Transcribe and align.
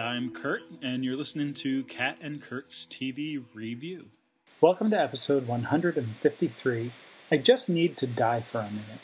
Kat. 0.00 0.08
And 0.08 0.16
I'm 0.16 0.30
Kurt, 0.32 0.62
and 0.80 1.04
you're 1.04 1.16
listening 1.16 1.52
to 1.54 1.84
Kat 1.84 2.16
and 2.22 2.40
Kurt's 2.40 2.86
TV 2.90 3.44
Review. 3.52 4.06
Welcome 4.60 4.90
to 4.90 5.00
episode 5.00 5.46
153 5.46 6.92
I 7.30 7.36
Just 7.36 7.68
Need 7.68 7.98
to 7.98 8.06
Die 8.06 8.40
for 8.40 8.60
a 8.60 8.70
Minute. 8.70 9.00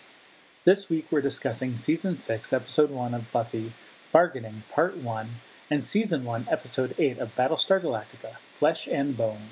This 0.64 0.88
week 0.88 1.06
we're 1.10 1.20
discussing 1.20 1.77
season 1.77 2.16
6, 2.16 2.52
episode 2.52 2.90
1 2.90 3.12
of 3.12 3.30
Buffy, 3.30 3.72
Bargaining, 4.10 4.62
part 4.72 4.96
1, 4.96 5.28
and 5.70 5.84
season 5.84 6.24
1, 6.24 6.46
episode 6.51 6.95
8 6.98 7.18
of 7.18 7.37
Battlestar 7.37 7.80
Galactica, 7.80 8.37
Flesh 8.52 8.88
and 8.88 9.16
Bone. 9.16 9.51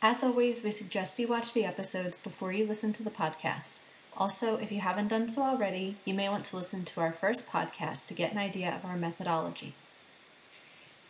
As 0.00 0.22
always, 0.22 0.64
we 0.64 0.70
suggest 0.70 1.18
you 1.18 1.28
watch 1.28 1.52
the 1.52 1.64
episodes 1.64 2.18
before 2.18 2.52
you 2.52 2.66
listen 2.66 2.94
to 2.94 3.02
the 3.02 3.10
podcast. 3.10 3.82
Also, 4.16 4.56
if 4.56 4.72
you 4.72 4.80
haven't 4.80 5.08
done 5.08 5.28
so 5.28 5.42
already, 5.42 5.96
you 6.06 6.14
may 6.14 6.30
want 6.30 6.46
to 6.46 6.56
listen 6.56 6.84
to 6.86 7.00
our 7.00 7.12
first 7.12 7.46
podcast 7.46 8.06
to 8.06 8.14
get 8.14 8.32
an 8.32 8.38
idea 8.38 8.74
of 8.74 8.84
our 8.88 8.96
methodology. 8.96 9.74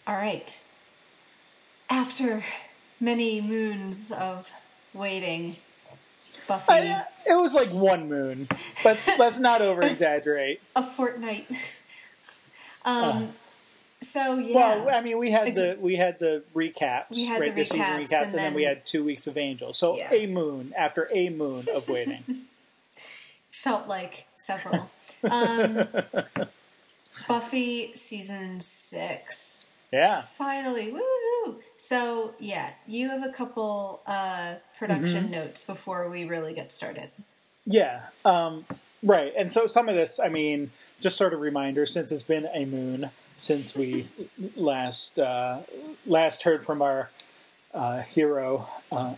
All 0.06 0.14
right. 0.14 0.60
After 1.90 2.44
many 3.00 3.40
moons 3.40 4.10
of 4.12 4.50
waiting, 4.94 5.56
Buffy. 6.48 6.72
I, 6.72 7.04
it 7.26 7.34
was 7.34 7.54
like 7.54 7.68
one 7.68 8.08
moon, 8.08 8.48
but 8.84 9.14
let's 9.18 9.38
not 9.38 9.60
over 9.62 9.82
exaggerate. 9.82 10.60
A 10.76 10.82
fortnight. 10.82 11.46
um, 12.84 13.30
so 14.00 14.38
yeah. 14.38 14.54
Well, 14.54 14.88
I 14.96 15.00
mean, 15.00 15.18
we 15.18 15.30
had 15.32 15.54
the 15.54 15.76
we 15.80 15.96
had 15.96 16.18
the 16.20 16.42
recaps, 16.54 17.10
We 17.10 17.24
had 17.24 17.40
right? 17.40 17.54
the 17.54 17.64
season 17.64 17.80
recaps, 17.84 17.96
recaps, 17.98 18.12
and 18.12 18.12
and, 18.12 18.32
then, 18.32 18.36
then- 18.36 18.54
we 18.54 18.62
had 18.64 18.86
two 18.86 19.04
weeks 19.04 19.26
of 19.26 19.36
Angel. 19.36 19.72
So 19.72 19.96
Yeah. 19.96 20.12
a 20.12 20.26
moon 20.26 20.72
after 20.76 21.08
a 21.12 21.28
moon 21.30 21.66
of 21.74 21.88
waiting. 21.90 22.44
felt 23.50 23.88
like 23.88 24.26
several. 24.36 24.90
Um, 25.28 25.88
Buffy 27.26 27.92
season 27.96 28.60
six. 28.60 29.65
Yeah. 29.92 30.22
Finally, 30.22 30.92
woohoo! 30.92 31.56
So 31.76 32.34
yeah, 32.38 32.72
you 32.86 33.08
have 33.08 33.22
a 33.22 33.30
couple 33.30 34.02
uh, 34.06 34.54
production 34.78 35.24
Mm-hmm. 35.24 35.32
notes 35.32 35.64
before 35.64 36.08
we 36.08 36.24
really 36.24 36.54
get 36.54 36.72
started. 36.72 37.10
Yeah, 37.64 38.02
um, 38.24 38.64
right. 39.02 39.32
And 39.36 39.50
so 39.50 39.66
some 39.66 39.88
of 39.88 39.94
this, 39.94 40.20
I 40.20 40.28
mean, 40.28 40.70
just 41.00 41.16
sort 41.16 41.32
of 41.34 41.40
reminder 41.40 41.86
since 41.86 42.12
it's 42.12 42.22
been 42.22 42.48
a 42.52 42.64
moon 42.64 43.10
since 43.38 43.74
we 43.76 44.08
last 44.56 45.18
uh, 45.18 45.60
last 46.06 46.42
heard 46.44 46.64
from 46.64 46.82
our 46.82 47.10
uh, 47.74 48.00
hero. 48.02 48.68
Uh, 48.90 49.14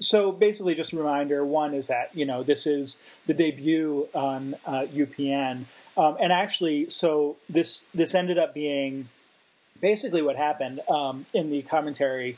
so 0.00 0.32
basically, 0.32 0.74
just 0.74 0.92
a 0.92 0.96
reminder. 0.96 1.44
One 1.44 1.74
is 1.74 1.88
that 1.88 2.10
you 2.14 2.24
know 2.24 2.42
this 2.42 2.66
is 2.66 3.02
the 3.26 3.34
debut 3.34 4.08
on 4.14 4.54
uh, 4.66 4.86
UPN, 4.92 5.64
um, 5.96 6.16
and 6.20 6.32
actually, 6.32 6.88
so 6.88 7.36
this 7.48 7.86
this 7.94 8.14
ended 8.14 8.38
up 8.38 8.54
being 8.54 9.08
basically 9.80 10.22
what 10.22 10.36
happened 10.36 10.80
um, 10.88 11.26
in 11.32 11.50
the 11.50 11.62
commentary 11.62 12.36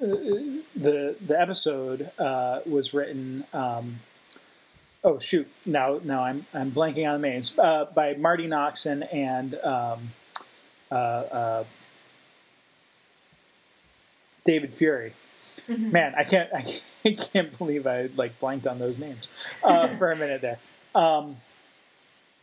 the 0.00 1.16
the 1.24 1.40
episode 1.40 2.10
uh, 2.18 2.60
was 2.66 2.94
written. 2.94 3.44
Um, 3.52 4.00
oh 5.04 5.18
shoot! 5.18 5.48
Now 5.66 6.00
now 6.02 6.24
I'm 6.24 6.46
I'm 6.54 6.72
blanking 6.72 7.08
on 7.10 7.20
the 7.20 7.28
names 7.28 7.52
uh, 7.58 7.86
by 7.86 8.14
Marti 8.14 8.46
Noxon 8.46 9.06
and 9.12 9.54
um, 9.56 10.12
uh, 10.90 10.94
uh, 10.94 11.64
David 14.44 14.74
Fury. 14.74 15.12
Man, 15.78 16.14
I 16.16 16.24
can't 16.24 16.50
I 17.04 17.12
can't 17.12 17.56
believe 17.56 17.86
I 17.86 18.08
like 18.16 18.38
blanked 18.40 18.66
on 18.66 18.78
those 18.78 18.98
names 18.98 19.30
uh, 19.62 19.88
for 19.88 20.10
a 20.10 20.16
minute 20.16 20.40
there. 20.40 20.58
Um, 20.94 21.36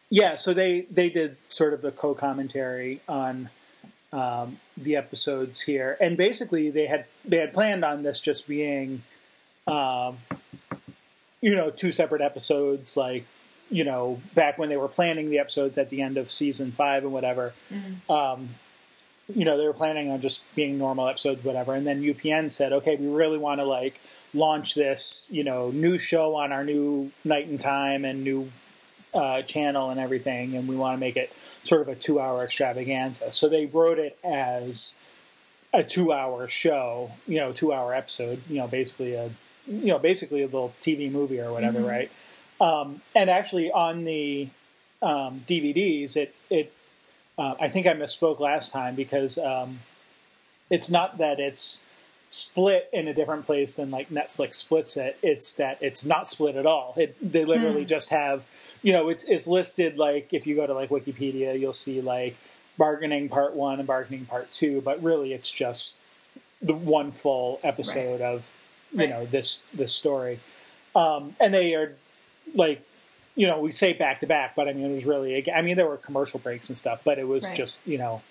yeah, 0.09 0.35
so 0.35 0.53
they 0.53 0.81
they 0.89 1.09
did 1.09 1.37
sort 1.49 1.73
of 1.73 1.83
a 1.83 1.91
co-commentary 1.91 3.01
on 3.07 3.49
um, 4.13 4.57
the 4.77 4.95
episodes 4.95 5.61
here, 5.61 5.97
and 5.99 6.15
basically 6.15 6.69
they 6.69 6.87
had 6.87 7.05
they 7.25 7.37
had 7.37 7.53
planned 7.53 7.83
on 7.83 8.03
this 8.03 8.19
just 8.19 8.47
being, 8.47 9.03
um, 9.67 10.17
you 11.41 11.55
know, 11.55 11.69
two 11.69 11.91
separate 11.91 12.21
episodes, 12.21 12.95
like 12.95 13.25
you 13.69 13.83
know, 13.83 14.21
back 14.33 14.57
when 14.57 14.69
they 14.69 14.77
were 14.77 14.87
planning 14.87 15.29
the 15.29 15.39
episodes 15.39 15.77
at 15.77 15.89
the 15.89 16.01
end 16.01 16.17
of 16.17 16.31
season 16.31 16.71
five 16.71 17.03
and 17.03 17.11
whatever. 17.11 17.53
Um, 18.09 18.49
you 19.33 19.45
know, 19.45 19.57
they 19.57 19.65
were 19.65 19.73
planning 19.73 20.09
on 20.09 20.21
just 20.21 20.43
being 20.55 20.77
normal 20.77 21.07
episodes, 21.07 21.43
whatever, 21.43 21.73
and 21.73 21.85
then 21.85 22.01
UPN 22.01 22.51
said, 22.51 22.71
okay, 22.73 22.95
we 22.95 23.07
really 23.07 23.37
want 23.37 23.59
to 23.59 23.65
like 23.65 23.99
launch 24.33 24.75
this, 24.75 25.27
you 25.29 25.43
know, 25.43 25.71
new 25.71 25.97
show 25.97 26.35
on 26.35 26.51
our 26.51 26.63
new 26.63 27.11
night 27.23 27.47
and 27.47 27.59
time 27.59 28.05
and 28.05 28.23
new 28.23 28.49
uh, 29.13 29.41
channel 29.41 29.89
and 29.89 29.99
everything, 29.99 30.55
and 30.55 30.67
we 30.67 30.75
want 30.75 30.95
to 30.95 30.99
make 30.99 31.17
it 31.17 31.31
sort 31.63 31.81
of 31.81 31.87
a 31.89 31.95
two-hour 31.95 32.43
extravaganza. 32.43 33.31
So 33.31 33.49
they 33.49 33.65
wrote 33.65 33.99
it 33.99 34.17
as 34.23 34.95
a 35.73 35.83
two-hour 35.83 36.47
show, 36.47 37.11
you 37.25 37.39
know, 37.39 37.51
two-hour 37.51 37.93
episode, 37.93 38.41
you 38.47 38.57
know, 38.57 38.67
basically 38.67 39.13
a, 39.13 39.31
you 39.65 39.87
know, 39.87 39.99
basically 39.99 40.41
a 40.41 40.45
little 40.45 40.73
TV 40.81 41.11
movie 41.11 41.39
or 41.39 41.51
whatever, 41.51 41.81
right? 41.81 42.11
Um, 42.61 43.01
and 43.13 43.29
actually, 43.29 43.71
on 43.71 44.05
the 44.05 44.49
um, 45.01 45.43
DVDs, 45.47 46.15
it 46.15 46.33
it 46.49 46.73
uh, 47.37 47.55
I 47.59 47.67
think 47.67 47.85
I 47.87 47.93
misspoke 47.93 48.39
last 48.39 48.71
time 48.71 48.95
because 48.95 49.37
um, 49.37 49.79
it's 50.69 50.89
not 50.89 51.17
that 51.19 51.39
it's 51.39 51.83
split 52.29 52.89
in 52.91 53.07
a 53.07 53.13
different 53.13 53.45
place 53.45 53.77
than 53.77 53.89
like 53.89 54.09
Netflix 54.09 54.55
splits 54.55 54.97
it. 54.97 55.17
It's 55.21 55.53
that 55.53 55.77
it's 55.81 56.03
not 56.05 56.29
split 56.29 56.55
at 56.55 56.65
all. 56.65 56.93
It, 56.97 57.15
they 57.21 57.45
literally 57.45 57.85
just 57.85 58.09
have, 58.09 58.47
you 58.81 58.91
know, 58.91 59.09
it's 59.09 59.23
it's 59.25 59.47
listed 59.47 59.97
like 59.97 60.33
if 60.33 60.45
you 60.45 60.55
go 60.55 60.67
to 60.67 60.73
like 60.73 60.89
Wikipedia, 60.89 61.57
you'll 61.59 61.73
see 61.73 62.01
like 62.01 62.35
bargaining 62.77 63.29
part 63.29 63.55
one 63.55 63.79
and 63.79 63.87
bargaining 63.87 64.25
part 64.25 64.51
two, 64.51 64.81
but 64.81 65.01
really 65.01 65.33
it's 65.33 65.51
just 65.51 65.95
the 66.61 66.73
one 66.73 67.11
full 67.11 67.59
episode 67.63 68.21
of 68.21 68.51
you 68.91 68.99
Right. 68.99 69.09
know 69.09 69.25
this 69.25 69.65
this 69.73 69.93
story. 69.93 70.39
Um, 70.95 71.35
and 71.39 71.53
they 71.53 71.75
are 71.75 71.95
like 72.55 72.81
you 73.37 73.47
know 73.47 73.59
we 73.61 73.71
say 73.71 73.93
back 73.93 74.19
to 74.19 74.27
back, 74.27 74.53
but 74.55 74.67
I 74.67 74.73
mean 74.73 74.91
it 74.91 74.93
was 74.93 75.05
really 75.05 75.49
I 75.51 75.61
mean 75.61 75.77
there 75.77 75.87
were 75.87 75.95
commercial 75.97 76.39
breaks 76.39 76.67
and 76.67 76.77
stuff, 76.77 76.99
but 77.05 77.17
it 77.19 77.27
was 77.27 77.45
Right. 77.47 77.55
just 77.55 77.79
you 77.87 77.97
know 77.97 78.21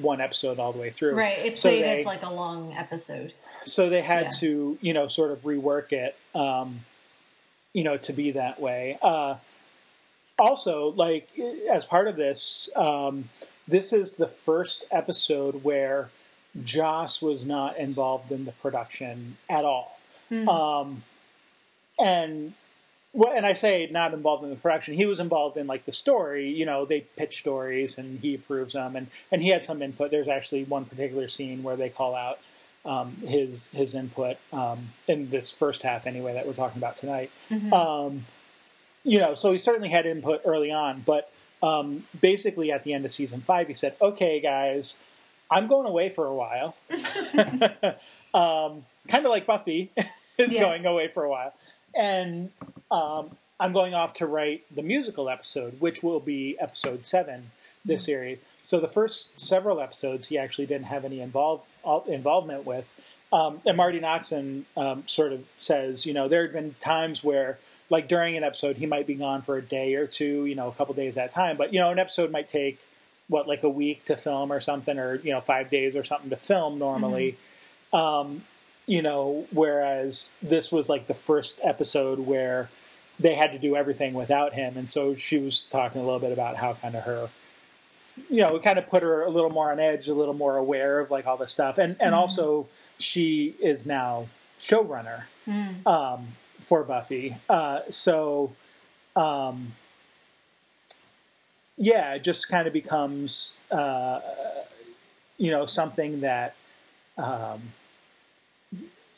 one 0.00 0.20
episode 0.20 0.58
all 0.60 0.72
the 0.72 0.78
way 0.78 0.90
through. 0.90 1.14
Right, 1.14 1.38
it 1.38 1.58
So 1.58 1.68
played 1.70 1.82
they- 1.84 2.00
as 2.00 2.06
like 2.06 2.22
a 2.22 2.32
long 2.32 2.72
episode. 2.72 3.32
so 3.64 3.88
they 3.90 4.02
had 4.02 4.24
Yeah. 4.26 4.30
to 4.40 4.78
you 4.80 4.92
know 4.94 5.08
sort 5.08 5.32
of 5.32 5.40
rework 5.42 5.92
it 5.92 6.14
um, 6.34 6.84
you 7.72 7.82
know 7.82 7.96
to 7.96 8.12
be 8.12 8.30
that 8.32 8.60
way 8.60 8.98
uh, 9.02 9.36
also 10.38 10.92
like 10.92 11.28
as 11.70 11.84
part 11.84 12.06
of 12.08 12.16
this 12.16 12.68
um, 12.76 13.28
this 13.66 13.92
is 13.92 14.16
the 14.16 14.28
first 14.28 14.84
episode 14.90 15.64
where 15.64 16.10
joss 16.62 17.20
was 17.20 17.44
not 17.44 17.76
involved 17.76 18.30
in 18.32 18.44
the 18.44 18.52
production 18.52 19.36
at 19.48 19.64
all 19.64 19.98
um, 20.48 21.02
and 21.98 22.54
well, 23.16 23.32
and 23.34 23.46
I 23.46 23.54
say 23.54 23.88
not 23.90 24.12
involved 24.14 24.44
in 24.44 24.50
the 24.50 24.56
production. 24.56 24.94
He 24.94 25.06
was 25.06 25.18
involved 25.18 25.56
in 25.56 25.66
like 25.66 25.86
the 25.86 25.92
story. 25.92 26.48
You 26.50 26.66
know, 26.66 26.84
they 26.84 27.00
pitch 27.00 27.38
stories 27.38 27.96
and 27.98 28.20
he 28.20 28.34
approves 28.34 28.74
them, 28.74 28.94
and 28.94 29.06
and 29.32 29.42
he 29.42 29.48
had 29.48 29.64
some 29.64 29.80
input. 29.82 30.10
There's 30.10 30.28
actually 30.28 30.64
one 30.64 30.84
particular 30.84 31.26
scene 31.28 31.62
where 31.62 31.76
they 31.76 31.88
call 31.88 32.14
out 32.14 32.38
um, 32.84 33.16
his 33.26 33.68
his 33.68 33.94
input 33.94 34.36
um, 34.52 34.90
in 35.08 35.30
this 35.30 35.50
first 35.50 35.82
half, 35.82 36.06
anyway, 36.06 36.34
that 36.34 36.46
we're 36.46 36.52
talking 36.52 36.78
about 36.78 36.96
tonight. 36.98 37.30
Um, 37.72 38.26
you 39.02 39.18
know, 39.20 39.34
so 39.34 39.50
he 39.52 39.58
certainly 39.58 39.88
had 39.88 40.04
input 40.04 40.42
early 40.44 40.70
on, 40.70 41.02
but 41.06 41.30
um, 41.62 42.04
basically 42.20 42.70
at 42.70 42.82
the 42.84 42.92
end 42.92 43.04
of 43.06 43.12
season 43.12 43.40
five, 43.40 43.66
he 43.68 43.74
said, 43.74 43.94
"Okay, 44.02 44.40
guys, 44.40 45.00
I'm 45.50 45.66
going 45.66 45.86
away 45.86 46.10
for 46.10 46.26
a 46.26 46.34
while." 46.34 46.76
um, 48.34 48.84
kind 49.08 49.24
of 49.24 49.30
like 49.30 49.46
Buffy 49.46 49.90
is 50.38 50.52
Yeah. 50.52 50.60
going 50.60 50.84
away 50.86 51.08
for 51.08 51.24
a 51.24 51.30
while, 51.30 51.54
and 51.96 52.50
um, 52.90 53.36
I'm 53.58 53.72
going 53.72 53.94
off 53.94 54.12
to 54.14 54.26
write 54.26 54.64
the 54.74 54.82
musical 54.82 55.28
episode, 55.28 55.80
which 55.80 56.02
will 56.02 56.20
be 56.20 56.56
episode 56.60 57.04
seven 57.04 57.50
this 57.84 58.04
series. 58.04 58.38
So 58.62 58.80
the 58.80 58.88
first 58.88 59.38
several 59.38 59.80
episodes, 59.80 60.28
he 60.28 60.38
actually 60.38 60.66
didn't 60.66 60.86
have 60.86 61.04
any 61.04 61.20
involve, 61.20 61.62
involvement 62.06 62.66
with. 62.66 62.84
Um, 63.32 63.60
and 63.66 63.76
Marti 63.76 64.00
Noxon 64.00 64.64
um, 64.76 65.04
sort 65.06 65.32
of 65.32 65.44
says, 65.58 66.06
you 66.06 66.12
know, 66.12 66.28
there 66.28 66.42
had 66.42 66.52
been 66.52 66.74
times 66.80 67.24
where, 67.24 67.58
like 67.90 68.08
during 68.08 68.36
an 68.36 68.44
episode, 68.44 68.76
he 68.76 68.86
might 68.86 69.06
be 69.06 69.14
gone 69.14 69.42
for 69.42 69.56
a 69.56 69.62
day 69.62 69.94
or 69.94 70.06
two, 70.06 70.46
you 70.46 70.54
know, 70.54 70.68
a 70.68 70.72
couple 70.72 70.94
days 70.94 71.16
at 71.16 71.30
a 71.30 71.32
time. 71.32 71.56
But 71.56 71.72
you 71.72 71.80
know, 71.80 71.90
an 71.90 71.98
episode 71.98 72.30
might 72.30 72.48
take 72.48 72.86
what 73.28 73.48
like 73.48 73.62
a 73.62 73.68
week 73.68 74.04
to 74.06 74.16
film 74.16 74.52
or 74.52 74.60
something, 74.60 74.98
or 74.98 75.16
you 75.16 75.32
know, 75.32 75.40
five 75.40 75.70
days 75.70 75.96
or 75.96 76.04
something 76.04 76.30
to 76.30 76.36
film 76.36 76.78
normally. 76.78 77.36
Um, 77.92 78.42
you 78.86 79.02
know, 79.02 79.46
whereas 79.50 80.32
this 80.42 80.70
was 80.70 80.88
like 80.88 81.06
the 81.06 81.14
first 81.14 81.60
episode 81.62 82.20
where 82.20 82.70
they 83.18 83.34
had 83.34 83.52
to 83.52 83.58
do 83.58 83.76
everything 83.76 84.14
without 84.14 84.54
him, 84.54 84.76
and 84.76 84.88
so 84.88 85.14
she 85.14 85.38
was 85.38 85.62
talking 85.62 86.00
a 86.00 86.04
little 86.04 86.20
bit 86.20 86.32
about 86.32 86.56
how 86.56 86.74
kind 86.74 86.94
of 86.94 87.04
her, 87.04 87.30
you 88.30 88.40
know, 88.40 88.56
it 88.56 88.62
kind 88.62 88.78
of 88.78 88.86
put 88.86 89.02
her 89.02 89.22
a 89.22 89.30
little 89.30 89.50
more 89.50 89.72
on 89.72 89.80
edge, 89.80 90.08
a 90.08 90.14
little 90.14 90.34
more 90.34 90.56
aware 90.56 91.00
of 91.00 91.10
like 91.10 91.26
all 91.26 91.36
this 91.36 91.52
stuff, 91.52 91.78
and 91.78 91.96
and 92.00 92.14
also 92.14 92.68
she 92.98 93.54
is 93.60 93.86
now 93.86 94.28
showrunner 94.58 95.24
um, 95.86 96.28
for 96.60 96.82
Buffy, 96.82 97.36
uh, 97.48 97.80
so. 97.90 98.52
Um, 99.14 99.72
yeah, 101.78 102.14
it 102.14 102.22
just 102.22 102.48
kind 102.48 102.66
of 102.66 102.72
becomes 102.72 103.56
uh, 103.70 104.20
you 105.38 105.50
know 105.50 105.66
something 105.66 106.20
that 106.22 106.54
um, 107.18 107.62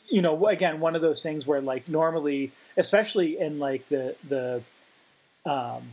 you 0.09 0.21
know 0.21 0.47
again 0.47 0.79
one 0.79 0.95
of 0.95 1.01
those 1.01 1.21
things 1.23 1.45
where 1.47 1.61
like 1.61 1.87
normally, 1.87 2.51
especially 2.77 3.39
in 3.39 3.59
like 3.59 3.87
the 3.89 4.15
the 4.27 4.61
um, 5.45 5.83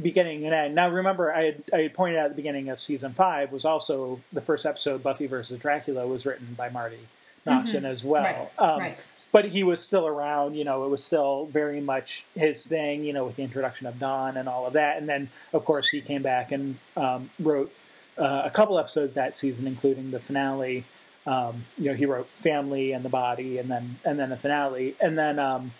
beginning 0.00 0.44
and 0.44 0.54
end. 0.54 0.74
Now 0.74 0.90
remember, 0.90 1.32
I 1.32 1.44
had, 1.44 1.62
I 1.72 1.76
had 1.82 1.94
pointed 1.94 2.18
out 2.18 2.26
at 2.26 2.30
the 2.30 2.36
beginning 2.36 2.68
of 2.68 2.78
season 2.78 3.12
five 3.12 3.50
was 3.52 3.64
also 3.64 4.20
the 4.32 4.40
first 4.40 4.64
episode, 4.66 5.02
Buffy 5.02 5.26
versus 5.26 5.58
Dracula, 5.58 6.06
was 6.06 6.24
written 6.24 6.54
by 6.56 6.68
Marti 6.68 7.00
Noxon 7.46 7.84
as 7.84 8.04
well. 8.04 8.22
Right, 8.22 8.50
Um, 8.58 8.78
right. 8.80 9.04
but 9.32 9.46
he 9.46 9.62
was 9.64 9.80
still 9.82 10.06
around. 10.06 10.54
You 10.54 10.64
know, 10.64 10.84
it 10.84 10.88
was 10.88 11.02
still 11.02 11.46
very 11.46 11.80
much 11.80 12.24
his 12.34 12.66
thing. 12.66 13.04
You 13.04 13.12
know, 13.12 13.24
with 13.26 13.36
the 13.36 13.42
introduction 13.42 13.86
of 13.86 13.98
Dawn 13.98 14.36
and 14.36 14.48
all 14.48 14.66
of 14.66 14.74
that, 14.74 14.98
and 14.98 15.08
then 15.08 15.30
of 15.52 15.64
course 15.64 15.88
he 15.88 16.00
came 16.00 16.22
back 16.22 16.52
and 16.52 16.78
um, 16.96 17.30
wrote 17.40 17.72
uh, 18.16 18.42
a 18.44 18.50
couple 18.50 18.78
episodes 18.78 19.14
that 19.16 19.36
season, 19.36 19.66
including 19.66 20.10
the 20.10 20.20
finale. 20.20 20.84
Um, 21.28 21.64
you 21.76 21.86
know, 21.90 21.94
he 21.94 22.06
wrote 22.06 22.28
Family 22.40 22.92
and 22.92 23.04
the 23.04 23.08
Body, 23.10 23.58
and 23.58 23.70
then 23.70 23.84
and 24.04 24.18
then 24.18 24.30
the 24.30 24.36
finale, 24.36 24.94
and 25.00 25.18
then 25.18 25.38
um, 25.38 25.72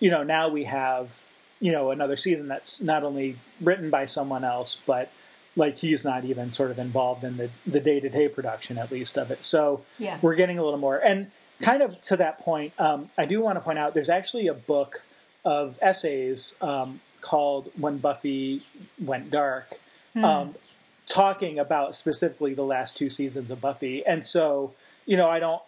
you 0.00 0.10
know 0.10 0.22
now 0.22 0.48
we 0.48 0.64
have 0.64 1.20
you 1.60 1.72
know 1.72 1.90
another 1.90 2.16
season 2.16 2.48
that's 2.48 2.80
not 2.80 3.02
only 3.02 3.36
written 3.60 3.90
by 3.90 4.04
someone 4.06 4.44
else, 4.44 4.80
but 4.86 5.10
like 5.56 5.76
he's 5.78 6.04
not 6.04 6.24
even 6.24 6.52
sort 6.52 6.70
of 6.70 6.78
involved 6.78 7.22
in 7.22 7.36
the 7.36 7.50
the 7.66 7.80
day 7.80 8.00
to 8.00 8.08
day 8.08 8.28
production 8.28 8.78
at 8.78 8.90
least 8.90 9.16
of 9.18 9.30
it. 9.30 9.44
So 9.44 9.82
Yeah. 9.98 10.18
we're 10.22 10.34
getting 10.34 10.58
a 10.58 10.64
little 10.64 10.80
more. 10.80 10.98
And 10.98 11.30
kind 11.60 11.82
of 11.82 12.00
to 12.10 12.16
that 12.16 12.38
point, 12.38 12.72
um, 12.78 13.10
I 13.16 13.24
do 13.26 13.40
want 13.40 13.56
to 13.56 13.60
point 13.60 13.78
out 13.78 13.94
there's 13.94 14.08
actually 14.20 14.46
a 14.48 14.54
book 14.54 15.02
of 15.44 15.76
essays 15.82 16.56
um, 16.60 17.00
called 17.20 17.70
"When 17.78 17.98
Buffy 17.98 18.62
Went 19.00 19.30
Dark," 19.30 19.78
um, 20.16 20.54
talking 21.06 21.58
about 21.58 21.94
specifically 21.94 22.54
the 22.54 22.64
last 22.64 22.96
two 22.96 23.10
seasons 23.10 23.50
of 23.50 23.60
Buffy. 23.60 24.04
And 24.06 24.24
so, 24.26 24.72
you 25.06 25.16
know, 25.16 25.28
I 25.28 25.38
don't. 25.38 25.62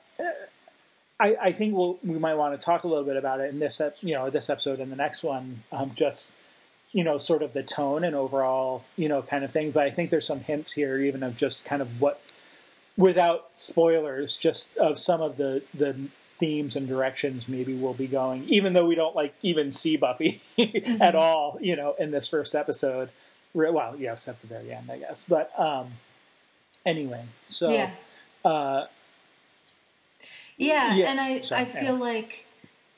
I, 1.18 1.36
I 1.40 1.52
think 1.52 1.74
we'll, 1.74 1.98
we 2.04 2.18
might 2.18 2.34
want 2.34 2.58
to 2.58 2.62
talk 2.62 2.84
a 2.84 2.88
little 2.88 3.04
bit 3.04 3.16
about 3.16 3.40
it 3.40 3.48
in 3.48 3.58
this, 3.58 3.80
you 4.02 4.14
know, 4.14 4.28
this 4.28 4.50
episode 4.50 4.80
and 4.80 4.92
the 4.92 4.96
next 4.96 5.22
one. 5.22 5.62
Um, 5.72 5.92
just 5.94 6.34
you 6.96 7.04
know, 7.04 7.18
sort 7.18 7.42
of 7.42 7.52
the 7.52 7.62
tone 7.62 8.04
and 8.04 8.16
overall, 8.16 8.82
you 8.96 9.06
know, 9.06 9.20
kind 9.20 9.44
of 9.44 9.52
thing. 9.52 9.70
But 9.70 9.84
I 9.84 9.90
think 9.90 10.08
there's 10.08 10.26
some 10.26 10.40
hints 10.40 10.72
here, 10.72 10.98
even 10.98 11.22
of 11.22 11.36
just 11.36 11.66
kind 11.66 11.82
of 11.82 12.00
what, 12.00 12.22
without 12.96 13.50
spoilers, 13.56 14.34
just 14.36 14.78
of 14.78 14.98
some 14.98 15.20
of 15.20 15.36
the 15.36 15.62
the 15.74 16.08
themes 16.38 16.76
and 16.76 16.86
directions 16.86 17.48
maybe 17.48 17.74
we'll 17.74 17.92
be 17.92 18.06
going. 18.06 18.44
Even 18.48 18.72
though 18.72 18.86
we 18.86 18.94
don't 18.94 19.14
like 19.14 19.34
even 19.42 19.74
see 19.74 19.98
Buffy 19.98 20.40
at 21.00 21.14
all, 21.14 21.58
you 21.60 21.76
know, 21.76 21.94
in 21.98 22.12
this 22.12 22.28
first 22.28 22.54
episode. 22.54 23.10
Well, 23.52 23.94
yeah, 23.98 24.12
except 24.12 24.40
the 24.40 24.46
very 24.46 24.72
end, 24.72 24.90
I 24.90 24.98
guess. 24.98 25.22
But 25.28 25.50
um, 25.58 25.92
anyway, 26.86 27.24
so 27.46 27.70
yeah. 27.70 27.90
uh, 28.42 28.86
Yeah, 30.56 30.94
Yeah, 30.94 31.10
and 31.10 31.20
I 31.20 31.40
sorry, 31.42 31.62
I 31.62 31.64
feel 31.64 31.94
Anna. 31.94 32.04
like 32.04 32.46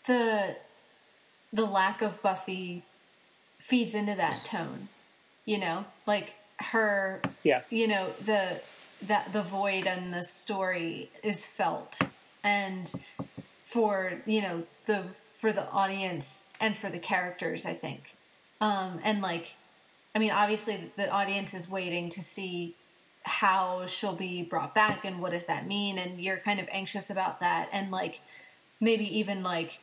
the 0.07 0.57
the 1.53 1.65
lack 1.67 2.03
of 2.03 2.23
Buffy 2.23 2.83
feeds 3.59 3.95
into 3.95 4.15
that 4.15 4.45
tone. 4.45 4.89
You 5.45 5.59
know, 5.59 5.85
like 6.07 6.35
her 6.73 7.21
yeah, 7.43 7.63
you 7.71 7.89
know 7.89 8.11
the 8.25 8.61
that 9.03 9.33
the 9.33 9.43
void 9.43 9.87
and 9.87 10.13
the 10.13 10.25
story 10.25 11.11
is 11.23 11.45
felt 11.45 12.01
and 12.43 12.93
for 13.61 14.15
you 14.27 14.43
know 14.43 14.65
the 14.87 15.05
for 15.25 15.53
the 15.53 15.69
audience 15.71 16.51
and 16.61 16.77
for 16.77 16.91
the 16.91 16.99
characters 16.99 17.65
i 17.65 17.73
think 17.75 18.17
um 18.61 18.99
and 19.05 19.21
like 19.23 19.55
i 20.15 20.19
mean 20.19 20.33
obviously 20.33 20.91
the 20.97 21.09
audience 21.11 21.55
is 21.55 21.71
waiting 21.71 22.09
to 22.09 22.21
see 22.21 22.75
how 23.29 23.87
she'll 23.87 24.17
be 24.17 24.43
brought 24.43 24.75
back 24.75 25.05
and 25.05 25.21
what 25.21 25.31
does 25.33 25.47
that 25.47 25.67
mean 25.67 25.99
and 25.99 26.21
you're 26.21 26.39
kind 26.39 26.59
of 26.59 26.69
anxious 26.73 27.11
about 27.11 27.41
that 27.41 27.69
and 27.73 27.91
like 27.91 28.21
maybe 28.81 29.05
even 29.19 29.43
like 29.43 29.79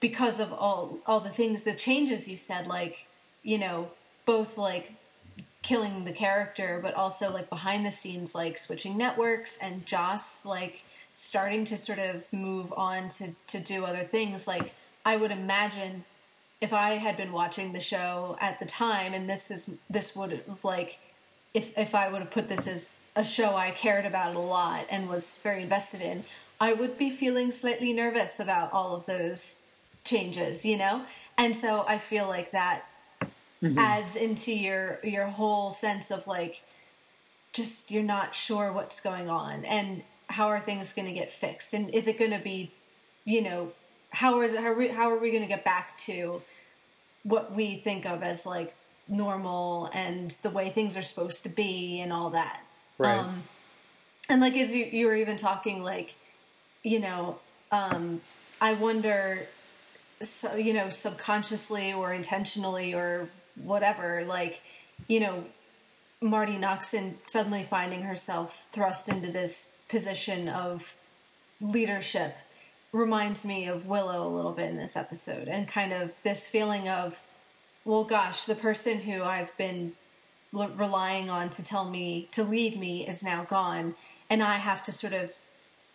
because 0.00 0.40
of 0.40 0.52
all 0.52 0.98
all 1.06 1.20
the 1.20 1.30
things 1.30 1.62
the 1.62 1.74
changes 1.74 2.28
you 2.28 2.36
said 2.36 2.66
like 2.66 3.06
you 3.42 3.58
know 3.58 3.90
both 4.24 4.56
like 4.56 4.94
killing 5.66 6.04
the 6.04 6.12
character, 6.12 6.78
but 6.80 6.94
also 6.94 7.32
like 7.32 7.50
behind 7.50 7.84
the 7.84 7.90
scenes, 7.90 8.36
like 8.36 8.56
switching 8.56 8.96
networks 8.96 9.58
and 9.58 9.84
Joss 9.84 10.46
like 10.46 10.84
starting 11.10 11.64
to 11.64 11.76
sort 11.76 11.98
of 11.98 12.32
move 12.32 12.72
on 12.76 13.08
to 13.08 13.34
to 13.48 13.58
do 13.58 13.84
other 13.84 14.04
things. 14.04 14.46
Like 14.46 14.74
I 15.04 15.16
would 15.16 15.32
imagine 15.32 16.04
if 16.60 16.72
I 16.72 16.90
had 16.90 17.16
been 17.16 17.32
watching 17.32 17.72
the 17.72 17.80
show 17.80 18.36
at 18.40 18.60
the 18.60 18.64
time, 18.64 19.12
and 19.12 19.28
this 19.28 19.50
is 19.50 19.76
this 19.90 20.14
would 20.14 20.30
have 20.30 20.64
like 20.64 21.00
if 21.56 21.76
if 21.78 21.94
I 21.94 22.08
would 22.10 22.20
have 22.20 22.30
put 22.30 22.48
this 22.50 22.66
as 22.68 22.96
a 23.16 23.24
show 23.24 23.56
I 23.56 23.70
cared 23.70 24.04
about 24.04 24.36
a 24.36 24.38
lot 24.38 24.84
and 24.90 25.08
was 25.08 25.38
very 25.42 25.62
invested 25.62 26.02
in, 26.02 26.24
I 26.60 26.74
would 26.74 26.98
be 26.98 27.08
feeling 27.08 27.50
slightly 27.50 27.94
nervous 27.94 28.38
about 28.38 28.74
all 28.74 28.94
of 28.94 29.06
those 29.06 29.62
changes, 30.04 30.66
you 30.66 30.76
know? 30.76 31.06
And 31.38 31.56
so 31.56 31.86
I 31.88 31.96
feel 31.96 32.28
like 32.28 32.52
that 32.52 32.84
mm-hmm. 33.62 33.78
adds 33.78 34.16
into 34.16 34.52
your 34.52 35.00
your 35.02 35.26
whole 35.26 35.70
sense 35.70 36.10
of 36.10 36.26
like 36.26 36.62
just 37.54 37.90
you're 37.90 38.02
not 38.02 38.34
sure 38.34 38.70
what's 38.70 39.00
going 39.00 39.30
on 39.30 39.64
and 39.64 40.02
how 40.28 40.48
are 40.48 40.60
things 40.60 40.92
going 40.92 41.08
to 41.08 41.14
get 41.14 41.32
fixed 41.32 41.72
and 41.72 41.88
is 41.94 42.06
it 42.06 42.18
going 42.18 42.32
to 42.32 42.38
be 42.38 42.70
you 43.24 43.40
know 43.40 43.72
how 44.10 44.42
is 44.42 44.52
it 44.52 44.60
how 44.60 44.66
are 44.66 44.74
we, 44.74 44.88
how 44.88 45.08
are 45.08 45.18
we 45.18 45.30
going 45.30 45.42
to 45.42 45.48
get 45.48 45.64
back 45.64 45.96
to 45.96 46.42
what 47.22 47.54
we 47.54 47.76
think 47.76 48.04
of 48.04 48.22
as 48.22 48.44
like 48.44 48.74
normal 49.08 49.90
and 49.92 50.30
the 50.42 50.50
way 50.50 50.68
things 50.68 50.96
are 50.96 51.02
supposed 51.02 51.42
to 51.44 51.48
be 51.48 52.00
and 52.00 52.12
all 52.12 52.30
that. 52.30 52.60
Right, 52.98 53.18
um, 53.18 53.44
and 54.28 54.40
like 54.40 54.56
as 54.56 54.74
you 54.74 54.84
you 54.86 55.06
were 55.06 55.14
even 55.14 55.36
talking 55.36 55.82
like 55.82 56.14
you 56.82 57.00
know 57.00 57.38
um 57.72 58.20
i 58.60 58.72
wonder 58.72 59.46
so, 60.22 60.56
you 60.56 60.72
know 60.72 60.88
subconsciously 60.88 61.92
or 61.92 62.12
intentionally 62.12 62.94
or 62.94 63.28
whatever 63.62 64.24
like 64.26 64.62
you 65.08 65.20
know 65.20 65.44
marti 66.20 66.56
noxon 66.56 67.14
suddenly 67.26 67.62
finding 67.62 68.02
herself 68.02 68.68
thrust 68.72 69.08
into 69.08 69.30
this 69.30 69.72
position 69.88 70.48
of 70.48 70.94
leadership 71.60 72.36
reminds 72.92 73.44
me 73.44 73.66
of 73.66 73.86
willow 73.86 74.26
a 74.26 74.34
little 74.34 74.52
bit 74.52 74.70
in 74.70 74.76
this 74.76 74.96
episode 74.96 75.48
and 75.48 75.68
kind 75.68 75.92
of 75.92 76.22
this 76.22 76.48
feeling 76.48 76.88
of 76.88 77.20
well 77.86 78.04
gosh 78.04 78.44
the 78.44 78.54
person 78.54 79.00
who 79.00 79.22
i've 79.22 79.56
been 79.56 79.92
l- 80.54 80.68
relying 80.76 81.30
on 81.30 81.48
to 81.48 81.64
tell 81.64 81.88
me 81.88 82.28
to 82.32 82.44
lead 82.44 82.78
me 82.78 83.06
is 83.06 83.22
now 83.22 83.44
gone. 83.44 83.94
And 84.28 84.42
i 84.42 84.56
have 84.56 84.82
to 84.82 84.92
sort 84.92 85.12
of 85.14 85.32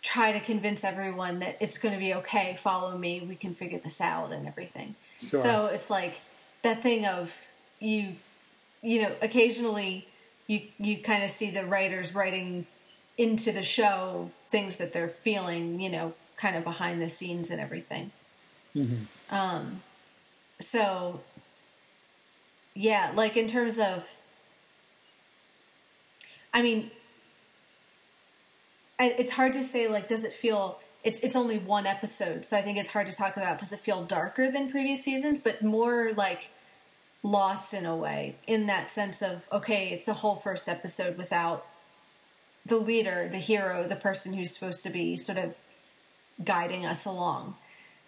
try 0.01 0.31
to 0.31 0.39
convince 0.39 0.83
everyone 0.83 1.37
that 1.39 1.57
it's 1.59 1.77
going 1.77 1.93
to 1.93 1.99
be 1.99 2.11
okay 2.15 2.55
follow 2.57 2.97
me 2.97 3.19
we 3.21 3.35
can 3.35 3.53
figure 3.53 3.77
this 3.79 4.01
out 4.01 4.31
and 4.31 4.47
everything. 4.47 4.95
Sure. 5.19 5.39
so 5.39 5.65
it's 5.67 5.89
like 5.91 6.21
that 6.63 6.81
thing 6.81 7.05
of 7.05 7.49
you 7.79 8.15
you 8.81 9.03
know 9.03 9.11
occasionally 9.21 10.07
you 10.47 10.61
you 10.79 10.97
kind 10.97 11.23
of 11.23 11.29
see 11.29 11.51
the 11.51 11.65
writers 11.65 12.15
writing 12.15 12.65
into 13.17 13.51
the 13.51 13.63
show 13.63 14.31
things 14.49 14.77
that 14.77 14.93
they're 14.93 15.09
feeling 15.09 15.79
you 15.79 15.89
know 15.89 16.13
kind 16.37 16.55
of 16.55 16.63
behind 16.63 16.99
the 17.01 17.09
scenes 17.09 17.51
and 17.51 17.59
everything. 17.61 18.11
Um 19.29 19.81
so 20.59 21.21
yeah 22.73 23.11
like 23.15 23.35
in 23.35 23.47
terms 23.47 23.77
of 23.77 24.05
i 26.53 26.61
mean 26.61 26.91
it's 28.99 29.31
hard 29.31 29.53
to 29.53 29.63
say 29.63 29.87
like 29.87 30.07
does 30.07 30.23
it 30.23 30.31
feel 30.31 30.79
it's 31.03 31.19
it's 31.21 31.35
only 31.35 31.57
one 31.57 31.85
episode 31.85 32.45
so 32.45 32.55
i 32.57 32.61
think 32.61 32.77
it's 32.77 32.89
hard 32.89 33.07
to 33.07 33.15
talk 33.15 33.35
about 33.35 33.57
does 33.57 33.73
it 33.73 33.79
feel 33.79 34.03
darker 34.03 34.51
than 34.51 34.69
previous 34.69 35.03
seasons 35.03 35.39
but 35.39 35.61
more 35.61 36.11
like 36.15 36.49
lost 37.23 37.73
in 37.73 37.85
a 37.85 37.95
way 37.95 38.35
in 38.47 38.67
that 38.67 38.89
sense 38.89 39.21
of 39.21 39.47
okay 39.51 39.89
it's 39.89 40.05
the 40.05 40.13
whole 40.15 40.35
first 40.35 40.67
episode 40.69 41.17
without 41.17 41.65
the 42.65 42.77
leader 42.77 43.27
the 43.31 43.37
hero 43.37 43.83
the 43.87 43.95
person 43.95 44.33
who's 44.33 44.51
supposed 44.51 44.83
to 44.83 44.89
be 44.89 45.17
sort 45.17 45.37
of 45.37 45.55
guiding 46.43 46.85
us 46.85 47.05
along. 47.05 47.55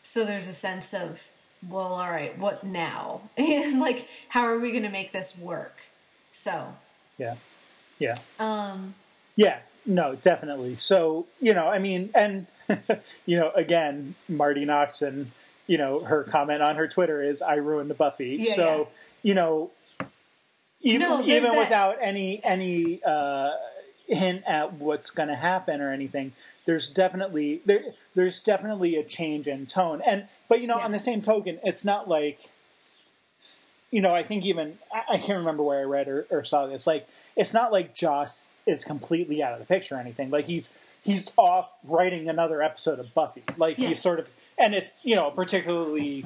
So 0.02 0.26
there's 0.26 0.48
a 0.48 0.54
sense 0.54 0.94
of 0.94 1.32
well 1.70 1.94
all 1.94 2.10
right 2.10 2.38
what 2.38 2.64
now 2.64 3.22
like 3.38 4.08
how 4.30 4.44
are 4.44 4.60
we 4.60 4.72
going 4.72 4.84
to 4.84 4.90
make 4.90 5.12
this 5.12 5.38
work 5.38 5.84
so 6.32 6.76
yeah, 7.18 7.36
yeah. 8.00 8.16
um 8.40 8.96
Yeah, 9.36 9.60
no, 9.86 10.16
definitely. 10.16 10.78
So, 10.78 11.26
you 11.42 11.54
know, 11.54 11.68
I 11.68 11.78
mean, 11.80 12.10
and, 12.16 12.48
you 13.26 13.38
know, 13.38 13.52
again, 13.56 14.16
Marti 14.30 14.66
Noxon, 14.66 15.28
you 15.68 15.78
know, 15.78 16.00
her 16.04 16.24
comment 16.24 16.62
on 16.64 16.76
her 16.76 16.88
Twitter 16.88 17.22
is, 17.22 17.42
I 17.42 17.56
ruined 17.56 17.90
the 17.90 17.94
Buffy. 17.96 18.38
Yeah, 18.42 18.54
so, 18.54 18.78
yeah. 18.78 18.86
you 19.24 19.34
know, 19.36 19.72
even, 20.82 21.08
No, 21.10 21.22
even 21.24 21.44
that- 21.52 21.58
without 21.58 21.98
any, 22.02 22.44
any, 22.44 23.02
uh, 23.06 23.52
hint 24.08 24.44
at 24.46 24.74
what's 24.74 25.10
going 25.12 25.30
to 25.30 25.36
happen 25.36 25.82
or 25.82 25.92
anything 25.94 26.34
there's 26.66 26.90
definitely 26.90 27.62
there 27.66 27.84
there's 28.16 28.42
definitely 28.44 28.96
a 28.96 29.04
change 29.04 29.48
in 29.48 29.66
tone 29.66 30.02
and 30.06 30.28
but 30.50 30.62
you 30.62 30.68
know 30.68 30.78
Yeah. 30.78 30.86
on 30.86 30.92
the 30.92 31.00
same 31.00 31.22
token 31.22 31.60
it's 31.64 31.84
not 31.86 32.08
like 32.08 32.40
you 33.92 34.02
know, 34.02 34.16
I 34.16 34.24
think 34.24 34.44
even 34.44 34.80
I, 34.92 35.04
I 35.14 35.18
can't 35.20 35.38
remember 35.38 35.62
where 35.62 35.80
I 35.80 35.84
read 35.84 36.08
or, 36.08 36.26
or 36.32 36.44
saw 36.44 36.66
this. 36.66 36.88
Like, 36.88 37.08
it's 37.36 37.54
not 37.54 37.72
like 37.72 37.94
Joss 37.94 38.50
is 38.66 38.84
completely 38.84 39.44
out 39.44 39.54
of 39.54 39.60
the 39.60 39.66
picture 39.68 39.94
or 39.96 40.00
anything. 40.00 40.32
Like 40.32 40.46
he's 40.48 40.70
he's 41.04 41.32
off 41.38 41.78
writing 41.84 42.28
another 42.28 42.64
episode 42.64 42.98
of 42.98 43.14
Buffy. 43.14 43.44
Like 43.56 43.78
Yeah. 43.78 43.90
he's 43.90 44.02
sort 44.02 44.18
of, 44.20 44.32
and 44.58 44.74
it's 44.74 45.00
you 45.04 45.16
know 45.16 45.30
particularly 45.30 46.26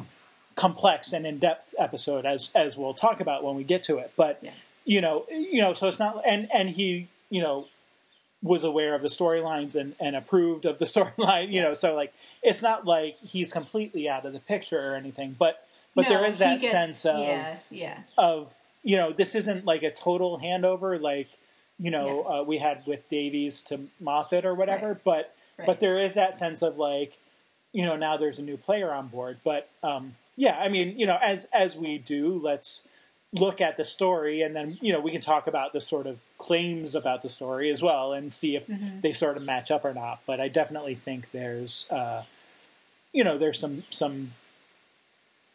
complex 0.55 1.11
and 1.11 1.27
in 1.27 1.39
depth 1.39 1.75
episode 1.77 2.25
as 2.25 2.51
as 2.55 2.77
we'll 2.77 2.93
talk 2.93 3.19
about 3.19 3.43
when 3.43 3.55
we 3.55 3.65
get 3.65 3.83
to 3.83 3.97
it. 3.97 4.13
But 4.15 4.39
Yeah. 4.41 4.51
you 4.85 5.01
know, 5.01 5.25
you 5.29 5.61
know, 5.61 5.73
so 5.73 5.89
it's 5.89 5.99
not 5.99 6.21
and 6.25 6.47
and 6.53 6.69
he 6.69 7.09
you 7.29 7.41
know 7.41 7.67
was 8.43 8.63
aware 8.63 8.93
of 8.93 9.01
the 9.01 9.07
storylines 9.07 9.75
and, 9.75 9.95
and 9.99 10.15
approved 10.15 10.65
of 10.65 10.77
the 10.77 10.85
storyline, 10.95 11.51
you 11.51 11.61
know, 11.61 11.73
so 11.73 11.95
like 11.95 12.13
it's 12.43 12.61
not 12.61 12.85
like 12.85 13.17
he's 13.19 13.51
completely 13.51 14.07
out 14.07 14.25
of 14.25 14.33
the 14.33 14.39
picture 14.39 14.91
or 14.91 14.95
anything, 14.95 15.35
but 15.37 15.63
but 15.95 16.03
No, 16.03 16.09
there 16.09 16.25
is 16.25 16.37
that 16.39 16.59
gets- 16.61 16.71
sense 16.71 17.05
of 17.05 17.19
yeah, 17.19 17.57
yeah, 17.71 17.99
of 18.17 18.53
you 18.83 18.95
know 18.95 19.11
this 19.11 19.33
isn't 19.35 19.65
like 19.65 19.81
a 19.83 19.91
total 19.91 20.39
handover 20.39 21.01
like 21.01 21.29
you 21.79 21.89
know 21.91 22.23
Yeah. 22.29 22.35
uh, 22.39 22.43
we 22.43 22.59
had 22.59 22.83
with 22.85 23.07
Davies 23.09 23.63
to 23.63 23.79
Moffat 23.99 24.45
or 24.45 24.53
whatever, 24.53 24.89
Right. 24.89 25.03
but 25.03 25.33
Right. 25.57 25.65
but 25.65 25.79
there 25.79 25.97
is 25.97 26.13
that 26.13 26.35
sense 26.35 26.61
of 26.61 26.77
like 26.77 27.17
you 27.73 27.81
know 27.83 27.95
now 27.97 28.15
there's 28.17 28.37
a 28.39 28.43
new 28.43 28.57
player 28.57 28.91
on 28.93 29.07
board, 29.07 29.39
but 29.43 29.67
um, 29.81 30.15
yeah, 30.35 30.59
I 30.59 30.69
mean 30.69 30.99
you 30.99 31.07
know 31.07 31.17
as 31.21 31.45
as 31.45 31.75
we 31.75 31.97
do, 31.97 32.39
let's 32.43 32.87
look 33.33 33.59
at 33.59 33.75
the 33.77 33.83
story 33.85 34.41
and 34.41 34.55
then 34.55 34.77
you 34.81 34.93
know 34.93 34.99
we 35.01 35.11
can 35.11 35.19
talk 35.21 35.47
about 35.47 35.73
the 35.73 35.81
sort 35.81 36.07
of 36.07 36.17
claims 36.37 36.95
about 36.95 37.21
the 37.21 37.29
story 37.29 37.69
as 37.69 37.81
well 37.83 38.13
and 38.13 38.31
see 38.33 38.55
if 38.55 38.67
Mm-hmm. 38.67 39.01
they 39.01 39.11
sort 39.13 39.35
of 39.37 39.43
match 39.43 39.69
up 39.71 39.83
or 39.85 39.93
not. 39.93 40.21
But 40.25 40.39
I 40.39 40.47
definitely 40.47 40.95
think 40.95 41.31
there's 41.31 41.89
uh, 41.91 42.23
you 43.13 43.23
know 43.23 43.37
there's 43.37 43.59
some 43.59 43.83
some 43.89 44.31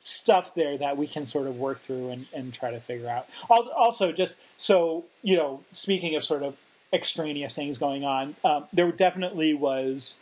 stuff 0.01 0.55
there 0.55 0.77
that 0.77 0.97
we 0.97 1.07
can 1.07 1.25
sort 1.27 1.47
of 1.47 1.57
work 1.59 1.79
through 1.79 2.11
and, 2.11 2.27
and 2.35 2.53
try 2.53 2.71
to 2.73 2.81
figure 2.81 3.09
out. 3.09 3.29
Also, 3.49 4.13
just 4.13 4.41
so 4.59 5.05
you 5.23 5.37
know, 5.37 5.63
speaking 5.73 6.15
of 6.17 6.25
sort 6.25 6.43
of 6.43 6.57
extraneous 6.93 7.55
things 7.57 7.79
going 7.79 8.05
on, 8.05 8.35
um, 8.45 8.65
there 8.73 8.91
definitely 8.93 9.55
was 9.55 10.21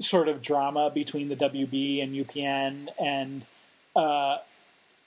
sort 0.00 0.28
of 0.28 0.42
drama 0.42 0.90
between 0.94 1.28
the 1.28 1.36
WB 1.36 2.02
and 2.02 2.14
UPN 2.14 2.88
and 3.00 3.42
uh, 3.96 4.38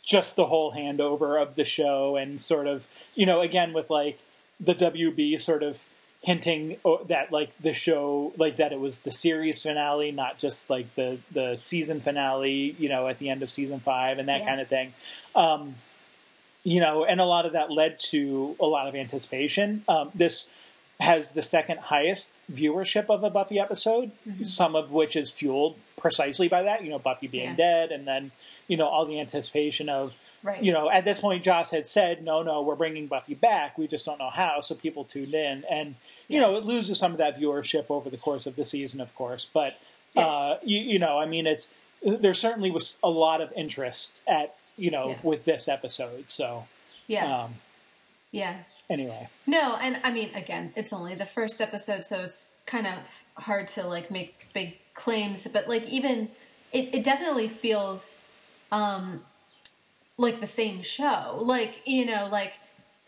just 0.08 0.36
the 0.38 0.46
whole 0.48 0.72
handover 0.74 1.40
of 1.40 1.54
the 1.56 1.66
show 1.66 2.16
and 2.16 2.42
sort 2.42 2.66
of 2.66 2.88
you 3.14 3.26
know 3.26 3.42
again 3.42 3.74
with 3.74 3.90
like 3.92 4.18
the 4.60 4.74
WB 4.74 5.40
sort 5.40 5.62
of 5.62 5.86
hinting 6.24 6.78
that 7.08 7.32
like 7.32 7.52
the 7.62 7.74
show 7.74 8.32
like 8.38 8.56
that 8.56 8.72
it 8.74 8.80
was 8.80 9.00
the 9.00 9.12
series 9.12 9.62
finale 9.62 10.12
not 10.12 10.40
just 10.40 10.70
like 10.70 10.88
the 10.96 11.20
the 11.32 11.56
season 11.56 12.00
finale 12.00 12.76
you 12.80 12.90
know 12.90 13.08
at 13.08 13.20
the 13.20 13.30
end 13.30 13.44
of 13.44 13.50
season 13.52 13.80
5 13.80 14.18
and 14.18 14.28
that 14.28 14.40
Yeah. 14.40 14.48
kind 14.48 14.62
of 14.62 14.68
thing. 14.68 14.94
Um 15.36 15.76
you 16.64 16.80
know 16.80 17.06
and 17.06 17.20
a 17.22 17.26
lot 17.26 17.46
of 17.46 17.52
that 17.54 17.70
led 17.70 18.00
to 18.12 18.56
a 18.60 18.66
lot 18.66 18.88
of 18.88 18.96
anticipation. 18.96 19.84
Um 19.88 20.10
this 20.16 20.52
has 21.00 21.34
the 21.34 21.44
second 21.44 21.78
highest 21.80 22.34
viewership 22.52 23.06
of 23.10 23.24
a 23.24 23.30
Buffy 23.30 23.60
episode, 23.60 24.10
some 24.44 24.76
of 24.76 24.90
which 24.92 25.16
is 25.16 25.32
fueled 25.32 25.76
precisely 25.98 26.48
by 26.48 26.64
that, 26.64 26.84
you 26.84 26.90
know, 26.90 27.00
Buffy 27.00 27.28
being 27.28 27.50
Yeah. 27.52 27.56
dead, 27.56 27.92
and 27.92 28.08
then, 28.08 28.32
you 28.68 28.78
know, 28.78 28.88
all 28.88 29.06
the 29.06 29.20
anticipation 29.20 29.90
of, 29.90 30.14
right. 30.44 30.62
you 30.64 30.72
know, 30.72 30.90
at 30.90 31.04
this 31.06 31.20
point, 31.20 31.44
Joss 31.44 31.72
had 31.72 31.88
said, 31.88 32.24
no, 32.24 32.44
no, 32.44 32.62
we're 32.62 32.76
bringing 32.76 33.08
Buffy 33.08 33.34
back. 33.34 33.78
We 33.78 33.88
just 33.88 34.06
don't 34.06 34.20
know 34.20 34.30
how. 34.30 34.62
So 34.62 34.76
people 34.76 35.04
tuned 35.04 35.34
in. 35.34 35.66
And, 35.70 35.96
you 36.28 36.40
Yeah. 36.40 36.42
know, 36.48 36.56
it 36.56 36.64
loses 36.66 37.00
some 37.00 37.12
of 37.12 37.18
that 37.18 37.38
viewership 37.38 37.86
over 37.90 38.10
the 38.10 38.18
course 38.18 38.46
of 38.46 38.56
the 38.56 38.64
season, 38.64 39.02
of 39.02 39.14
course. 39.16 39.48
But, 39.52 39.78
Yeah. 40.14 40.28
uh, 40.28 40.60
you, 40.64 40.80
you 40.80 41.00
know, 41.00 41.18
I 41.20 41.26
mean, 41.26 41.48
it's, 41.48 41.74
there 42.04 42.34
certainly 42.36 42.70
was 42.70 43.00
a 43.04 43.10
lot 43.10 43.42
of 43.42 43.52
interest 43.56 44.22
at, 44.28 44.56
you 44.78 44.92
know, 44.92 45.16
with 45.24 45.46
this 45.46 45.68
episode. 45.68 46.30
So, 46.30 46.68
yeah, 47.08 47.44
um, 47.46 47.56
yeah. 48.32 48.58
anyway. 48.90 49.30
No, 49.46 49.78
and 49.82 50.00
I 50.04 50.12
mean, 50.12 50.32
again, 50.36 50.74
it's 50.76 50.92
only 50.94 51.16
the 51.16 51.26
first 51.26 51.62
episode, 51.62 52.06
so 52.06 52.22
it's 52.22 52.56
kind 52.66 52.88
of 52.88 53.24
hard 53.36 53.68
to 53.70 53.88
like 53.88 54.12
make 54.12 54.48
big 54.54 54.78
claims. 54.94 55.48
But 55.48 55.68
like, 55.68 55.84
even 55.86 56.30
it, 56.72 56.94
it 56.94 57.04
definitely 57.04 57.48
feels 57.48 58.28
um, 58.72 59.24
like 60.18 60.40
the 60.40 60.48
same 60.48 60.82
show. 60.82 61.40
Like 61.42 61.82
you 61.86 62.06
know, 62.06 62.28
like 62.32 62.60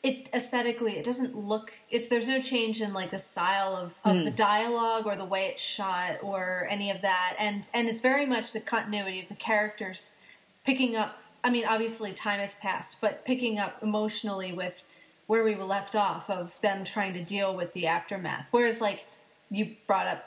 it 0.01 0.29
aesthetically, 0.33 0.93
it 0.93 1.03
doesn't 1.03 1.35
look. 1.35 1.73
It's 1.89 2.07
there's 2.07 2.27
no 2.27 2.39
change 2.39 2.81
in 2.81 2.93
like 2.93 3.11
the 3.11 3.17
style 3.17 3.75
of, 3.75 3.99
of 4.05 4.23
the 4.23 4.31
dialogue 4.31 5.05
or 5.05 5.15
the 5.15 5.25
way 5.25 5.47
it's 5.47 5.61
shot 5.61 6.19
or 6.21 6.67
any 6.69 6.89
of 6.89 7.01
that, 7.01 7.35
and 7.37 7.67
and 7.73 7.89
it's 7.89 8.01
very 8.01 8.25
much 8.25 8.53
the 8.53 8.61
continuity 8.61 9.21
of 9.21 9.27
the 9.27 9.35
characters 9.35 10.21
picking 10.65 10.95
up. 10.95 11.21
I 11.43 11.49
mean, 11.49 11.65
obviously, 11.65 12.13
time 12.13 12.39
has 12.39 12.55
passed, 12.55 13.01
but 13.01 13.25
picking 13.25 13.59
up 13.59 13.81
emotionally 13.81 14.53
with 14.53 14.85
where 15.29 15.43
we 15.43 15.53
were 15.53 15.63
left 15.63 15.95
off 15.95 16.27
of 16.27 16.59
them 16.61 16.83
trying 16.83 17.13
to 17.13 17.23
deal 17.23 17.55
with 17.55 17.71
the 17.73 17.85
aftermath. 17.85 18.47
Whereas, 18.49 18.81
like, 18.81 19.05
you 19.51 19.75
brought 19.85 20.07
up 20.07 20.25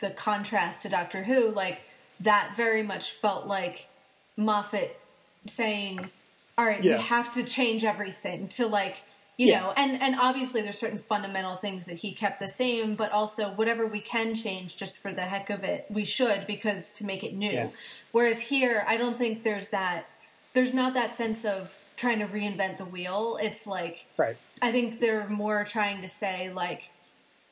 the 0.00 0.10
contrast 0.10 0.82
to 0.82 0.90
Doctor 0.90 1.22
Who, 1.22 1.50
like, 1.50 1.80
that 2.20 2.52
very 2.54 2.82
much 2.82 3.12
felt 3.12 3.46
like 3.46 3.88
Moffat 4.36 5.00
saying, 5.46 6.10
all 6.58 6.66
right, 6.66 6.84
Yeah. 6.84 6.98
we 6.98 7.02
have 7.04 7.32
to 7.32 7.44
change 7.44 7.82
everything 7.82 8.46
to, 8.48 8.66
like, 8.66 9.04
you 9.38 9.46
Yeah. 9.46 9.60
know, 9.60 9.72
and, 9.74 10.02
and 10.02 10.16
obviously 10.20 10.60
there's 10.60 10.76
certain 10.78 10.98
fundamental 10.98 11.56
things 11.56 11.86
that 11.86 11.96
he 11.96 12.12
kept 12.12 12.38
the 12.38 12.46
same, 12.46 12.94
but 12.94 13.10
also 13.10 13.52
whatever 13.52 13.86
we 13.86 14.02
can 14.02 14.34
change 14.34 14.76
just 14.76 14.98
for 14.98 15.14
the 15.14 15.22
heck 15.22 15.48
of 15.48 15.64
it, 15.64 15.86
we 15.88 16.04
should 16.04 16.46
because 16.46 16.92
to 16.92 17.06
make 17.06 17.24
it 17.24 17.32
new. 17.32 17.50
Yeah. 17.50 17.68
Whereas 18.10 18.42
here, 18.42 18.84
I 18.86 18.98
don't 18.98 19.16
think 19.16 19.44
there's 19.44 19.70
that, 19.70 20.04
there's 20.52 20.74
not 20.74 20.92
that 20.92 21.14
sense 21.14 21.42
of 21.46 21.78
trying 21.96 22.18
to 22.20 22.26
reinvent 22.26 22.78
the 22.78 22.84
wheel. 22.84 23.38
It's 23.42 23.66
like, 23.66 24.06
Right. 24.16 24.36
I 24.60 24.72
think 24.72 25.00
they're 25.00 25.28
more 25.28 25.64
trying 25.64 26.00
to 26.02 26.08
say 26.08 26.52
like, 26.52 26.90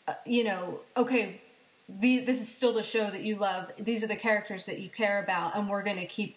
uh, 0.09 0.14
you 0.26 0.44
know, 0.44 0.80
okay, 0.97 1.40
these, 1.88 2.25
this 2.25 2.40
is 2.40 2.49
still 2.54 2.73
the 2.73 2.82
show 2.82 3.11
that 3.11 3.23
you 3.23 3.37
love. 3.37 3.70
These 3.78 4.02
are 4.04 4.06
the 4.06 4.16
characters 4.16 4.66
that 4.66 4.78
you 4.78 4.88
care 4.88 5.23
about, 5.23 5.56
and 5.56 5.68
we're 5.68 5.82
going 5.82 5.99
to 5.99 6.06
keep 6.06 6.37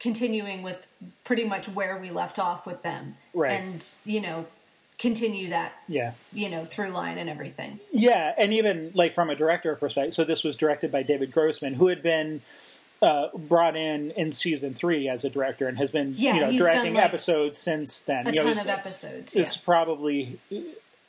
continuing 0.00 0.62
with 0.62 0.86
pretty 1.24 1.44
much 1.44 1.68
where 1.68 1.96
we 1.98 2.10
left 2.10 2.38
off 2.38 2.66
with 2.66 2.82
them, 2.82 3.16
Right. 3.34 3.52
And 3.52 3.84
you 4.04 4.20
know, 4.20 4.46
continue 4.98 5.48
that 5.48 5.72
Yeah. 5.88 6.12
you 6.32 6.48
know 6.48 6.64
through 6.64 6.90
line 6.90 7.18
and 7.18 7.28
everything. 7.28 7.80
Yeah, 7.92 8.34
and 8.38 8.52
even 8.52 8.92
like 8.94 9.12
from 9.12 9.28
a 9.30 9.34
director 9.34 9.74
perspective, 9.76 10.14
so 10.14 10.24
this 10.24 10.42
was 10.44 10.56
directed 10.56 10.90
by 10.92 11.02
David 11.02 11.32
Grossman, 11.32 11.74
who 11.74 11.88
had 11.88 12.02
been 12.02 12.42
uh, 13.00 13.28
brought 13.34 13.76
in 13.76 14.10
in 14.12 14.32
season 14.32 14.74
three 14.74 15.08
as 15.08 15.24
a 15.24 15.30
director 15.30 15.68
and 15.68 15.78
has 15.78 15.90
been 15.90 16.14
Yeah, 16.16 16.34
you 16.34 16.40
know 16.40 16.58
directing 16.58 16.94
like, 16.94 17.04
episodes 17.04 17.58
since 17.58 18.00
then. 18.00 18.26
A 18.26 18.30
you 18.30 18.36
ton 18.36 18.46
it's- 18.48 18.64
of 18.64 18.68
episodes. 18.68 19.36
It's 19.36 19.56
yeah. 19.56 19.62
probably, 19.64 20.38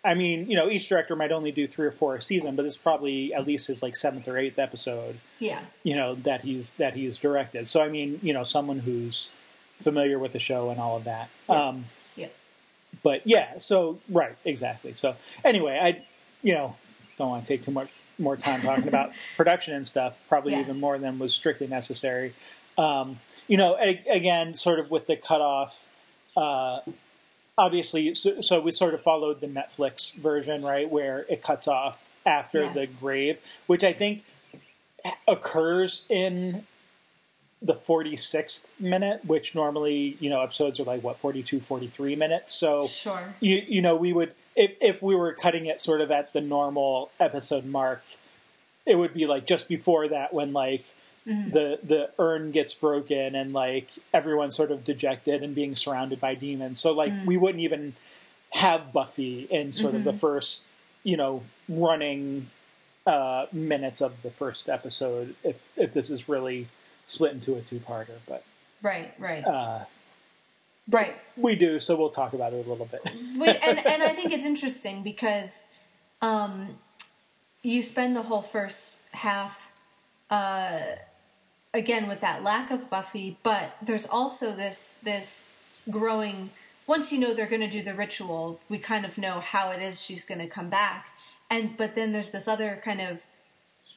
I 0.05 0.13
mean, 0.13 0.49
you 0.49 0.55
know, 0.55 0.69
each 0.69 0.87
director 0.87 1.15
might 1.15 1.31
only 1.31 1.51
do 1.51 1.67
three 1.67 1.87
or 1.87 1.91
four 1.91 2.15
a 2.15 2.21
season, 2.21 2.55
but 2.55 2.63
this 2.63 2.73
is 2.73 2.77
probably 2.77 3.33
at 3.33 3.45
least 3.47 3.67
his 3.67 3.81
like 3.81 3.95
seventh 3.95 4.27
or 4.27 4.37
eighth 4.37 4.59
episode. 4.59 5.19
yeah, 5.39 5.61
You 5.83 5.95
know 5.95 6.15
that 6.15 6.41
he's 6.41 6.73
that 6.73 6.93
he's 6.93 7.17
directed. 7.17 7.67
So 7.67 7.81
I 7.81 7.89
mean, 7.89 8.19
you 8.21 8.33
know, 8.33 8.43
someone 8.43 8.79
who's 8.79 9.31
familiar 9.79 10.19
with 10.19 10.33
the 10.33 10.39
show 10.39 10.69
and 10.69 10.79
all 10.79 10.95
of 10.97 11.05
that. 11.05 11.29
Um, 11.49 11.85
yeah, 12.15 12.27
but 13.01 13.25
yeah, 13.25 13.57
so 13.57 13.99
right, 14.09 14.35
exactly. 14.45 14.93
So 14.93 15.15
anyway, 15.43 15.79
I 15.81 16.05
you 16.43 16.53
know 16.53 16.75
don't 17.17 17.29
want 17.29 17.45
to 17.45 17.53
take 17.53 17.63
too 17.65 17.71
much 17.71 17.89
more 18.19 18.37
time 18.37 18.61
talking 18.61 18.87
about 18.87 19.11
production 19.37 19.73
and 19.73 19.87
stuff. 19.87 20.15
Probably 20.27 20.53
Yeah. 20.53 20.61
even 20.61 20.79
more 20.79 20.97
than 20.97 21.19
was 21.19 21.33
strictly 21.33 21.67
necessary. 21.67 22.33
Um, 22.77 23.19
you 23.47 23.57
know, 23.57 23.77
a- 23.79 24.03
again, 24.09 24.55
sort 24.55 24.79
of 24.79 24.91
with 24.91 25.07
the 25.07 25.15
cutoff. 25.15 25.87
Uh, 26.37 26.79
obviously, 27.57 28.13
so, 28.13 28.39
so 28.41 28.59
we 28.59 28.71
sort 28.71 28.93
of 28.93 29.01
followed 29.01 29.41
the 29.41 29.47
Netflix 29.47 30.15
version, 30.15 30.63
right, 30.63 30.89
where 30.89 31.25
it 31.29 31.41
cuts 31.41 31.67
off 31.67 32.09
after 32.25 32.63
Yeah. 32.63 32.73
the 32.73 32.87
grave, 32.87 33.39
which 33.67 33.83
I 33.83 33.93
think 33.93 34.23
occurs 35.27 36.05
in 36.09 36.65
the 37.61 37.73
46th 37.73 38.71
minute 38.79 39.25
which 39.25 39.53
normally 39.53 40.15
you 40.21 40.29
know 40.29 40.41
episodes 40.41 40.79
are 40.79 40.83
like 40.85 41.03
what 41.03 41.17
42 41.17 41.59
43 41.59 42.15
minutes 42.15 42.53
so 42.53 42.87
sure. 42.87 43.33
you 43.41 43.61
you 43.67 43.81
know 43.81 43.97
we 43.97 44.13
would 44.13 44.33
if 44.59 44.71
if 44.81 45.01
we 45.01 45.13
were 45.15 45.33
cutting 45.33 45.65
it 45.71 45.79
sort 45.81 46.01
of 46.01 46.09
at 46.11 46.33
the 46.33 46.41
normal 46.41 47.09
episode 47.19 47.65
mark 47.65 48.03
it 48.85 48.95
would 48.97 49.13
be 49.13 49.25
like 49.25 49.45
just 49.47 49.69
before 49.69 50.07
that 50.07 50.33
when 50.33 50.51
like 50.53 50.85
the 51.51 51.79
the 51.83 52.09
urn 52.17 52.49
gets 52.51 52.73
broken 52.73 53.35
and 53.35 53.53
like 53.53 53.89
everyone's 54.13 54.55
sort 54.55 54.71
of 54.71 54.83
dejected 54.83 55.43
and 55.43 55.53
being 55.53 55.75
surrounded 55.75 56.19
by 56.19 56.33
demons. 56.33 56.79
So 56.79 56.91
like 56.91 57.13
we 57.25 57.37
wouldn't 57.37 57.61
even 57.61 57.93
have 58.53 58.91
buffy 58.91 59.47
in 59.51 59.71
sort 59.73 59.93
of 59.93 60.03
the 60.03 60.13
first 60.13 60.65
you 61.03 61.15
know 61.15 61.43
running 61.67 62.49
uh 63.05 63.45
minutes 63.51 64.01
of 64.01 64.13
the 64.23 64.31
first 64.31 64.69
episode 64.69 65.35
if 65.43 65.61
if 65.77 65.93
this 65.93 66.09
is 66.09 66.27
really 66.27 66.67
split 67.05 67.31
into 67.33 67.55
a 67.55 67.61
two-parter 67.61 68.17
but 68.27 68.43
Right, 68.81 69.13
right, 69.19 69.45
uh 69.45 69.79
right. 70.89 71.15
we 71.37 71.55
do 71.55 71.79
so 71.79 71.95
we'll 71.95 72.09
talk 72.09 72.33
about 72.33 72.53
it 72.53 72.65
a 72.65 72.69
little 72.69 72.87
bit. 72.87 73.01
Wait, 73.35 73.59
and 73.61 73.77
and 73.85 74.01
I 74.01 74.08
think 74.29 74.41
it's 74.41 74.47
interesting 74.47 75.01
because 75.01 75.67
um, 76.21 76.77
you 77.63 77.81
spend 77.81 78.15
the 78.15 78.21
whole 78.21 78.43
first 78.43 79.01
half 79.11 79.71
uh, 80.29 80.81
again 81.73 82.07
with 82.07 82.21
that 82.21 82.43
lack 82.43 82.69
of 82.69 82.91
Buffy, 82.91 83.37
but 83.41 83.75
there's 83.81 84.05
also 84.05 84.55
this 84.55 84.99
this 85.03 85.53
growing 85.89 86.51
once 86.85 87.11
you 87.11 87.19
know 87.19 87.33
they're 87.33 87.47
going 87.47 87.61
to 87.61 87.67
do 87.67 87.81
the 87.81 87.93
ritual, 87.93 88.59
we 88.69 88.77
kind 88.77 89.03
of 89.05 89.17
know 89.17 89.39
how 89.39 89.71
it 89.71 89.81
is 89.81 90.01
she's 90.01 90.25
going 90.25 90.39
to 90.39 90.47
come 90.47 90.69
back. 90.69 91.09
And 91.49 91.75
but 91.75 91.95
then 91.95 92.11
there's 92.11 92.29
this 92.29 92.47
other 92.47 92.79
kind 92.83 93.01
of 93.01 93.23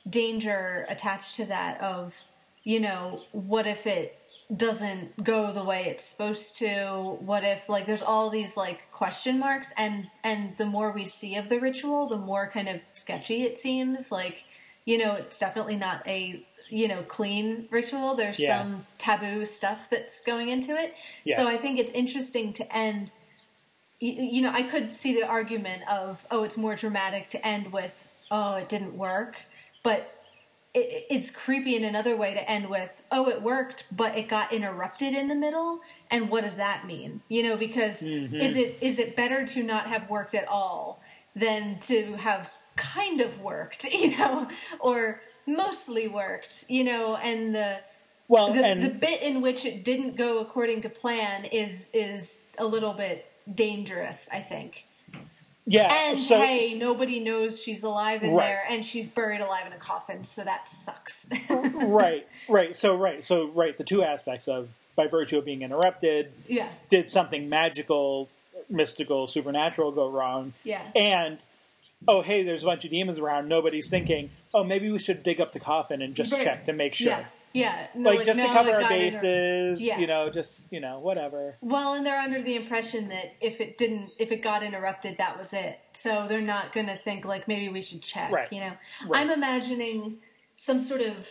danger 0.08 0.86
attached 0.88 1.36
to 1.36 1.44
that 1.46 1.78
of, 1.82 2.24
you 2.64 2.80
know, 2.80 3.24
what 3.32 3.66
if 3.66 3.86
it 3.86 4.18
doesn't 4.54 5.24
go 5.24 5.50
the 5.52 5.64
way 5.64 5.84
it's 5.86 6.04
supposed 6.04 6.56
to? 6.58 7.16
What 7.20 7.44
if 7.44 7.68
like 7.68 7.86
there's 7.86 8.02
all 8.02 8.28
these 8.30 8.56
like 8.56 8.90
question 8.92 9.38
marks 9.38 9.72
and 9.78 10.08
and 10.22 10.56
the 10.56 10.66
more 10.66 10.92
we 10.92 11.04
see 11.04 11.36
of 11.36 11.48
the 11.48 11.58
ritual, 11.58 12.08
the 12.08 12.18
more 12.18 12.48
kind 12.48 12.68
of 12.68 12.80
sketchy 12.94 13.42
it 13.44 13.56
seems. 13.58 14.12
Like, 14.12 14.44
you 14.84 14.98
know, 14.98 15.14
it's 15.14 15.38
definitely 15.38 15.76
not 15.76 16.06
a 16.06 16.44
you 16.68 16.88
know 16.88 17.02
clean 17.02 17.68
ritual 17.70 18.14
there's 18.14 18.40
Yeah. 18.40 18.62
some 18.62 18.86
taboo 18.96 19.44
stuff 19.44 19.90
that's 19.90 20.22
going 20.22 20.48
into 20.48 20.74
it 20.74 20.94
Yeah. 21.24 21.36
so 21.36 21.46
i 21.46 21.56
think 21.58 21.78
it's 21.78 21.90
interesting 21.92 22.52
to 22.54 22.74
end 22.76 23.10
you, 24.00 24.12
you 24.12 24.42
know 24.42 24.50
i 24.52 24.62
could 24.62 24.90
see 24.96 25.12
the 25.12 25.26
argument 25.26 25.82
of 25.90 26.24
oh 26.30 26.44
it's 26.44 26.56
more 26.56 26.74
dramatic 26.74 27.28
to 27.30 27.46
end 27.46 27.72
with 27.72 28.08
oh 28.30 28.54
it 28.54 28.70
didn't 28.70 28.96
work 28.96 29.42
but 29.82 30.21
it, 30.74 31.06
it's 31.10 31.30
creepy 31.30 31.76
in 31.76 31.84
another 31.84 32.16
way 32.16 32.34
to 32.34 32.50
end 32.50 32.68
with 32.68 33.02
oh 33.10 33.28
it 33.28 33.42
worked 33.42 33.86
but 33.94 34.16
it 34.16 34.28
got 34.28 34.52
interrupted 34.52 35.14
in 35.14 35.28
the 35.28 35.34
middle. 35.34 35.80
And 36.10 36.30
what 36.30 36.42
does 36.42 36.56
that 36.56 36.86
mean? 36.86 37.22
You 37.28 37.42
know 37.42 37.56
because 37.56 38.02
mm-hmm. 38.02 38.36
is 38.36 38.56
it 38.56 38.78
is 38.80 38.98
it 38.98 39.16
better 39.16 39.44
to 39.46 39.62
not 39.62 39.86
have 39.86 40.08
worked 40.08 40.34
at 40.34 40.48
all 40.48 41.00
than 41.34 41.78
to 41.80 42.14
have 42.16 42.50
kind 42.76 43.20
of 43.20 43.40
worked 43.40 43.84
you 43.92 44.16
know 44.16 44.48
or 44.80 45.20
mostly 45.46 46.08
worked 46.08 46.64
you 46.68 46.84
know? 46.84 47.16
And 47.16 47.54
the 47.54 47.80
Well, 48.28 48.52
the, 48.52 48.64
and 48.64 48.82
the 48.82 48.88
bit 48.88 49.22
in 49.22 49.42
which 49.42 49.64
it 49.64 49.84
didn't 49.84 50.16
go 50.16 50.40
according 50.40 50.80
to 50.82 50.88
plan 50.88 51.44
is 51.44 51.90
is 51.92 52.44
a 52.58 52.64
little 52.64 52.94
bit 52.94 53.26
dangerous 53.52 54.28
i 54.32 54.38
think 54.38 54.86
yeah, 55.66 55.88
and 56.08 56.18
so 56.18 56.38
hey 56.40 56.76
nobody 56.78 57.20
knows 57.20 57.62
she's 57.62 57.82
alive 57.82 58.22
in 58.22 58.34
Right. 58.34 58.46
there 58.46 58.62
and 58.68 58.84
she's 58.84 59.08
buried 59.08 59.40
alive 59.40 59.66
in 59.66 59.72
a 59.72 59.76
coffin 59.76 60.24
so 60.24 60.42
that 60.44 60.68
sucks 60.68 61.28
right, 61.50 62.26
right. 62.48 62.74
So 62.74 62.96
right, 62.96 63.22
so 63.22 63.48
right. 63.48 63.76
The 63.78 63.84
two 63.84 64.02
aspects 64.02 64.48
of 64.48 64.76
by 64.96 65.06
virtue 65.06 65.38
of 65.38 65.44
being 65.44 65.62
interrupted, 65.62 66.32
yeah 66.48 66.68
did 66.88 67.08
something 67.10 67.48
magical, 67.48 68.28
mystical, 68.68 69.26
supernatural 69.26 69.92
go 69.92 70.08
wrong? 70.10 70.52
Yeah. 70.64 70.82
And 70.94 71.42
oh, 72.08 72.22
hey, 72.22 72.42
there's 72.42 72.62
a 72.64 72.66
bunch 72.66 72.84
of 72.84 72.90
demons 72.90 73.18
around. 73.20 73.48
Nobody's 73.48 73.88
thinking, 73.88 74.30
oh, 74.52 74.64
maybe 74.64 74.90
we 74.90 74.98
should 74.98 75.22
dig 75.22 75.40
up 75.40 75.52
the 75.52 75.60
coffin 75.60 76.02
and 76.02 76.14
just 76.16 76.32
Right. 76.32 76.42
check 76.42 76.64
to 76.66 76.72
make 76.72 76.94
sure. 76.94 77.08
yeah 77.12 77.24
yeah 77.52 77.86
no, 77.94 78.10
Like, 78.12 78.24
just 78.26 78.38
to 78.40 78.46
cover 78.46 78.70
our 78.72 78.80
got 78.80 78.92
inter- 78.92 79.10
bases, 79.20 79.82
Yeah. 79.82 79.98
you 79.98 80.06
know, 80.06 80.30
just 80.30 80.72
you 80.72 80.80
know, 80.80 80.98
whatever. 80.98 81.56
Well, 81.60 81.94
and 81.94 82.04
they're 82.06 82.18
under 82.20 82.42
the 82.42 82.56
impression 82.56 83.08
that 83.08 83.34
if 83.40 83.60
it 83.60 83.78
didn't, 83.78 84.10
if 84.18 84.32
it 84.32 84.42
got 84.42 84.62
interrupted, 84.62 85.18
that 85.18 85.36
was 85.38 85.52
it. 85.52 85.78
So 85.94 86.26
they're 86.28 86.40
not 86.40 86.72
going 86.72 86.86
to 86.86 86.96
think 86.96 87.24
like 87.24 87.46
maybe 87.48 87.68
we 87.68 87.82
should 87.82 88.02
check. 88.02 88.30
Right. 88.32 88.52
You 88.52 88.60
know, 88.60 88.72
Right. 89.06 89.20
I'm 89.20 89.30
imagining 89.30 90.18
some 90.56 90.78
sort 90.78 91.00
of 91.00 91.28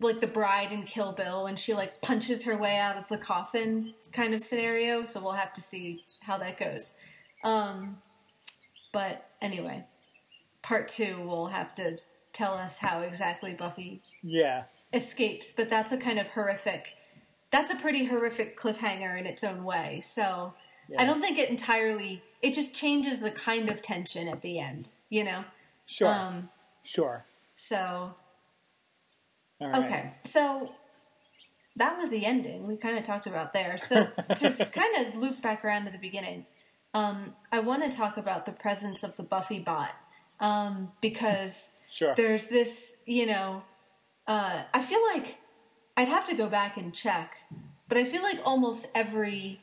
like 0.00 0.20
the 0.22 0.26
bride 0.26 0.72
in 0.72 0.84
Kill 0.84 1.12
Bill 1.12 1.44
when 1.44 1.56
she 1.56 1.74
like 1.74 2.00
punches 2.00 2.44
her 2.44 2.56
way 2.56 2.76
out 2.78 2.96
of 2.96 3.08
the 3.08 3.18
coffin 3.18 3.92
kind 4.12 4.32
of 4.32 4.42
scenario. 4.42 5.04
So 5.04 5.20
we'll 5.22 5.32
have 5.32 5.52
to 5.54 5.60
see 5.60 6.04
how 6.22 6.38
that 6.38 6.58
goes. 6.58 6.96
Um, 7.44 7.98
but 8.92 9.28
anyway, 9.42 9.84
part 10.62 10.88
two 10.88 11.18
will 11.20 11.48
have 11.48 11.74
to 11.74 11.98
tell 12.32 12.54
us 12.54 12.78
how 12.78 13.00
exactly 13.00 13.52
Buffy 13.54 14.02
Yeah, 14.22 14.64
escapes, 14.92 15.52
but 15.52 15.70
that's 15.70 15.92
a 15.92 15.96
kind 15.96 16.18
of 16.18 16.28
horrific. 16.28 16.94
That's 17.52 17.70
a 17.70 17.76
pretty 17.76 18.06
horrific 18.06 18.56
cliffhanger 18.58 19.18
in 19.18 19.26
its 19.26 19.42
own 19.44 19.64
way. 19.64 20.00
So 20.02 20.54
I 20.98 21.04
don't 21.04 21.20
think 21.20 21.38
it 21.38 21.50
entirely. 21.50 22.22
It 22.42 22.54
just 22.54 22.74
changes 22.74 23.20
the 23.20 23.30
kind 23.30 23.68
of 23.68 23.82
tension 23.82 24.28
at 24.28 24.42
the 24.42 24.58
end, 24.58 24.88
you 25.08 25.24
know. 25.24 25.44
sure, 25.86 26.08
Um, 26.08 26.48
sure. 26.84 27.24
So 27.56 28.14
right. 29.60 29.84
okay, 29.84 30.12
so 30.24 30.72
that 31.76 31.96
was 31.96 32.10
the 32.10 32.24
ending. 32.24 32.66
We 32.66 32.76
kind 32.76 32.98
of 32.98 33.04
talked 33.04 33.26
about 33.26 33.52
there. 33.52 33.78
So 33.78 34.06
to 34.06 34.70
kind 34.74 35.06
of 35.06 35.14
loop 35.16 35.40
back 35.42 35.64
around 35.64 35.84
to 35.86 35.90
the 35.92 35.98
beginning, 35.98 36.46
um, 36.94 37.34
I 37.52 37.60
want 37.60 37.88
to 37.90 37.96
talk 37.96 38.16
about 38.16 38.46
the 38.46 38.52
presence 38.52 39.02
of 39.04 39.16
the 39.16 39.22
Buffy 39.22 39.58
bot 39.58 39.94
um, 40.40 40.92
because 41.00 41.72
Sure. 41.88 42.14
there's 42.16 42.46
this, 42.48 42.96
you 43.06 43.26
know, 43.26 43.62
uh, 44.30 44.62
I 44.72 44.80
feel 44.80 45.02
like 45.14 45.38
I'd 45.96 46.08
have 46.08 46.26
to 46.28 46.34
go 46.34 46.48
back 46.48 46.76
and 46.76 46.94
check, 46.94 47.36
but 47.88 47.98
I 47.98 48.04
feel 48.04 48.22
like 48.22 48.38
almost 48.44 48.86
every 48.94 49.60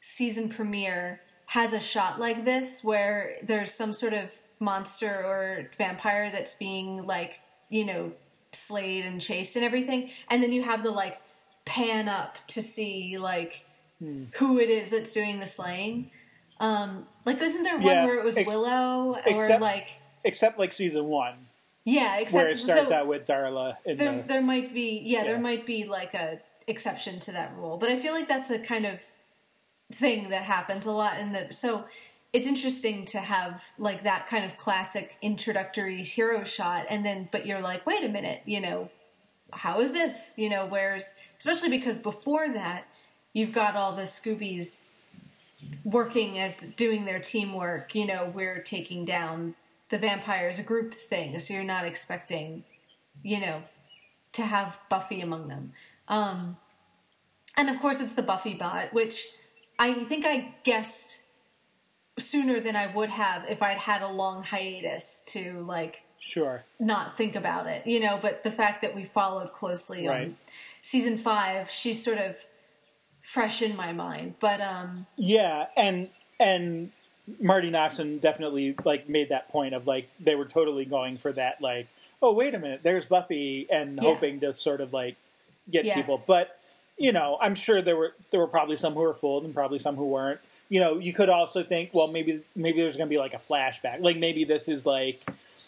season 0.00 0.48
premiere 0.48 1.20
has 1.46 1.72
a 1.72 1.80
shot 1.80 2.20
like 2.20 2.44
this 2.44 2.84
where 2.84 3.36
there's 3.42 3.72
some 3.74 3.92
sort 3.92 4.12
of 4.12 4.32
monster 4.60 5.10
or 5.10 5.68
vampire 5.76 6.30
that's 6.30 6.54
being 6.54 7.06
like, 7.06 7.40
you 7.68 7.84
know, 7.84 8.12
slayed 8.52 9.04
and 9.04 9.20
chased 9.20 9.56
and 9.56 9.64
everything, 9.64 10.10
and 10.30 10.42
then 10.42 10.52
you 10.52 10.62
have 10.62 10.82
the 10.84 10.90
like 10.92 11.20
pan 11.64 12.08
up 12.08 12.38
to 12.46 12.62
see 12.62 13.18
like 13.18 13.66
who 14.38 14.58
it 14.58 14.68
is 14.68 14.90
that's 14.90 15.12
doing 15.12 15.40
the 15.40 15.46
slaying. 15.46 16.10
Um, 16.60 17.06
like, 17.26 17.40
isn't 17.42 17.62
there 17.64 17.76
one 17.78 17.86
Yeah, 17.86 18.04
where 18.04 18.18
it 18.18 18.24
was 18.24 18.36
ex- 18.36 18.48
Willow 18.48 19.14
or 19.14 19.22
except- 19.26 19.60
like? 19.60 19.98
Except 20.22 20.58
like 20.58 20.72
season 20.72 21.06
one, 21.06 21.43
Yeah, 21.84 22.16
except 22.16 22.44
where 22.44 22.50
it 22.50 22.58
starts 22.58 22.88
so 22.88 22.96
out 22.96 23.06
with 23.06 23.26
Darla 23.26 23.76
in 23.84 23.98
there, 23.98 24.22
the 24.22 24.28
there 24.28 24.42
might 24.42 24.72
be 24.72 25.02
yeah, 25.04 25.24
there 25.24 25.38
might 25.38 25.66
be 25.66 25.84
like 25.84 26.14
a 26.14 26.40
exception 26.66 27.18
to 27.20 27.32
that 27.32 27.54
rule, 27.56 27.76
but 27.76 27.90
I 27.90 27.96
feel 27.96 28.12
like 28.12 28.28
that's 28.28 28.50
a 28.50 28.58
kind 28.58 28.86
of 28.86 29.00
thing 29.92 30.30
that 30.30 30.44
happens 30.44 30.86
a 30.86 30.92
lot 30.92 31.18
in 31.20 31.32
the 31.32 31.52
so 31.52 31.84
it's 32.32 32.46
interesting 32.46 33.04
to 33.04 33.20
have 33.20 33.62
like 33.78 34.02
that 34.02 34.26
kind 34.26 34.44
of 34.44 34.56
classic 34.56 35.18
introductory 35.20 36.02
hero 36.02 36.42
shot 36.42 36.86
and 36.88 37.04
then 37.04 37.28
but 37.30 37.46
you're 37.46 37.60
like 37.60 37.86
wait 37.86 38.02
a 38.02 38.08
minute 38.08 38.40
you 38.46 38.60
know 38.60 38.90
how 39.52 39.80
is 39.80 39.92
this? 39.92 40.34
You 40.36 40.50
know 40.50 40.66
where's 40.66 41.14
especially 41.38 41.70
because 41.70 41.98
before 41.98 42.48
that 42.48 42.88
you've 43.32 43.52
got 43.52 43.76
all 43.76 43.92
the 43.92 44.02
scoobies 44.02 44.88
working 45.82 46.38
as 46.38 46.58
doing 46.76 47.04
their 47.04 47.20
teamwork 47.20 47.94
you 47.94 48.06
know 48.06 48.30
we're 48.34 48.60
taking 48.60 49.04
down 49.04 49.54
the 49.94 49.98
vampires 49.98 50.58
a 50.58 50.62
group 50.64 50.92
thing 50.92 51.38
so 51.38 51.54
you're 51.54 51.62
not 51.62 51.84
expecting 51.84 52.64
you 53.22 53.38
know 53.38 53.62
to 54.32 54.42
have 54.42 54.80
buffy 54.90 55.20
among 55.20 55.46
them 55.46 55.72
um 56.08 56.56
and 57.56 57.70
of 57.70 57.78
course 57.78 58.00
it's 58.00 58.14
the 58.14 58.22
buffy 58.22 58.54
bot 58.54 58.92
which 58.92 59.24
i 59.78 59.94
think 60.10 60.26
i 60.26 60.52
guessed 60.64 61.26
sooner 62.18 62.58
than 62.58 62.74
i 62.74 62.88
would 62.88 63.10
have 63.10 63.44
if 63.48 63.62
i'd 63.62 63.78
had 63.78 64.02
a 64.02 64.08
long 64.08 64.42
hiatus 64.42 65.22
to 65.28 65.62
like 65.62 66.02
sure. 66.18 66.64
not 66.80 67.16
think 67.16 67.36
about 67.36 67.66
it, 67.66 67.86
you 67.86 68.00
know, 68.00 68.18
but 68.20 68.42
the 68.42 68.50
fact 68.50 68.82
that 68.82 68.94
we 68.94 69.04
followed 69.04 69.52
closely 69.52 70.08
Right. 70.08 70.22
on 70.22 70.36
season 70.80 71.18
five, 71.18 71.70
she's 71.70 72.02
sort 72.02 72.18
of 72.18 72.36
fresh 73.20 73.60
in 73.62 73.76
my 73.76 73.92
mind. 73.92 74.34
But 74.40 74.60
um 74.60 75.06
Yeah, 75.16 75.66
and 75.76 76.08
and 76.40 76.92
Marti 77.40 77.70
Noxon 77.70 78.20
definitely 78.20 78.74
like 78.84 79.08
made 79.08 79.30
that 79.30 79.48
point 79.48 79.74
of 79.74 79.86
like 79.86 80.08
they 80.20 80.34
were 80.34 80.44
totally 80.44 80.84
going 80.84 81.16
for 81.18 81.32
that 81.32 81.60
like 81.60 81.88
oh 82.22 82.32
wait 82.32 82.54
a 82.54 82.58
minute 82.58 82.80
there's 82.82 83.06
Buffy 83.06 83.66
and 83.70 83.96
Yeah. 83.96 84.02
hoping 84.12 84.40
to 84.40 84.54
sort 84.54 84.80
of 84.80 84.92
like 84.92 85.16
get 85.70 85.84
Yeah. 85.84 85.94
people, 85.94 86.22
but 86.26 86.58
you 86.98 87.12
know 87.12 87.38
I'm 87.40 87.54
sure 87.54 87.80
there 87.82 87.96
were 87.96 88.14
there 88.30 88.40
were 88.40 88.46
probably 88.46 88.76
some 88.76 88.94
who 88.94 89.00
were 89.00 89.14
fooled 89.14 89.44
and 89.44 89.54
probably 89.54 89.78
some 89.78 89.96
who 89.96 90.06
weren't. 90.06 90.40
You 90.70 90.80
know, 90.80 90.98
you 90.98 91.12
could 91.12 91.28
also 91.28 91.62
think, 91.62 91.90
well, 91.92 92.06
maybe 92.08 92.42
maybe 92.56 92.80
there's 92.80 92.96
going 92.96 93.06
to 93.08 93.10
be 93.10 93.18
like 93.18 93.34
a 93.34 93.38
flashback. 93.38 94.00
Like 94.00 94.16
maybe 94.16 94.44
this 94.44 94.66
is 94.66 94.86
like 94.86 95.22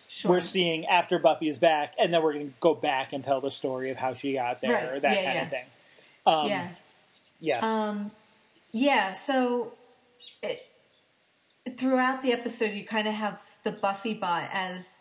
sure. 0.09 0.31
we're 0.33 0.40
seeing 0.40 0.87
after 0.87 1.19
Buffy 1.19 1.49
is 1.51 1.59
back, 1.59 1.95
and 1.99 2.12
then 2.14 2.23
we're 2.23 2.33
going 2.33 2.49
to 2.49 2.55
go 2.61 2.75
back 2.75 3.12
and 3.12 3.23
tell 3.23 3.40
the 3.42 3.51
story 3.51 3.90
of 3.90 3.99
how 3.99 4.14
she 4.14 4.33
got 4.33 4.61
there, 4.62 4.73
Right. 4.73 4.85
or 4.92 5.01
that 5.01 5.16
Yeah, 5.23 5.33
kind 5.33 5.38
of 5.45 5.51
thing. 5.51 5.64
Um, 6.27 6.47
yeah. 6.49 6.69
yeah, 7.40 7.59
Um 7.88 8.11
yeah, 8.73 9.12
so 9.12 9.73
throughout 11.77 12.23
the 12.23 12.33
episode 12.33 12.73
you 12.73 12.85
kind 12.85 13.07
of 13.09 13.15
have 13.15 13.43
the 13.65 13.73
Buffy 13.73 14.15
bot 14.15 14.49
as 14.53 15.01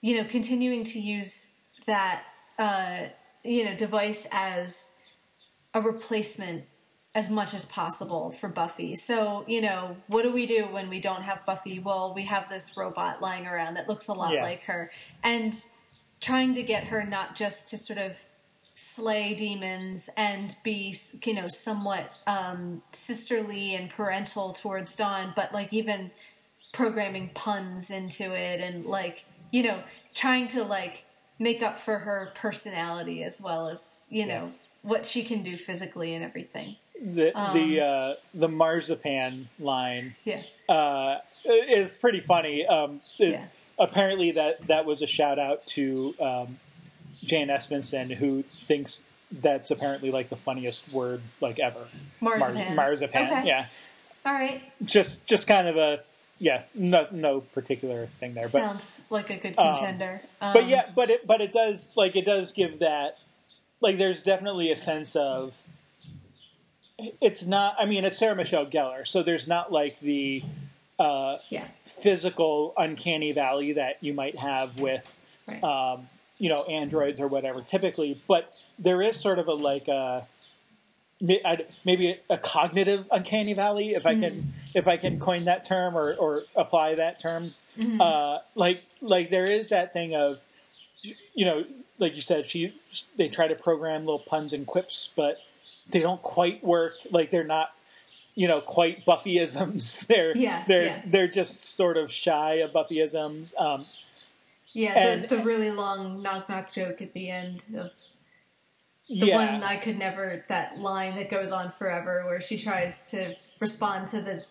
you 0.00 0.16
know, 0.16 0.24
continuing 0.24 0.84
to 0.84 1.00
use 1.00 1.54
that 1.86 2.24
uh 2.58 3.04
you 3.44 3.64
know, 3.64 3.74
device 3.74 4.26
as 4.30 4.96
a 5.74 5.80
replacement 5.80 6.64
as 7.14 7.28
much 7.28 7.52
as 7.54 7.64
possible 7.66 8.30
for 8.30 8.48
Buffy. 8.48 8.94
So, 8.94 9.44
you 9.46 9.60
know, 9.60 9.96
what 10.06 10.22
do 10.22 10.32
we 10.32 10.46
do 10.46 10.64
when 10.66 10.88
we 10.88 10.98
don't 11.00 11.22
have 11.22 11.44
Buffy? 11.44 11.78
Well, 11.78 12.14
we 12.14 12.22
have 12.24 12.48
this 12.48 12.76
robot 12.76 13.20
lying 13.20 13.46
around 13.46 13.74
that 13.74 13.88
looks 13.88 14.08
a 14.08 14.12
lot 14.14 14.32
Yeah. 14.32 14.42
like 14.42 14.64
her. 14.64 14.90
And 15.22 15.54
trying 16.20 16.54
to 16.54 16.62
get 16.62 16.84
her 16.84 17.04
not 17.04 17.34
just 17.34 17.68
to 17.68 17.76
sort 17.76 17.98
of 17.98 18.24
slay 18.82 19.34
demons 19.34 20.10
and 20.16 20.56
be, 20.64 20.94
you 21.24 21.34
know, 21.34 21.48
somewhat 21.48 22.10
um, 22.26 22.82
sisterly 22.92 23.74
and 23.74 23.88
parental 23.90 24.52
towards 24.52 24.96
Dawn, 24.96 25.32
but 25.36 25.52
like 25.52 25.72
even 25.72 26.10
programming 26.72 27.30
puns 27.34 27.90
into 27.90 28.34
it 28.34 28.60
and 28.60 28.84
like, 28.84 29.24
you 29.50 29.62
know, 29.62 29.82
trying 30.14 30.48
to 30.48 30.64
like 30.64 31.04
make 31.38 31.62
up 31.62 31.78
for 31.78 32.00
her 32.00 32.32
personality 32.34 33.22
as 33.22 33.40
well 33.40 33.68
as, 33.68 34.06
you 34.10 34.26
know, 34.26 34.52
what 34.82 35.06
she 35.06 35.22
can 35.22 35.42
do 35.42 35.56
physically 35.56 36.14
and 36.14 36.24
everything. 36.24 36.76
the 37.00 37.32
Um, 37.38 37.54
the 37.54 37.80
uh, 37.80 38.14
the 38.34 38.48
marzipan 38.48 39.48
line 39.58 40.16
Yeah. 40.24 40.42
uh, 40.68 41.18
is 41.44 41.96
pretty 41.96 42.20
funny. 42.20 42.66
Um, 42.66 43.00
it's 43.18 43.52
apparently 43.78 44.30
that 44.32 44.66
that 44.66 44.84
was 44.86 45.02
a 45.02 45.06
shout 45.06 45.38
out 45.38 45.66
to 45.66 46.14
um, 46.20 46.58
Jane 47.24 47.48
Espenson, 47.48 48.14
who 48.16 48.42
thinks 48.66 49.08
that's 49.30 49.70
apparently 49.70 50.10
like 50.10 50.28
the 50.28 50.36
funniest 50.36 50.92
word 50.92 51.22
like 51.40 51.58
ever. 51.58 51.86
Mars- 52.20 52.40
Marzipan. 52.40 52.76
marzipan. 52.76 53.26
Okay. 53.26 53.46
Yeah, 53.46 53.66
All 54.26 54.32
right. 54.34 54.62
just 54.84 55.26
just 55.26 55.46
kind 55.46 55.66
of 55.68 55.76
a 55.76 56.00
yeah, 56.38 56.62
no 56.74 57.06
no 57.12 57.40
particular 57.40 58.08
thing 58.20 58.34
there, 58.34 58.44
but 58.44 58.50
Sounds 58.52 59.04
like 59.10 59.30
a 59.30 59.36
good 59.36 59.54
Um, 59.58 59.76
contender. 59.76 60.20
Um, 60.40 60.52
but 60.52 60.66
yeah, 60.66 60.86
but 60.94 61.08
it 61.10 61.26
but 61.26 61.40
it 61.40 61.52
does 61.52 61.92
like 61.96 62.16
it 62.16 62.24
does 62.26 62.52
give 62.52 62.80
that 62.80 63.16
like 63.80 63.96
there's 63.98 64.22
definitely 64.22 64.70
a 64.70 64.76
sense 64.76 65.14
of 65.16 65.62
it's 67.20 67.46
not. 67.46 67.74
I 67.78 67.84
mean, 67.86 68.04
it's 68.04 68.18
Sarah 68.18 68.34
Michelle 68.36 68.66
Gellar, 68.66 69.06
so 69.06 69.22
there's 69.22 69.48
not 69.48 69.72
like 69.72 69.98
the 70.00 70.42
uh, 70.98 71.36
Yeah. 71.48 71.66
physical 71.84 72.74
uncanny 72.76 73.32
valley 73.32 73.72
that 73.72 73.96
you 74.02 74.12
might 74.12 74.38
have 74.38 74.78
with 74.78 75.18
Right. 75.48 75.62
um, 75.64 76.08
you 76.42 76.48
know 76.48 76.62
androids 76.64 77.20
or 77.20 77.28
whatever 77.28 77.60
typically 77.62 78.20
but 78.26 78.52
there 78.86 79.00
is 79.08 79.14
sort 79.26 79.38
of 79.38 79.46
a 79.46 79.54
like 79.70 79.86
a 79.88 80.26
maybe 81.84 82.16
a 82.28 82.36
cognitive 82.36 83.06
uncanny 83.12 83.54
valley 83.54 83.94
if 83.94 84.04
i 84.06 84.14
can 84.22 84.52
if 84.74 84.88
i 84.88 84.96
can 84.96 85.20
coin 85.20 85.44
that 85.44 85.62
term 85.62 85.96
or, 85.96 86.14
or 86.14 86.42
apply 86.56 86.94
that 86.96 87.18
term. 87.18 87.54
Uh, 88.00 88.38
like 88.54 88.82
like 89.00 89.30
there 89.30 89.46
is 89.46 89.68
that 89.70 89.92
thing 89.92 90.14
of 90.14 90.44
you 91.32 91.44
know 91.44 91.64
like 91.98 92.14
you 92.14 92.20
said 92.20 92.46
she 92.50 92.74
they 93.16 93.28
try 93.28 93.46
to 93.48 93.54
program 93.54 94.00
little 94.04 94.18
puns 94.18 94.52
and 94.52 94.66
quips 94.66 95.12
but 95.16 95.36
they 95.88 96.00
don't 96.00 96.22
quite 96.22 96.62
work. 96.62 96.94
Like 97.10 97.30
they're 97.30 97.44
not 97.58 97.70
you 98.34 98.48
know 98.48 98.60
quite 98.60 99.04
buffyisms. 99.06 100.06
They're 100.10 100.36
Yeah, 100.36 100.64
they're 100.66 100.82
yeah. 100.82 101.02
they're 101.06 101.28
just 101.28 101.76
sort 101.76 101.96
of 101.96 102.10
shy 102.10 102.54
of 102.64 102.72
buffyisms. 102.72 103.54
Um 103.58 103.86
yeah. 104.72 104.98
and- 104.98 105.22
The, 105.28 105.36
the 105.36 105.42
really 105.44 105.70
long 105.70 106.22
knock 106.22 106.48
knock 106.48 106.70
joke 106.72 107.00
at 107.02 107.12
the 107.12 107.30
end 107.30 107.62
of 107.74 107.90
the 109.08 109.26
yeah 109.26 109.52
one 109.54 109.62
I 109.62 109.76
could 109.76 109.98
never 109.98 110.44
that 110.48 110.78
line 110.78 111.16
that 111.16 111.28
goes 111.30 111.52
on 111.52 111.70
forever 111.70 112.24
where 112.26 112.40
she 112.40 112.56
tries 112.56 113.10
to 113.10 113.34
respond 113.60 114.06
to 114.08 114.20
the 114.20 114.44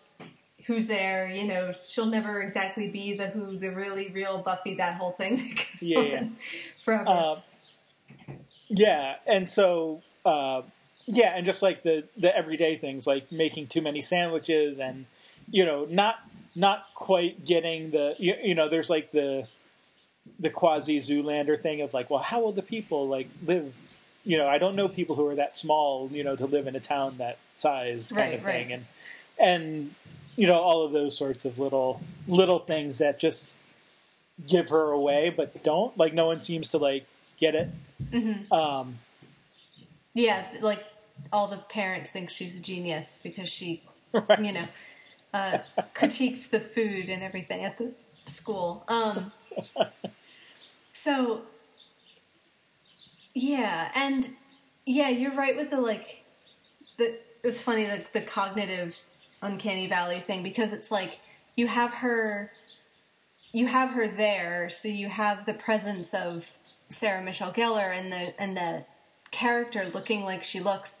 who's 0.66 0.86
there, 0.86 1.26
you 1.26 1.44
know, 1.44 1.72
she'll 1.84 2.06
never 2.06 2.40
exactly 2.40 2.88
be 2.88 3.16
the 3.16 3.26
who 3.28 3.56
the 3.58 3.70
really 3.72 4.10
real 4.10 4.38
Buffy, 4.38 4.74
that 4.74 4.94
whole 4.96 5.10
thing 5.12 5.36
that 5.36 5.54
goes 5.56 5.82
Yeah, 5.82 5.98
on 5.98 6.06
yeah. 6.06 6.24
forever. 6.80 7.04
Uh, 7.08 7.40
yeah, 8.68 9.16
and 9.26 9.48
so 9.48 10.02
uh, 10.24 10.62
yeah, 11.06 11.32
and 11.36 11.44
just 11.44 11.62
like 11.62 11.82
the 11.82 12.04
the 12.16 12.34
everyday 12.36 12.76
things 12.76 13.06
like 13.06 13.30
making 13.32 13.66
too 13.68 13.80
many 13.82 14.00
sandwiches 14.00 14.78
and 14.78 15.06
you 15.50 15.64
know 15.64 15.86
not 15.90 16.16
not 16.54 16.86
quite 16.94 17.44
getting 17.44 17.90
the 17.90 18.14
you, 18.18 18.34
you 18.42 18.54
know 18.54 18.68
there's 18.68 18.88
like 18.90 19.10
the 19.12 19.46
the 20.38 20.50
quasi 20.50 20.98
Zoolander 20.98 21.58
thing 21.60 21.80
of 21.80 21.92
like 21.94 22.08
well 22.10 22.20
how 22.22 22.40
will 22.42 22.52
the 22.52 22.62
people 22.62 23.08
like 23.08 23.28
live 23.44 23.76
you 24.24 24.36
know 24.38 24.46
I 24.48 24.58
don't 24.58 24.76
know 24.76 24.88
people 24.88 25.16
who 25.16 25.26
are 25.26 25.34
that 25.34 25.56
small 25.56 26.08
you 26.12 26.22
know 26.24 26.36
to 26.36 26.46
live 26.46 26.66
in 26.66 26.76
a 26.76 26.80
town 26.80 27.16
that 27.18 27.38
size 27.56 28.08
kind 28.12 28.18
Right, 28.30 28.34
of 28.38 28.42
thing 28.44 28.68
right. 28.68 28.72
and 28.74 28.84
and 29.38 29.94
you 30.36 30.46
know 30.46 30.58
all 30.60 30.84
of 30.84 30.92
those 30.92 31.16
sorts 31.16 31.44
of 31.44 31.58
little 31.58 32.00
little 32.28 32.58
things 32.60 32.98
that 32.98 33.18
just 33.18 33.56
give 34.48 34.68
her 34.70 34.90
away 34.90 35.28
but 35.30 35.62
don't 35.62 35.96
like 35.98 36.14
no 36.14 36.26
one 36.26 36.40
seems 36.40 36.68
to 36.70 36.78
like 36.78 37.06
get 37.38 37.54
it 37.54 37.68
Mm-hmm. 38.12 38.52
um 38.52 38.98
yeah, 40.14 40.46
like 40.60 40.84
all 41.32 41.46
the 41.46 41.56
parents 41.56 42.10
think 42.10 42.28
she's 42.30 42.58
a 42.60 42.62
genius 42.62 43.18
because 43.22 43.48
she, 43.48 43.82
Right. 44.12 44.44
you 44.44 44.52
know, 44.52 44.68
uh, 45.32 45.58
critiqued 45.94 46.50
the 46.50 46.60
food 46.60 47.08
and 47.08 47.22
everything 47.22 47.64
at 47.64 47.78
the 47.78 47.94
school. 48.26 48.84
Um, 48.88 49.32
so, 50.92 51.42
yeah, 53.34 53.90
and 53.94 54.30
yeah, 54.86 55.08
you're 55.08 55.34
right 55.34 55.56
with 55.56 55.70
the 55.70 55.80
like, 55.80 56.24
the 56.98 57.18
it's 57.42 57.62
funny 57.62 57.84
the 57.84 58.04
the 58.12 58.20
cognitive 58.20 59.02
uncanny 59.40 59.86
valley 59.88 60.20
thing 60.20 60.42
because 60.42 60.72
it's 60.72 60.90
like 60.90 61.18
you 61.56 61.66
have 61.66 61.94
her, 61.94 62.52
you 63.52 63.66
have 63.66 63.90
her 63.90 64.08
there, 64.08 64.68
so 64.68 64.88
you 64.88 65.08
have 65.08 65.46
the 65.46 65.54
presence 65.54 66.14
of 66.14 66.58
Sarah 66.88 67.22
Michelle 67.22 67.52
Gellar 67.52 67.96
and 67.96 68.12
the 68.12 68.40
and 68.40 68.56
the 68.56 68.86
character 69.30 69.86
looking 69.92 70.24
like 70.24 70.42
she 70.42 70.60
looks, 70.60 71.00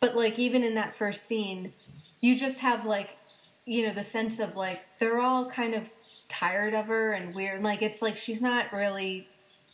but 0.00 0.16
like 0.16 0.38
even 0.38 0.62
in 0.62 0.74
that 0.74 0.96
first 0.96 1.26
scene, 1.26 1.72
you 2.20 2.36
just 2.36 2.60
have 2.60 2.86
like 2.86 3.18
you 3.66 3.86
know 3.86 3.92
the 3.92 4.02
sense 4.02 4.40
of 4.40 4.56
like 4.56 4.86
they're 4.98 5.20
all 5.20 5.50
kind 5.50 5.74
of 5.74 5.90
tired 6.32 6.72
of 6.74 6.86
her 6.86 7.12
and 7.12 7.34
weird 7.34 7.62
like 7.62 7.82
it's 7.82 8.00
like 8.00 8.16
she's 8.16 8.40
not 8.40 8.72
really 8.72 9.28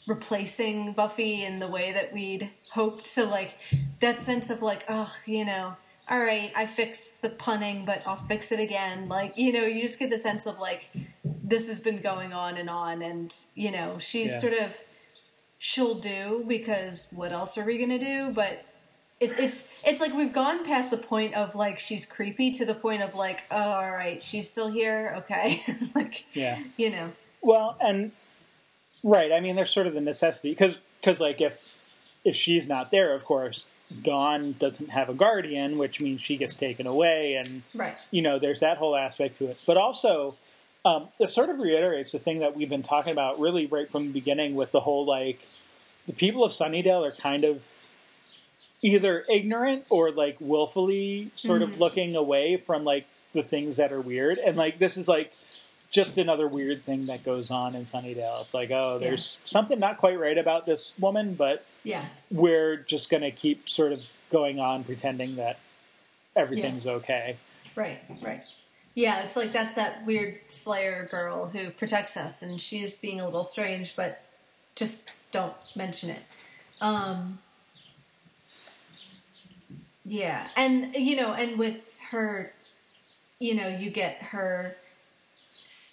replacing 0.09 0.93
buffy 0.93 1.45
in 1.45 1.59
the 1.59 1.69
way 1.69 1.93
that 1.93 2.13
we'd 2.13 2.51
hoped. 2.73 3.07
So 3.07 3.29
like 3.29 3.57
that 4.01 4.23
sense 4.23 4.51
of 4.51 4.63
like 4.63 4.85
oh 4.89 5.13
you 5.27 5.45
know 5.45 5.77
all 6.11 6.19
right 6.19 6.51
i 6.57 6.65
fixed 6.65 7.21
the 7.21 7.29
punning 7.29 7.85
but 7.85 8.03
i'll 8.07 8.17
fix 8.17 8.51
it 8.51 8.59
again. 8.61 9.09
Like 9.09 9.37
you 9.37 9.53
know 9.53 9.65
you 9.65 9.83
just 9.83 9.99
get 9.99 10.11
the 10.11 10.19
sense 10.19 10.47
of 10.47 10.59
like 10.59 10.89
this 11.25 11.69
has 11.69 11.81
been 11.81 12.01
going 12.01 12.33
on 12.33 12.57
and 12.57 12.71
on 12.71 13.03
and 13.03 13.35
you 13.55 13.71
know 13.71 13.99
she's 13.99 14.31
Yeah. 14.33 14.39
sort 14.39 14.53
of 14.55 14.77
she'll 15.59 15.97
do 15.97 16.45
because 16.49 17.09
what 17.11 17.33
else 17.33 17.59
are 17.59 17.65
we 17.65 17.79
gonna 17.79 17.99
do? 17.99 18.31
But 18.35 18.65
it, 19.21 19.33
it's 19.39 19.69
it's 19.85 20.01
like 20.01 20.15
we've 20.15 20.33
gone 20.33 20.65
past 20.65 20.91
the 20.91 20.97
point 20.97 21.35
of 21.35 21.55
like 21.55 21.79
she's 21.79 22.07
creepy 22.07 22.51
to 22.53 22.65
the 22.65 22.75
point 22.75 23.03
of 23.03 23.15
like 23.15 23.45
oh 23.51 23.57
all 23.57 23.91
right 23.91 24.23
she's 24.23 24.51
still 24.51 24.71
here 24.71 25.15
okay. 25.19 25.63
Like 25.95 26.27
yeah. 26.33 26.63
you 26.77 26.91
know. 26.91 27.13
Well 27.41 27.77
and 27.81 28.13
right 29.05 29.31
i 29.33 29.39
mean 29.39 29.55
there's 29.55 29.71
sort 29.71 29.87
of 29.87 29.95
the 29.95 30.01
necessity 30.01 30.51
because 30.51 30.81
because 31.01 31.21
like 31.21 31.41
if 31.41 31.73
if 32.25 32.35
she's 32.35 32.69
not 32.69 32.91
there 32.91 33.15
of 33.15 33.25
course 33.25 33.67
dawn 34.03 34.57
doesn't 34.59 34.91
have 34.91 35.09
a 35.09 35.15
guardian 35.15 35.79
which 35.79 36.01
means 36.01 36.21
she 36.21 36.37
gets 36.37 36.57
taken 36.57 36.85
away 36.85 37.35
and 37.35 37.63
right. 37.75 37.95
you 38.11 38.21
know 38.21 38.39
there's 38.39 38.61
that 38.61 38.77
whole 38.77 38.97
aspect 38.97 39.39
to 39.39 39.47
it. 39.47 39.59
But 39.67 39.77
also 39.77 40.37
um, 40.85 41.09
it 41.19 41.29
sort 41.29 41.49
of 41.49 41.59
reiterates 41.59 42.13
the 42.13 42.19
thing 42.19 42.39
that 42.39 42.57
we've 42.57 42.69
been 42.69 42.83
talking 42.83 43.13
about 43.13 43.39
really 43.41 43.67
right 43.67 43.91
from 43.91 44.07
the 44.07 44.13
beginning 44.13 44.55
with 44.55 44.73
the 44.73 44.81
whole 44.81 45.05
like 45.05 45.47
the 46.07 46.13
people 46.13 46.45
of 46.45 46.53
sunnydale 46.53 47.07
are 47.07 47.15
kind 47.15 47.45
of 47.45 47.73
either 48.83 49.25
ignorant 49.29 49.85
or 49.91 50.11
like 50.11 50.37
willfully 50.41 51.31
sort 51.35 51.63
of 51.63 51.81
looking 51.81 52.15
away 52.15 52.57
from 52.57 52.85
like 52.85 53.07
the 53.33 53.43
things 53.43 53.77
that 53.77 53.93
are 53.93 54.01
weird. 54.01 54.39
And 54.39 54.57
like 54.57 54.79
this 54.79 54.97
is 54.97 55.09
like 55.09 55.33
just 55.91 56.19
another 56.19 56.47
weird 56.47 56.85
thing 56.85 57.07
that 57.07 57.25
goes 57.25 57.51
on 57.51 57.75
in 57.75 57.85
sunnydale. 57.85 58.41
It's 58.41 58.55
like 58.55 58.71
oh 58.71 58.99
there's 58.99 59.41
something 59.45 59.79
not 59.79 59.97
quite 59.97 60.19
right 60.19 60.39
about 60.39 60.67
this 60.67 60.95
woman 60.99 61.35
but 61.35 61.65
yeah. 61.83 62.07
we're 62.31 62.77
just 62.77 63.11
to 63.23 63.31
keep 63.31 63.69
sort 63.69 63.93
of 63.93 64.01
going 64.31 64.61
on 64.61 64.85
pretending 64.85 65.37
that 65.37 65.59
everything's 66.37 66.87
okay. 66.87 67.37
Right 67.75 68.01
right. 68.23 68.43
Yeah 68.95 69.23
it's 69.23 69.37
like 69.37 69.53
that's 69.53 69.75
that 69.75 70.05
weird 70.07 70.39
slayer 70.49 71.09
girl 71.11 71.49
who 71.49 71.71
protects 71.71 72.17
us 72.17 72.43
and 72.43 72.61
she's 72.61 72.99
being 72.99 73.21
a 73.21 73.25
little 73.25 73.45
strange 73.45 73.97
but 73.97 74.23
just 74.77 75.09
don't 75.33 75.55
mention 75.75 76.11
it. 76.11 76.23
Um 76.81 77.41
yeah 80.09 80.49
and 80.57 80.95
you 80.95 81.15
know 81.17 81.35
and 81.35 81.59
with 81.59 81.99
her 82.11 82.51
you 83.39 83.55
know 83.55 83.69
you 83.69 83.91
get 83.91 84.23
her 84.23 84.77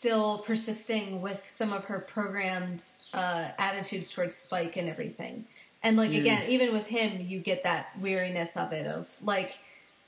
still 0.06 0.38
persisting 0.40 1.22
with 1.22 1.44
some 1.44 1.74
of 1.74 1.86
her 1.86 2.00
programmed 2.00 2.84
uh, 3.14 3.50
attitudes 3.58 4.14
towards 4.14 4.38
Spike 4.38 4.78
and 4.78 4.88
everything. 4.88 5.46
And 5.84 5.98
like 5.98 6.12
again, 6.14 6.44
even 6.48 6.72
with 6.72 6.88
him, 6.88 7.20
you 7.20 7.40
get 7.40 7.64
that 7.64 7.90
weariness 8.00 8.56
of 8.56 8.72
it 8.72 8.88
of 8.88 9.12
like, 9.22 9.58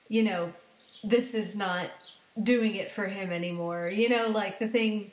you 0.08 0.24
know, 0.24 0.54
this 1.04 1.34
is 1.34 1.56
not 1.56 1.90
doing 2.42 2.76
it 2.76 2.90
for 2.90 3.08
him 3.08 3.32
anymore. 3.32 3.90
You 3.90 4.08
know, 4.08 4.30
like 4.30 4.60
the 4.60 4.68
thing 4.68 5.12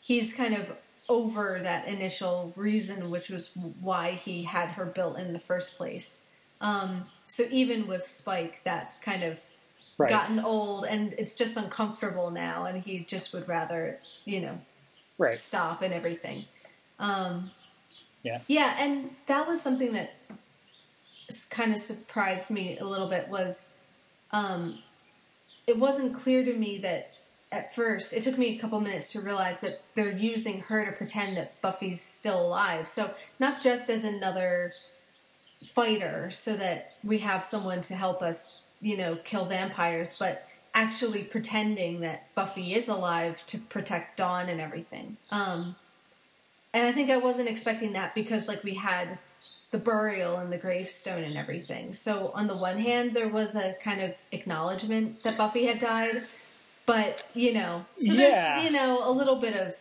he's 0.00 0.34
kind 0.34 0.54
of 0.54 0.72
over 1.08 1.60
that 1.62 1.86
initial 1.86 2.52
reason, 2.56 3.08
which 3.08 3.28
was 3.30 3.52
why 3.80 4.12
he 4.12 4.42
had 4.42 4.70
her 4.70 4.84
built 4.84 5.18
in 5.18 5.32
the 5.32 5.38
first 5.38 5.76
place. 5.76 6.24
Um, 6.60 7.04
so 7.32 7.46
even 7.50 7.86
with 7.86 8.04
Spike, 8.04 8.60
that's 8.62 8.98
kind 8.98 9.22
of 9.22 9.42
right. 9.96 10.10
gotten 10.10 10.38
old 10.38 10.84
and 10.84 11.14
it's 11.16 11.34
just 11.34 11.56
uncomfortable 11.56 12.30
now 12.30 12.66
and 12.66 12.82
he 12.82 12.98
just 12.98 13.32
would 13.32 13.48
rather 13.48 13.98
you 14.26 14.38
know 14.38 14.58
right. 15.16 15.32
stop 15.32 15.80
and 15.80 15.94
everything. 15.94 16.44
Um 16.98 17.50
yeah. 18.22 18.40
Yeah 18.48 18.76
and 18.78 19.16
that 19.28 19.46
was 19.46 19.62
something 19.62 19.94
that 19.94 20.12
kind 21.48 21.72
of 21.72 21.78
surprised 21.78 22.50
me 22.50 22.76
a 22.76 22.84
little 22.84 23.08
bit 23.08 23.30
was 23.30 23.72
um 24.32 24.80
it 25.66 25.78
wasn't 25.78 26.14
clear 26.14 26.44
to 26.44 26.52
me 26.52 26.76
that 26.76 27.12
at 27.50 27.74
first 27.74 28.12
it 28.12 28.22
took 28.22 28.36
me 28.36 28.54
a 28.54 28.58
couple 28.58 28.78
minutes 28.78 29.10
to 29.12 29.22
realize 29.22 29.62
that 29.62 29.80
they're 29.94 30.12
using 30.12 30.60
her 30.60 30.84
to 30.84 30.92
pretend 30.92 31.38
that 31.38 31.62
buffy's 31.62 32.02
still 32.02 32.42
alive. 32.42 32.88
So 32.88 33.14
not 33.40 33.58
just 33.58 33.88
as 33.88 34.04
another 34.04 34.74
fighter 35.64 36.30
so 36.30 36.56
that 36.56 36.92
we 37.04 37.18
have 37.18 37.42
someone 37.44 37.80
to 37.82 37.94
help 37.94 38.22
us 38.22 38.62
you 38.82 38.96
know, 38.96 39.16
kill 39.24 39.44
vampires, 39.46 40.16
but 40.18 40.44
actually 40.74 41.22
pretending 41.22 42.00
that 42.00 42.34
Buffy 42.34 42.74
is 42.74 42.88
alive 42.88 43.46
to 43.46 43.58
protect 43.58 44.16
Dawn 44.16 44.48
and 44.48 44.60
everything. 44.60 45.16
Um, 45.30 45.76
and 46.74 46.86
I 46.86 46.92
think 46.92 47.08
I 47.08 47.16
wasn't 47.16 47.48
expecting 47.48 47.92
that 47.92 48.14
because, 48.14 48.48
like, 48.48 48.64
we 48.64 48.74
had 48.74 49.18
the 49.70 49.78
burial 49.78 50.36
and 50.36 50.52
the 50.52 50.58
gravestone 50.58 51.22
and 51.22 51.36
everything. 51.38 51.92
So, 51.92 52.32
on 52.34 52.48
the 52.48 52.56
one 52.56 52.78
hand, 52.78 53.14
there 53.14 53.28
was 53.28 53.54
a 53.54 53.74
kind 53.74 54.00
of 54.00 54.16
acknowledgement 54.32 55.22
that 55.22 55.38
Buffy 55.38 55.66
had 55.66 55.78
died, 55.78 56.24
but, 56.84 57.28
you 57.34 57.52
know, 57.54 57.84
so 58.00 58.12
Yeah. 58.14 58.16
there's, 58.16 58.64
you 58.64 58.70
know, 58.72 59.08
a 59.08 59.12
little 59.12 59.36
bit 59.36 59.54
of 59.54 59.76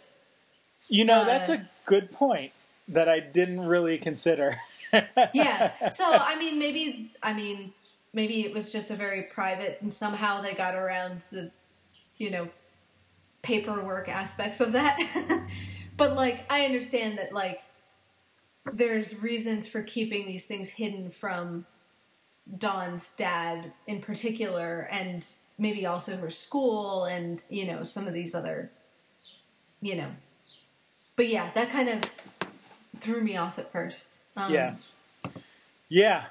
You 0.87 1.05
know, 1.05 1.21
Uh, 1.21 1.25
that's 1.25 1.47
a 1.49 1.69
good 1.85 2.11
point 2.11 2.51
that 2.87 3.07
I 3.09 3.21
didn't 3.21 3.61
really 3.61 3.97
consider. 3.97 4.57
yeah. 5.33 5.71
So 5.91 6.05
I 6.05 6.37
mean, 6.37 6.59
maybe 6.59 7.11
I 7.21 7.33
mean, 7.33 7.73
maybe 8.13 8.45
it 8.45 8.53
was 8.53 8.71
just 8.71 8.91
a 8.91 8.95
very 8.95 9.23
private, 9.23 9.79
and 9.81 9.93
somehow 9.93 10.41
they 10.41 10.53
got 10.53 10.75
around 10.75 11.25
the, 11.31 11.51
you 12.17 12.29
know, 12.29 12.49
paperwork 13.41 14.09
aspects 14.09 14.59
of 14.59 14.73
that. 14.73 15.47
but 15.97 16.15
like, 16.15 16.45
I 16.49 16.65
understand 16.65 17.17
that 17.17 17.33
like, 17.33 17.61
there's 18.71 19.21
reasons 19.21 19.67
for 19.67 19.81
keeping 19.81 20.27
these 20.27 20.45
things 20.45 20.69
hidden 20.69 21.09
from 21.09 21.65
Dawn's 22.57 23.13
dad 23.13 23.71
in 23.87 24.01
particular, 24.01 24.87
and 24.91 25.25
maybe 25.57 25.85
also 25.85 26.17
her 26.17 26.29
school, 26.29 27.05
and 27.05 27.43
you 27.49 27.65
know, 27.65 27.83
some 27.83 28.07
of 28.07 28.13
these 28.13 28.35
other, 28.35 28.71
you 29.81 29.95
know. 29.95 30.11
But 31.15 31.27
yeah, 31.27 31.51
that 31.53 31.69
kind 31.69 31.89
of 31.89 32.01
threw 33.01 33.21
me 33.21 33.35
off 33.37 33.59
at 33.59 33.71
first. 33.71 34.21
Um, 34.37 34.53
yeah. 34.53 34.75
Yeah. 35.89 36.25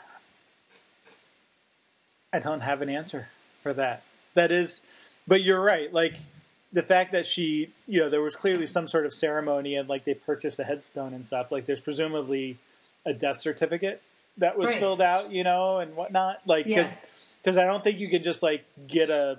I 2.33 2.39
don't 2.39 2.61
have 2.61 2.81
an 2.83 2.89
answer 2.89 3.29
for 3.59 3.73
that. 3.75 4.03
That 4.35 4.51
is, 4.53 4.87
but 5.27 5.43
you're 5.43 5.61
right. 5.61 5.93
Like 5.93 6.15
the 6.73 6.83
fact 6.83 7.13
that 7.13 7.27
she, 7.27 7.71
you 7.89 8.01
know, 8.01 8.09
there 8.09 8.23
was 8.23 8.37
clearly 8.37 8.67
some 8.67 8.87
sort 8.87 9.05
of 9.05 9.13
ceremony 9.13 9.75
and 9.75 9.89
like 9.89 10.05
they 10.05 10.15
purchased 10.15 10.59
a 10.61 10.65
headstone 10.65 11.13
and 11.13 11.27
stuff. 11.27 11.51
Like 11.51 11.67
there's 11.67 11.81
presumably 11.81 12.59
a 13.05 13.13
death 13.13 13.39
certificate 13.39 14.01
that 14.39 14.57
was 14.57 14.69
Right. 14.71 14.79
filled 14.79 15.03
out, 15.03 15.33
you 15.33 15.43
know, 15.43 15.79
and 15.79 15.97
whatnot. 15.97 16.41
Like, 16.47 16.67
because 16.67 17.03
I 17.57 17.65
don't 17.65 17.83
think 17.83 17.99
you 17.99 18.09
can 18.09 18.23
just 18.23 18.43
like 18.43 18.65
get 18.87 19.11
a, 19.11 19.39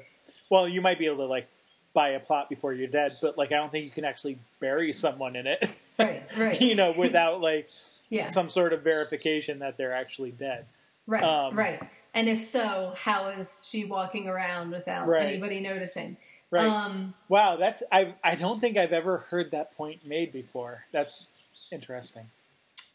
well, 0.49 0.67
you 0.67 0.81
might 0.81 0.99
be 0.99 1.05
able 1.05 1.17
to 1.17 1.25
like 1.25 1.47
buy 1.93 2.09
a 2.09 2.19
plot 2.19 2.49
before 2.49 2.73
you're 2.73 2.87
dead, 2.87 3.13
but 3.21 3.37
like 3.37 3.53
I 3.53 3.55
don't 3.55 3.71
think 3.71 3.85
you 3.85 3.91
can 3.91 4.03
actually 4.05 4.37
bury 4.59 4.91
someone 4.91 5.37
in 5.37 5.47
it, 5.47 5.63
Right, 6.07 6.23
right. 6.37 6.61
you 6.61 6.75
know, 6.75 6.91
without 6.91 7.41
like 7.41 7.69
yeah. 8.09 8.29
some 8.29 8.49
sort 8.49 8.73
of 8.73 8.83
verification 8.83 9.59
that 9.59 9.77
they're 9.77 9.93
actually 9.93 10.31
dead. 10.31 10.65
Right, 11.07 11.23
Um, 11.23 11.55
right. 11.55 11.81
And 12.13 12.27
if 12.27 12.41
so, 12.41 12.93
how 12.97 13.29
is 13.29 13.67
she 13.71 13.85
walking 13.85 14.27
around 14.27 14.71
without 14.71 15.07
Right. 15.07 15.23
anybody 15.23 15.61
noticing? 15.61 16.17
Right. 16.49 16.65
Um, 16.67 17.13
wow, 17.29 17.55
that's 17.55 17.81
I 17.91 18.15
I 18.23 18.35
don't 18.35 18.59
think 18.59 18.75
I've 18.77 18.91
ever 18.91 19.17
heard 19.17 19.51
that 19.51 19.75
point 19.77 20.05
made 20.05 20.33
before. 20.33 20.85
That's 20.91 21.27
interesting. 21.71 22.29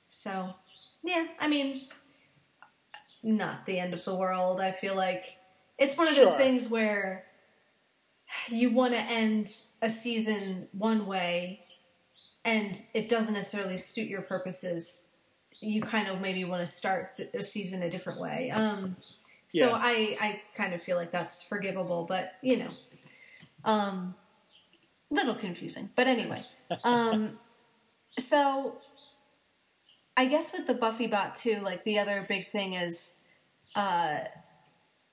so, 0.09 0.55
yeah, 1.03 1.29
I 1.41 1.49
mean, 1.49 1.89
not 3.23 3.65
the 3.67 3.79
end 3.79 3.95
of 3.95 4.05
the 4.05 4.15
world. 4.15 4.61
I 4.61 4.71
feel 4.73 4.95
like 4.95 5.39
it's 5.79 5.97
one 5.97 6.09
of 6.09 6.17
those 6.17 6.35
things 6.35 6.69
where 6.69 7.25
you 8.49 8.71
want 8.71 8.93
to 8.93 9.01
end 9.01 9.51
a 9.81 9.89
season 9.89 10.69
one 10.73 11.07
way 11.07 11.61
and 12.47 12.79
it 12.95 13.09
doesn't 13.09 13.35
necessarily 13.35 13.77
suit 13.77 14.09
your 14.09 14.23
purposes. 14.23 15.09
You 15.61 15.83
kind 15.83 16.09
of 16.09 16.21
maybe 16.21 16.45
want 16.45 16.61
to 16.61 16.67
start 16.67 17.21
the- 17.33 17.43
season 17.43 17.83
a 17.83 17.91
different 17.91 18.21
way. 18.21 18.51
Um, 18.51 18.97
so 19.49 19.71
Yeah. 19.71 19.79
I, 19.83 20.17
I 20.21 20.43
kind 20.55 20.73
of 20.73 20.83
feel 20.83 20.97
like 20.97 21.11
that's 21.11 21.43
forgivable, 21.43 22.05
but 22.05 22.35
you 22.43 22.57
know, 22.59 22.71
um, 23.65 24.15
little 25.11 25.35
confusing. 25.35 25.91
But 25.97 26.07
anyway, 26.07 26.47
um, 26.85 27.39
so 28.19 28.79
I 30.17 30.27
guess 30.27 30.53
with 30.53 30.67
the 30.67 30.75
Buffy 30.75 31.07
bot 31.09 31.35
too, 31.35 31.61
like 31.63 31.85
the 31.85 31.99
other 31.99 32.25
big 32.29 32.49
thing 32.49 32.75
is, 32.75 33.17
uh, 33.75 34.21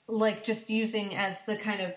like 0.08 0.44
just 0.44 0.70
using 0.70 1.16
as 1.16 1.46
the 1.46 1.56
kind 1.56 1.82
of 1.82 1.94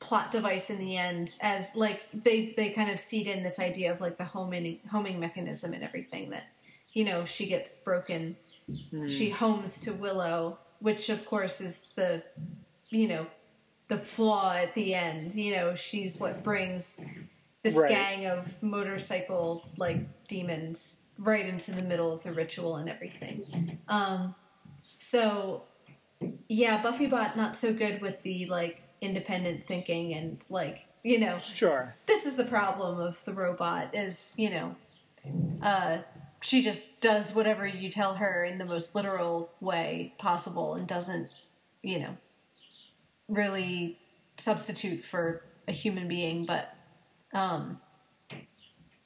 plot 0.00 0.30
device 0.30 0.70
in 0.70 0.78
the 0.78 0.96
end 0.96 1.34
as 1.42 1.76
like 1.76 2.02
they 2.12 2.54
they 2.56 2.70
kind 2.70 2.90
of 2.90 2.98
seed 2.98 3.26
in 3.26 3.42
this 3.42 3.58
idea 3.58 3.92
of 3.92 4.00
like 4.00 4.16
the 4.16 4.24
homing 4.24 4.78
homing 4.90 5.20
mechanism 5.20 5.72
and 5.74 5.82
everything 5.84 6.30
that 6.30 6.44
you 6.92 7.04
know 7.04 7.24
she 7.24 7.46
gets 7.46 7.74
broken. 7.82 8.36
She 9.06 9.30
homes 9.30 9.80
to 9.82 9.92
willow 9.92 10.58
which 10.80 11.08
of 11.10 11.26
course 11.26 11.60
is 11.60 11.86
the 11.96 12.22
you 12.90 13.08
know 13.08 13.26
the 13.88 13.98
flaw 13.98 14.54
at 14.54 14.74
the 14.74 14.94
end. 14.94 15.34
You 15.34 15.56
know 15.56 15.74
she's 15.74 16.18
what 16.18 16.42
brings 16.42 17.00
this 17.62 17.74
Right. 17.76 17.90
gang 17.90 18.26
of 18.26 18.62
motorcycle 18.62 19.68
like 19.76 20.26
demons 20.28 21.02
right 21.18 21.44
into 21.46 21.72
the 21.72 21.82
middle 21.82 22.12
of 22.12 22.22
the 22.22 22.32
ritual 22.32 22.76
and 22.76 22.88
everything. 22.88 23.78
Um 23.88 24.34
so 24.98 25.64
yeah 26.48 26.80
buffy 26.82 27.06
bot 27.06 27.36
not 27.36 27.56
so 27.56 27.72
good 27.74 28.00
with 28.00 28.22
the 28.22 28.46
like 28.46 28.82
independent 29.00 29.66
thinking 29.66 30.12
and 30.12 30.44
like 30.50 30.86
you 31.02 31.18
know 31.18 31.38
Sure. 31.38 31.94
this 32.06 32.26
is 32.26 32.36
the 32.36 32.44
problem 32.44 32.98
of 33.00 33.24
the 33.24 33.32
robot 33.32 33.94
is 33.94 34.34
you 34.36 34.50
know 34.50 34.76
uh 35.62 35.98
she 36.40 36.62
just 36.62 37.00
does 37.00 37.34
whatever 37.34 37.66
you 37.66 37.90
tell 37.90 38.14
her 38.14 38.44
in 38.44 38.58
the 38.58 38.64
most 38.64 38.94
literal 38.94 39.50
way 39.60 40.14
possible 40.18 40.74
and 40.74 40.86
doesn't 40.86 41.30
you 41.82 41.98
know 41.98 42.16
really 43.28 43.98
substitute 44.36 45.04
for 45.04 45.42
a 45.66 45.72
human 45.72 46.08
being 46.08 46.46
but 46.46 46.74
um 47.32 47.80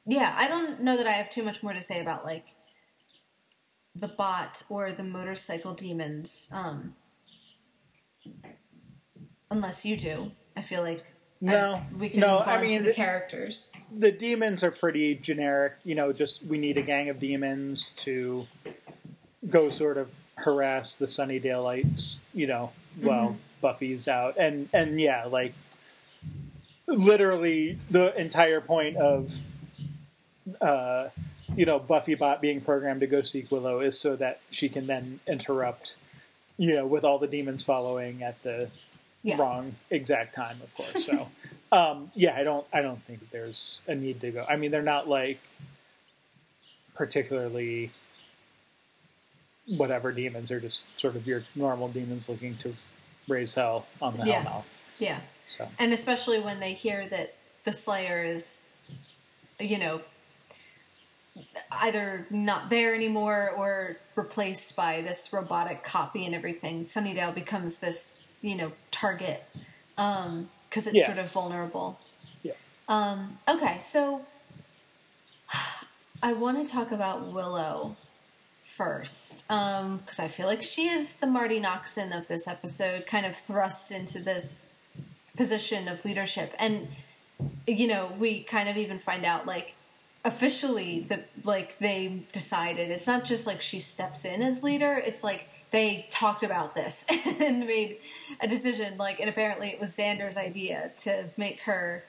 yeah 0.07 0.35
i 0.38 0.46
don't 0.48 0.81
know 0.81 0.96
that 0.96 1.07
i 1.07 1.12
have 1.12 1.28
too 1.31 1.42
much 1.42 1.62
more 1.62 1.72
to 1.72 1.81
say 1.81 2.00
about 2.00 2.24
like 2.24 2.55
the 3.94 4.09
bot 4.09 4.62
or 4.70 4.90
the 4.92 5.02
motorcycle 5.02 5.74
demons 5.74 6.48
um 6.52 6.94
unless 9.52 9.84
you 9.84 9.96
do 9.96 10.32
i 10.56 10.62
feel 10.62 10.82
like 10.82 11.04
I- 11.44 11.46
No, 11.46 11.82
we 11.98 12.08
can 12.08 12.20
no, 12.20 12.38
I 12.38 12.62
mean, 12.62 12.82
the 12.82 12.88
the- 12.90 12.94
characters 12.94 13.72
The 13.96 14.12
demons 14.12 14.62
are 14.62 14.70
pretty 14.70 15.16
generic. 15.16 15.72
You 15.84 15.96
know, 15.96 16.12
just 16.12 16.44
we 16.46 16.56
need 16.56 16.78
a 16.78 16.82
gang 16.82 17.08
of 17.08 17.18
demons 17.18 17.92
to 18.04 18.46
go 19.50 19.68
sort 19.68 19.98
of 19.98 20.12
harass 20.36 20.96
the 20.96 21.08
sunny 21.08 21.40
Sunnydale 21.40 22.10
You 22.32 22.46
know, 22.46 22.70
while 23.00 23.36
Buffy's 23.60 24.06
out, 24.06 24.36
and 24.38 24.68
and 24.72 25.00
yeah, 25.00 25.24
like 25.26 25.52
literally 26.86 27.78
the 27.90 28.14
entire 28.20 28.60
point 28.60 28.96
of 28.96 29.46
uh, 30.60 31.08
you 31.56 31.66
know 31.66 31.78
Buffy 31.78 32.14
bot 32.14 32.40
being 32.40 32.60
programmed 32.60 33.00
to 33.00 33.06
go 33.08 33.20
seek 33.22 33.50
Willow 33.50 33.80
is 33.80 33.98
so 33.98 34.14
that 34.16 34.40
she 34.50 34.68
can 34.68 34.86
then 34.86 35.20
interrupt. 35.26 35.96
You 36.56 36.74
know, 36.76 36.86
with 36.86 37.02
all 37.04 37.18
the 37.18 37.26
demons 37.26 37.64
following 37.64 38.22
at 38.22 38.40
the 38.42 38.68
Yeah. 39.22 39.37
wrong 39.37 39.76
exact 39.90 40.35
time, 40.35 40.61
of 40.62 40.74
course. 40.74 41.06
So, 41.06 41.28
um, 41.72 42.11
yeah, 42.14 42.35
I 42.37 42.42
don't, 42.42 42.66
I 42.72 42.82
don't 42.82 43.02
think 43.04 43.30
there's 43.30 43.80
a 43.87 43.94
need 43.94 44.20
to 44.22 44.30
go. 44.32 44.44
I 44.48 44.56
mean, 44.56 44.70
they're 44.70 44.82
not 44.82 45.08
like 45.08 45.40
particularly 46.94 47.90
whatever 49.66 50.12
demons. 50.12 50.48
They're 50.48 50.61
just 50.61 50.85
sort 50.98 51.16
of 51.16 51.26
your 51.26 51.44
normal 51.54 51.88
demons 51.88 52.28
looking 52.28 52.56
to 52.58 52.74
raise 53.28 53.54
hell 53.54 53.87
on 54.00 54.16
the 54.16 54.26
Yeah. 54.26 54.44
Hellmouth. 54.44 54.66
Yeah. 54.98 55.20
So, 55.46 55.68
And 55.78 55.92
especially 55.92 56.38
when 56.40 56.61
they 56.61 56.72
hear 56.74 57.06
that 57.06 57.35
the 57.64 57.72
Slayer 57.72 58.22
is, 58.24 58.68
you 59.61 59.78
know, 59.78 60.02
either 61.70 62.26
not 62.30 62.70
there 62.70 62.94
anymore 62.94 63.50
or 63.56 63.96
replaced 64.16 64.76
by 64.76 65.00
this 65.00 65.32
robotic 65.32 65.82
copy 65.82 66.26
and 66.26 66.35
everything, 66.35 66.85
Sunnydale 66.85 67.35
becomes 67.35 67.78
this, 67.78 68.18
you 68.42 68.55
know, 68.57 68.72
target 68.90 69.44
because 69.96 70.87
it's 70.87 70.94
Yeah. 70.96 71.07
sort 71.07 71.18
of 71.18 71.31
vulnerable. 71.31 71.98
yeah, 72.42 72.52
Um, 72.88 73.38
okay, 73.48 73.78
so 73.78 74.26
I 76.22 76.33
want 76.33 76.64
to 76.64 76.70
talk 76.72 76.92
about 76.92 77.33
Willow 77.33 77.96
first 78.62 79.46
because 79.48 80.18
I 80.18 80.28
feel 80.28 80.46
like 80.46 80.62
she 80.62 80.88
is 80.88 81.16
the 81.16 81.26
Marti 81.26 81.61
Noxon 81.61 82.16
of 82.16 82.28
this 82.28 82.46
episode, 82.48 83.07
kind 83.07 83.26
of 83.26 83.37
thrust 83.37 83.90
into 83.92 84.18
this 84.20 84.68
position 85.37 85.88
of 85.88 86.05
leadership, 86.05 86.55
and 86.59 86.88
you 87.66 87.87
know 87.88 88.12
we 88.18 88.42
kind 88.42 88.68
of 88.68 88.76
even 88.76 88.98
find 88.98 89.24
out 89.24 89.46
like 89.46 89.74
officially 90.24 91.00
that 91.00 91.28
like 91.42 91.78
they 91.78 92.22
decided 92.31 92.90
it's 92.90 93.07
not 93.09 93.24
just 93.24 93.44
like 93.46 93.61
she 93.61 93.81
steps 93.81 94.24
in 94.24 94.40
as 94.40 94.62
leader 94.62 94.92
it's 95.05 95.24
like 95.24 95.48
they 95.72 96.06
talked 96.11 96.42
about 96.42 96.74
this 96.74 97.04
and 97.40 97.66
made 97.66 97.98
a 98.40 98.46
decision 98.46 98.96
like 98.96 99.18
and 99.20 99.28
apparently 99.28 99.68
it 99.68 99.80
was 99.80 99.90
xander's 99.90 100.37
idea 100.37 100.92
to 100.96 101.24
make 101.37 101.62
her 101.62 102.04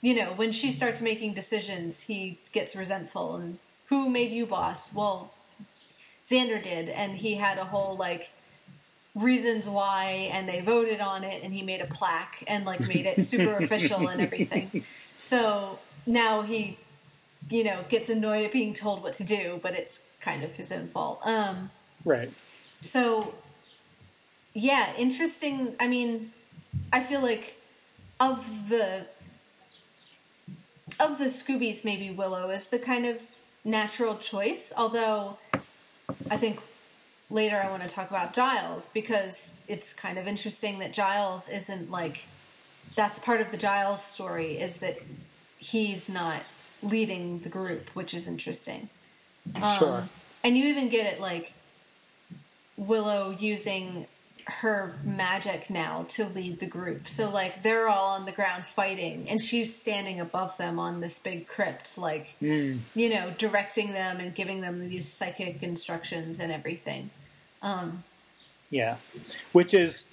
you 0.00 0.14
know 0.14 0.32
when 0.34 0.52
she 0.52 0.70
starts 0.70 1.00
making 1.00 1.32
decisions 1.32 2.02
he 2.02 2.38
gets 2.52 2.76
resentful 2.76 3.36
and 3.36 3.58
who 3.86 4.10
made 4.10 4.30
you 4.30 4.44
boss 4.44 4.94
well 4.94 5.32
xander 6.26 6.62
did 6.62 6.88
and 6.88 7.16
he 7.16 7.36
had 7.36 7.56
a 7.58 7.64
whole 7.64 7.96
like 7.96 8.30
reasons 9.14 9.68
why 9.68 10.30
and 10.32 10.48
they 10.48 10.60
voted 10.60 11.00
on 11.00 11.24
it 11.24 11.42
and 11.42 11.52
he 11.52 11.62
made 11.62 11.80
a 11.80 11.86
plaque 11.86 12.44
and 12.46 12.64
like 12.64 12.80
made 12.80 13.06
it 13.06 13.22
super 13.22 13.56
official 13.62 14.08
and 14.08 14.20
everything. 14.20 14.84
So 15.18 15.78
now 16.06 16.42
he 16.42 16.78
you 17.50 17.64
know 17.64 17.84
gets 17.88 18.08
annoyed 18.08 18.44
at 18.44 18.52
being 18.52 18.72
told 18.72 19.02
what 19.02 19.14
to 19.14 19.24
do, 19.24 19.58
but 19.62 19.74
it's 19.74 20.08
kind 20.20 20.42
of 20.42 20.54
his 20.54 20.70
own 20.70 20.88
fault. 20.88 21.20
Um 21.24 21.70
Right. 22.04 22.32
So 22.80 23.34
yeah, 24.54 24.92
interesting. 24.96 25.74
I 25.78 25.88
mean, 25.88 26.32
I 26.92 27.00
feel 27.00 27.20
like 27.20 27.60
of 28.18 28.68
the 28.68 29.06
of 30.98 31.18
the 31.18 31.26
Scoobies, 31.26 31.84
maybe 31.84 32.10
Willow 32.10 32.50
is 32.50 32.68
the 32.68 32.78
kind 32.78 33.06
of 33.06 33.28
natural 33.64 34.16
choice. 34.16 34.72
Although 34.76 35.38
I 36.30 36.36
think 36.36 36.60
later 37.30 37.56
I 37.56 37.70
want 37.70 37.82
to 37.82 37.88
talk 37.88 38.10
about 38.10 38.32
Giles 38.32 38.88
because 38.88 39.58
it's 39.68 39.92
kind 39.92 40.18
of 40.18 40.26
interesting 40.26 40.78
that 40.78 40.92
Giles 40.92 41.48
isn't 41.48 41.90
like 41.90 42.26
that's 42.96 43.18
part 43.18 43.40
of 43.40 43.50
the 43.50 43.56
Giles 43.56 44.02
story 44.02 44.58
is 44.58 44.80
that 44.80 44.98
he's 45.58 46.08
not 46.08 46.42
leading 46.82 47.40
the 47.40 47.48
group, 47.48 47.90
which 47.90 48.14
is 48.14 48.26
interesting. 48.26 48.88
sure. 49.78 49.98
Um, 49.98 50.10
and 50.42 50.56
you 50.56 50.66
even 50.66 50.88
get 50.88 51.12
it 51.12 51.20
like 51.20 51.54
Willow 52.78 53.36
using 53.38 54.06
her 54.48 54.94
magic 55.04 55.68
now 55.68 56.06
to 56.08 56.24
lead 56.24 56.58
the 56.58 56.66
group. 56.66 57.06
So 57.06 57.30
like 57.30 57.62
they're 57.62 57.88
all 57.88 58.14
on 58.14 58.24
the 58.24 58.32
ground 58.32 58.64
fighting 58.64 59.28
and 59.28 59.40
she's 59.42 59.78
standing 59.78 60.18
above 60.20 60.56
them 60.56 60.78
on 60.78 61.00
this 61.00 61.18
big 61.18 61.46
crypt 61.46 61.98
like 61.98 62.36
hmm. 62.40 62.78
you 62.94 63.10
know 63.10 63.34
directing 63.36 63.92
them 63.92 64.20
and 64.20 64.34
giving 64.34 64.62
them 64.62 64.88
these 64.88 65.06
psychic 65.06 65.62
instructions 65.62 66.40
and 66.40 66.50
everything. 66.50 67.10
Um, 67.60 68.04
yeah. 68.70 68.96
Which 69.52 69.74
is 69.74 70.08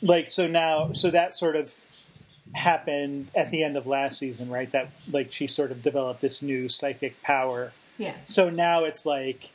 like 0.00 0.26
so 0.26 0.46
now 0.46 0.92
so 0.92 1.10
that 1.10 1.34
sort 1.34 1.56
of 1.56 1.74
happened 2.54 3.28
at 3.34 3.50
the 3.50 3.62
end 3.62 3.76
of 3.76 3.86
last 3.86 4.18
season, 4.18 4.48
right? 4.48 4.72
That 4.72 4.90
like 5.10 5.32
she 5.32 5.46
sort 5.46 5.70
of 5.70 5.82
developed 5.82 6.22
this 6.22 6.40
new 6.40 6.70
psychic 6.70 7.22
power. 7.22 7.72
Yeah. 7.98 8.14
So 8.24 8.48
now 8.48 8.84
it's 8.84 9.04
like 9.04 9.52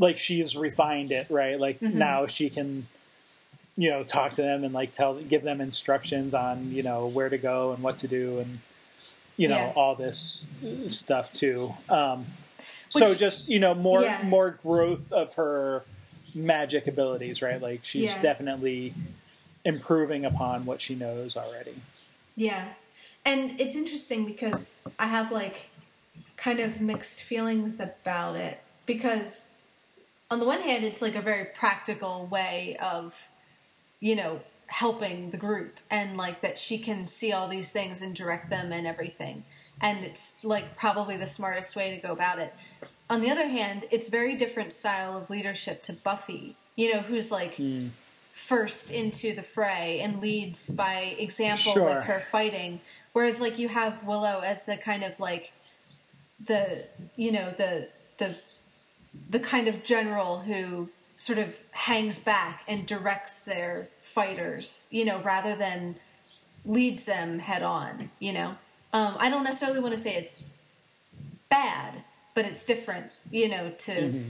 like 0.00 0.18
she's 0.18 0.56
refined 0.56 1.12
it, 1.12 1.26
right? 1.30 1.60
Like 1.60 1.80
now 1.80 2.26
she 2.26 2.50
can 2.50 2.88
you 3.76 3.88
know 3.88 4.02
talk 4.02 4.32
to 4.32 4.42
them 4.42 4.64
and 4.64 4.74
like 4.74 4.92
tell 4.92 5.14
give 5.20 5.42
them 5.44 5.60
instructions 5.60 6.34
on, 6.34 6.72
you 6.72 6.82
know, 6.82 7.06
where 7.06 7.28
to 7.28 7.38
go 7.38 7.72
and 7.72 7.82
what 7.82 7.96
to 7.98 8.08
do 8.08 8.38
and 8.40 8.58
you 9.36 9.46
know 9.46 9.56
Yeah. 9.56 9.72
all 9.76 9.94
this 9.94 10.50
stuff 10.86 11.32
too. 11.32 11.74
Um 11.88 12.26
so 12.88 13.08
Which- 13.08 13.18
just, 13.18 13.48
you 13.48 13.60
know, 13.60 13.74
more 13.74 14.02
Yeah. 14.02 14.22
more 14.24 14.50
growth 14.62 15.12
of 15.12 15.34
her 15.34 15.84
magic 16.34 16.86
abilities, 16.88 17.40
right? 17.42 17.60
Like 17.62 17.84
she's 17.84 18.16
Yeah. 18.16 18.22
definitely 18.22 18.94
improving 19.64 20.24
upon 20.24 20.64
what 20.66 20.80
she 20.80 20.94
knows 20.94 21.36
already. 21.36 21.76
Yeah. 22.36 22.70
And 23.24 23.60
it's 23.60 23.76
interesting 23.76 24.24
because 24.26 24.80
I 24.98 25.06
have 25.06 25.30
like 25.30 25.68
kind 26.36 26.58
of 26.58 26.80
mixed 26.80 27.22
feelings 27.22 27.78
about 27.78 28.36
it 28.36 28.58
because 28.86 29.52
on 30.30 30.38
the 30.38 30.46
one 30.46 30.60
hand 30.60 30.84
it's 30.84 31.02
like 31.02 31.16
a 31.16 31.20
very 31.22 31.44
practical 31.44 32.26
way 32.26 32.76
of 32.80 33.28
you 33.98 34.14
know 34.14 34.40
helping 34.70 35.30
the 35.30 35.36
group 35.36 35.78
and 35.90 36.16
like 36.16 36.40
that 36.42 36.56
she 36.56 36.78
can 36.78 37.06
see 37.06 37.32
all 37.32 37.48
these 37.48 37.72
things 37.72 38.00
and 38.00 38.14
direct 38.14 38.50
them 38.50 38.72
and 38.72 38.86
everything. 38.86 39.44
And 39.80 40.04
it's 40.04 40.44
like 40.44 40.76
probably 40.76 41.16
the 41.16 41.26
smartest 41.26 41.74
way 41.74 41.90
to 41.90 41.96
go 41.96 42.12
about 42.12 42.38
it. 42.38 42.54
On 43.08 43.20
the 43.20 43.30
other 43.30 43.48
hand 43.48 43.86
it's 43.90 44.08
very 44.08 44.36
different 44.36 44.72
style 44.72 45.18
of 45.18 45.28
leadership 45.28 45.82
to 45.84 45.92
buffy 45.92 46.56
you 46.76 46.94
know 46.94 47.00
who's 47.00 47.32
like 47.32 47.56
hmm. 47.56 47.88
first 48.32 48.92
into 48.92 49.34
the 49.34 49.42
fray 49.42 50.00
and 50.00 50.20
leads 50.20 50.70
by 50.70 51.16
example 51.18 51.72
Sure. 51.72 51.94
with 51.94 52.04
her 52.04 52.20
fighting. 52.20 52.80
Whereas 53.12 53.40
like 53.40 53.58
you 53.58 53.68
have 53.68 54.04
willow 54.04 54.40
as 54.40 54.66
the 54.66 54.76
kind 54.76 55.02
of 55.02 55.18
like 55.18 55.52
the 56.46 56.84
you 57.16 57.32
know 57.32 57.50
the 57.50 57.88
the 58.18 58.36
the 59.28 59.40
kind 59.40 59.68
of 59.68 59.82
general 59.84 60.40
who 60.40 60.88
sort 61.16 61.38
of 61.38 61.60
hangs 61.72 62.18
back 62.18 62.62
and 62.66 62.86
directs 62.86 63.42
their 63.42 63.88
fighters 64.02 64.88
you 64.90 65.04
know 65.04 65.18
rather 65.20 65.54
than 65.56 65.96
leads 66.64 67.04
them 67.04 67.38
head 67.40 67.62
on 67.62 68.10
you 68.18 68.32
know? 68.32 68.56
Um, 68.92 69.16
i 69.18 69.28
don't 69.30 69.44
necessarily 69.44 69.80
want 69.80 69.94
to 69.94 70.00
say 70.00 70.14
it's 70.14 70.42
bad 71.48 72.04
but 72.34 72.44
it's 72.44 72.64
different 72.64 73.10
you 73.30 73.48
know 73.48 73.70
to 73.78 74.24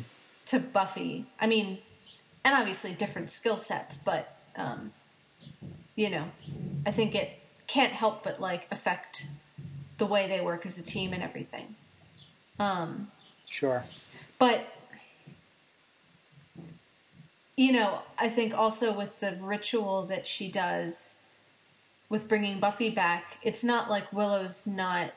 to 0.46 0.58
buffy. 0.58 1.26
I 1.38 1.46
mean 1.46 1.78
and 2.44 2.54
obviously 2.54 2.92
different 2.94 3.30
skill 3.30 3.56
sets 3.58 3.98
but 3.98 4.36
um, 4.56 4.92
you 5.94 6.10
know 6.10 6.30
i 6.86 6.90
think 6.90 7.14
it 7.14 7.38
can't 7.66 7.92
help 7.92 8.24
but 8.24 8.40
like 8.40 8.66
affect 8.72 9.28
the 9.98 10.06
way 10.06 10.26
they 10.26 10.40
work 10.40 10.66
as 10.66 10.76
a 10.78 10.82
team 10.82 11.12
and 11.12 11.22
everything. 11.22 11.76
Um, 12.58 13.12
Sure. 13.46 13.84
But 14.40 14.74
you 17.56 17.72
know, 17.72 18.00
I 18.18 18.30
think 18.30 18.56
also 18.56 18.90
with 18.90 19.20
the 19.20 19.36
ritual 19.38 20.06
that 20.06 20.26
she 20.26 20.50
does 20.50 21.24
with 22.08 22.26
bringing 22.26 22.58
Buffy 22.58 22.88
back, 22.88 23.36
it's 23.42 23.62
not 23.62 23.90
like 23.90 24.10
Willow's 24.12 24.66
not 24.66 25.12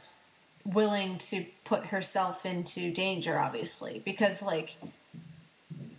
willing 0.65 1.17
to 1.17 1.45
put 1.63 1.87
herself 1.87 2.45
into 2.45 2.91
danger 2.91 3.37
obviously 3.37 4.01
because 4.05 4.41
like 4.41 4.77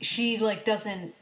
she 0.00 0.38
like 0.38 0.64
doesn't 0.64 1.14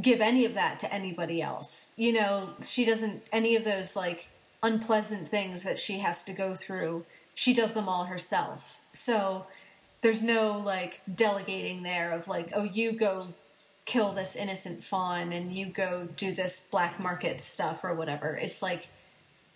give 0.00 0.20
any 0.20 0.44
of 0.44 0.54
that 0.54 0.78
to 0.80 0.92
anybody 0.92 1.40
else. 1.40 1.94
You 1.96 2.12
know, 2.12 2.50
she 2.60 2.84
doesn't 2.84 3.22
any 3.32 3.56
of 3.56 3.64
those 3.64 3.96
like 3.96 4.28
unpleasant 4.62 5.28
things 5.28 5.62
that 5.62 5.78
she 5.78 5.98
has 5.98 6.22
to 6.24 6.32
go 6.32 6.54
through. 6.54 7.04
She 7.34 7.54
does 7.54 7.74
them 7.74 7.88
all 7.88 8.04
herself. 8.04 8.80
So 8.92 9.46
there's 10.00 10.22
no 10.22 10.58
like 10.58 11.00
delegating 11.12 11.82
there 11.82 12.12
of 12.12 12.28
like, 12.28 12.52
oh, 12.54 12.64
you 12.64 12.92
go 12.92 13.34
kill 13.84 14.12
this 14.12 14.36
innocent 14.36 14.84
fawn 14.84 15.32
and 15.32 15.54
you 15.54 15.66
go 15.66 16.08
do 16.16 16.32
this 16.32 16.60
black 16.70 17.00
market 17.00 17.40
stuff 17.40 17.82
or 17.82 17.94
whatever. 17.94 18.36
It's 18.36 18.62
like 18.62 18.88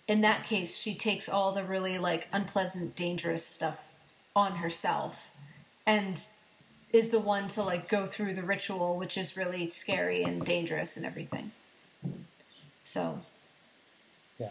in 0.07 0.21
that 0.21 0.43
case, 0.43 0.77
she 0.77 0.95
takes 0.95 1.29
all 1.29 1.53
the 1.53 1.63
really 1.63 1.97
like 1.97 2.27
unpleasant, 2.33 2.95
dangerous 2.95 3.45
stuff 3.45 3.93
on 4.35 4.57
herself 4.57 5.31
and 5.85 6.19
is 6.91 7.09
the 7.09 7.19
one 7.19 7.47
to 7.49 7.63
like 7.63 7.87
go 7.87 8.05
through 8.05 8.33
the 8.33 8.43
ritual, 8.43 8.97
which 8.97 9.17
is 9.17 9.37
really 9.37 9.69
scary 9.69 10.23
and 10.23 10.45
dangerous 10.45 10.97
and 10.97 11.05
everything. 11.05 11.51
So 12.83 13.21
Yeah. 14.37 14.49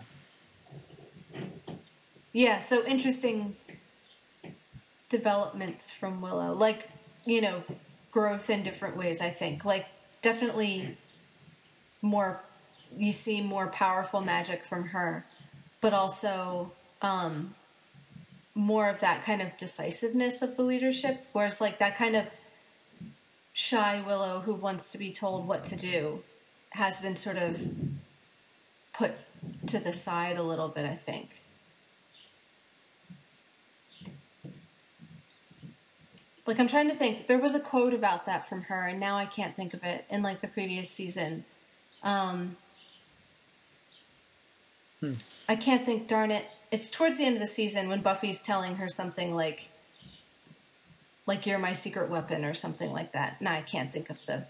yeah, 2.32 2.58
so 2.60 2.84
interesting 2.86 3.56
developments 5.12 5.90
from 5.90 6.20
Willow. 6.20 6.52
Like, 6.52 6.90
you 7.24 7.40
know, 7.40 7.62
growth 8.10 8.50
in 8.50 8.64
different 8.64 8.96
ways, 8.96 9.20
I 9.20 9.30
think. 9.30 9.64
Like, 9.64 9.86
definitely 10.22 10.96
more, 12.00 12.40
you 12.96 13.12
see 13.12 13.40
more 13.40 13.68
powerful 13.68 14.22
magic 14.22 14.64
from 14.64 14.88
her, 14.88 15.24
but 15.80 15.92
also 15.92 16.72
um, 17.02 17.54
more 18.54 18.88
of 18.88 18.98
that 19.00 19.22
kind 19.24 19.40
of 19.40 19.56
decisiveness 19.56 20.42
of 20.42 20.56
the 20.56 20.62
leadership. 20.62 21.26
Whereas, 21.32 21.60
like, 21.60 21.78
that 21.78 21.96
kind 21.96 22.16
of 22.16 22.34
shy 23.52 24.02
Willow 24.04 24.40
who 24.40 24.54
wants 24.54 24.90
to 24.92 24.98
be 24.98 25.12
told 25.12 25.46
what 25.46 25.62
to 25.64 25.76
do 25.76 26.24
has 26.70 27.02
been 27.02 27.16
sort 27.16 27.36
of 27.36 27.68
put 28.94 29.12
to 29.66 29.78
the 29.78 29.92
side 29.92 30.38
a 30.38 30.42
little 30.42 30.68
bit, 30.68 30.86
I 30.86 30.94
think. 30.94 31.41
Like 36.46 36.58
I'm 36.58 36.66
trying 36.66 36.88
to 36.88 36.94
think. 36.94 37.28
There 37.28 37.38
was 37.38 37.54
a 37.54 37.60
quote 37.60 37.94
about 37.94 38.26
that 38.26 38.48
from 38.48 38.62
her, 38.62 38.86
and 38.86 38.98
now 38.98 39.16
I 39.16 39.26
can't 39.26 39.54
think 39.54 39.74
of 39.74 39.84
it. 39.84 40.04
In 40.10 40.22
like 40.22 40.40
the 40.40 40.48
previous 40.48 40.90
season, 40.90 41.44
um, 42.02 42.56
I 45.48 45.56
can't 45.56 45.84
think. 45.84 46.08
Darn 46.08 46.30
it! 46.30 46.46
It's 46.70 46.90
towards 46.90 47.18
the 47.18 47.24
end 47.24 47.36
of 47.36 47.40
the 47.40 47.46
season 47.46 47.88
when 47.88 48.02
Buffy's 48.02 48.42
telling 48.42 48.76
her 48.76 48.88
something 48.88 49.34
like, 49.34 49.70
"Like 51.26 51.46
you're 51.46 51.58
my 51.60 51.72
secret 51.72 52.10
weapon" 52.10 52.44
or 52.44 52.54
something 52.54 52.90
like 52.92 53.12
that. 53.12 53.40
Now 53.40 53.54
I 53.54 53.62
can't 53.62 53.92
think 53.92 54.10
of 54.10 54.24
the 54.26 54.44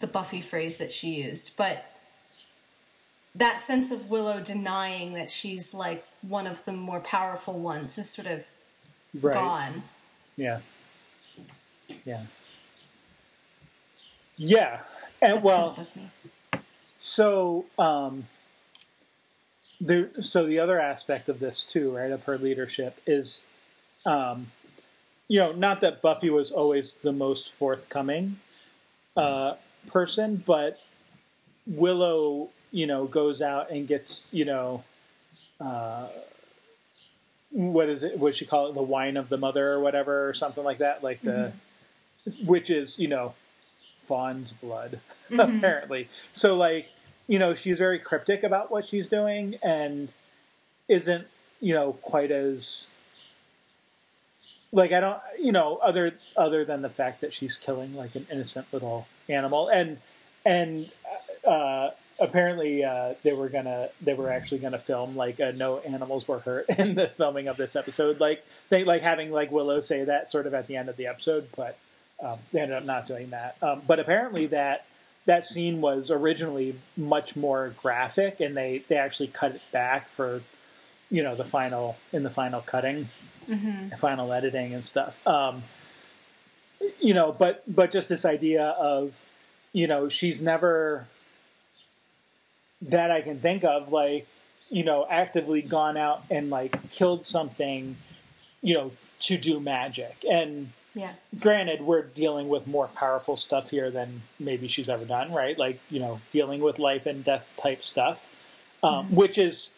the 0.00 0.06
Buffy 0.08 0.40
phrase 0.40 0.76
that 0.78 0.90
she 0.90 1.22
used, 1.22 1.56
but 1.56 1.84
that 3.34 3.60
sense 3.60 3.92
of 3.92 4.10
Willow 4.10 4.40
denying 4.40 5.12
that 5.12 5.30
she's 5.30 5.72
like 5.72 6.04
one 6.22 6.46
of 6.48 6.64
the 6.64 6.72
more 6.72 7.00
powerful 7.00 7.54
ones 7.54 7.96
is 7.96 8.10
sort 8.10 8.26
of 8.26 8.48
Right. 9.14 9.34
gone. 9.34 9.82
Yeah. 10.36 10.60
Yeah. 12.04 12.22
Yeah. 14.36 14.80
And 15.22 15.34
That's 15.36 15.44
well, 15.44 15.74
kind 15.74 15.86
of 15.86 15.94
bugged 15.94 15.96
me. 15.96 16.60
so 16.98 17.66
um 17.78 18.26
the 19.80 20.10
so 20.20 20.44
the 20.46 20.58
other 20.58 20.80
aspect 20.80 21.28
of 21.28 21.38
this 21.38 21.64
too, 21.64 21.94
right, 21.96 22.10
of 22.10 22.24
her 22.24 22.38
leadership 22.38 23.00
is 23.06 23.46
um 24.06 24.50
you 25.28 25.38
know, 25.38 25.52
not 25.52 25.80
that 25.80 26.02
Buffy 26.02 26.28
was 26.28 26.50
always 26.50 26.96
the 26.98 27.12
most 27.12 27.52
forthcoming, 27.52 28.38
uh 29.16 29.54
person, 29.86 30.42
but 30.44 30.80
Willow, 31.66 32.48
you 32.72 32.86
know, 32.86 33.04
goes 33.06 33.40
out 33.40 33.70
and 33.70 33.86
gets, 33.86 34.28
you 34.32 34.44
know, 34.44 34.82
uh, 35.60 36.08
what 37.50 37.88
is 37.88 38.02
it? 38.02 38.18
What 38.18 38.34
she 38.34 38.44
call 38.46 38.68
it? 38.68 38.74
The 38.74 38.82
wine 38.82 39.16
of 39.16 39.28
the 39.28 39.36
mother 39.36 39.70
or 39.72 39.80
whatever, 39.80 40.28
or 40.28 40.34
something 40.34 40.64
like 40.64 40.78
that. 40.78 41.02
Like 41.02 41.20
the, 41.22 41.52
which 42.44 42.70
is, 42.70 42.98
you 42.98 43.08
know, 43.08 43.34
fawn's 44.04 44.52
blood, 44.52 45.00
apparently. 45.30 46.08
So, 46.32 46.56
like, 46.56 46.92
you 47.26 47.38
know, 47.38 47.54
she's 47.54 47.78
very 47.78 47.98
cryptic 47.98 48.42
about 48.42 48.70
what 48.70 48.84
she's 48.84 49.08
doing 49.08 49.56
and 49.62 50.12
isn't, 50.88 51.26
you 51.60 51.74
know, 51.74 51.92
quite 52.02 52.30
as 52.30 52.90
like 54.72 54.92
I 54.92 55.00
don't, 55.00 55.20
you 55.38 55.52
know, 55.52 55.76
other 55.76 56.14
other 56.36 56.64
than 56.64 56.82
the 56.82 56.88
fact 56.88 57.20
that 57.20 57.32
she's 57.32 57.56
killing 57.56 57.94
like 57.94 58.14
an 58.14 58.26
innocent 58.30 58.66
little 58.72 59.06
animal, 59.28 59.68
and 59.68 59.98
and 60.44 60.90
uh, 61.44 61.90
apparently 62.18 62.84
uh, 62.84 63.14
they 63.22 63.32
were 63.32 63.48
gonna 63.48 63.88
they 64.00 64.14
were 64.14 64.30
actually 64.30 64.58
gonna 64.58 64.78
film 64.78 65.16
like 65.16 65.40
uh, 65.40 65.52
no 65.54 65.78
animals 65.78 66.28
were 66.28 66.40
hurt 66.40 66.66
in 66.78 66.94
the 66.94 67.08
filming 67.08 67.48
of 67.48 67.56
this 67.56 67.74
episode, 67.74 68.20
like 68.20 68.44
they 68.68 68.84
like 68.84 69.02
having 69.02 69.32
like 69.32 69.50
Willow 69.50 69.80
say 69.80 70.04
that 70.04 70.28
sort 70.28 70.46
of 70.46 70.54
at 70.54 70.66
the 70.66 70.76
end 70.76 70.88
of 70.88 70.96
the 70.96 71.06
episode, 71.06 71.48
but 71.56 71.78
um, 72.22 72.38
they 72.50 72.60
ended 72.60 72.76
up 72.76 72.84
not 72.84 73.06
doing 73.06 73.30
that. 73.30 73.56
Um, 73.62 73.82
but 73.86 73.98
apparently 73.98 74.46
that 74.46 74.86
that 75.26 75.44
scene 75.44 75.80
was 75.80 76.10
originally 76.10 76.76
much 76.96 77.36
more 77.36 77.74
graphic, 77.80 78.40
and 78.40 78.56
they 78.56 78.84
they 78.88 78.96
actually 78.96 79.28
cut 79.28 79.54
it 79.54 79.62
back 79.72 80.08
for 80.08 80.42
you 81.10 81.22
know 81.22 81.34
the 81.34 81.44
final 81.44 81.96
in 82.12 82.22
the 82.22 82.30
final 82.30 82.60
cutting 82.60 83.08
mm-hmm. 83.50 83.88
final 83.96 84.32
editing 84.32 84.72
and 84.72 84.84
stuff. 84.84 85.26
Um, 85.26 85.64
you 87.00 87.14
know, 87.14 87.32
but 87.32 87.62
but 87.66 87.90
just 87.90 88.08
this 88.08 88.24
idea 88.24 88.64
of, 88.64 89.24
you 89.72 89.86
know, 89.86 90.08
she's 90.08 90.40
never 90.40 91.06
that 92.82 93.10
I 93.10 93.20
can 93.20 93.40
think 93.40 93.64
of 93.64 93.92
like, 93.92 94.26
you 94.70 94.84
know, 94.84 95.06
actively 95.10 95.60
gone 95.60 95.96
out 95.96 96.24
and 96.30 96.48
like 96.48 96.90
killed 96.90 97.26
something, 97.26 97.96
you 98.62 98.74
know, 98.74 98.92
to 99.20 99.36
do 99.36 99.60
magic. 99.60 100.24
And 100.30 100.72
yeah. 100.94 101.12
Granted, 101.38 101.82
we're 101.82 102.02
dealing 102.02 102.48
with 102.48 102.66
more 102.66 102.88
powerful 102.88 103.36
stuff 103.36 103.70
here 103.70 103.90
than 103.90 104.22
maybe 104.38 104.66
she's 104.68 104.88
ever 104.88 105.04
done, 105.04 105.32
right? 105.32 105.56
Like, 105.58 105.80
you 105.88 106.00
know, 106.00 106.20
dealing 106.30 106.60
with 106.60 106.78
life 106.78 107.06
and 107.06 107.24
death 107.24 107.54
type 107.56 107.84
stuff, 107.84 108.30
um, 108.82 109.06
mm-hmm. 109.06 109.16
which 109.16 109.38
is 109.38 109.74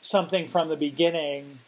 something 0.00 0.46
from 0.46 0.68
the 0.68 0.76
beginning 0.76 1.58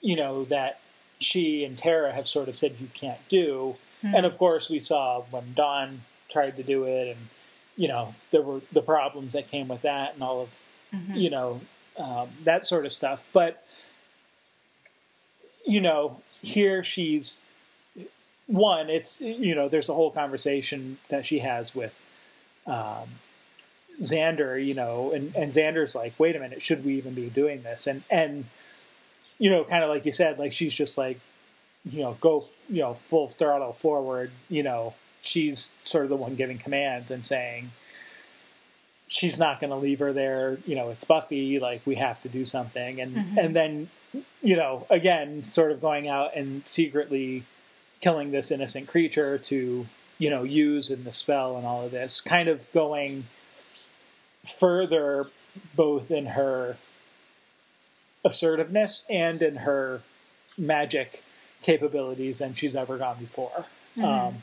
you 0.00 0.16
know, 0.16 0.44
that 0.44 0.80
she 1.18 1.64
and 1.64 1.76
Tara 1.76 2.12
have 2.12 2.28
sort 2.28 2.48
of 2.48 2.56
said 2.56 2.76
you 2.80 2.88
can't 2.94 3.20
do. 3.28 3.76
Mm-hmm. 4.04 4.14
And 4.14 4.26
of 4.26 4.38
course, 4.38 4.70
we 4.70 4.80
saw 4.80 5.22
when 5.30 5.54
Dawn 5.54 6.02
tried 6.28 6.56
to 6.56 6.62
do 6.62 6.84
it, 6.84 7.08
and 7.08 7.28
you 7.76 7.88
know, 7.88 8.14
there 8.30 8.42
were 8.42 8.60
the 8.72 8.82
problems 8.82 9.32
that 9.32 9.48
came 9.48 9.68
with 9.68 9.82
that, 9.82 10.14
and 10.14 10.22
all 10.22 10.42
of 10.42 10.62
mm-hmm. 10.94 11.14
you 11.14 11.30
know 11.30 11.60
um, 11.96 12.28
that 12.44 12.66
sort 12.66 12.86
of 12.86 12.92
stuff. 12.92 13.26
But 13.32 13.64
you 15.66 15.80
know, 15.80 16.20
here 16.42 16.82
she's 16.82 17.40
one. 18.48 18.90
It's 18.90 19.20
you 19.20 19.54
know, 19.54 19.68
there's 19.68 19.88
a 19.88 19.94
whole 19.94 20.10
conversation 20.10 20.98
that 21.08 21.24
she 21.24 21.38
has 21.38 21.74
with. 21.74 21.94
Um, 22.66 23.20
Xander, 24.00 24.64
you 24.64 24.74
know, 24.74 25.12
and, 25.12 25.34
and 25.34 25.50
Xander's 25.50 25.94
like, 25.94 26.14
wait 26.18 26.36
a 26.36 26.38
minute, 26.38 26.62
should 26.62 26.84
we 26.84 26.94
even 26.94 27.14
be 27.14 27.28
doing 27.28 27.62
this? 27.62 27.86
And 27.86 28.02
and 28.10 28.44
you 29.38 29.50
know, 29.50 29.64
kind 29.64 29.84
of 29.84 29.90
like 29.90 30.04
you 30.04 30.12
said, 30.12 30.38
like 30.38 30.52
she's 30.52 30.74
just 30.74 30.98
like, 30.98 31.20
you 31.84 32.02
know, 32.02 32.16
go, 32.20 32.46
you 32.68 32.82
know, 32.82 32.94
full 32.94 33.28
throttle 33.28 33.72
forward. 33.72 34.30
You 34.48 34.62
know, 34.62 34.94
she's 35.20 35.76
sort 35.84 36.04
of 36.04 36.10
the 36.10 36.16
one 36.16 36.34
giving 36.34 36.58
commands 36.58 37.10
and 37.10 37.24
saying 37.24 37.70
she's 39.06 39.38
not 39.38 39.60
going 39.60 39.70
to 39.70 39.76
leave 39.76 39.98
her 40.00 40.12
there. 40.12 40.58
You 40.66 40.76
know, 40.76 40.90
it's 40.90 41.04
Buffy. 41.04 41.58
Like 41.58 41.82
we 41.84 41.96
have 41.96 42.20
to 42.22 42.28
do 42.28 42.44
something, 42.44 43.00
and 43.00 43.16
mm-hmm. 43.16 43.38
and 43.38 43.56
then, 43.56 43.90
you 44.42 44.56
know, 44.56 44.86
again, 44.90 45.42
sort 45.44 45.72
of 45.72 45.80
going 45.80 46.08
out 46.08 46.36
and 46.36 46.66
secretly 46.66 47.44
killing 48.00 48.30
this 48.30 48.50
innocent 48.50 48.88
creature 48.88 49.38
to 49.38 49.86
you 50.18 50.30
know 50.30 50.42
use 50.42 50.90
in 50.90 51.04
the 51.04 51.12
spell 51.12 51.56
and 51.56 51.66
all 51.66 51.84
of 51.84 51.90
this, 51.90 52.20
kind 52.20 52.48
of 52.48 52.70
going 52.72 53.26
further 54.44 55.26
both 55.74 56.10
in 56.10 56.26
her 56.26 56.76
assertiveness 58.24 59.04
and 59.08 59.42
in 59.42 59.56
her 59.56 60.02
magic 60.56 61.22
capabilities 61.62 62.38
than 62.38 62.54
she's 62.54 62.74
ever 62.74 62.98
gone 62.98 63.18
before. 63.18 63.66
Mm-hmm. 63.96 64.04
Um, 64.04 64.42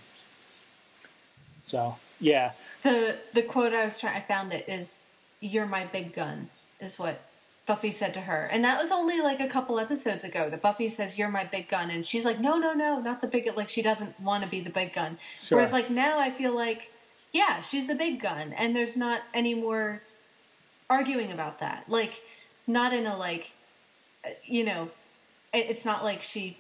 so 1.62 1.98
yeah, 2.20 2.52
the 2.84 3.18
the 3.34 3.42
quote 3.42 3.74
I 3.74 3.86
was 3.86 4.00
trying 4.00 4.16
I 4.16 4.22
found 4.22 4.54
it 4.54 4.66
is 4.68 5.08
"You're 5.40 5.66
my 5.66 5.86
big 5.86 6.14
gun" 6.14 6.50
is 6.80 6.98
what 7.00 7.22
Buffy 7.66 7.90
said 7.90 8.14
to 8.14 8.22
her, 8.22 8.48
and 8.52 8.64
that 8.64 8.80
was 8.80 8.92
only 8.92 9.20
like 9.20 9.40
a 9.40 9.48
couple 9.48 9.80
episodes 9.80 10.24
ago. 10.24 10.50
That 10.50 10.62
Buffy 10.62 10.88
says 10.88 11.18
"You're 11.18 11.30
my 11.30 11.46
big 11.46 11.68
gun," 11.68 11.90
and 11.90 12.06
she's 12.06 12.24
like, 12.24 12.40
"No, 12.40 12.58
no, 12.58 12.74
no, 12.74 13.00
not 13.00 13.22
the 13.22 13.28
big." 13.28 13.50
Like 13.56 13.70
she 13.70 13.82
doesn't 13.82 14.20
want 14.20 14.44
to 14.44 14.50
be 14.50 14.62
the 14.62 14.70
big 14.70 14.94
gun. 14.94 15.18
Sure. 15.40 15.58
Whereas 15.58 15.74
like 15.74 15.90
now, 15.90 16.20
I 16.20 16.30
feel 16.30 16.54
like 16.56 16.92
yeah, 17.34 17.62
she's 17.62 17.88
the 17.88 17.96
big 17.96 18.22
gun, 18.22 18.54
and 18.54 18.76
there's 18.76 18.96
not 18.96 19.22
any 19.34 19.56
more 19.56 20.04
arguing 20.90 21.32
about 21.32 21.60
that. 21.60 21.86
Like 21.90 22.22
not 22.68 22.94
in 22.94 23.08
a 23.08 23.18
like 23.18 23.52
you 24.44 24.64
know, 24.64 24.92
it's 25.54 25.86
not 25.86 26.04
like 26.04 26.22
she 26.22 26.60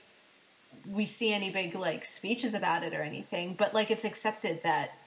we 0.89 1.05
see 1.05 1.33
any 1.33 1.49
big 1.49 1.75
like 1.75 2.03
speeches 2.05 2.53
about 2.53 2.83
it 2.83 2.93
or 2.93 3.01
anything, 3.01 3.53
but 3.57 3.73
like 3.73 3.91
it's 3.91 4.05
accepted 4.05 4.63
that 4.63 4.97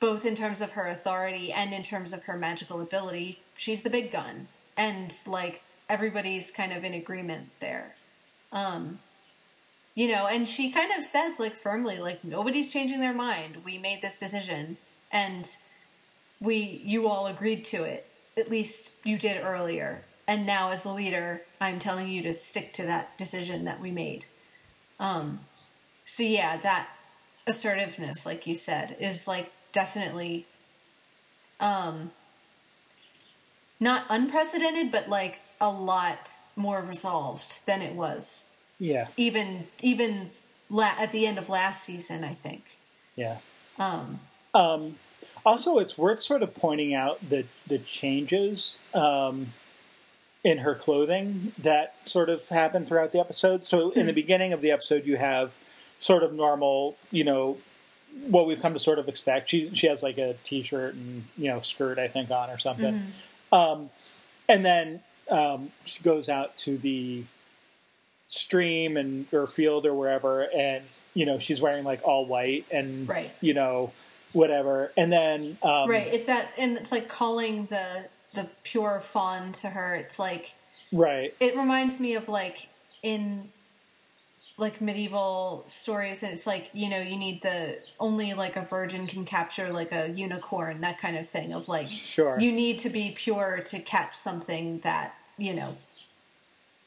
both 0.00 0.24
in 0.24 0.34
terms 0.34 0.60
of 0.60 0.70
her 0.70 0.88
authority 0.88 1.52
and 1.52 1.72
in 1.72 1.82
terms 1.82 2.12
of 2.12 2.24
her 2.24 2.36
magical 2.36 2.80
ability, 2.80 3.40
she's 3.54 3.82
the 3.82 3.90
big 3.90 4.10
gun. 4.10 4.48
And 4.76 5.14
like 5.26 5.62
everybody's 5.88 6.50
kind 6.50 6.72
of 6.72 6.84
in 6.84 6.94
agreement 6.94 7.50
there. 7.60 7.94
Um 8.52 9.00
you 9.94 10.08
know, 10.08 10.26
and 10.26 10.48
she 10.48 10.70
kind 10.70 10.90
of 10.90 11.04
says 11.04 11.38
like 11.38 11.56
firmly 11.56 11.98
like 11.98 12.24
nobody's 12.24 12.72
changing 12.72 13.00
their 13.00 13.14
mind. 13.14 13.58
We 13.64 13.78
made 13.78 14.02
this 14.02 14.18
decision 14.18 14.78
and 15.10 15.48
we 16.40 16.82
you 16.84 17.08
all 17.08 17.26
agreed 17.26 17.64
to 17.66 17.84
it. 17.84 18.06
At 18.36 18.50
least 18.50 18.96
you 19.04 19.18
did 19.18 19.44
earlier 19.44 20.04
and 20.26 20.46
now 20.46 20.70
as 20.70 20.82
the 20.82 20.92
leader 20.92 21.42
i'm 21.60 21.78
telling 21.78 22.08
you 22.08 22.22
to 22.22 22.32
stick 22.32 22.72
to 22.72 22.84
that 22.84 23.16
decision 23.18 23.64
that 23.64 23.80
we 23.80 23.90
made 23.90 24.24
um 25.00 25.40
so 26.04 26.22
yeah 26.22 26.56
that 26.56 26.88
assertiveness 27.46 28.24
like 28.24 28.46
you 28.46 28.54
said 28.54 28.96
is 29.00 29.26
like 29.26 29.52
definitely 29.72 30.46
um 31.60 32.10
not 33.82 34.04
unprecedented 34.08 34.90
but 34.90 35.08
like 35.08 35.40
a 35.60 35.70
lot 35.70 36.30
more 36.56 36.80
resolved 36.80 37.60
than 37.66 37.82
it 37.82 37.94
was 37.94 38.56
yeah 38.78 39.08
even 39.16 39.66
even 39.80 40.30
la- 40.70 40.94
at 40.98 41.12
the 41.12 41.26
end 41.26 41.38
of 41.38 41.48
last 41.48 41.82
season 41.82 42.24
i 42.24 42.34
think 42.34 42.78
yeah 43.16 43.38
um 43.78 44.20
um 44.54 44.96
also 45.44 45.78
it's 45.78 45.98
worth 45.98 46.20
sort 46.20 46.42
of 46.42 46.54
pointing 46.54 46.94
out 46.94 47.18
the 47.28 47.44
the 47.66 47.78
changes 47.78 48.78
um 48.94 49.52
in 50.44 50.58
her 50.58 50.74
clothing 50.74 51.52
that 51.56 51.94
sort 52.04 52.28
of 52.28 52.48
happened 52.48 52.88
throughout 52.88 53.12
the 53.12 53.20
episode. 53.20 53.64
So 53.64 53.90
in 53.90 54.06
the 54.06 54.12
hmm. 54.12 54.16
beginning 54.16 54.52
of 54.52 54.60
the 54.60 54.70
episode, 54.70 55.06
you 55.06 55.16
have 55.16 55.56
sort 55.98 56.22
of 56.22 56.32
normal, 56.32 56.96
you 57.10 57.24
know, 57.24 57.58
what 58.26 58.46
we've 58.46 58.60
come 58.60 58.72
to 58.72 58.78
sort 58.78 58.98
of 58.98 59.08
expect. 59.08 59.50
She 59.50 59.70
she 59.74 59.86
has 59.86 60.02
like 60.02 60.18
a 60.18 60.34
t-shirt 60.44 60.94
and 60.94 61.24
you 61.36 61.48
know 61.48 61.60
skirt 61.60 61.98
I 61.98 62.08
think 62.08 62.30
on 62.30 62.50
or 62.50 62.58
something, 62.58 62.94
mm-hmm. 62.94 63.10
Um, 63.52 63.90
and 64.48 64.64
then 64.64 65.00
um, 65.30 65.70
she 65.84 66.02
goes 66.02 66.28
out 66.28 66.56
to 66.58 66.76
the 66.76 67.24
stream 68.28 68.96
and 68.96 69.26
or 69.32 69.46
field 69.46 69.86
or 69.86 69.94
wherever, 69.94 70.42
and 70.50 70.84
you 71.14 71.26
know 71.26 71.38
she's 71.38 71.60
wearing 71.60 71.84
like 71.84 72.00
all 72.04 72.26
white 72.26 72.66
and 72.70 73.08
right. 73.08 73.30
you 73.40 73.54
know 73.54 73.92
whatever, 74.32 74.92
and 74.96 75.12
then 75.12 75.58
um, 75.62 75.88
right. 75.88 76.08
It's 76.12 76.26
that 76.26 76.52
and 76.58 76.76
it's 76.76 76.90
like 76.90 77.08
calling 77.08 77.66
the 77.66 78.06
the 78.34 78.48
pure 78.64 79.00
fawn 79.00 79.52
to 79.52 79.68
her. 79.70 79.94
It's 79.94 80.18
like 80.18 80.54
right. 80.92 81.34
It 81.38 81.56
reminds 81.56 82.00
me 82.00 82.14
of 82.14 82.28
like 82.28 82.68
in 83.02 83.50
like 84.62 84.80
medieval 84.80 85.62
stories 85.66 86.22
and 86.22 86.32
it's 86.32 86.46
like 86.46 86.70
you 86.72 86.88
know 86.88 87.00
you 87.00 87.16
need 87.16 87.42
the 87.42 87.78
only 88.00 88.32
like 88.32 88.56
a 88.56 88.62
virgin 88.62 89.06
can 89.06 89.24
capture 89.24 89.70
like 89.70 89.92
a 89.92 90.08
unicorn 90.10 90.80
that 90.80 90.98
kind 90.98 91.18
of 91.18 91.26
thing 91.26 91.52
of 91.52 91.68
like 91.68 91.86
sure. 91.86 92.38
you 92.40 92.50
need 92.50 92.78
to 92.78 92.88
be 92.88 93.10
pure 93.10 93.60
to 93.62 93.78
catch 93.80 94.14
something 94.14 94.78
that 94.80 95.14
you 95.36 95.52
know 95.52 95.76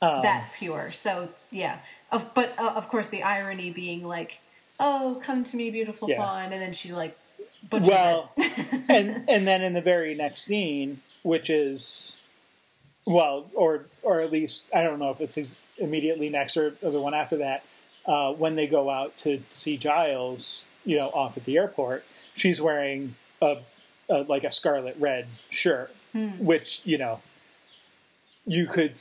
um, 0.02 0.22
that 0.22 0.52
pure. 0.58 0.92
So 0.92 1.30
yeah. 1.52 1.80
Of, 2.12 2.34
but 2.34 2.54
uh, 2.58 2.74
of 2.76 2.90
course 2.90 3.10
the 3.10 3.24
irony 3.24 3.72
being 3.72 4.04
like 4.04 4.42
oh 4.80 5.20
come 5.22 5.44
to 5.44 5.58
me 5.58 5.70
beautiful 5.70 6.10
yeah. 6.10 6.18
fawn 6.18 6.52
and 6.52 6.62
then 6.62 6.74
she 6.74 6.94
like 6.94 7.18
well 7.72 8.32
and 8.90 9.30
and 9.30 9.48
then 9.48 9.62
in 9.62 9.74
the 9.74 9.82
very 9.82 10.16
next 10.16 10.42
scene 10.42 11.02
which 11.24 11.50
is 11.50 12.16
well, 13.06 13.50
or 13.54 13.86
or 14.02 14.22
at 14.22 14.32
least 14.32 14.66
I 14.74 14.84
don't 14.84 15.00
know 15.00 15.12
if 15.12 15.22
it's 15.22 15.56
immediately 15.78 16.30
next 16.30 16.58
or, 16.58 16.76
or 16.82 16.92
the 16.92 17.02
one 17.02 17.14
after 17.14 17.38
that. 17.38 17.64
Uh, 18.06 18.32
when 18.34 18.56
they 18.56 18.68
go 18.68 18.90
out 18.90 19.18
to 19.18 19.42
see 19.50 19.78
Giles, 19.78 20.66
you 20.86 20.96
know, 20.96 21.08
off 21.10 21.38
at 21.38 21.46
the 21.46 21.58
airport, 21.58 22.06
she's 22.36 22.62
wearing 22.62 23.16
a, 23.42 23.58
a 24.10 24.20
like 24.24 24.44
a 24.44 24.52
scarlet 24.52 24.96
red 25.00 25.26
shirt, 25.50 25.94
which 26.40 26.82
you 26.86 26.98
know, 26.98 27.22
you 28.46 28.68
could. 28.68 29.00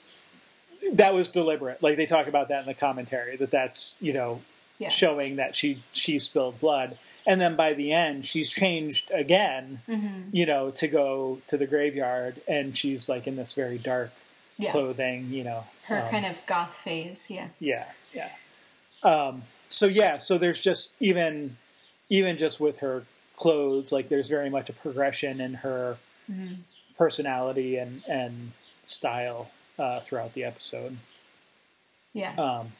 That 0.93 1.15
was 1.15 1.29
deliberate. 1.29 1.83
Like 1.83 1.97
they 1.97 2.07
talk 2.07 2.27
about 2.27 2.49
that 2.49 2.61
in 2.61 2.67
the 2.67 2.75
commentary 2.75 3.37
that 3.37 3.51
that's 3.51 3.97
you 4.01 4.13
know 4.13 4.43
Yeah. 4.79 4.89
showing 4.89 5.37
that 5.37 5.55
she 5.57 5.83
she 5.93 6.19
spilled 6.19 6.61
blood, 6.61 6.99
and 7.27 7.41
then 7.41 7.57
by 7.57 7.73
the 7.75 7.93
end 7.93 8.25
she's 8.25 8.51
changed 8.51 9.11
again, 9.13 9.81
Mm-hmm. 9.89 10.31
you 10.33 10.47
know, 10.47 10.71
to 10.71 10.89
go 10.89 11.41
to 11.47 11.57
the 11.57 11.67
graveyard, 11.67 12.41
and 12.49 12.77
she's 12.77 13.09
like 13.09 13.27
in 13.27 13.37
this 13.37 13.53
very 13.55 13.79
dark 13.79 14.13
Yeah. 14.57 14.71
clothing, 14.71 15.31
you 15.33 15.43
know, 15.45 15.65
Her 15.87 16.03
um, 16.03 16.11
kind 16.11 16.27
of 16.27 16.39
goth 16.47 16.75
phase. 16.75 17.29
Yeah. 17.31 17.49
yeah, 17.59 17.87
yeah. 18.13 18.31
Um, 19.03 19.43
so 19.69 19.87
yeah, 19.87 20.19
so 20.19 20.39
there's 20.39 20.61
just 20.61 20.95
even 21.01 21.57
even 22.09 22.37
just 22.37 22.61
with 22.61 22.79
her 22.79 23.05
clothes, 23.37 23.91
like 23.93 24.09
there's 24.09 24.29
very 24.29 24.49
much 24.51 24.69
a 24.69 24.73
progression 24.73 25.41
in 25.41 25.55
her 25.55 25.99
personality 26.97 27.77
and 27.77 28.03
and 28.09 28.53
style 28.85 29.51
uh, 29.79 30.01
throughout 30.01 30.35
the 30.35 30.45
episode. 30.45 30.99
Yeah. 32.13 32.35
Um, 32.37 32.73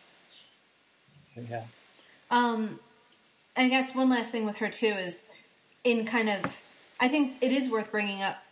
yeah, 1.51 1.65
Um, 2.31 2.79
I 3.57 3.69
guess 3.69 3.95
one 3.95 4.09
last 4.09 4.31
thing 4.31 4.47
with 4.47 4.57
her 4.59 4.69
too 4.69 4.87
is 4.87 5.31
in 5.83 6.05
kind 6.05 6.29
of. 6.29 6.61
I 7.01 7.09
think 7.09 7.39
it 7.41 7.51
is 7.51 7.69
worth 7.69 7.91
bringing 7.91 8.23
up. 8.23 8.44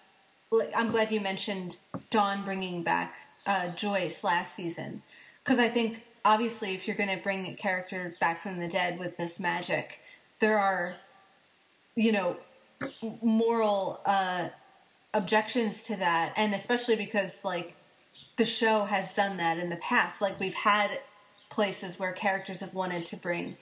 I'm 0.75 0.91
glad 0.91 1.11
you 1.11 1.21
mentioned 1.21 1.79
Dawn 2.11 2.45
bringing 2.45 2.83
back 2.83 3.17
uh, 3.47 3.69
Joyce 3.69 4.23
last 4.23 4.55
season 4.55 5.03
because 5.43 5.59
I 5.59 5.69
think 5.69 6.05
obviously 6.25 6.75
if 6.75 6.87
you're 6.87 6.97
going 6.97 7.17
to 7.17 7.23
bring 7.23 7.47
a 7.47 7.55
character 7.55 8.15
back 8.21 8.43
from 8.43 8.59
the 8.59 8.69
dead 8.69 8.99
with 8.99 9.17
this 9.17 9.41
magic, 9.41 10.01
there 10.41 10.59
are, 10.59 10.97
you 11.95 12.13
know, 12.13 12.37
moral 13.23 14.01
uh, 14.05 14.49
objections 15.15 15.83
to 15.85 15.97
that, 15.97 16.33
and 16.37 16.55
especially 16.55 16.97
because 16.97 17.45
like 17.45 17.77
the 18.37 18.45
show 18.45 18.85
has 18.85 19.15
done 19.15 19.37
that 19.37 19.59
in 19.59 19.71
the 19.71 19.77
past. 19.77 20.21
Like 20.21 20.39
we've 20.41 20.55
had 20.55 21.01
places 21.51 21.99
where 21.99 22.13
characters 22.13 22.61
have 22.61 22.75
wanted 22.75 23.05
to 23.07 23.17
bring 23.17 23.57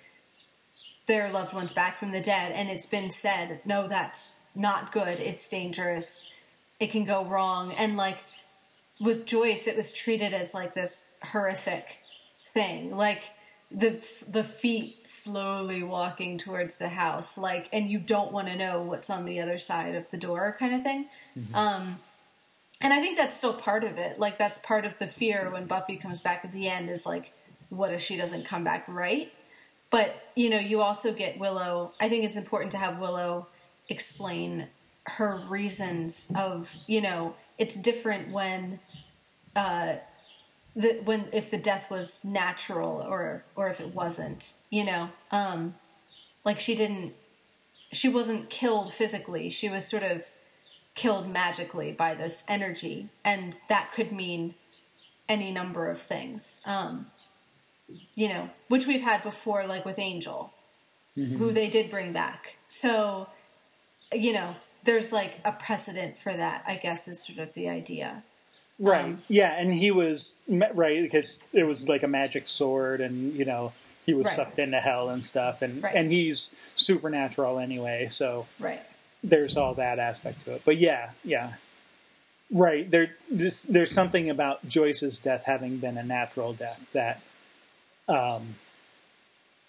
their 1.06 1.30
loved 1.30 1.52
ones 1.52 1.72
back 1.72 1.98
from 1.98 2.12
the 2.12 2.20
dead, 2.20 2.52
and 2.52 2.68
it's 2.68 2.86
been 2.86 3.10
said, 3.10 3.60
no, 3.64 3.88
that's 3.88 4.36
not 4.54 4.92
good. 4.92 5.18
It's 5.18 5.48
dangerous. 5.48 6.32
It 6.80 6.90
can 6.90 7.04
go 7.04 7.24
wrong. 7.24 7.72
And 7.72 7.96
like 7.96 8.24
with 9.00 9.26
Joyce, 9.26 9.66
it 9.66 9.76
was 9.76 9.92
treated 9.92 10.34
as 10.34 10.54
like 10.54 10.74
this 10.74 11.12
horrific 11.22 12.00
thing, 12.48 12.96
like 12.96 13.30
the 13.70 13.90
the 14.28 14.42
feet 14.42 15.06
slowly 15.06 15.82
walking 15.82 16.36
towards 16.38 16.76
the 16.76 16.88
house, 16.88 17.38
like, 17.38 17.68
and 17.72 17.88
you 17.88 17.98
don't 17.98 18.32
want 18.32 18.48
to 18.48 18.56
know 18.56 18.82
what's 18.82 19.08
on 19.08 19.24
the 19.24 19.40
other 19.40 19.58
side 19.58 19.94
of 19.94 20.10
the 20.10 20.16
door, 20.16 20.54
kind 20.58 20.74
of 20.74 20.82
thing. 20.82 21.06
Um, 21.54 22.00
and 22.80 22.92
I 22.92 23.00
think 23.00 23.16
that's 23.16 23.36
still 23.36 23.52
part 23.52 23.84
of 23.84 23.98
it. 23.98 24.18
Like 24.18 24.38
that's 24.38 24.58
part 24.58 24.84
of 24.84 24.98
the 24.98 25.06
fear 25.06 25.50
when 25.50 25.66
Buffy 25.66 25.96
comes 25.96 26.20
back 26.20 26.44
at 26.44 26.52
the 26.52 26.68
end 26.68 26.90
is 26.90 27.06
like, 27.06 27.32
what 27.68 27.92
if 27.92 28.00
she 28.00 28.16
doesn't 28.16 28.44
come 28.44 28.64
back 28.64 28.84
right? 28.88 29.32
But 29.90 30.30
you 30.34 30.50
know, 30.50 30.58
you 30.58 30.80
also 30.80 31.12
get 31.12 31.38
Willow. 31.38 31.92
I 32.00 32.08
think 32.08 32.24
it's 32.24 32.36
important 32.36 32.72
to 32.72 32.78
have 32.78 32.98
Willow 32.98 33.48
explain 33.88 34.68
her 35.16 35.36
reasons 35.48 36.32
of 36.36 36.76
you 36.86 37.00
know 37.00 37.34
it's 37.58 37.76
different 37.76 38.32
when 38.32 38.80
uh 39.56 39.96
the 40.74 41.00
when 41.04 41.26
if 41.32 41.50
the 41.50 41.58
death 41.58 41.90
was 41.90 42.24
natural 42.24 43.04
or 43.08 43.44
or 43.56 43.68
if 43.68 43.80
it 43.80 43.94
wasn't 43.94 44.54
you 44.70 44.84
know? 44.84 45.10
Um 45.30 45.74
like 46.44 46.60
she 46.60 46.74
didn't 46.74 47.14
she 47.92 48.08
wasn't 48.08 48.50
killed 48.50 48.92
physically. 48.92 49.50
She 49.50 49.68
was 49.68 49.86
sort 49.86 50.04
of 50.04 50.32
killed 50.94 51.28
magically 51.28 51.92
by 51.92 52.14
this 52.14 52.44
energy. 52.48 53.08
And 53.24 53.56
that 53.68 53.92
could 53.92 54.12
mean 54.12 54.54
any 55.28 55.50
number 55.50 55.90
of 55.90 55.98
things. 55.98 56.62
Um 56.66 57.06
you 58.14 58.28
know 58.28 58.50
which 58.68 58.86
we've 58.86 59.02
had 59.02 59.22
before 59.22 59.66
like 59.66 59.84
with 59.84 59.98
angel 59.98 60.52
who 61.16 61.52
they 61.52 61.68
did 61.68 61.90
bring 61.90 62.12
back. 62.12 62.58
So 62.68 63.28
you 64.14 64.32
know 64.32 64.54
there's 64.84 65.12
like 65.12 65.38
a 65.44 65.52
precedent 65.52 66.16
for 66.16 66.32
that 66.34 66.62
i 66.66 66.74
guess 66.76 67.06
is 67.08 67.22
sort 67.24 67.38
of 67.38 67.52
the 67.54 67.68
idea 67.68 68.22
right. 68.78 69.04
Um, 69.04 69.22
yeah, 69.28 69.54
and 69.58 69.74
he 69.74 69.90
was 69.90 70.38
right 70.48 71.02
because 71.02 71.44
it 71.52 71.64
was 71.64 71.86
like 71.88 72.02
a 72.02 72.08
magic 72.08 72.46
sword, 72.46 73.00
and 73.02 73.34
you 73.34 73.44
know 73.44 73.72
he 74.06 74.14
was 74.14 74.26
Right. 74.28 74.36
sucked 74.36 74.58
into 74.58 74.80
hell 74.80 75.10
and 75.10 75.22
stuff, 75.22 75.60
and 75.60 75.82
Right. 75.82 75.94
and 75.94 76.10
he's 76.10 76.54
supernatural 76.74 77.58
anyway, 77.58 78.08
so 78.08 78.46
right 78.58 78.80
there's 79.22 79.54
all 79.58 79.74
that 79.74 79.98
aspect 79.98 80.40
to 80.46 80.54
it. 80.54 80.62
But 80.64 80.78
yeah, 80.78 81.10
yeah, 81.22 81.52
right. 82.50 82.90
There, 82.90 83.16
this, 83.30 83.62
there's 83.64 83.90
something 83.92 84.30
about 84.30 84.66
Joyce's 84.66 85.18
death 85.18 85.44
having 85.44 85.76
been 85.76 85.98
a 85.98 86.02
natural 86.02 86.54
death 86.54 86.80
that 86.94 87.20
um, 88.08 88.54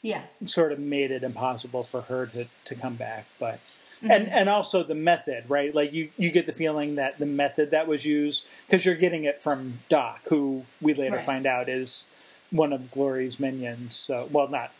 yeah 0.01 0.23
sort 0.45 0.71
of 0.71 0.79
made 0.79 1.11
it 1.11 1.21
impossible 1.21 1.83
for 1.83 2.03
her 2.03 2.25
to, 2.27 2.45
to 2.63 2.75
come 2.75 2.95
back. 2.95 3.25
But 3.39 3.59
Mm-hmm. 4.01 4.11
and 4.11 4.29
and 4.29 4.49
also 4.49 4.81
the 4.81 4.95
method, 4.95 5.43
right? 5.47 5.73
Like 5.75 5.93
you 5.93 6.09
you 6.17 6.31
get 6.31 6.47
the 6.47 6.53
feeling 6.53 6.95
that 6.95 7.19
the 7.19 7.25
method 7.27 7.69
that 7.69 7.87
was 7.87 8.03
used 8.03 8.45
because 8.65 8.83
you're 8.83 8.95
getting 8.95 9.25
it 9.25 9.41
from 9.43 9.79
Doc, 9.89 10.21
who 10.29 10.65
we 10.81 10.93
later 10.95 11.17
Right. 11.17 11.25
find 11.25 11.45
out 11.45 11.69
is 11.69 12.09
one 12.49 12.73
of 12.73 12.89
Glory's 12.91 13.39
minions. 13.39 13.95
So 13.95 14.27
well, 14.31 14.47
not 14.47 14.71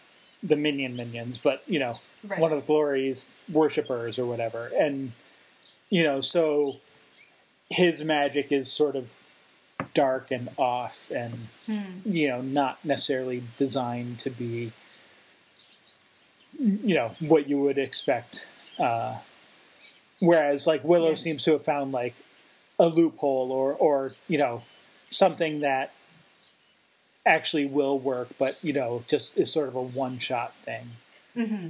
the 0.41 0.55
minion 0.55 0.95
minions, 0.95 1.37
but 1.37 1.61
you 1.67 1.77
know 1.79 1.99
Right. 2.23 2.39
one 2.39 2.51
of 2.51 2.65
Glory's 2.65 3.31
worshippers 3.51 4.17
or 4.17 4.25
whatever, 4.25 4.71
and 4.75 5.11
you 5.89 6.03
know 6.03 6.19
so 6.19 6.77
his 7.69 8.03
magic 8.03 8.51
is 8.51 8.71
sort 8.71 8.95
of 8.95 9.17
dark 9.93 10.31
and 10.31 10.49
off 10.57 11.11
and 11.11 11.47
you 12.05 12.27
know 12.27 12.41
not 12.41 12.83
necessarily 12.83 13.43
designed 13.57 14.17
to 14.19 14.29
be 14.31 14.71
you 16.59 16.95
know 16.95 17.15
what 17.19 17.47
you 17.49 17.59
would 17.59 17.77
expect 17.77 18.47
uh, 18.81 19.17
whereas 20.19 20.67
like 20.67 20.83
willow 20.83 21.09
Yeah. 21.09 21.15
seems 21.15 21.43
to 21.45 21.51
have 21.51 21.63
found 21.63 21.91
like 21.91 22.15
a 22.79 22.87
loophole 22.87 23.51
or 23.51 23.73
or 23.73 24.15
you 24.27 24.37
know 24.37 24.63
something 25.09 25.59
that 25.61 25.91
actually 27.25 27.65
will 27.65 27.99
work 27.99 28.29
but 28.39 28.57
you 28.63 28.73
know 28.73 29.03
just 29.07 29.37
is 29.37 29.53
sort 29.53 29.67
of 29.67 29.75
a 29.75 29.81
one 29.81 30.17
shot 30.17 30.55
thing 30.65 30.91
mm-hmm. 31.35 31.69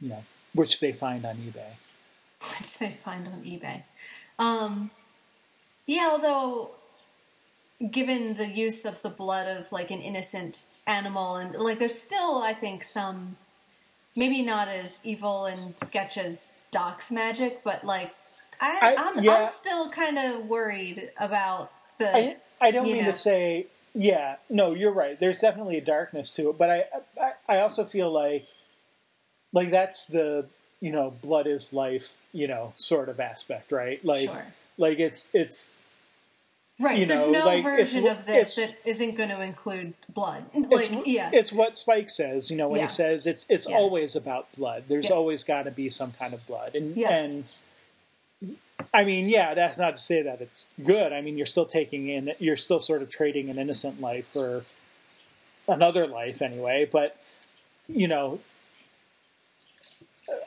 you 0.00 0.08
know 0.08 0.22
which 0.54 0.78
they 0.80 0.92
find 0.92 1.24
on 1.26 1.36
ebay 1.36 1.72
which 2.58 2.78
they 2.78 2.90
find 2.90 3.26
on 3.26 3.42
eBay. 3.42 3.82
Um, 4.38 4.90
yeah, 5.86 6.08
although 6.10 6.70
given 7.90 8.36
the 8.36 8.48
use 8.48 8.84
of 8.84 9.02
the 9.02 9.10
blood 9.10 9.48
of 9.48 9.72
like 9.72 9.90
an 9.90 10.00
innocent 10.00 10.66
animal, 10.86 11.36
and 11.36 11.54
like 11.56 11.78
there's 11.78 11.98
still, 11.98 12.42
I 12.42 12.52
think, 12.52 12.82
some 12.82 13.36
maybe 14.16 14.42
not 14.42 14.68
as 14.68 15.00
evil 15.04 15.46
and 15.46 15.78
sketch 15.78 16.16
as 16.18 16.56
Doc's 16.70 17.10
magic, 17.10 17.62
but 17.62 17.84
like 17.84 18.14
I, 18.60 18.94
I'm, 18.98 19.22
yeah. 19.22 19.34
I'm 19.36 19.46
still 19.46 19.90
kind 19.90 20.18
of 20.18 20.46
worried 20.46 21.10
about 21.18 21.70
the. 21.98 22.16
I, 22.16 22.36
I 22.60 22.70
don't 22.70 22.84
mean 22.84 22.98
know. 22.98 23.04
to 23.06 23.12
say, 23.12 23.66
yeah, 23.94 24.36
no, 24.48 24.74
you're 24.74 24.92
right. 24.92 25.18
There's 25.18 25.38
definitely 25.38 25.76
a 25.76 25.82
darkness 25.82 26.32
to 26.34 26.50
it, 26.50 26.58
but 26.58 26.70
I, 26.70 26.84
I, 27.20 27.32
I 27.48 27.58
also 27.60 27.84
feel 27.84 28.10
like, 28.10 28.46
like 29.52 29.70
that's 29.70 30.06
the 30.06 30.46
you 30.80 30.90
know 30.92 31.10
blood 31.22 31.46
is 31.46 31.72
life, 31.72 32.22
you 32.32 32.48
know, 32.48 32.72
sort 32.76 33.08
of 33.08 33.20
aspect, 33.20 33.72
right? 33.72 34.02
Like, 34.04 34.28
Sure. 34.28 34.46
like 34.78 34.98
it's 34.98 35.28
it's 35.32 35.78
right, 36.80 36.98
you 36.98 37.06
there's 37.06 37.22
know, 37.22 37.30
no 37.30 37.46
like, 37.46 37.62
version 37.64 38.06
of 38.06 38.26
this 38.26 38.54
that 38.56 38.76
isn't 38.84 39.14
going 39.16 39.28
to 39.30 39.40
include 39.40 39.94
blood. 40.12 40.44
Like, 40.54 40.92
it's, 40.92 41.06
yeah, 41.08 41.30
it's 41.32 41.52
what 41.52 41.76
Spike 41.78 42.10
says. 42.10 42.50
You 42.50 42.56
know, 42.56 42.68
when 42.68 42.80
Yeah. 42.80 42.86
he 42.86 42.92
says 42.92 43.26
it's 43.26 43.46
it's 43.48 43.68
Yeah. 43.68 43.76
always 43.76 44.14
about 44.16 44.46
blood. 44.56 44.84
There's 44.88 45.10
Yeah. 45.10 45.16
always 45.16 45.42
got 45.44 45.62
to 45.64 45.70
be 45.70 45.90
some 45.90 46.12
kind 46.12 46.34
of 46.34 46.46
blood, 46.46 46.74
and 46.74 46.96
Yeah. 46.96 47.10
and 47.10 47.44
I 48.92 49.04
mean, 49.04 49.28
yeah, 49.28 49.54
that's 49.54 49.78
not 49.78 49.96
to 49.96 50.02
say 50.02 50.22
that 50.22 50.40
it's 50.40 50.66
good. 50.82 51.12
I 51.12 51.20
mean, 51.20 51.36
you're 51.36 51.46
still 51.46 51.66
taking 51.66 52.08
in, 52.08 52.32
you're 52.38 52.56
still 52.56 52.80
sort 52.80 53.02
of 53.02 53.08
trading 53.08 53.48
an 53.50 53.58
innocent 53.58 54.00
life 54.00 54.26
for 54.28 54.64
another 55.66 56.06
life, 56.06 56.42
anyway. 56.42 56.84
But 56.90 57.18
you 57.88 58.08
know, 58.08 58.40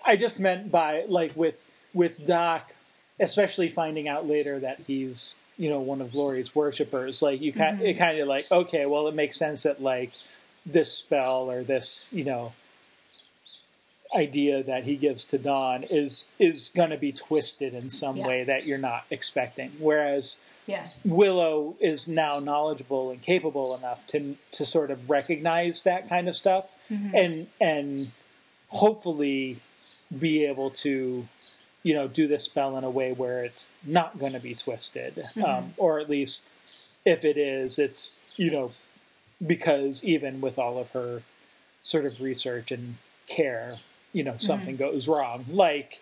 I 0.05 0.15
just 0.15 0.39
meant 0.39 0.71
by 0.71 1.05
like 1.07 1.35
with 1.35 1.63
with 1.93 2.25
Doc, 2.25 2.73
especially 3.19 3.69
finding 3.69 4.07
out 4.07 4.27
later 4.27 4.59
that 4.59 4.81
he's 4.87 5.35
you 5.59 5.69
know 5.69 5.79
one 5.79 6.01
of 6.01 6.11
Glory's 6.13 6.55
worshippers. 6.55 7.21
Like 7.21 7.39
you 7.41 7.53
kind, 7.53 7.79
it 7.81 7.95
kind 7.99 8.17
of 8.19 8.27
like 8.27 8.49
okay, 8.51 8.85
well, 8.87 9.07
it 9.07 9.13
makes 9.13 9.37
sense 9.37 9.61
that 9.63 9.79
like 9.81 10.11
this 10.65 10.91
spell 10.91 11.51
or 11.51 11.63
this 11.63 12.07
you 12.11 12.23
know 12.23 12.53
idea 14.15 14.63
that 14.63 14.85
he 14.85 14.95
gives 14.95 15.23
to 15.25 15.37
Dawn 15.37 15.83
is 15.83 16.29
is 16.39 16.71
going 16.75 16.89
to 16.89 16.97
be 16.97 17.11
twisted 17.11 17.73
in 17.75 17.89
some 17.91 18.17
Yeah. 18.17 18.27
way 18.27 18.43
that 18.43 18.65
you're 18.65 18.79
not 18.79 19.03
expecting. 19.11 19.71
Whereas 19.79 20.41
yeah, 20.65 20.87
Willow 21.05 21.75
is 21.79 22.07
now 22.07 22.39
knowledgeable 22.39 23.11
and 23.11 23.21
capable 23.21 23.75
enough 23.75 24.07
to 24.07 24.35
to 24.53 24.65
sort 24.65 24.89
of 24.91 25.09
recognize 25.09 25.83
that 25.83 26.09
kind 26.09 26.27
of 26.27 26.35
stuff 26.35 26.71
Mm-hmm. 26.89 27.15
and 27.15 27.47
and 27.61 28.11
hopefully 28.69 29.59
be 30.19 30.43
able 30.45 30.71
to 30.71 31.27
you 31.83 31.93
know 31.93 32.07
do 32.07 32.27
this 32.27 32.43
spell 32.45 32.77
in 32.77 32.83
a 32.83 32.89
way 32.89 33.11
where 33.11 33.43
it's 33.43 33.71
not 33.83 34.19
going 34.19 34.33
to 34.33 34.39
be 34.39 34.53
twisted 34.55 35.23
um, 35.45 35.73
or 35.77 35.99
at 35.99 36.09
least 36.09 36.49
if 37.05 37.23
it 37.25 37.37
is 37.37 37.79
it's 37.79 38.19
you 38.35 38.51
know 38.51 38.71
because 39.45 40.03
even 40.03 40.41
with 40.41 40.59
all 40.59 40.77
of 40.77 40.89
her 40.91 41.23
sort 41.83 42.05
of 42.05 42.19
research 42.21 42.71
and 42.71 42.95
care 43.27 43.77
you 44.11 44.23
know 44.23 44.35
something 44.37 44.75
goes 44.75 45.07
wrong 45.07 45.45
like 45.49 46.01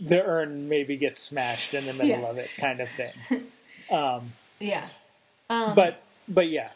the 0.00 0.22
urn 0.24 0.68
maybe 0.68 0.96
gets 0.96 1.22
smashed 1.22 1.72
in 1.74 1.86
the 1.86 1.92
middle 1.92 2.20
Yeah. 2.22 2.28
of 2.30 2.38
it 2.38 2.50
kind 2.58 2.80
of 2.80 2.88
thing 2.88 3.12
Yeah. 4.58 4.88
Um, 5.48 5.74
but 5.76 6.02
but 6.28 6.48
yeah 6.48 6.70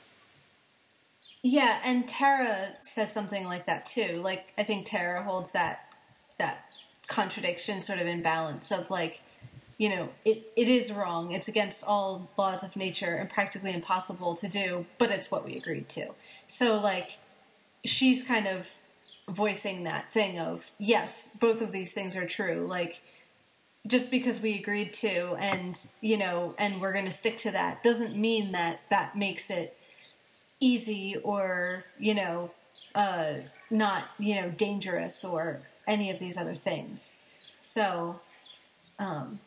Yeah, 1.42 1.80
and 1.82 2.06
Tara 2.08 2.76
says 2.82 3.10
something 3.12 3.44
like 3.46 3.66
that 3.66 3.86
too. 3.86 4.20
Like 4.22 4.52
I 4.58 4.62
think 4.62 4.86
Tara 4.86 5.22
holds 5.24 5.50
that 5.52 5.80
that 6.38 6.66
contradiction 7.10 7.80
sort 7.80 7.98
of 7.98 8.06
imbalance 8.06 8.70
of 8.70 8.90
like, 8.90 9.20
you 9.76 9.88
know, 9.88 10.08
it, 10.24 10.50
it 10.56 10.68
is 10.68 10.92
wrong. 10.92 11.32
It's 11.32 11.48
against 11.48 11.84
all 11.84 12.30
laws 12.38 12.62
of 12.62 12.76
nature 12.76 13.16
and 13.16 13.28
practically 13.28 13.74
impossible 13.74 14.34
to 14.36 14.48
do, 14.48 14.86
but 14.96 15.10
it's 15.10 15.30
what 15.30 15.44
we 15.44 15.56
agreed 15.56 15.88
to. 15.90 16.14
So 16.46 16.80
like 16.80 17.18
she's 17.84 18.22
kind 18.22 18.46
of 18.46 18.76
voicing 19.28 19.84
that 19.84 20.10
thing 20.10 20.38
of, 20.38 20.70
yes, 20.78 21.36
both 21.38 21.60
of 21.60 21.72
these 21.72 21.92
things 21.92 22.16
are 22.16 22.26
true. 22.26 22.66
Like 22.66 23.02
just 23.86 24.10
because 24.10 24.40
we 24.40 24.58
agreed 24.58 24.92
to 24.94 25.34
and, 25.38 25.78
you 26.00 26.16
know, 26.16 26.54
and 26.58 26.80
we're 26.80 26.92
going 26.92 27.04
to 27.06 27.10
stick 27.10 27.36
to 27.38 27.50
that 27.50 27.82
doesn't 27.82 28.16
mean 28.16 28.52
that 28.52 28.80
that 28.88 29.16
makes 29.16 29.50
it 29.50 29.76
easy 30.60 31.16
or 31.24 31.84
you 31.98 32.14
know 32.14 32.50
uh 32.94 33.34
not 33.70 34.04
you 34.18 34.34
know 34.34 34.50
dangerous 34.50 35.24
or 35.24 35.62
any 35.86 36.10
of 36.10 36.18
these 36.18 36.36
other 36.38 36.54
things. 36.54 37.22
So 37.60 38.20
um 38.98 39.40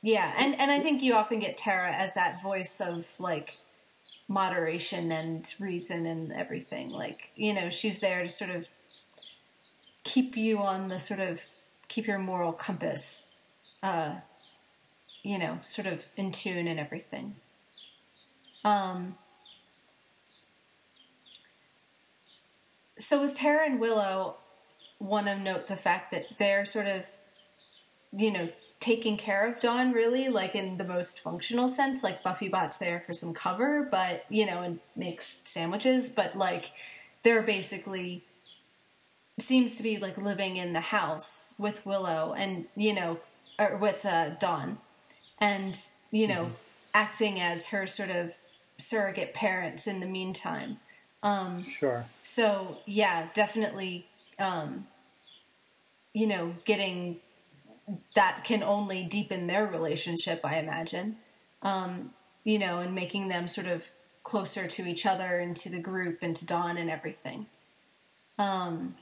yeah 0.00 0.32
and 0.38 0.58
and 0.58 0.70
i 0.70 0.80
think 0.80 1.02
you 1.02 1.14
often 1.14 1.38
get 1.38 1.56
tara 1.56 1.92
as 1.92 2.14
that 2.14 2.42
voice 2.42 2.80
of 2.80 3.06
like 3.20 3.58
moderation 4.32 5.12
and 5.12 5.54
reason 5.60 6.06
and 6.06 6.32
everything. 6.32 6.88
Like 6.90 7.32
you 7.36 7.52
know 7.52 7.70
she's 7.70 8.00
there 8.00 8.22
to 8.22 8.28
sort 8.28 8.50
of 8.50 8.70
keep 10.04 10.36
you 10.36 10.58
on 10.58 10.88
the 10.88 10.98
sort 10.98 11.20
of 11.20 11.42
keep 11.88 12.06
your 12.06 12.18
moral 12.18 12.52
compass 12.52 13.30
uh 13.82 14.16
you 15.22 15.38
know 15.38 15.58
sort 15.62 15.86
of 15.86 16.06
in 16.16 16.32
tune 16.32 16.66
and 16.66 16.80
everything. 16.80 17.36
Um, 18.64 19.16
so 23.02 23.20
with 23.20 23.34
Tara 23.34 23.66
and 23.66 23.80
Willow, 23.80 24.36
want 24.98 25.26
to 25.26 25.38
note 25.38 25.66
the 25.66 25.76
fact 25.76 26.12
that 26.12 26.38
they're 26.38 26.64
sort 26.64 26.86
of, 26.86 27.16
you 28.12 28.30
know, 28.30 28.48
taking 28.78 29.16
care 29.16 29.50
of 29.50 29.60
Dawn 29.60 29.92
really, 29.92 30.28
like 30.28 30.54
in 30.54 30.76
the 30.76 30.84
most 30.84 31.20
functional 31.20 31.68
sense. 31.68 32.02
Like 32.02 32.22
Buffy 32.22 32.48
Bot's 32.48 32.78
there 32.78 33.00
for 33.00 33.12
some 33.12 33.34
cover, 33.34 33.86
but 33.90 34.24
you 34.28 34.46
know, 34.46 34.62
and 34.62 34.80
makes 34.94 35.42
sandwiches, 35.44 36.10
but 36.10 36.36
like 36.36 36.72
they're 37.22 37.42
basically 37.42 38.24
seems 39.40 39.76
to 39.76 39.82
be 39.82 39.98
like 39.98 40.16
living 40.16 40.56
in 40.56 40.72
the 40.72 40.80
house 40.80 41.54
with 41.58 41.84
Willow 41.84 42.34
and 42.36 42.66
you 42.76 42.94
know, 42.94 43.18
or 43.58 43.76
with 43.76 44.06
uh, 44.06 44.30
Dawn, 44.30 44.78
and 45.38 45.76
you 46.10 46.28
know, 46.28 46.52
acting 46.94 47.40
as 47.40 47.68
her 47.68 47.86
sort 47.86 48.10
of 48.10 48.34
surrogate 48.78 49.34
parents 49.34 49.86
in 49.86 50.00
the 50.00 50.06
meantime. 50.06 50.78
Sure 51.62 52.06
So 52.22 52.78
yeah, 52.86 53.28
definitely, 53.34 54.06
um, 54.38 54.86
you 56.12 56.26
know, 56.26 56.54
getting 56.64 57.20
that 58.14 58.44
can 58.44 58.62
only 58.62 59.04
deepen 59.04 59.46
their 59.46 59.66
relationship, 59.66 60.40
I 60.44 60.58
imagine. 60.58 61.16
Um, 61.62 62.10
you 62.44 62.58
know, 62.58 62.80
and 62.80 62.94
making 62.94 63.28
them 63.28 63.46
sort 63.46 63.68
of 63.68 63.90
closer 64.24 64.66
to 64.66 64.88
each 64.88 65.06
other 65.06 65.38
and 65.38 65.56
to 65.56 65.70
the 65.70 65.80
group 65.80 66.18
and 66.22 66.34
to 66.36 66.46
Dawn 66.46 66.76
and 66.76 66.90
everything. 66.90 67.46
Um, 68.38 68.96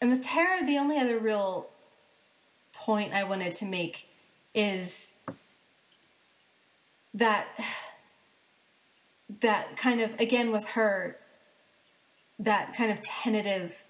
and 0.00 0.10
with 0.10 0.22
Tara, 0.22 0.64
the 0.64 0.78
only 0.78 0.98
other 0.98 1.18
real 1.18 1.70
point 2.72 3.12
I 3.12 3.24
wanted 3.24 3.52
to 3.52 3.64
make 3.64 4.08
is 4.54 5.16
that 7.12 7.46
that 9.40 9.76
kind 9.76 10.00
of 10.00 10.18
again 10.20 10.52
with 10.52 10.70
her 10.70 11.18
that 12.38 12.74
kind 12.76 12.90
of 12.90 13.00
tentative 13.02 13.84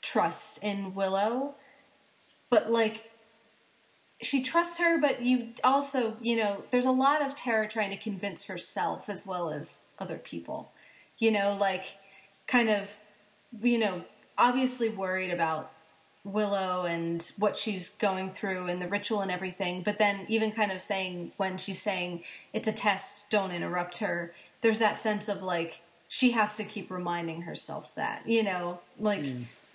trust 0.00 0.62
in 0.62 0.94
Willow. 0.94 1.54
But 2.50 2.70
like 2.70 3.10
she 4.22 4.42
trusts 4.42 4.78
her 4.78 5.00
but 5.00 5.22
you 5.22 5.48
also 5.64 6.16
you 6.20 6.36
know 6.36 6.64
there's 6.70 6.86
a 6.86 6.92
lot 6.92 7.22
of 7.22 7.34
Tara 7.34 7.68
trying 7.68 7.90
to 7.90 7.96
convince 7.96 8.46
herself 8.46 9.08
as 9.08 9.26
well 9.26 9.50
as 9.50 9.86
other 9.98 10.18
people. 10.18 10.72
You 11.18 11.32
know 11.32 11.56
like 11.58 11.98
kind 12.46 12.68
of 12.68 12.98
you 13.60 13.78
know 13.78 14.04
obviously 14.38 14.88
worried 14.88 15.30
about 15.30 15.72
Willow 16.24 16.84
and 16.84 17.32
what 17.38 17.56
she's 17.56 17.90
going 17.90 18.30
through 18.30 18.66
and 18.66 18.80
the 18.80 18.86
ritual 18.86 19.22
and 19.22 19.30
everything, 19.30 19.82
but 19.82 19.98
then 19.98 20.24
even 20.28 20.52
kind 20.52 20.70
of 20.70 20.80
saying 20.80 21.32
when 21.36 21.58
she's 21.58 21.82
saying 21.82 22.22
it's 22.52 22.68
a 22.68 22.72
test, 22.72 23.28
don't 23.28 23.50
interrupt 23.50 23.98
her, 23.98 24.32
there's 24.62 24.78
that 24.78 24.98
sense 24.98 25.28
of 25.28 25.42
like 25.42 25.82
she 26.08 26.30
has 26.32 26.56
to 26.56 26.64
keep 26.64 26.90
reminding 26.90 27.42
herself 27.42 27.94
that, 27.94 28.26
you 28.26 28.42
know, 28.42 28.80
like 28.98 29.24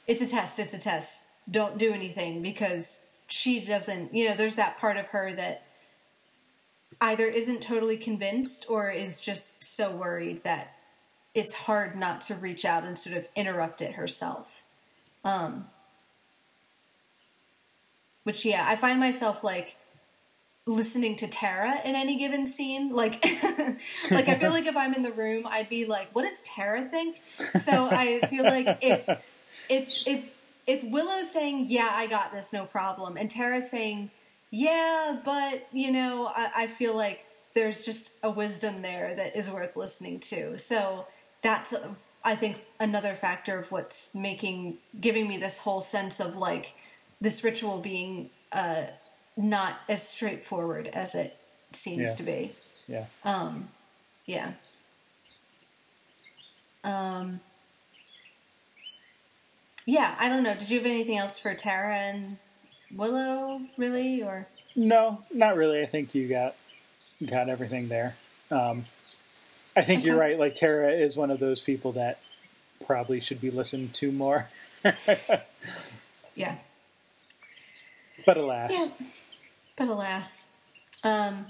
it's 0.08 0.22
a 0.22 0.28
test, 0.28 0.60
it's 0.60 0.74
a 0.74 0.80
test, 0.80 1.26
don't 1.50 1.78
do 1.78 1.94
anything 1.94 2.42
because 2.42 3.06
she 3.28 3.60
doesn't, 3.60 4.14
you 4.14 4.28
know, 4.28 4.36
there's 4.36 4.56
that 4.56 4.78
part 4.78 4.98
of 4.98 5.08
her 5.08 5.34
that 5.34 5.64
either 7.02 7.26
isn't 7.26 7.62
totally 7.62 7.98
convinced 7.98 8.66
or 8.70 8.90
is 8.90 9.20
just 9.20 9.64
so 9.64 9.92
worried 9.92 10.44
that 10.44 10.74
it's 11.34 11.54
hard 11.54 11.96
not 11.96 12.22
to 12.22 12.36
reach 12.36 12.66
out 12.66 12.84
and 12.84 12.98
sort 12.98 13.16
of 13.16 13.28
interrupt 13.36 13.82
it 13.82 13.94
herself. 13.94 14.64
Um, 15.24 15.68
which 18.24 18.46
yeah, 18.46 18.66
I 18.68 18.76
find 18.76 19.00
myself 19.00 19.44
like 19.44 19.78
listening 20.68 21.16
to 21.16 21.28
Tara 21.28 21.82
in 21.84 21.96
any 21.96 22.18
given 22.18 22.46
scene. 22.46 22.92
Like 22.92 23.26
like 24.12 24.28
I 24.28 24.36
feel 24.36 24.52
like 24.52 24.68
if 24.68 24.78
I'm 24.78 24.94
in 24.94 25.02
the 25.02 25.12
room, 25.12 25.48
I'd 25.48 25.70
be 25.70 25.86
like, 25.86 26.10
what 26.14 26.24
does 26.24 26.42
Tara 26.44 26.84
think? 26.84 27.22
So 27.60 27.88
I 27.90 28.22
feel 28.30 28.44
like 28.44 28.78
if 28.82 29.10
if 29.70 30.08
if 30.08 30.30
if 30.68 30.84
Willow's 30.84 31.32
saying, 31.32 31.66
Yeah, 31.70 31.90
I 31.92 32.08
got 32.08 32.34
this, 32.34 32.54
no 32.54 32.66
problem, 32.66 33.18
and 33.18 33.32
Tara's 33.32 33.72
saying, 33.72 34.12
Yeah, 34.52 35.18
but 35.24 35.68
you 35.72 35.92
know, 35.92 36.32
I, 36.36 36.52
I 36.56 36.68
feel 36.68 36.96
like 36.96 37.22
there's 37.54 37.84
just 37.84 38.12
a 38.22 38.30
wisdom 38.30 38.84
there 38.84 39.16
that 39.16 39.36
is 39.36 39.50
worth 39.50 39.76
listening 39.76 40.20
to. 40.20 40.58
So 40.60 41.08
that's 41.42 41.74
I 42.24 42.36
think 42.36 42.58
another 42.80 43.16
factor 43.16 43.58
of 43.58 43.72
what's 43.72 44.14
making 44.14 44.78
giving 45.00 45.28
me 45.28 45.38
this 45.38 45.60
whole 45.60 45.80
sense 45.80 46.20
of 46.20 46.36
like 46.36 46.74
this 47.22 47.44
ritual 47.44 47.80
being 47.80 48.30
uh, 48.52 48.84
not 49.38 49.76
as 49.88 50.08
straightforward 50.08 50.88
as 50.88 51.14
it 51.16 51.38
seems 51.72 52.10
Yeah. 52.10 52.16
to 52.16 52.24
be. 52.24 52.56
yeah 52.88 53.06
Um, 53.24 53.70
Yeah. 54.26 54.54
Um. 56.84 57.40
Yeah, 59.86 60.16
I 60.20 60.28
don't 60.28 60.44
know. 60.44 60.54
Did 60.56 60.70
you 60.70 60.78
have 60.80 60.86
anything 60.86 61.18
else 61.18 61.40
for 61.40 61.54
Tara 61.54 61.96
and 61.96 62.38
Willow, 62.94 63.62
really, 63.78 64.22
or 64.22 64.48
No, 64.76 65.24
not 65.34 65.56
really. 65.56 65.82
I 65.82 65.86
think 65.86 66.14
you 66.14 66.28
got 66.28 66.56
got 67.26 67.50
everything 67.50 67.88
there. 67.88 68.16
Um, 68.52 68.86
I 69.76 69.82
think 69.82 70.04
you're 70.04 70.18
right. 70.18 70.38
Like 70.38 70.56
Tara 70.56 70.92
is 70.92 71.16
one 71.18 71.32
of 71.32 71.40
those 71.40 71.62
people 71.62 71.92
that 71.94 72.20
probably 72.86 73.20
should 73.20 73.40
be 73.42 73.50
listened 73.52 73.94
to 73.96 74.12
more. 74.12 74.50
yeah? 76.36 76.56
But 78.26 78.38
alas, 78.38 78.72
Yeah. 78.74 79.08
But 79.78 79.88
alas, 79.88 80.50
um, 81.04 81.46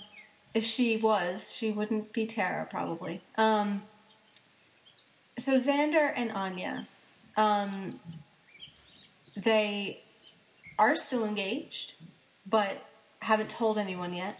if 0.53 0.63
she 0.63 0.97
was, 0.97 1.51
she 1.51 1.71
wouldn't 1.71 2.13
be 2.13 2.27
Tara, 2.27 2.67
probably. 2.69 3.21
Um, 3.37 3.83
so 5.37 5.55
Xander 5.55 6.11
and 6.15 6.31
Anya, 6.31 6.87
um, 7.35 7.99
they 9.35 10.03
are 10.77 10.95
still 10.95 11.23
engaged, 11.25 11.93
but 12.45 12.83
haven't 13.19 13.49
told 13.49 13.77
anyone 13.77 14.13
yet. 14.13 14.39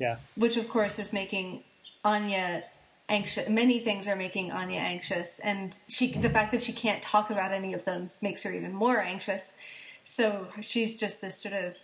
yeah, 0.00 0.16
which 0.34 0.56
of 0.56 0.68
course 0.68 0.98
is 0.98 1.12
making 1.12 1.62
Anya 2.04 2.64
anxious. 3.08 3.48
Many 3.48 3.78
things 3.78 4.08
are 4.08 4.16
making 4.16 4.50
Anya 4.50 4.80
anxious, 4.80 5.38
and 5.38 5.78
she 5.88 6.12
the 6.12 6.30
fact 6.30 6.50
that 6.52 6.62
she 6.62 6.72
can't 6.72 7.02
talk 7.02 7.30
about 7.30 7.52
any 7.52 7.72
of 7.72 7.84
them 7.84 8.10
makes 8.20 8.42
her 8.42 8.52
even 8.52 8.72
more 8.72 9.00
anxious. 9.00 9.56
So 10.04 10.48
she's 10.60 10.98
just 10.98 11.20
this 11.20 11.40
sort 11.40 11.54
of, 11.54 11.76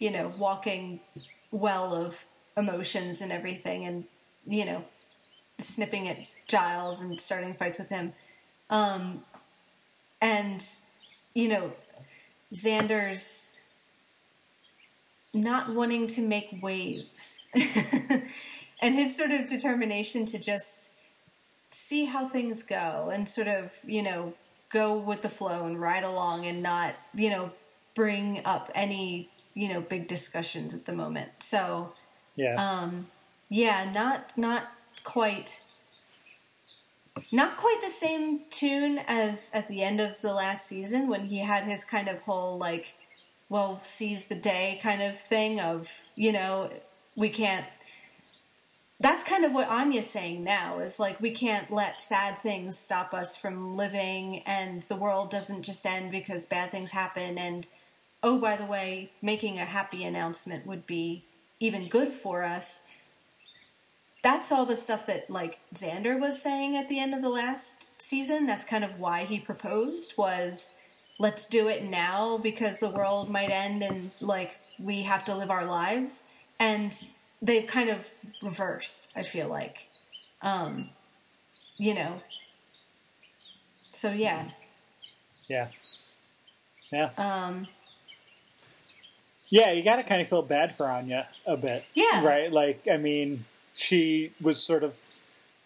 you 0.00 0.10
know, 0.10 0.32
walking 0.36 0.98
well 1.52 1.94
of 1.94 2.24
emotions 2.56 3.20
and 3.20 3.30
everything, 3.30 3.86
and 3.86 4.04
you 4.44 4.64
know, 4.64 4.84
snipping 5.58 6.08
at 6.08 6.18
Giles 6.48 7.00
and 7.00 7.20
starting 7.20 7.54
fights 7.54 7.78
with 7.78 7.88
him. 7.88 8.12
Um, 8.68 9.24
and, 10.20 10.62
you 11.34 11.48
know, 11.48 11.72
Xander's 12.52 13.56
not 15.32 15.72
wanting 15.72 16.06
to 16.08 16.20
make 16.20 16.58
waves. 16.60 17.48
and 18.80 18.94
his 18.94 19.16
sort 19.16 19.30
of 19.30 19.48
determination 19.48 20.26
to 20.26 20.38
just 20.38 20.90
see 21.70 22.06
how 22.06 22.28
things 22.28 22.62
go 22.62 23.10
and 23.12 23.28
sort 23.28 23.48
of, 23.48 23.72
you 23.86 24.02
know, 24.02 24.34
go 24.70 24.96
with 24.96 25.22
the 25.22 25.28
flow 25.28 25.66
and 25.66 25.80
ride 25.80 26.04
along 26.04 26.44
and 26.46 26.62
not, 26.62 26.94
you 27.14 27.30
know, 27.30 27.52
bring 27.94 28.42
up 28.44 28.70
any, 28.74 29.28
you 29.54 29.68
know, 29.68 29.80
big 29.80 30.06
discussions 30.08 30.74
at 30.74 30.84
the 30.86 30.92
moment. 30.92 31.30
So, 31.40 31.94
Yeah. 32.36 32.54
um, 32.54 33.08
yeah, 33.48 33.90
not 33.90 34.36
not 34.36 34.72
quite 35.04 35.62
not 37.32 37.56
quite 37.56 37.80
the 37.82 37.88
same 37.88 38.40
tune 38.50 38.98
as 39.06 39.50
at 39.52 39.68
the 39.68 39.82
end 39.82 40.00
of 40.00 40.20
the 40.20 40.32
last 40.32 40.66
season 40.66 41.08
when 41.08 41.26
he 41.26 41.38
had 41.38 41.64
his 41.64 41.84
kind 41.84 42.08
of 42.08 42.20
whole 42.20 42.56
like 42.58 42.94
well 43.48 43.80
seize 43.82 44.26
the 44.26 44.34
day 44.34 44.78
kind 44.82 45.02
of 45.02 45.16
thing 45.18 45.60
of 45.60 46.08
you 46.14 46.32
know 46.32 46.70
we 47.16 47.28
can't 47.28 47.66
that's 49.00 49.24
kind 49.24 49.44
of 49.44 49.52
what 49.52 49.68
Anya's 49.68 50.08
saying 50.08 50.44
now 50.44 50.78
is 50.78 51.00
like 51.00 51.20
we 51.20 51.30
can't 51.30 51.70
let 51.70 52.00
sad 52.00 52.38
things 52.38 52.78
stop 52.78 53.12
us 53.14 53.34
from 53.34 53.74
living 53.76 54.40
and 54.46 54.82
the 54.84 54.96
world 54.96 55.30
doesn't 55.30 55.62
just 55.62 55.84
end 55.86 56.10
because 56.10 56.46
bad 56.46 56.70
things 56.70 56.90
happen 56.90 57.38
and 57.38 57.66
oh 58.22 58.38
by 58.38 58.56
the 58.56 58.64
way 58.64 59.10
making 59.22 59.58
a 59.58 59.64
happy 59.64 60.04
announcement 60.04 60.66
would 60.66 60.86
be 60.86 61.24
even 61.58 61.88
good 61.88 62.08
for 62.08 62.42
us 62.42 62.84
that's 64.22 64.52
all 64.52 64.66
the 64.66 64.76
stuff 64.76 65.06
that 65.06 65.30
like 65.30 65.56
Xander 65.74 66.20
was 66.20 66.40
saying 66.40 66.76
at 66.76 66.88
the 66.88 66.98
end 66.98 67.14
of 67.14 67.22
the 67.22 67.30
last 67.30 67.88
season. 68.00 68.46
That's 68.46 68.64
kind 68.64 68.84
of 68.84 69.00
why 69.00 69.24
he 69.24 69.38
proposed 69.38 70.16
was 70.18 70.74
let's 71.18 71.46
do 71.46 71.68
it 71.68 71.84
now 71.84 72.38
because 72.38 72.80
the 72.80 72.90
world 72.90 73.30
might 73.30 73.50
end 73.50 73.82
and 73.82 74.10
like 74.20 74.58
we 74.78 75.02
have 75.02 75.24
to 75.26 75.34
live 75.34 75.50
our 75.50 75.64
lives. 75.64 76.26
And 76.58 76.94
they've 77.40 77.66
kind 77.66 77.88
of 77.88 78.10
reversed, 78.42 79.10
I 79.16 79.22
feel 79.22 79.48
like. 79.48 79.88
Um 80.42 80.90
you 81.76 81.94
know. 81.94 82.20
So 83.92 84.12
yeah. 84.12 84.50
yeah. 85.48 85.68
Yeah. 86.92 87.10
Um 87.16 87.68
Yeah, 89.50 89.72
you 89.72 89.82
got 89.82 89.96
to 89.96 90.04
kind 90.04 90.22
of 90.22 90.28
feel 90.28 90.42
bad 90.42 90.74
for 90.74 90.86
Anya 90.86 91.26
a 91.44 91.56
bit. 91.56 91.84
Yeah. 91.94 92.24
Right? 92.24 92.52
Like, 92.52 92.86
I 92.90 92.96
mean, 92.96 93.44
she 93.74 94.30
was 94.40 94.62
sort 94.62 94.84
of 94.84 94.98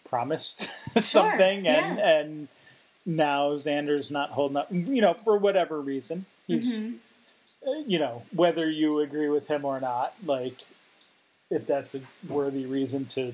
promised 0.09 0.69
something, 0.97 1.67
and 1.67 1.97
yeah. 1.97 2.19
and 2.19 2.47
now 3.05 3.51
Xander's 3.51 4.09
not 4.09 4.31
holding 4.31 4.57
up. 4.57 4.67
You 4.71 5.01
know, 5.01 5.13
for 5.13 5.37
whatever 5.37 5.79
reason, 5.79 6.25
he's. 6.47 6.87
Mm-hmm. 6.87 7.69
uh, 7.69 7.83
You 7.87 7.99
know, 7.99 8.23
whether 8.33 8.69
you 8.69 8.99
agree 8.99 9.29
with 9.29 9.47
him 9.47 9.65
or 9.65 9.79
not, 9.79 10.15
like, 10.25 10.65
if 11.51 11.67
that's 11.67 11.93
a 11.95 12.01
worthy 12.27 12.65
reason 12.65 13.05
to 13.05 13.33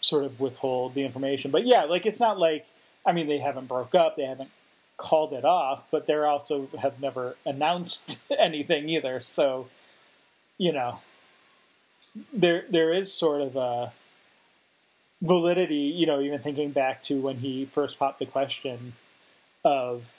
sort 0.00 0.24
of 0.24 0.38
withhold 0.38 0.94
the 0.94 1.04
information. 1.04 1.50
But 1.50 1.66
yeah, 1.66 1.84
like, 1.84 2.06
it's 2.06 2.20
not 2.20 2.38
like, 2.38 2.66
I 3.04 3.12
mean, 3.12 3.26
they 3.26 3.38
haven't 3.38 3.66
broke 3.66 3.94
up, 3.94 4.14
they 4.16 4.24
haven't 4.24 4.50
called 4.96 5.32
it 5.32 5.44
off, 5.44 5.90
but 5.90 6.06
they're 6.06 6.26
also 6.26 6.68
have 6.80 7.00
never 7.00 7.36
announced 7.44 8.22
anything 8.38 8.88
either. 8.88 9.20
So, 9.20 9.68
you 10.58 10.72
know, 10.72 11.00
there 12.32 12.64
there 12.68 12.92
is 12.92 13.12
sort 13.12 13.40
of 13.40 13.56
a 13.56 13.92
validity. 15.20 15.74
You 15.74 16.06
know, 16.06 16.20
even 16.20 16.38
thinking 16.38 16.70
back 16.70 17.02
to 17.04 17.20
when 17.20 17.38
he 17.38 17.64
first 17.64 17.98
popped 17.98 18.18
the 18.18 18.26
question 18.26 18.94
of, 19.64 20.12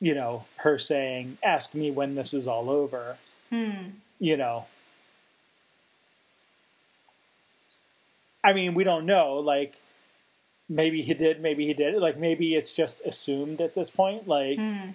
you 0.00 0.14
know, 0.14 0.44
her 0.56 0.78
saying, 0.78 1.38
"Ask 1.42 1.74
me 1.74 1.90
when 1.90 2.14
this 2.14 2.34
is 2.34 2.46
all 2.46 2.68
over." 2.70 3.18
Hmm. 3.50 3.90
You 4.18 4.36
know. 4.36 4.66
I 8.42 8.52
mean, 8.52 8.74
we 8.74 8.84
don't 8.84 9.06
know. 9.06 9.36
Like, 9.36 9.80
maybe 10.68 11.02
he 11.02 11.14
did, 11.14 11.40
maybe 11.40 11.66
he 11.66 11.74
did. 11.74 11.96
Like, 12.00 12.18
maybe 12.18 12.54
it's 12.54 12.74
just 12.74 13.04
assumed 13.04 13.60
at 13.60 13.74
this 13.74 13.90
point. 13.90 14.26
Like, 14.28 14.58
hmm. 14.58 14.90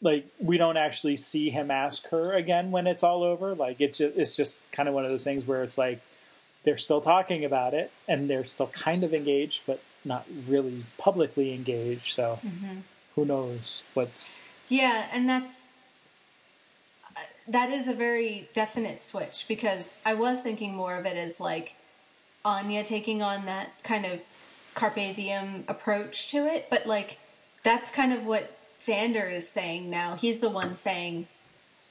like 0.00 0.26
we 0.38 0.58
don't 0.58 0.76
actually 0.76 1.16
see 1.16 1.50
him 1.50 1.70
ask 1.70 2.08
her 2.08 2.32
again 2.32 2.70
when 2.70 2.86
it's 2.86 3.02
all 3.02 3.22
over. 3.22 3.54
Like, 3.54 3.80
it's 3.80 3.98
just, 3.98 4.16
it's 4.16 4.36
just 4.36 4.70
kind 4.72 4.88
of 4.88 4.94
one 4.94 5.04
of 5.04 5.10
those 5.10 5.24
things 5.24 5.46
where 5.46 5.62
it's 5.62 5.78
like 5.78 6.00
they're 6.64 6.76
still 6.76 7.00
talking 7.00 7.44
about 7.44 7.74
it 7.74 7.90
and 8.06 8.28
they're 8.28 8.44
still 8.44 8.68
kind 8.68 9.04
of 9.04 9.14
engaged, 9.14 9.62
but 9.66 9.80
not 10.04 10.26
really 10.46 10.84
publicly 10.98 11.54
engaged. 11.54 12.12
So, 12.14 12.38
mm-hmm. 12.44 12.80
who 13.14 13.24
knows 13.24 13.84
what's 13.94 14.42
Yeah, 14.68 15.06
and 15.12 15.28
that's 15.28 15.68
uh, 17.16 17.20
that 17.46 17.70
is 17.70 17.88
a 17.88 17.94
very 17.94 18.48
definite 18.52 18.98
switch 18.98 19.46
because 19.48 20.02
I 20.04 20.14
was 20.14 20.42
thinking 20.42 20.74
more 20.74 20.96
of 20.96 21.06
it 21.06 21.16
as 21.16 21.40
like 21.40 21.76
Anya 22.44 22.84
taking 22.84 23.22
on 23.22 23.46
that 23.46 23.82
kind 23.82 24.04
of 24.04 24.20
carpe 24.78 25.14
diem 25.14 25.64
approach 25.66 26.30
to 26.30 26.46
it, 26.46 26.68
but 26.70 26.86
like 26.86 27.18
that's 27.64 27.90
kind 27.90 28.12
of 28.12 28.24
what 28.24 28.56
Xander 28.80 29.30
is 29.30 29.48
saying 29.48 29.90
now. 29.90 30.14
He's 30.14 30.38
the 30.38 30.48
one 30.48 30.74
saying, 30.74 31.26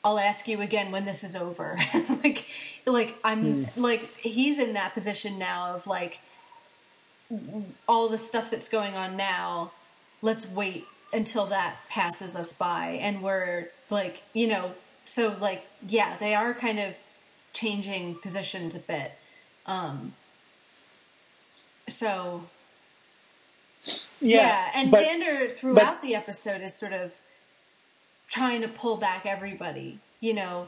"I'll 0.04 0.18
ask 0.18 0.48
you 0.48 0.62
again 0.62 0.92
when 0.92 1.04
this 1.04 1.24
is 1.24 1.36
over." 1.36 1.78
like, 2.24 2.46
like 2.86 3.18
I'm 3.26 3.68
like 3.76 4.16
he's 4.16 4.58
in 4.58 4.74
that 4.74 4.94
position 4.94 5.38
now 5.38 5.76
of 5.76 5.86
like 5.86 6.22
all 7.88 8.08
the 8.08 8.18
stuff 8.18 8.50
that's 8.50 8.70
going 8.70 8.96
on 8.96 9.18
now. 9.18 9.74
Let's 10.22 10.48
wait 10.48 10.86
until 11.12 11.46
that 11.48 11.78
passes 11.90 12.36
us 12.38 12.54
by, 12.54 12.98
and 13.02 13.22
we're 13.22 13.68
like, 13.90 14.24
you 14.34 14.48
know, 14.48 14.76
so 15.04 15.36
like, 15.42 15.66
yeah, 15.86 16.16
they 16.18 16.34
are 16.34 16.54
kind 16.54 16.80
of 16.80 16.96
changing 17.52 18.16
positions 18.16 18.76
a 18.76 18.80
bit. 18.80 19.12
Um, 19.66 20.14
so 21.90 22.44
yeah, 24.20 24.72
and 24.76 24.92
but- 24.92 25.04
Xander 25.04 25.52
throughout 25.52 26.02
the 26.02 26.16
episode 26.16 26.62
is 26.62 26.74
sort 26.74 26.94
of 26.94 27.16
trying 28.30 28.62
to 28.62 28.68
pull 28.68 28.98
back 28.98 29.26
everybody. 29.26 30.00
You 30.20 30.34
know, 30.34 30.68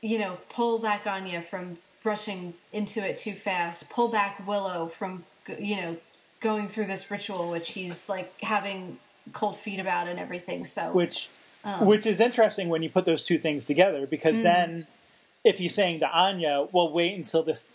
you 0.00 0.18
know, 0.18 0.38
pull 0.48 0.78
back 0.78 1.06
Anya 1.06 1.42
from 1.42 1.78
rushing 2.04 2.54
into 2.72 3.04
it 3.04 3.18
too 3.18 3.34
fast. 3.34 3.90
Pull 3.90 4.08
back 4.08 4.46
Willow 4.46 4.86
from 4.86 5.24
you 5.58 5.76
know 5.76 5.96
going 6.40 6.68
through 6.68 6.86
this 6.86 7.10
ritual, 7.10 7.50
which 7.50 7.72
he's 7.72 8.08
like 8.08 8.32
having 8.42 8.98
cold 9.32 9.56
feet 9.56 9.80
about 9.80 10.06
and 10.06 10.18
everything. 10.20 10.64
So 10.64 10.92
which 10.92 11.28
Um. 11.64 11.84
which 11.86 12.06
is 12.06 12.20
interesting 12.20 12.68
when 12.68 12.82
you 12.82 12.90
put 12.90 13.04
those 13.06 13.24
two 13.24 13.38
things 13.38 13.64
together 13.64 14.06
Mm. 14.06 14.10
because 14.10 14.42
then 14.42 14.86
if 15.42 15.58
he's 15.58 15.74
saying 15.74 16.00
to 16.00 16.08
Anya, 16.10 16.68
"Well, 16.72 16.92
wait 16.92 17.14
until 17.16 17.42
this 17.42 17.72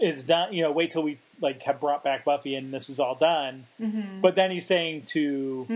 is 0.00 0.24
done," 0.24 0.52
you 0.52 0.62
know, 0.64 0.72
wait 0.72 0.90
till 0.90 1.02
we 1.04 1.18
like 1.42 1.62
have 1.64 1.80
brought 1.80 2.02
back 2.04 2.24
Buffy 2.24 2.54
and 2.54 2.72
this 2.72 2.88
is 2.88 2.98
all 3.00 3.14
done. 3.14 3.66
Mm-hmm. 3.80 4.20
But 4.20 4.36
then 4.36 4.50
he's 4.50 4.66
saying 4.66 5.02
to 5.06 5.66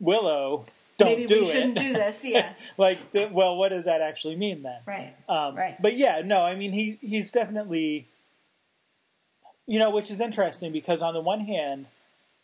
Willow, 0.00 0.66
"Don't 0.96 1.08
Mm. 1.08 1.10
maybe 1.16 1.26
do 1.26 1.34
we 1.36 1.40
it." 1.42 1.46
shouldn't 1.48 1.78
do 1.78 1.92
this. 1.92 2.24
Yeah, 2.24 2.52
like, 2.78 2.98
well, 3.30 3.56
what 3.56 3.68
does 3.70 3.84
that 3.84 4.00
actually 4.00 4.36
mean 4.36 4.62
then? 4.62 4.80
right, 4.86 5.14
Um, 5.28 5.54
right. 5.54 5.80
But 5.80 5.96
yeah, 5.96 6.22
no, 6.24 6.42
I 6.42 6.54
mean 6.54 6.72
he 6.72 6.98
he's 7.00 7.30
definitely, 7.30 8.06
you 9.66 9.78
know, 9.78 9.90
which 9.90 10.10
is 10.10 10.20
interesting 10.20 10.72
because 10.72 11.02
on 11.02 11.14
the 11.14 11.20
one 11.20 11.40
hand, 11.40 11.86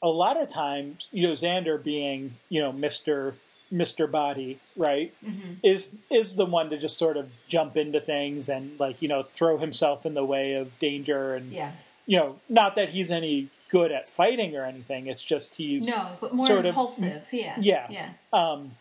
a 0.02 0.08
lot 0.08 0.40
of 0.40 0.48
times, 0.48 1.08
you 1.12 1.26
know, 1.26 1.32
Xander 1.32 1.82
being 1.82 2.36
you 2.48 2.60
know 2.60 2.72
Mister 2.72 3.34
Mister 3.70 4.06
Body, 4.06 4.58
right, 4.76 5.12
Mm-hmm. 5.24 5.52
is 5.62 5.96
is 6.10 6.36
the 6.36 6.44
one 6.46 6.70
to 6.70 6.76
just 6.76 6.98
sort 6.98 7.16
of 7.16 7.30
jump 7.48 7.76
into 7.76 8.00
things 8.00 8.48
and 8.48 8.78
like 8.78 9.00
you 9.00 9.08
know 9.08 9.22
throw 9.34 9.56
himself 9.58 10.04
in 10.04 10.14
the 10.14 10.24
way 10.24 10.54
of 10.54 10.78
danger 10.78 11.34
and 11.34 11.50
yeah. 11.52 11.72
You 12.06 12.18
know 12.18 12.40
not 12.48 12.74
that 12.76 12.90
he's 12.90 13.10
any 13.10 13.48
good 13.70 13.90
at 13.92 14.08
fighting 14.10 14.56
or 14.56 14.64
anything. 14.64 15.06
It's 15.06 15.22
just 15.22 15.56
he's 15.56 15.88
No, 15.88 16.16
but 16.20 16.32
more 16.34 16.46
sort 16.46 16.60
of- 16.60 16.66
impulsive. 16.66 17.26
yeah, 17.32 17.56
yeah. 17.60 17.86
yeah. 17.90 18.10
um, 18.32 18.76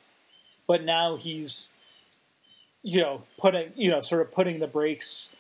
but 0.67 0.84
now 0.84 1.15
he's, 1.17 1.71
you 2.84 3.01
know, 3.01 3.24
putting, 3.38 3.71
you 3.76 3.89
know, 3.89 4.01
sort 4.01 4.21
of 4.21 4.32
putting 4.32 4.59
the 4.59 4.67
brakes, 4.67 5.36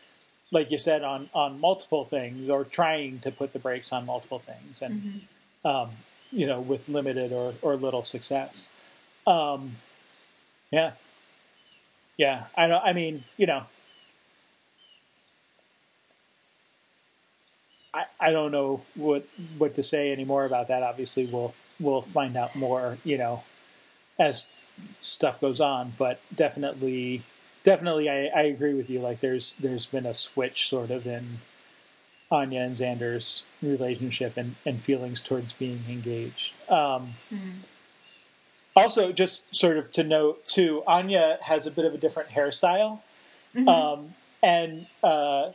like 0.51 0.71
you 0.71 0.77
said, 0.77 1.03
on 1.03 1.29
on 1.33 1.59
multiple 1.59 2.03
things, 2.03 2.49
or 2.49 2.63
trying 2.63 3.19
to 3.19 3.31
put 3.31 3.53
the 3.53 3.59
brakes 3.59 3.93
on 3.93 4.05
multiple 4.05 4.39
things, 4.39 4.81
and 4.81 5.21
um, 5.63 5.91
you 6.31 6.45
know, 6.47 6.59
with 6.59 6.89
limited 6.89 7.31
or 7.31 7.53
or 7.61 7.75
little 7.75 8.03
success. 8.03 8.69
Um, 9.27 9.77
yeah, 10.71 10.91
yeah. 12.17 12.45
I 12.57 12.67
don't. 12.67 12.83
I 12.83 12.93
mean, 12.93 13.23
you 13.37 13.45
know. 13.45 13.63
I, 17.93 18.05
I 18.19 18.31
don't 18.31 18.51
know 18.51 18.81
what 18.95 19.27
what 19.57 19.73
to 19.75 19.83
say 19.83 20.11
anymore 20.11 20.45
about 20.45 20.67
that. 20.67 20.83
Obviously, 20.83 21.25
we'll 21.25 21.53
we'll 21.79 22.01
find 22.01 22.35
out 22.35 22.55
more, 22.55 22.97
you 23.03 23.17
know, 23.17 23.43
as 24.17 24.51
stuff 25.01 25.39
goes 25.39 25.61
on. 25.61 25.93
But 25.97 26.19
definitely, 26.35 27.21
definitely, 27.63 28.09
I, 28.09 28.25
I 28.27 28.41
agree 28.43 28.73
with 28.73 28.89
you. 28.89 28.99
Like, 28.99 29.19
there's 29.19 29.53
there's 29.59 29.85
been 29.85 30.05
a 30.05 30.13
switch 30.13 30.67
sort 30.69 30.91
of 30.91 31.05
in 31.05 31.39
Anya 32.31 32.61
and 32.61 32.75
Xander's 32.75 33.43
relationship 33.61 34.37
and, 34.37 34.55
and 34.65 34.81
feelings 34.81 35.21
towards 35.21 35.53
being 35.53 35.83
engaged. 35.87 36.53
Um, 36.69 37.13
Also, 38.75 39.11
just 39.11 39.53
sort 39.53 39.77
of 39.77 39.91
to 39.91 40.03
note 40.03 40.47
too, 40.47 40.81
Anya 40.87 41.37
has 41.43 41.67
a 41.67 41.71
bit 41.71 41.85
of 41.85 41.93
a 41.93 41.97
different 41.97 42.29
hairstyle, 42.29 43.01
um, 43.67 44.15
and 44.41 44.87
uh, 45.03 45.51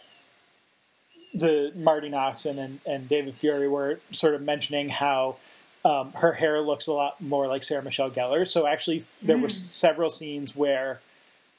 the 1.34 1.72
Marti 1.74 2.10
Noxon 2.10 2.58
and, 2.58 2.80
and 2.86 3.08
David 3.08 3.34
Fury 3.34 3.68
were 3.68 4.00
sort 4.10 4.34
of 4.34 4.42
mentioning 4.42 4.88
how 4.88 5.36
um, 5.84 6.12
her 6.16 6.32
hair 6.34 6.60
looks 6.60 6.86
a 6.86 6.92
lot 6.92 7.20
more 7.20 7.46
like 7.46 7.62
Sarah 7.62 7.82
Michelle 7.82 8.10
Gellar. 8.10 8.46
So 8.46 8.66
actually, 8.66 9.04
there 9.22 9.38
were 9.38 9.48
several 9.48 10.10
scenes 10.10 10.56
where, 10.56 11.00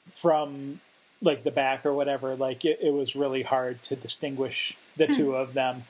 from 0.04 0.80
like 1.22 1.44
the 1.44 1.50
back 1.50 1.84
or 1.84 1.92
whatever, 1.92 2.34
like 2.34 2.64
it, 2.64 2.78
it 2.82 2.92
was 2.92 3.14
really 3.14 3.42
hard 3.42 3.82
to 3.84 3.96
distinguish 3.96 4.76
the 4.96 5.06
two 5.06 5.34
of 5.34 5.54
them 5.54 5.84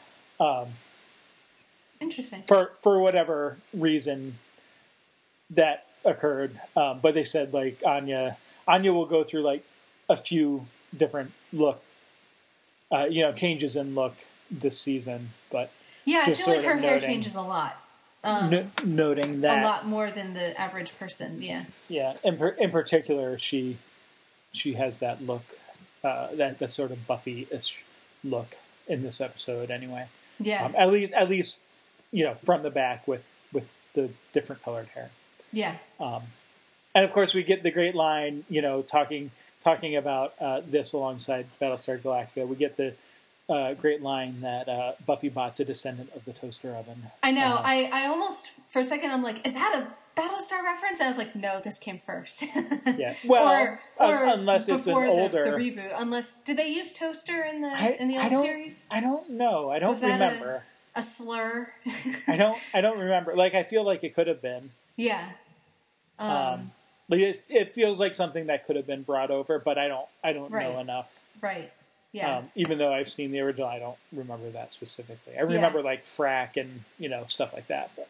Interesting. 2.01 2.43
for 2.47 2.73
for 2.83 2.99
whatever 2.99 3.59
reason 3.75 4.39
that 5.51 5.87
occurred. 6.05 6.59
Um, 6.77 7.01
but 7.01 7.15
they 7.15 7.25
said 7.25 7.53
like 7.53 7.83
Anya 7.85 8.39
Anya 8.67 8.93
will 8.93 9.07
go 9.07 9.23
through 9.23 9.43
like 9.43 9.65
a 10.09 10.17
few 10.17 10.67
different 10.97 11.33
look, 11.53 11.83
uh, 12.93 13.07
you 13.11 13.23
know, 13.23 13.33
changes 13.33 13.77
in 13.77 13.95
look 13.95 14.15
this 14.51 14.79
season. 14.79 15.31
But 15.51 15.71
Yeah, 16.05 16.25
I 16.27 16.33
feel 16.33 16.55
like 16.55 16.65
her 16.65 16.77
hair 16.77 16.93
noting- 16.95 17.09
changes 17.09 17.35
a 17.35 17.43
lot. 17.43 17.77
Um, 18.23 18.51
no- 18.51 18.71
noting 18.85 19.41
that 19.41 19.63
a 19.63 19.67
lot 19.67 19.87
more 19.87 20.11
than 20.11 20.35
the 20.35 20.59
average 20.61 20.99
person. 20.99 21.41
Yeah. 21.41 21.65
yeah, 21.89 22.17
in 22.23 22.37
per, 22.37 22.49
in 22.51 22.71
particular, 22.71 23.39
she 23.39 23.79
she 24.53 24.75
has 24.75 24.99
that 24.99 25.23
look, 25.23 25.43
uh, 26.05 26.29
that 26.35 26.59
that 26.59 26.69
sort 26.71 26.91
of 26.91 27.07
Buffy-ish 27.07 27.83
look 28.23 28.57
in 28.87 29.03
this 29.03 29.23
episode. 29.23 29.71
Anyway, 29.71 30.09
Yeah. 30.39 30.67
um, 30.67 30.75
at 30.77 30.91
least 30.91 31.15
at 31.15 31.31
least 31.31 31.65
you 32.13 32.25
know 32.25 32.35
from 32.45 32.63
the 32.63 32.71
back 32.71 33.09
with 33.09 33.25
with 33.55 33.65
the 33.95 34.11
different 34.35 34.63
colored 34.63 34.89
hair. 34.89 35.11
yeah. 35.51 35.77
and 35.99 37.05
of 37.05 37.13
course 37.13 37.33
we 37.35 37.43
get 37.43 37.63
the 37.63 37.71
great 37.71 37.95
line 37.95 38.45
you 38.49 38.61
know 38.61 38.83
talking 38.83 39.31
talking 39.61 39.97
about 39.97 40.35
uh, 40.41 40.61
this 40.67 40.93
alongside 40.93 41.47
battlestar 41.61 41.99
galactica 42.01 42.47
we 42.47 42.57
get 42.57 42.77
the 42.77 42.95
uh, 43.49 43.75
great 43.75 44.01
line 44.01 44.41
that 44.43 44.69
uh, 44.69 44.93
buffy 45.07 45.29
bot's 45.29 45.59
a 45.61 45.65
descendant 45.65 46.11
of 46.15 46.25
the 46.25 46.33
toaster 46.33 46.73
oven 46.75 47.03
I 47.23 47.33
know. 47.33 47.57
Uh, 47.57 47.63
I, 47.65 47.91
I 47.93 48.07
almost 48.07 48.51
for 48.71 48.79
a 48.79 48.85
second 48.85 49.11
I'm 49.11 49.23
like, 49.23 49.45
is 49.45 49.55
that 49.55 49.75
a 49.77 50.21
Battlestar 50.21 50.63
reference? 50.63 51.01
And 51.01 51.05
I 51.05 51.09
was 51.09 51.19
like, 51.19 51.35
no, 51.35 51.61
this 51.63 51.79
came 51.79 51.99
first. 51.99 52.45
yeah 52.87 53.15
well 53.25 53.49
un- 53.49 53.79
or 53.99 54.25
unless 54.25 54.69
it's 54.69 54.87
an 54.87 54.95
the- 54.95 55.01
older 55.01 55.45
the, 55.45 55.51
reboot. 55.51 55.93
Unless 55.97 56.37
did 56.43 56.57
they 56.59 56.69
use 56.69 56.93
toaster 56.93 57.43
in 57.43 57.61
the 57.61 57.69
I, 57.69 57.97
in 57.99 58.09
the 58.09 58.19
old 58.19 58.31
don't, 58.31 58.45
series? 58.45 58.87
I 58.91 59.01
don't 59.01 59.31
know. 59.31 59.71
I 59.71 59.79
don't 59.79 59.89
Was 59.91 60.03
remember. 60.03 60.63
A 60.95 61.03
slur. 61.03 61.73
I 62.27 62.37
don't. 62.37 62.59
I 62.75 62.81
don't 62.81 62.99
remember. 62.99 63.35
Like 63.37 63.55
I 63.55 63.63
feel 63.63 63.85
like 63.85 64.03
it 64.03 64.13
could 64.15 64.27
have 64.27 64.43
been. 64.43 64.71
yeah. 64.97 65.31
Um, 66.19 66.73
like 67.11 67.21
it 67.49 67.73
feels 67.73 68.01
like 68.01 68.15
something 68.15 68.47
that 68.47 68.65
could 68.65 68.77
have 68.77 68.87
been 68.87 69.03
brought 69.03 69.31
over, 69.31 69.59
but 69.59 69.77
I 69.79 69.89
don't. 69.89 70.07
I 70.25 70.33
don't 70.33 70.51
Right. 70.51 70.73
know 70.73 70.79
enough. 70.81 71.25
Right. 71.41 71.71
Yeah. 72.13 72.39
Um, 72.39 72.51
even 72.57 72.79
though 72.79 72.93
I've 72.93 73.09
seen 73.09 73.31
the 73.31 73.41
original, 73.41 73.69
I 73.69 73.79
don't 73.79 73.97
remember 74.13 74.51
that 74.51 74.73
specifically. 74.73 75.37
I 75.39 75.43
remember 75.43 75.83
like 75.83 76.05
frack 76.05 76.57
and 76.57 76.85
you 76.99 77.09
know 77.09 77.25
stuff 77.29 77.53
like 77.53 77.67
that. 77.69 77.91
But 77.97 78.09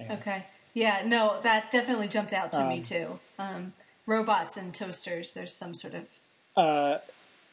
anyway. 0.00 0.14
okay. 0.16 0.46
Yeah. 0.74 1.02
No, 1.04 1.40
that 1.42 1.70
definitely 1.70 2.08
jumped 2.08 2.32
out 2.32 2.52
to 2.52 2.66
me 2.68 2.76
Um, 2.76 2.82
too. 2.82 3.18
Um, 3.38 3.72
robots 4.06 4.56
and 4.56 4.72
toasters. 4.74 5.32
There's 5.32 5.54
some 5.54 5.74
sort 5.74 5.94
of. 5.94 6.04
Uh, 6.56 6.98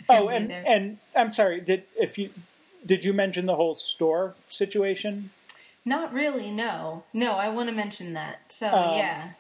oh, 0.09 0.29
and 0.29 0.49
there. 0.49 0.63
and 0.65 0.97
I'm 1.15 1.29
sorry. 1.29 1.59
Did 1.61 1.83
if 1.99 2.17
you 2.17 2.29
did 2.85 3.03
you 3.03 3.13
mention 3.13 3.45
the 3.45 3.55
whole 3.55 3.75
store 3.75 4.35
situation? 4.47 5.31
Not 5.85 6.13
really. 6.13 6.49
No. 6.51 7.03
No. 7.13 7.33
I 7.35 7.49
want 7.49 7.67
to 7.69 7.75
mention 7.75 8.13
that. 8.13 8.51
So 8.53 8.67
Um, 8.67 8.97
yeah. 8.97 9.31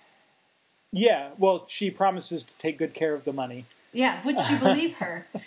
Yeah. 0.93 1.31
Well, 1.37 1.65
she 1.67 1.91
promises 1.91 2.43
to 2.45 2.53
take 2.55 2.77
good 2.77 2.93
care 2.93 3.13
of 3.13 3.25
the 3.25 3.33
money. 3.33 3.65
Yeah. 3.91 4.23
Would 4.23 4.37
you 4.49 4.57
believe 4.57 4.93
her? 4.95 5.27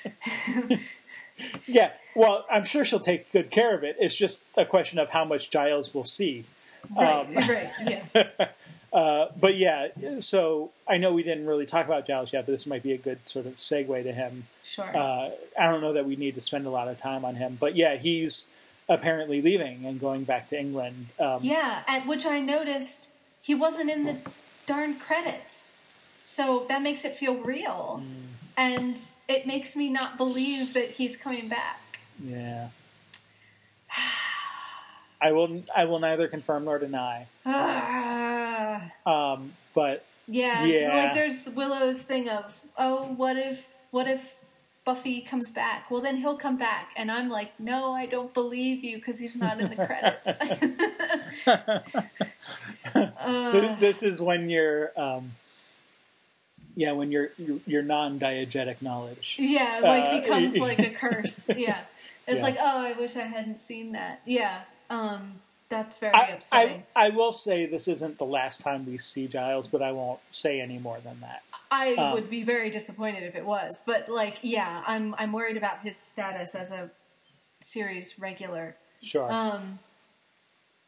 Yeah. 1.66 1.92
Well, 2.14 2.46
I'm 2.50 2.64
sure 2.64 2.82
she'll 2.82 2.98
take 2.98 3.30
good 3.30 3.50
care 3.50 3.74
of 3.76 3.84
it. 3.84 3.96
It's 4.00 4.14
just 4.14 4.46
a 4.56 4.64
question 4.64 4.98
of 4.98 5.10
how 5.10 5.24
much 5.26 5.50
Giles 5.50 5.92
will 5.92 6.06
see. 6.06 6.44
Right. 6.96 7.26
Um, 7.26 7.34
right. 7.34 7.70
Yeah. 7.84 8.46
Uh, 8.92 9.30
but 9.38 9.56
yeah, 9.56 9.88
so 10.20 10.70
I 10.88 10.96
know 10.96 11.12
we 11.12 11.22
didn't 11.22 11.44
really 11.44 11.66
talk 11.66 11.84
about 11.84 12.06
Giles 12.06 12.32
yet, 12.32 12.46
but 12.46 12.52
this 12.52 12.66
might 12.66 12.82
be 12.82 12.92
a 12.92 12.96
good 12.96 13.26
sort 13.26 13.44
of 13.44 13.56
segue 13.56 14.02
to 14.04 14.12
him. 14.12 14.46
Sure. 14.64 14.86
Uh, 14.96 15.32
I 15.58 15.64
don't 15.64 15.82
know 15.82 15.92
that 15.92 16.06
we 16.06 16.16
need 16.16 16.34
to 16.36 16.40
spend 16.40 16.64
a 16.66 16.70
lot 16.70 16.88
of 16.88 16.96
time 16.96 17.22
on 17.22 17.34
him, 17.34 17.58
but 17.60 17.76
yeah, 17.76 17.96
he's 17.96 18.48
apparently 18.88 19.42
leaving 19.42 19.84
and 19.84 20.00
going 20.00 20.24
back 20.24 20.48
to 20.48 20.58
England. 20.58 21.08
Um, 21.20 21.40
Yeah, 21.42 21.82
at 21.86 22.06
which 22.06 22.24
I 22.24 22.40
noticed 22.40 23.12
he 23.42 23.54
wasn't 23.54 23.90
in 23.90 24.04
the 24.04 24.14
darn 24.66 24.98
credits. 24.98 25.76
So 26.22 26.66
that 26.68 26.82
makes 26.82 27.04
it 27.04 27.12
feel 27.12 27.34
real. 27.36 28.02
And 28.56 28.98
it 29.28 29.46
makes 29.46 29.76
me 29.76 29.88
not 29.90 30.16
believe 30.16 30.74
that 30.74 30.92
he's 30.92 31.16
coming 31.16 31.48
back. 31.48 32.00
Yeah. 32.22 32.68
I 35.20 35.32
will. 35.32 35.62
I 35.74 35.86
will 35.86 35.98
neither 35.98 36.28
confirm 36.28 36.64
nor 36.64 36.78
deny. 36.78 37.26
Ah. 37.44 38.90
Um, 39.06 39.52
but 39.74 40.04
yeah, 40.26 40.64
Yeah. 40.64 40.96
like 40.96 41.14
there's 41.14 41.48
Willow's 41.48 42.02
thing 42.02 42.28
of, 42.28 42.60
oh, 42.76 43.04
what 43.16 43.36
if 43.36 43.68
what 43.92 44.08
if 44.08 44.34
Buffy 44.86 45.20
comes 45.20 45.50
back? 45.50 45.90
Well, 45.90 46.00
then 46.00 46.18
he'll 46.18 46.36
come 46.36 46.56
back. 46.56 46.92
And 46.96 47.10
I'm 47.10 47.28
like, 47.28 47.58
no, 47.58 47.92
I 47.92 48.06
don't 48.06 48.32
believe 48.32 48.84
you 48.84 48.96
because 48.96 49.18
he's 49.18 49.36
not 49.36 49.60
in 49.60 49.68
the 49.68 49.76
credits. 49.76 50.38
th- 52.94 53.78
this 53.80 54.02
is 54.04 54.22
when 54.22 54.48
you're, 54.48 54.92
um, 54.96 55.32
yeah, 56.76 56.92
when 56.92 57.10
your 57.10 57.30
your, 57.36 57.58
your 57.66 57.82
non-diegetic 57.82 58.80
knowledge. 58.80 59.36
Yeah, 59.40 59.80
like 59.82 60.04
Uh, 60.04 60.20
becomes 60.20 60.56
like 60.68 60.78
a 60.78 60.90
curse. 60.90 61.48
Yeah. 61.56 61.80
It's 62.28 62.38
Yeah. 62.38 62.42
like, 62.44 62.56
oh, 62.60 62.86
I 62.86 62.92
wish 62.92 63.16
I 63.16 63.22
hadn't 63.22 63.62
seen 63.62 63.90
that. 63.92 64.20
Yeah. 64.24 64.60
Um 64.88 65.40
that's 65.68 65.98
very 65.98 66.14
I, 66.14 66.26
upsetting. 66.26 66.84
I, 66.94 67.06
I 67.06 67.10
will 67.10 67.32
say 67.32 67.66
this 67.66 67.88
isn't 67.88 68.18
the 68.18 68.26
last 68.26 68.60
time 68.60 68.86
we 68.86 68.98
see 68.98 69.26
Giles, 69.26 69.66
but 69.66 69.82
I 69.82 69.92
won't 69.92 70.20
say 70.30 70.60
any 70.60 70.78
more 70.78 70.98
than 71.02 71.20
that. 71.20 71.42
I, 71.70 71.94
um, 71.94 72.12
would 72.12 72.30
be 72.30 72.42
very 72.42 72.70
disappointed 72.70 73.24
if 73.24 73.34
it 73.34 73.44
was. 73.44 73.82
But 73.84 74.08
like, 74.08 74.38
yeah, 74.42 74.82
I'm 74.86 75.14
I'm 75.18 75.32
worried 75.32 75.56
about 75.56 75.80
his 75.80 75.96
status 75.96 76.54
as 76.54 76.70
a 76.70 76.90
series 77.62 78.18
regular. 78.18 78.76
Sure. 79.02 79.30
Um 79.30 79.80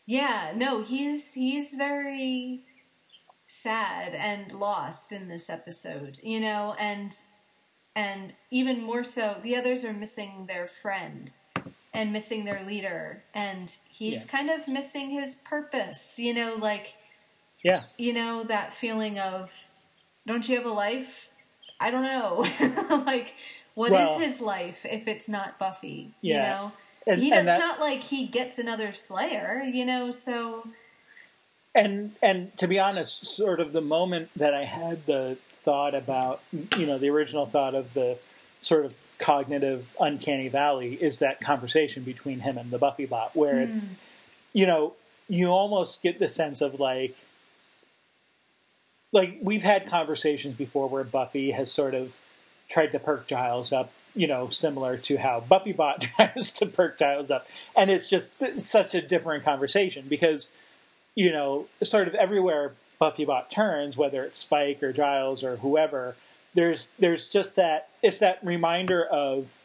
Yeah, 0.06 0.52
no, 0.54 0.82
he's 0.82 1.34
he's 1.34 1.74
very 1.74 2.64
sad 3.46 4.14
and 4.14 4.52
lost 4.52 5.10
in 5.10 5.28
this 5.28 5.50
episode, 5.50 6.18
you 6.22 6.40
know, 6.40 6.76
and 6.78 7.12
and 7.96 8.34
even 8.50 8.80
more 8.80 9.02
so 9.02 9.38
the 9.42 9.56
others 9.56 9.84
are 9.84 9.92
missing 9.92 10.46
their 10.46 10.68
friend 10.68 11.32
and 11.94 12.12
missing 12.12 12.44
their 12.44 12.62
leader 12.64 13.22
and 13.34 13.76
he's 13.88 14.24
Yeah. 14.26 14.30
kind 14.30 14.50
of 14.50 14.68
missing 14.68 15.10
his 15.10 15.34
purpose, 15.34 16.18
you 16.18 16.34
know, 16.34 16.54
like 16.54 16.94
yeah. 17.64 17.84
you 17.96 18.12
know 18.12 18.44
that 18.44 18.72
feeling 18.72 19.18
of 19.18 19.70
don't 20.26 20.48
you 20.48 20.56
have 20.56 20.66
a 20.66 20.70
life? 20.70 21.28
I 21.80 21.90
don't 21.90 22.02
know. 22.02 22.46
like 23.06 23.34
what 23.74 23.86
is 23.92 23.92
Well- 23.92 24.18
his 24.18 24.40
life 24.40 24.84
if 24.84 25.08
it's 25.08 25.28
not 25.28 25.58
Buffy, 25.58 26.12
Yeah. 26.20 26.34
you 26.34 26.40
know? 26.42 26.72
And- 27.06 27.22
he 27.22 27.30
does 27.30 27.46
that- 27.46 27.58
not 27.58 27.80
like 27.80 28.02
he 28.02 28.26
gets 28.26 28.58
another 28.58 28.92
Slayer, 28.92 29.62
you 29.62 29.84
know. 29.84 30.10
So 30.10 30.68
and 31.74 32.14
and 32.22 32.56
to 32.58 32.66
be 32.68 32.78
honest, 32.78 33.24
sort 33.26 33.60
of 33.60 33.72
the 33.72 33.80
moment 33.80 34.30
that 34.36 34.54
I 34.54 34.64
had 34.64 35.06
the 35.06 35.38
thought 35.62 35.94
about, 35.94 36.40
you 36.76 36.86
know, 36.86 36.98
the 36.98 37.08
original 37.10 37.46
thought 37.46 37.74
of 37.74 37.94
the 37.94 38.18
sort 38.60 38.84
of 38.84 39.00
cognitive 39.18 39.96
uncanny 40.00 40.48
valley 40.48 40.94
is 40.94 41.18
that 41.18 41.40
conversation 41.40 42.02
between 42.02 42.40
him 42.40 42.56
and 42.56 42.70
the 42.70 42.78
Buffy 42.78 43.06
bot, 43.06 43.34
where 43.34 43.54
hmm. 43.54 43.62
it's, 43.62 43.96
you 44.52 44.66
know, 44.66 44.94
you 45.28 45.48
almost 45.48 46.02
get 46.02 46.18
the 46.18 46.28
sense 46.28 46.60
of 46.60 46.80
like, 46.80 47.16
like 49.12 49.38
we've 49.42 49.62
had 49.62 49.86
conversations 49.86 50.56
before 50.56 50.88
where 50.88 51.04
Buffy 51.04 51.50
has 51.52 51.70
sort 51.70 51.94
of 51.94 52.14
tried 52.68 52.92
to 52.92 52.98
perk 52.98 53.26
Giles 53.26 53.72
up, 53.72 53.90
you 54.14 54.26
know, 54.26 54.48
similar 54.48 54.96
to 54.98 55.16
how 55.16 55.40
Buffy 55.40 55.72
bot 55.72 56.00
tries 56.16 56.52
to 56.54 56.66
perk 56.66 56.98
Giles 56.98 57.30
up, 57.30 57.46
and 57.76 57.90
it's 57.90 58.08
just 58.08 58.34
such 58.60 58.94
a 58.94 59.02
different 59.02 59.44
conversation 59.44 60.06
because 60.08 60.50
you 61.18 61.32
know, 61.32 61.66
sort 61.82 62.06
of 62.06 62.14
everywhere 62.14 62.74
Buffybot 63.00 63.50
turns, 63.50 63.96
whether 63.96 64.22
it's 64.22 64.38
Spike 64.38 64.80
or 64.84 64.92
Giles 64.92 65.42
or 65.42 65.56
whoever, 65.56 66.14
there's 66.54 66.88
there's 66.98 67.28
just 67.28 67.56
that 67.56 67.88
it's 68.02 68.18
that 68.18 68.38
reminder 68.42 69.04
of 69.04 69.60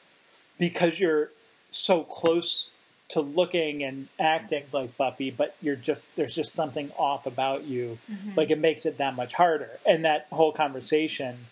because 0.59 0.99
you're 0.99 1.29
so 1.69 2.03
close 2.03 2.71
to 3.09 3.21
looking 3.21 3.84
and 3.84 4.07
acting 4.19 4.63
like 4.71 4.97
Buffy, 4.97 5.29
but 5.29 5.55
you're 5.61 5.75
just 5.75 6.15
there's 6.15 6.36
just 6.36 6.53
something 6.53 6.91
off 6.97 7.25
about 7.25 7.63
you. 7.63 7.99
Mm-hmm. 8.11 8.31
Like 8.36 8.49
it 8.49 8.59
makes 8.59 8.86
it 8.86 8.97
that 8.97 9.15
much 9.15 9.34
harder. 9.36 9.79
And 9.86 10.03
that 10.03 10.27
whole 10.31 10.51
conversation, 10.51 11.45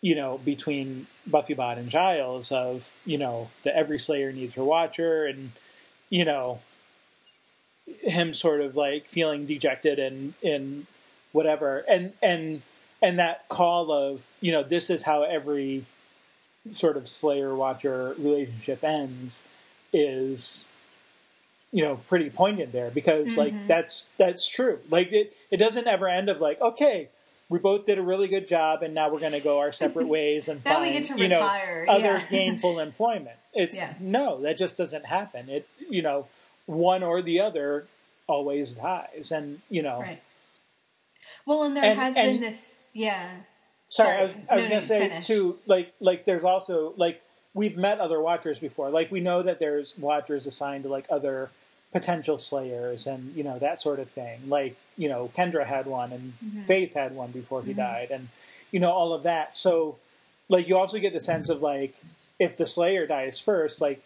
you 0.00 0.14
know, 0.14 0.38
between 0.38 1.06
Buffybot 1.28 1.78
and 1.78 1.88
Giles 1.88 2.52
of 2.52 2.94
you 3.04 3.18
know 3.18 3.50
that 3.64 3.74
every 3.74 3.98
Slayer 3.98 4.32
needs 4.32 4.54
her 4.54 4.64
Watcher, 4.64 5.26
and 5.26 5.52
you 6.10 6.24
know 6.24 6.60
him 8.02 8.34
sort 8.34 8.60
of 8.60 8.76
like 8.76 9.06
feeling 9.06 9.46
dejected 9.46 9.98
and 9.98 10.34
and 10.44 10.86
whatever, 11.32 11.84
and 11.88 12.12
and 12.22 12.62
and 13.02 13.18
that 13.18 13.48
call 13.48 13.92
of 13.92 14.30
you 14.40 14.52
know 14.52 14.62
this 14.62 14.90
is 14.90 15.04
how 15.04 15.22
every 15.22 15.84
sort 16.70 16.96
of 16.96 17.08
Slayer 17.08 17.54
Watcher 17.54 18.14
relationship 18.18 18.82
ends 18.82 19.44
is 19.92 20.68
you 21.72 21.82
know 21.82 21.96
pretty 22.08 22.30
poignant 22.30 22.72
there 22.72 22.90
because 22.90 23.30
mm-hmm. 23.30 23.40
like 23.40 23.68
that's 23.68 24.10
that's 24.18 24.48
true 24.48 24.78
like 24.90 25.12
it 25.12 25.34
it 25.50 25.56
doesn't 25.58 25.86
ever 25.86 26.08
end 26.08 26.28
of 26.28 26.40
like 26.40 26.60
okay 26.60 27.08
we 27.48 27.58
both 27.58 27.84
did 27.86 27.98
a 27.98 28.02
really 28.02 28.28
good 28.28 28.46
job 28.48 28.82
and 28.82 28.94
now 28.94 29.10
we're 29.10 29.20
going 29.20 29.32
to 29.32 29.40
go 29.40 29.58
our 29.60 29.72
separate 29.72 30.08
ways 30.16 30.48
and 30.48 30.62
find 30.62 30.82
we 30.82 30.92
get 30.92 31.04
to 31.04 31.18
you 31.20 31.28
know 31.28 31.40
retire. 31.40 31.86
other 31.88 32.22
gainful 32.30 32.78
employment 32.78 33.36
it's 33.52 33.76
Yeah. 33.76 33.94
no 34.00 34.40
that 34.42 34.56
just 34.56 34.76
doesn't 34.76 35.06
happen 35.06 35.48
it 35.48 35.68
you 35.90 36.02
know 36.02 36.26
one 36.66 37.02
or 37.02 37.22
the 37.22 37.40
other 37.40 37.86
always 38.26 38.74
dies 38.74 39.30
and 39.32 39.60
you 39.68 39.82
know 39.82 40.00
Right. 40.00 40.22
Well, 41.46 41.62
and 41.62 41.76
there 41.76 41.84
And- 41.84 41.98
has 41.98 42.16
and- 42.16 42.32
been 42.32 42.40
this, 42.40 42.84
yeah. 42.92 43.28
sorry, 43.88 44.16
I 44.16 44.22
was, 44.24 44.34
I 44.50 44.54
was 44.56 44.64
no, 44.64 44.68
going 44.68 44.80
to 44.80 44.86
say 44.86 44.98
finish. 45.08 45.26
too 45.26 45.58
like 45.66 45.92
like 46.00 46.24
there's 46.24 46.44
also 46.44 46.92
like 46.96 47.22
we've 47.54 47.76
met 47.76 48.00
other 48.00 48.20
watchers 48.20 48.58
before 48.58 48.90
like 48.90 49.10
we 49.12 49.20
know 49.20 49.42
that 49.42 49.58
there's 49.60 49.96
watchers 49.96 50.46
assigned 50.46 50.82
to 50.82 50.88
like 50.90 51.06
other 51.08 51.50
potential 51.92 52.36
slayers 52.36 53.06
and 53.06 53.34
you 53.34 53.44
know 53.44 53.58
that 53.60 53.78
sort 53.78 53.98
of 54.00 54.10
thing 54.10 54.40
like 54.48 54.76
you 54.98 55.08
know 55.08 55.30
kendra 55.36 55.64
had 55.64 55.86
one 55.86 56.12
and 56.12 56.32
Mm-hmm. 56.44 56.64
faith 56.64 56.94
had 56.94 57.14
one 57.14 57.30
before 57.30 57.62
he 57.62 57.72
died 57.72 58.10
and 58.10 58.28
you 58.72 58.80
know 58.80 58.90
all 58.90 59.14
of 59.14 59.22
that 59.22 59.54
so 59.54 59.96
like 60.48 60.68
you 60.68 60.76
also 60.76 60.98
get 60.98 61.12
the 61.14 61.20
sense 61.20 61.48
of 61.48 61.62
like 61.62 61.94
if 62.40 62.56
the 62.56 62.66
slayer 62.66 63.06
dies 63.06 63.38
first 63.40 63.80
like 63.80 64.02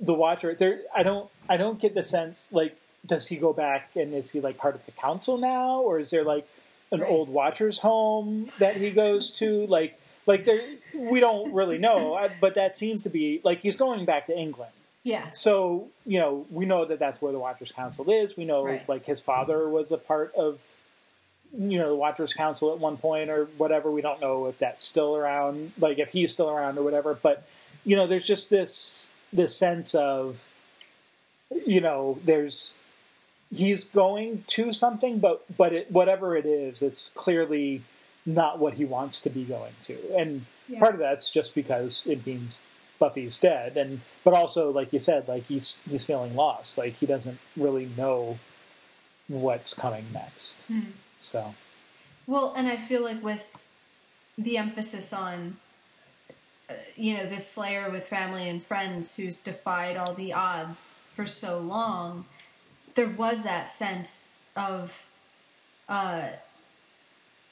the 0.00 0.14
watcher 0.14 0.54
there 0.54 0.80
i 0.96 1.02
don't 1.02 1.28
i 1.48 1.56
don't 1.56 1.78
get 1.80 1.94
the 1.94 2.02
sense 2.02 2.48
like 2.50 2.76
does 3.06 3.28
he 3.28 3.36
go 3.36 3.52
back 3.52 3.90
and 3.94 4.14
is 4.14 4.30
he 4.32 4.40
like 4.40 4.56
part 4.56 4.74
of 4.74 4.84
the 4.86 4.92
council 4.92 5.36
now 5.38 5.78
or 5.80 6.00
is 6.00 6.10
there 6.10 6.24
like 6.24 6.48
an 6.90 7.00
Right. 7.00 7.10
old 7.10 7.28
watcher's 7.28 7.78
home 7.80 8.46
that 8.58 8.76
he 8.76 8.90
goes 8.90 9.32
to 9.38 9.66
like 9.66 9.98
like 10.26 10.44
there 10.44 10.60
we 10.94 11.20
don't 11.20 11.52
really 11.52 11.78
know 11.78 12.28
but 12.40 12.54
that 12.54 12.76
seems 12.76 13.02
to 13.02 13.08
be 13.10 13.40
like 13.44 13.60
he's 13.60 13.76
going 13.76 14.04
back 14.04 14.26
to 14.26 14.36
england 14.38 14.72
Yeah. 15.04 15.30
so 15.32 15.88
you 16.06 16.18
know 16.18 16.46
we 16.50 16.64
know 16.66 16.84
that 16.84 16.98
that's 16.98 17.20
where 17.22 17.32
the 17.32 17.38
watchers 17.38 17.72
council 17.72 18.10
is 18.10 18.36
we 18.36 18.44
know 18.44 18.64
Right. 18.64 18.88
like 18.88 19.04
his 19.06 19.20
father 19.20 19.68
was 19.68 19.92
a 19.92 19.98
part 19.98 20.34
of 20.34 20.60
you 21.56 21.78
know 21.78 21.88
the 21.88 21.94
watchers 21.96 22.32
council 22.34 22.72
at 22.72 22.78
one 22.78 22.96
point 22.98 23.30
or 23.30 23.46
whatever 23.56 23.90
we 23.90 24.02
don't 24.02 24.20
know 24.20 24.46
if 24.46 24.58
that's 24.58 24.84
still 24.84 25.16
around 25.16 25.72
like 25.78 25.98
if 25.98 26.10
he's 26.10 26.32
still 26.32 26.50
around 26.50 26.76
or 26.78 26.82
whatever 26.82 27.14
but 27.14 27.46
you 27.84 27.96
know 27.96 28.06
there's 28.06 28.26
just 28.26 28.50
this 28.50 29.10
this 29.32 29.56
sense 29.56 29.94
of 29.94 30.46
you 31.66 31.80
know 31.80 32.18
there's 32.24 32.74
he's 33.50 33.84
going 33.84 34.44
to 34.46 34.72
something 34.72 35.18
but 35.18 35.44
but 35.56 35.72
it, 35.72 35.90
whatever 35.90 36.36
it 36.36 36.44
is 36.46 36.82
it's 36.82 37.08
clearly 37.10 37.82
not 38.26 38.58
what 38.58 38.74
he 38.74 38.84
wants 38.84 39.22
to 39.22 39.30
be 39.30 39.44
going 39.44 39.72
to 39.82 39.96
and 40.16 40.44
Yeah. 40.68 40.80
part 40.80 40.94
of 40.94 41.00
that's 41.00 41.30
just 41.30 41.54
because 41.54 42.06
it 42.06 42.26
means 42.26 42.60
buffy's 42.98 43.38
dead 43.38 43.76
and 43.76 44.00
but 44.24 44.34
also 44.34 44.70
like 44.70 44.92
you 44.92 45.00
said 45.00 45.26
like 45.28 45.44
he's 45.46 45.78
he's 45.88 46.04
feeling 46.04 46.34
lost 46.36 46.76
like 46.76 46.94
he 46.94 47.06
doesn't 47.06 47.38
really 47.56 47.86
know 47.96 48.38
what's 49.28 49.72
coming 49.74 50.06
next 50.12 50.62
Hmm. 50.68 50.90
so 51.18 51.54
Well, 52.26 52.52
and 52.56 52.68
I 52.68 52.76
feel 52.76 53.02
like 53.02 53.22
with 53.24 53.64
the 54.36 54.58
emphasis 54.58 55.12
on, 55.14 55.56
uh, 56.68 56.74
you 56.96 57.16
know, 57.16 57.24
this 57.26 57.50
Slayer 57.50 57.88
with 57.90 58.06
family 58.06 58.46
and 58.48 58.62
friends 58.62 59.16
who's 59.16 59.40
defied 59.40 59.96
all 59.96 60.12
the 60.14 60.32
odds 60.34 61.04
for 61.14 61.24
so 61.24 61.58
long, 61.58 62.26
there 62.98 63.08
was 63.08 63.44
that 63.44 63.68
sense 63.68 64.32
of, 64.56 65.06
uh, 65.88 66.30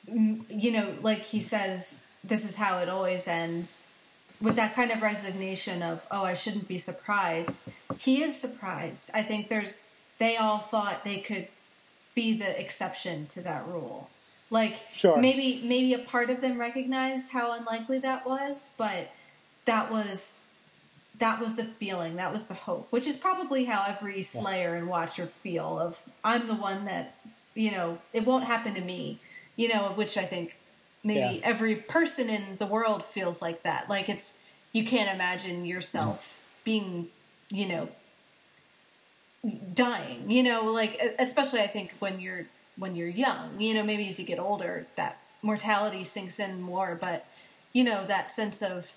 you 0.08 0.72
know, 0.72 0.94
like 1.02 1.22
he 1.22 1.38
says, 1.38 2.08
this 2.24 2.44
is 2.44 2.56
how 2.56 2.78
it 2.78 2.88
always 2.88 3.28
ends. 3.28 3.92
With 4.40 4.56
that 4.56 4.74
kind 4.74 4.90
of 4.90 5.00
resignation 5.02 5.84
of, 5.84 6.04
oh, 6.10 6.24
I 6.24 6.34
shouldn't 6.34 6.66
be 6.66 6.78
surprised. 6.78 7.62
He 7.96 8.24
is 8.24 8.36
surprised. 8.38 9.12
I 9.14 9.22
think 9.22 9.46
there's, 9.46 9.90
they 10.18 10.36
all 10.36 10.58
thought 10.58 11.04
they 11.04 11.18
could 11.18 11.46
be 12.16 12.36
the 12.36 12.60
exception 12.60 13.26
to 13.28 13.40
that 13.42 13.68
rule. 13.68 14.10
Like 14.50 14.82
Sure. 14.90 15.16
maybe 15.16 15.62
maybe 15.64 15.94
a 15.94 15.98
part 15.98 16.28
of 16.28 16.40
them 16.40 16.58
recognized 16.58 17.32
how 17.32 17.52
unlikely 17.52 18.00
that 18.00 18.26
was, 18.26 18.72
but 18.76 19.10
that 19.64 19.92
was 19.92 20.34
that 21.18 21.40
was 21.40 21.56
the 21.56 21.64
feeling, 21.64 22.16
that 22.16 22.32
was 22.32 22.46
the 22.46 22.54
hope, 22.54 22.88
which 22.90 23.06
is 23.06 23.16
probably 23.16 23.64
how 23.64 23.84
every 23.88 24.22
slayer 24.22 24.74
and 24.74 24.88
watcher 24.88 25.26
feel 25.26 25.78
of 25.78 26.00
I'm 26.24 26.46
the 26.46 26.54
one 26.54 26.84
that, 26.84 27.14
you 27.54 27.70
know, 27.70 27.98
it 28.12 28.24
won't 28.24 28.44
happen 28.44 28.74
to 28.74 28.80
me. 28.80 29.18
You 29.56 29.68
know, 29.68 29.92
which 29.94 30.18
I 30.18 30.24
think 30.24 30.58
maybe 31.02 31.36
Yeah. 31.36 31.40
every 31.42 31.76
person 31.76 32.28
in 32.28 32.58
the 32.58 32.66
world 32.66 33.02
feels 33.02 33.40
like 33.40 33.62
that. 33.62 33.88
Like 33.88 34.08
it's 34.10 34.38
you 34.72 34.84
can't 34.84 35.08
imagine 35.14 35.64
yourself 35.64 36.20
mm-hmm. 36.20 36.64
being, 36.64 37.08
you 37.50 37.66
know, 37.66 37.88
dying 39.74 40.30
you 40.30 40.42
know 40.42 40.64
like 40.64 41.00
especially 41.18 41.60
i 41.60 41.66
think 41.66 41.94
when 41.98 42.20
you're 42.20 42.46
when 42.76 42.96
you're 42.96 43.08
young 43.08 43.60
you 43.60 43.74
know 43.74 43.82
maybe 43.82 44.08
as 44.08 44.18
you 44.18 44.24
get 44.24 44.38
older 44.38 44.82
that 44.96 45.18
mortality 45.42 46.02
sinks 46.02 46.40
in 46.40 46.60
more 46.60 46.96
but 47.00 47.26
you 47.72 47.84
know 47.84 48.04
that 48.06 48.32
sense 48.32 48.62
of 48.62 48.92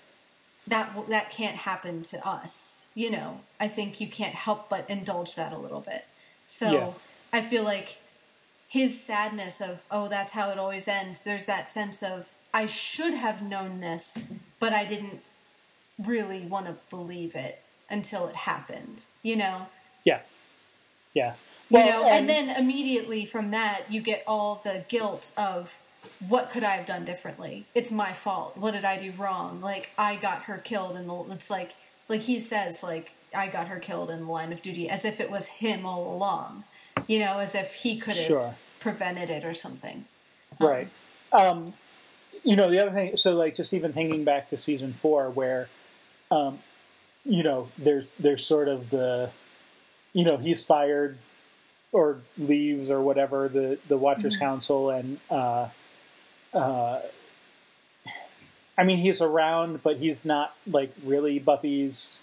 that 0.66 0.92
that 1.08 1.30
can't 1.30 1.56
happen 1.56 2.02
to 2.02 2.26
us 2.26 2.86
you 2.94 3.08
know? 3.10 3.40
I 3.60 3.68
think 3.68 4.00
you 4.00 4.08
can't 4.08 4.34
help 4.34 4.68
but 4.68 4.88
indulge 4.90 5.36
that 5.36 5.52
a 5.52 5.58
little 5.58 5.80
bit. 5.80 6.06
So 6.46 6.72
Yeah. 6.72 6.92
i 7.32 7.40
feel 7.40 7.62
like 7.62 7.98
his 8.68 9.00
sadness 9.02 9.60
of 9.60 9.82
oh 9.90 10.08
that's 10.08 10.32
how 10.32 10.50
it 10.50 10.58
always 10.58 10.88
ends 10.88 11.20
there's 11.20 11.44
that 11.46 11.70
sense 11.70 12.02
of 12.02 12.30
i 12.52 12.66
should 12.66 13.14
have 13.14 13.40
known 13.42 13.80
this 13.80 14.18
but 14.58 14.72
i 14.72 14.84
didn't 14.84 15.20
really 15.98 16.40
want 16.40 16.66
to 16.66 16.76
believe 16.88 17.34
it 17.36 17.62
until 17.88 18.26
it 18.28 18.34
happened 18.34 19.04
you 19.22 19.36
know? 19.36 19.66
Yeah. 20.04 20.20
Yeah. 21.14 21.34
You 21.68 21.74
Well, 21.78 22.02
know 22.02 22.08
and, 22.08 22.28
then 22.28 22.50
immediately 22.50 23.24
from 23.26 23.50
that 23.52 23.90
you 23.92 24.00
get 24.00 24.24
all 24.26 24.60
the 24.64 24.84
guilt 24.88 25.30
of 25.36 25.78
what 26.28 26.50
could 26.50 26.64
i 26.64 26.76
have 26.76 26.86
done 26.86 27.04
differently? 27.04 27.66
It's 27.74 27.92
my 27.92 28.12
fault. 28.12 28.56
What 28.56 28.72
did 28.72 28.84
i 28.84 28.96
do 28.98 29.12
wrong? 29.12 29.60
Like 29.60 29.90
i 29.98 30.16
got 30.16 30.42
her 30.44 30.58
killed 30.58 30.96
in 30.96 31.06
the 31.06 31.22
it's 31.32 31.50
like 31.50 31.74
like 32.08 32.22
he 32.22 32.38
says 32.38 32.82
like 32.82 33.12
i 33.34 33.46
got 33.46 33.68
her 33.68 33.78
killed 33.78 34.10
in 34.10 34.20
the 34.20 34.30
line 34.30 34.52
of 34.52 34.60
duty 34.60 34.88
as 34.88 35.04
if 35.04 35.20
it 35.20 35.30
was 35.30 35.46
him 35.48 35.86
all 35.86 36.12
along 36.14 36.64
you 37.06 37.18
know 37.20 37.38
as 37.38 37.54
if 37.54 37.74
he 37.74 37.96
could 37.96 38.16
have 38.16 38.26
Sure. 38.26 38.54
prevented 38.80 39.30
it 39.30 39.44
or 39.44 39.54
something. 39.54 40.04
Right. 40.58 40.88
Um, 41.32 41.74
you 42.42 42.56
know 42.56 42.70
the 42.70 42.78
other 42.80 42.90
thing 42.90 43.16
so 43.16 43.34
like 43.34 43.54
just 43.54 43.72
even 43.74 43.92
thinking 43.92 44.24
back 44.24 44.48
to 44.48 44.56
season 44.56 44.94
four 45.00 45.30
where 45.30 45.68
um, 46.30 46.58
you 47.24 47.42
know 47.42 47.68
there's 47.78 48.06
there's 48.18 48.44
sort 48.44 48.68
of 48.68 48.90
the 48.90 49.30
you 50.12 50.24
know 50.24 50.36
he's 50.38 50.64
fired 50.64 51.18
or 51.92 52.20
leaves 52.38 52.90
or 52.90 53.00
whatever 53.00 53.48
the 53.48 53.78
the 53.88 53.96
watchers 53.96 54.36
council 54.36 54.90
and 54.90 55.18
uh 55.28 55.68
uh 56.54 57.00
i 58.78 58.82
mean 58.84 58.98
he's 58.98 59.20
around 59.20 59.82
but 59.82 59.96
he's 59.98 60.24
not 60.24 60.54
like 60.66 60.92
really 61.04 61.38
buffy's 61.38 62.22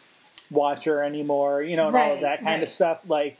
watcher 0.51 1.03
anymore 1.03 1.61
you 1.61 1.75
know 1.75 1.87
and 1.87 1.95
all 1.95 2.13
of 2.13 2.21
that 2.21 2.39
kind 2.39 2.55
right. 2.55 2.63
of 2.63 2.69
stuff 2.69 3.01
like 3.07 3.37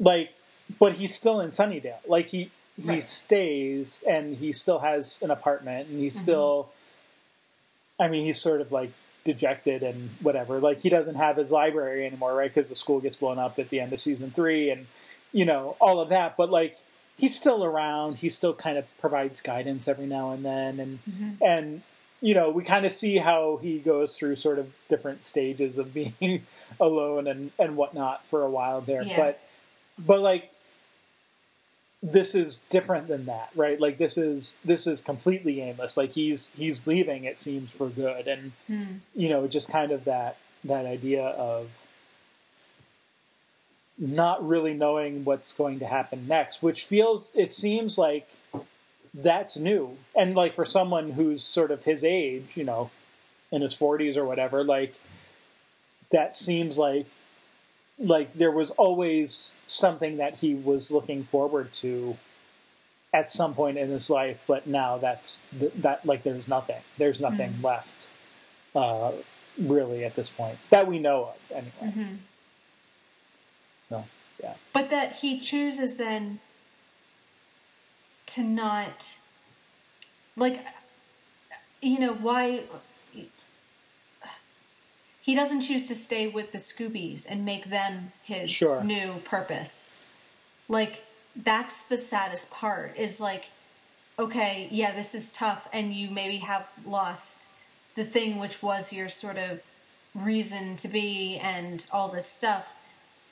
like 0.00 0.32
but 0.78 0.94
he's 0.94 1.14
still 1.14 1.40
in 1.40 1.50
sunnydale 1.50 1.98
like 2.06 2.26
he 2.26 2.50
he 2.80 2.88
Right. 2.90 3.02
stays 3.02 4.04
and 4.08 4.36
he 4.36 4.52
still 4.52 4.78
has 4.78 5.20
an 5.22 5.30
apartment 5.32 5.88
and 5.88 5.98
he's 5.98 6.14
Mm-hmm. 6.14 6.22
still 6.22 6.70
i 7.98 8.06
mean 8.08 8.24
he's 8.24 8.40
sort 8.40 8.60
of 8.60 8.70
like 8.72 8.92
dejected 9.24 9.82
and 9.82 10.10
whatever 10.22 10.58
like 10.60 10.78
he 10.78 10.88
doesn't 10.88 11.16
have 11.16 11.36
his 11.36 11.50
library 11.50 12.06
anymore 12.06 12.34
right 12.34 12.52
because 12.54 12.68
the 12.70 12.74
school 12.76 13.00
gets 13.00 13.16
blown 13.16 13.38
up 13.38 13.58
at 13.58 13.68
the 13.68 13.80
end 13.80 13.92
of 13.92 13.98
season 14.00 14.30
three 14.30 14.70
and 14.70 14.86
you 15.32 15.44
know 15.44 15.76
all 15.80 16.00
of 16.00 16.08
that 16.08 16.34
but 16.36 16.50
like 16.50 16.78
he's 17.18 17.36
still 17.38 17.62
around. 17.64 18.18
He 18.20 18.28
still 18.30 18.54
kind 18.54 18.78
of 18.78 18.86
provides 19.00 19.40
guidance 19.42 19.86
every 19.88 20.06
now 20.06 20.30
and 20.32 20.44
then. 20.44 20.80
And 20.80 20.98
Mm-hmm. 21.10 21.30
and 21.44 21.82
you 22.20 22.34
know 22.34 22.50
we 22.50 22.64
kind 22.64 22.84
of 22.86 22.92
see 22.92 23.18
how 23.18 23.58
he 23.62 23.78
goes 23.78 24.16
through 24.16 24.36
sort 24.36 24.58
of 24.58 24.72
different 24.88 25.24
stages 25.24 25.78
of 25.78 25.92
being 26.20 26.46
alone 26.80 27.26
and 27.26 27.50
and 27.58 27.76
whatnot 27.76 28.26
for 28.26 28.42
a 28.42 28.50
while 28.50 28.80
there. 28.80 29.02
Yeah. 29.02 29.16
but 29.16 29.40
but 29.98 30.20
like 30.20 30.50
this 32.02 32.34
is 32.34 32.64
different 32.70 33.08
than 33.08 33.26
that 33.26 33.50
right? 33.56 33.80
Like 33.80 33.98
this 33.98 34.16
is 34.16 34.56
this 34.64 34.86
is 34.86 35.00
completely 35.00 35.60
aimless. 35.60 35.96
Like 35.96 36.12
he's 36.12 36.52
he's 36.56 36.86
leaving 36.86 37.24
it 37.24 37.38
seems 37.38 37.72
for 37.72 37.88
good. 37.88 38.28
And 38.28 38.52
you 39.14 39.28
know 39.28 39.46
just 39.48 39.70
kind 39.70 39.90
of 39.92 40.04
that 40.04 40.36
that 40.64 40.86
idea 40.86 41.22
of 41.24 41.84
not 43.98 44.46
really 44.46 44.74
knowing 44.74 45.24
what's 45.24 45.52
going 45.52 45.78
to 45.78 45.86
happen 45.86 46.26
next 46.28 46.62
which 46.62 46.84
feels 46.84 47.30
it 47.34 47.52
seems 47.52 47.98
like 47.98 48.28
that's 49.12 49.56
new 49.56 49.96
and 50.14 50.34
like 50.34 50.54
for 50.54 50.64
someone 50.64 51.12
who's 51.12 51.42
sort 51.42 51.70
of 51.70 51.84
his 51.84 52.04
age 52.04 52.56
you 52.56 52.64
know 52.64 52.90
in 53.50 53.62
his 53.62 53.74
40s 53.74 54.16
or 54.16 54.24
whatever 54.24 54.62
like 54.62 54.94
that 56.10 56.36
seems 56.36 56.78
like 56.78 57.06
like 57.98 58.32
there 58.34 58.50
was 58.50 58.70
always 58.72 59.52
something 59.66 60.18
that 60.18 60.36
he 60.36 60.54
was 60.54 60.90
looking 60.90 61.24
forward 61.24 61.72
to 61.72 62.16
at 63.12 63.30
some 63.30 63.54
point 63.54 63.78
in 63.78 63.90
his 63.90 64.08
life 64.10 64.38
but 64.46 64.66
now 64.66 64.98
that's 64.98 65.42
that 65.52 66.04
like 66.04 66.22
there's 66.22 66.46
nothing 66.46 66.80
there's 66.98 67.20
nothing 67.20 67.52
mm-hmm. 67.54 67.66
left 67.66 68.08
uh, 68.74 69.12
really 69.58 70.04
at 70.04 70.14
this 70.14 70.30
point 70.30 70.58
that 70.70 70.86
we 70.86 70.98
know 70.98 71.30
of 71.34 71.56
anyway 71.56 71.72
mm-hmm. 71.82 72.14
So 73.88 74.04
yeah 74.42 74.54
but 74.72 74.90
that 74.90 75.16
he 75.16 75.38
chooses 75.38 75.96
then 75.96 76.40
to 78.26 78.42
not 78.42 79.18
like 80.36 80.64
you 81.80 81.98
know 81.98 82.14
why 82.14 82.62
he 85.28 85.34
doesn't 85.34 85.60
choose 85.60 85.86
to 85.88 85.94
stay 85.94 86.26
with 86.26 86.52
the 86.52 86.58
Scoobies 86.58 87.26
and 87.28 87.44
make 87.44 87.68
them 87.68 88.12
his 88.22 88.48
sure. 88.48 88.82
new 88.82 89.20
purpose. 89.26 90.00
Like 90.70 91.04
that's 91.36 91.82
the 91.82 91.98
saddest 91.98 92.50
part 92.50 92.96
is 92.96 93.20
like 93.20 93.50
okay, 94.18 94.68
yeah, 94.70 94.96
this 94.96 95.14
is 95.14 95.30
tough 95.30 95.68
and 95.70 95.92
you 95.92 96.10
maybe 96.10 96.38
have 96.38 96.80
lost 96.86 97.52
the 97.94 98.04
thing 98.04 98.38
which 98.38 98.62
was 98.62 98.90
your 98.90 99.06
sort 99.08 99.36
of 99.36 99.62
reason 100.14 100.76
to 100.76 100.88
be 100.88 101.36
and 101.36 101.86
all 101.92 102.08
this 102.08 102.26
stuff, 102.26 102.74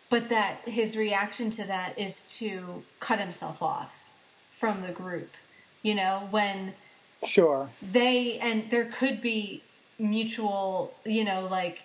but 0.08 0.28
that 0.28 0.60
his 0.68 0.96
reaction 0.96 1.50
to 1.50 1.64
that 1.64 1.98
is 1.98 2.28
to 2.38 2.84
cut 3.00 3.18
himself 3.18 3.62
off 3.62 4.08
from 4.50 4.80
the 4.80 4.92
group. 4.92 5.34
You 5.82 5.94
know, 5.94 6.28
when 6.30 6.74
sure 7.24 7.70
they 7.80 8.38
and 8.38 8.70
there 8.70 8.84
could 8.84 9.20
be 9.20 9.62
mutual, 9.98 10.94
you 11.04 11.24
know, 11.24 11.46
like 11.50 11.82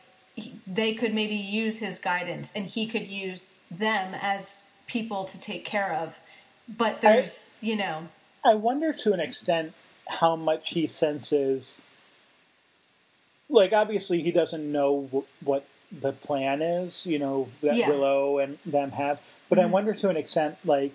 they 0.66 0.94
could 0.94 1.14
maybe 1.14 1.36
use 1.36 1.80
his 1.80 2.00
guidance 2.00 2.52
and 2.56 2.66
he 2.68 2.88
could 2.88 3.08
use 3.08 3.62
them 3.70 4.16
as 4.20 4.66
people 4.88 5.24
to 5.26 5.40
take 5.40 5.66
care 5.66 5.94
of. 5.94 6.20
But 6.68 7.02
there's, 7.02 7.52
I, 7.62 7.66
you 7.66 7.76
know. 7.76 8.10
I 8.44 8.56
wonder 8.56 8.94
to 8.94 9.14
an 9.14 9.20
extent 9.20 9.74
how 10.08 10.36
much 10.36 10.70
he 10.70 10.88
senses. 10.88 11.82
Like, 13.50 13.74
obviously, 13.74 14.22
he 14.22 14.32
doesn't 14.32 14.72
know 14.72 15.04
w- 15.04 15.26
what 15.44 15.66
the 15.92 16.14
plan 16.14 16.62
is, 16.62 17.06
you 17.06 17.20
know, 17.20 17.50
that 17.62 17.76
yeah. 17.76 17.90
Willow 17.90 18.40
and 18.40 18.58
them 18.66 18.92
have. 18.92 19.20
But 19.50 19.58
mm-hmm. 19.58 19.68
I 19.68 19.72
wonder 19.72 19.94
to 19.94 20.10
an 20.10 20.18
extent, 20.18 20.58
like, 20.64 20.94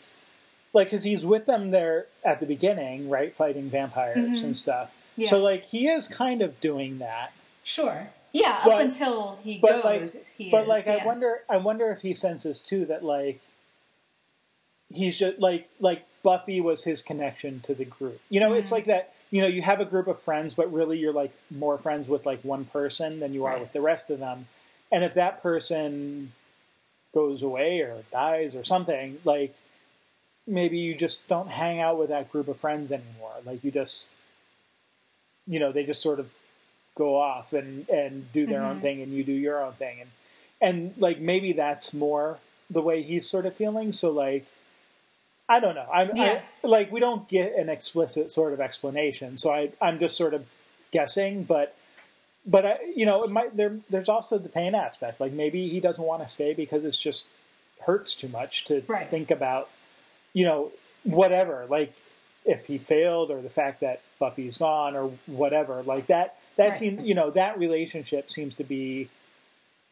like, 0.73 0.89
because 0.89 1.05
he's 1.05 1.25
with 1.25 1.47
them 1.47 1.71
there 1.71 2.07
at 2.25 2.41
the 2.41 2.47
beginning, 2.47 3.09
right, 3.09 3.35
fighting 3.35 3.71
vampires 3.71 4.19
mm-hmm. 4.19 4.45
and 4.45 4.57
stuff. 4.57 4.91
Yeah. 5.17 5.29
So, 5.29 5.39
like, 5.39 5.65
he 5.65 5.89
is 5.89 6.09
kind 6.09 6.43
of 6.43 6.61
doing 6.61 6.99
that. 6.99 7.33
Sure. 7.63 8.11
Yeah, 8.33 8.61
but, 8.65 8.75
up 8.75 8.81
until 8.81 9.39
he 9.43 9.59
but 9.59 9.83
goes, 9.83 9.85
like, 9.85 10.37
he 10.37 10.51
but 10.51 10.63
is, 10.63 10.69
like, 10.69 10.87
yeah. 10.87 11.03
I 11.03 11.07
wonder, 11.07 11.41
I 11.49 11.57
wonder 11.57 11.91
if 11.91 12.03
he 12.03 12.13
senses 12.13 12.61
too 12.61 12.85
that 12.85 13.03
like 13.03 13.41
he's 14.93 15.19
just 15.19 15.39
like 15.39 15.69
like 15.81 16.05
Buffy 16.23 16.61
was 16.61 16.85
his 16.85 17.01
connection 17.03 17.61
to 17.61 17.75
the 17.75 17.87
group. 17.87 18.21
You 18.29 18.41
know, 18.41 18.51
mm-hmm. 18.51 18.59
it's 18.59 18.73
like 18.73 18.85
that. 18.85 19.15
You 19.31 19.41
know, 19.41 19.49
you 19.49 19.63
have 19.63 19.81
a 19.81 19.85
group 19.85 20.07
of 20.07 20.21
friends, 20.21 20.55
but 20.55 20.73
really 20.73 20.99
you're 20.99 21.13
like 21.13 21.33
more 21.51 21.79
friends 21.79 22.09
with 22.09 22.27
like 22.27 22.43
one 22.43 22.65
person 22.65 23.21
than 23.21 23.35
you 23.35 23.45
are 23.45 23.55
right. 23.55 23.61
with 23.61 23.73
the 23.73 23.81
rest 23.81 24.11
of 24.11 24.21
them. 24.21 24.47
And 24.91 25.05
if 25.05 25.15
that 25.15 25.43
person 25.43 26.33
goes 27.13 27.43
away 27.43 27.81
or 27.81 28.05
dies 28.13 28.55
or 28.55 28.65
something, 28.65 29.19
like 29.25 29.55
maybe 30.47 30.79
you 30.79 30.95
just 30.95 31.29
don't 31.29 31.49
hang 31.49 31.81
out 31.81 31.99
with 31.99 32.09
that 32.09 32.31
group 32.31 32.49
of 32.49 32.57
friends 32.57 32.93
anymore. 32.93 33.35
Like 33.45 33.65
you 33.65 33.71
just, 33.71 34.11
you 35.47 35.59
know, 35.59 35.73
they 35.73 35.85
just 35.85 36.03
sort 36.03 36.21
of 36.21 36.31
go 36.97 37.15
off 37.17 37.53
and 37.53 37.89
and 37.89 38.33
do 38.33 38.47
their 38.47 38.61
mm-hmm. 38.61 38.71
own 38.71 38.81
thing 38.81 39.03
and 39.03 39.13
you 39.13 39.23
do 39.23 39.33
your 39.33 39.63
own 39.63 39.75
thing 39.75 40.01
and 40.01 40.11
and 40.61 40.95
like 40.97 41.21
maybe 41.21 41.53
that's 41.53 41.95
more 41.95 42.39
the 42.71 42.81
way 42.81 43.03
he's 43.03 43.29
sort 43.29 43.47
of 43.47 43.55
feeling 43.55 43.93
so 43.93 44.11
like 44.11 44.47
i 45.49 45.61
don't 45.61 45.75
know 45.75 45.87
i'm 45.93 46.17
yeah. 46.17 46.41
I, 46.65 46.67
like 46.67 46.91
we 46.91 46.99
don't 46.99 47.29
get 47.29 47.55
an 47.55 47.69
explicit 47.69 48.31
sort 48.31 48.55
of 48.55 48.61
explanation 48.61 49.37
so 49.37 49.53
i 49.53 49.71
i'm 49.81 49.99
just 49.99 50.17
sort 50.17 50.33
of 50.33 50.51
guessing 50.91 51.45
but 51.45 51.76
but 52.47 52.65
I, 52.65 52.79
you 52.95 53.07
know 53.07 53.23
it 53.25 53.31
might 53.31 53.57
there 53.57 53.79
there's 53.91 54.09
also 54.09 54.39
the 54.39 54.49
pain 54.49 54.75
aspect 54.75 55.21
like 55.21 55.33
maybe 55.33 55.69
he 55.69 55.81
doesn't 55.81 56.05
want 56.05 56.23
to 56.23 56.29
stay 56.29 56.55
because 56.55 56.85
it's 56.85 57.01
just 57.01 57.29
hurts 57.87 58.15
too 58.15 58.29
much 58.29 58.65
to 58.65 58.83
right. 58.87 59.11
think 59.11 59.31
about 59.31 59.69
you 60.33 60.45
know 60.45 60.73
whatever 61.05 61.67
like 61.69 61.93
if 62.45 62.67
he 62.67 62.79
failed 62.79 63.31
or 63.31 63.43
the 63.43 63.51
fact 63.51 63.81
that 63.81 64.01
buffy's 64.19 64.59
gone 64.59 64.97
or 64.97 65.13
whatever 65.27 65.83
like 65.83 66.07
that 66.07 66.37
that 66.57 66.71
right. 66.71 66.79
seems, 66.79 67.07
you 67.07 67.15
know, 67.15 67.31
that 67.31 67.59
relationship 67.59 68.31
seems 68.31 68.57
to 68.57 68.65
be 68.65 69.09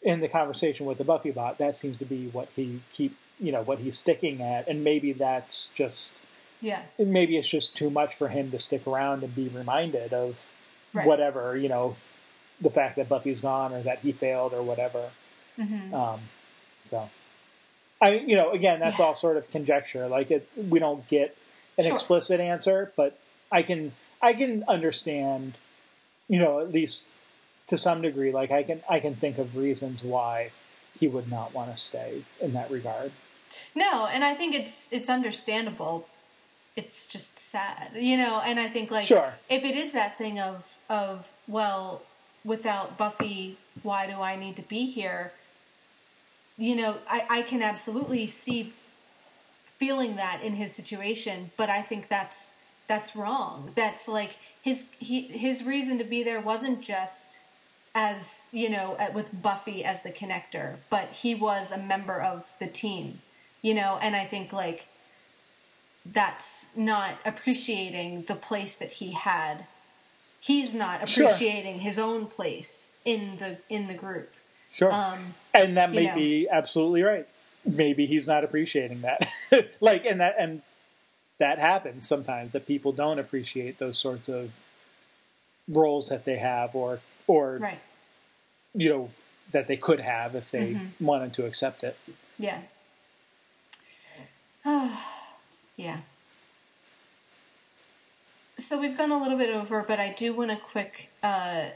in 0.02 0.20
the 0.20 0.28
conversation 0.28 0.86
with 0.86 0.98
the 0.98 1.04
Buffy 1.04 1.30
bot. 1.30 1.58
That 1.58 1.76
seems 1.76 1.98
to 1.98 2.04
be 2.04 2.28
what 2.28 2.48
he 2.56 2.80
keep, 2.92 3.16
you 3.38 3.52
know, 3.52 3.62
what 3.62 3.78
he's 3.78 3.98
sticking 3.98 4.40
at, 4.42 4.66
and 4.66 4.82
maybe 4.82 5.12
that's 5.12 5.68
just, 5.74 6.14
yeah, 6.60 6.82
maybe 6.98 7.36
it's 7.36 7.48
just 7.48 7.76
too 7.76 7.90
much 7.90 8.14
for 8.14 8.28
him 8.28 8.50
to 8.50 8.58
stick 8.58 8.86
around 8.86 9.22
and 9.22 9.34
be 9.34 9.48
reminded 9.48 10.12
of 10.12 10.50
right. 10.92 11.06
whatever, 11.06 11.56
you 11.56 11.68
know, 11.68 11.96
the 12.60 12.70
fact 12.70 12.96
that 12.96 13.08
Buffy's 13.08 13.40
gone 13.40 13.72
or 13.72 13.82
that 13.82 14.00
he 14.00 14.12
failed 14.12 14.52
or 14.52 14.62
whatever. 14.62 15.10
Mm-hmm. 15.58 15.94
Um, 15.94 16.20
so, 16.88 17.10
I, 18.00 18.18
you 18.18 18.36
know, 18.36 18.50
again, 18.52 18.80
that's 18.80 18.98
yeah. 18.98 19.06
all 19.06 19.14
sort 19.14 19.36
of 19.36 19.50
conjecture. 19.50 20.08
Like 20.08 20.30
it, 20.30 20.48
we 20.56 20.78
don't 20.78 21.06
get 21.08 21.36
an 21.78 21.84
sure. 21.84 21.94
explicit 21.94 22.40
answer, 22.40 22.92
but 22.96 23.18
I 23.50 23.62
can, 23.62 23.92
I 24.22 24.32
can 24.32 24.64
understand 24.68 25.54
you 26.28 26.38
know, 26.38 26.60
at 26.60 26.72
least 26.72 27.08
to 27.66 27.76
some 27.78 28.02
degree, 28.02 28.32
like 28.32 28.50
I 28.50 28.62
can 28.62 28.82
I 28.88 29.00
can 29.00 29.14
think 29.14 29.38
of 29.38 29.56
reasons 29.56 30.02
why 30.02 30.50
he 30.94 31.08
would 31.08 31.30
not 31.30 31.52
want 31.52 31.74
to 31.74 31.80
stay 31.80 32.24
in 32.40 32.52
that 32.52 32.70
regard. 32.70 33.12
No, 33.74 34.06
and 34.06 34.24
I 34.24 34.34
think 34.34 34.54
it's 34.54 34.92
it's 34.92 35.08
understandable. 35.08 36.08
It's 36.76 37.06
just 37.06 37.38
sad, 37.38 37.92
you 37.94 38.16
know. 38.16 38.40
And 38.44 38.58
I 38.58 38.68
think 38.68 38.90
like 38.90 39.04
sure. 39.04 39.34
if 39.48 39.64
it 39.64 39.76
is 39.76 39.92
that 39.92 40.18
thing 40.18 40.38
of 40.40 40.78
of 40.88 41.32
well, 41.46 42.02
without 42.44 42.98
Buffy, 42.98 43.56
why 43.82 44.06
do 44.06 44.20
I 44.20 44.36
need 44.36 44.56
to 44.56 44.62
be 44.62 44.86
here? 44.86 45.32
You 46.56 46.76
know, 46.76 46.98
I 47.08 47.26
I 47.28 47.42
can 47.42 47.62
absolutely 47.62 48.26
see 48.26 48.72
feeling 49.76 50.16
that 50.16 50.40
in 50.42 50.54
his 50.54 50.72
situation, 50.72 51.50
but 51.56 51.68
I 51.68 51.82
think 51.82 52.08
that's 52.08 52.56
that's 52.86 53.16
wrong. 53.16 53.72
That's 53.74 54.06
like 54.06 54.38
his 54.62 54.90
he 54.98 55.28
his 55.28 55.64
reason 55.64 55.98
to 55.98 56.04
be 56.04 56.22
there 56.22 56.40
wasn't 56.40 56.80
just 56.80 57.40
as 57.94 58.46
you 58.52 58.68
know 58.68 58.96
with 59.12 59.42
Buffy 59.42 59.84
as 59.84 60.02
the 60.02 60.10
connector, 60.10 60.76
but 60.90 61.10
he 61.10 61.34
was 61.34 61.72
a 61.72 61.78
member 61.78 62.20
of 62.20 62.54
the 62.60 62.66
team, 62.66 63.20
you 63.62 63.74
know, 63.74 63.98
and 64.00 64.14
I 64.14 64.24
think 64.24 64.52
like 64.52 64.86
that's 66.04 66.66
not 66.76 67.18
appreciating 67.24 68.24
the 68.28 68.34
place 68.34 68.76
that 68.76 68.92
he 68.92 69.12
had. 69.12 69.66
He's 70.44 70.74
not 70.74 70.96
appreciating 70.96 71.76
sure. 71.76 71.82
his 71.82 71.98
own 71.98 72.26
place 72.26 72.98
in 73.02 73.38
the 73.38 73.56
in 73.70 73.88
the 73.88 73.94
group. 73.94 74.30
Sure, 74.70 74.92
um, 74.92 75.32
and 75.54 75.78
that 75.78 75.90
may 75.90 76.08
know. 76.08 76.14
be 76.14 76.46
absolutely 76.50 77.02
right. 77.02 77.26
Maybe 77.64 78.04
he's 78.04 78.28
not 78.28 78.44
appreciating 78.44 79.00
that, 79.00 79.26
like, 79.80 80.04
and 80.04 80.20
that 80.20 80.34
and 80.38 80.60
that 81.38 81.58
happens 81.58 82.06
sometimes 82.06 82.52
that 82.52 82.66
people 82.66 82.92
don't 82.92 83.18
appreciate 83.18 83.78
those 83.78 83.96
sorts 83.96 84.28
of 84.28 84.62
roles 85.66 86.10
that 86.10 86.26
they 86.26 86.36
have 86.36 86.74
or 86.74 87.00
or 87.26 87.56
right. 87.56 87.78
you 88.74 88.90
know 88.90 89.10
that 89.52 89.66
they 89.66 89.78
could 89.78 90.00
have 90.00 90.34
if 90.34 90.50
they 90.50 90.74
mm-hmm. 90.74 91.06
wanted 91.06 91.32
to 91.32 91.46
accept 91.46 91.82
it. 91.82 91.96
Yeah. 92.38 92.58
yeah. 95.76 96.00
So 98.56 98.80
we've 98.80 98.96
gone 98.96 99.10
a 99.10 99.20
little 99.20 99.36
bit 99.36 99.50
over, 99.50 99.82
but 99.82 99.98
I 99.98 100.12
do 100.12 100.32
want 100.32 100.50
to 100.50 100.56
quick 100.56 101.10
uh, 101.22 101.70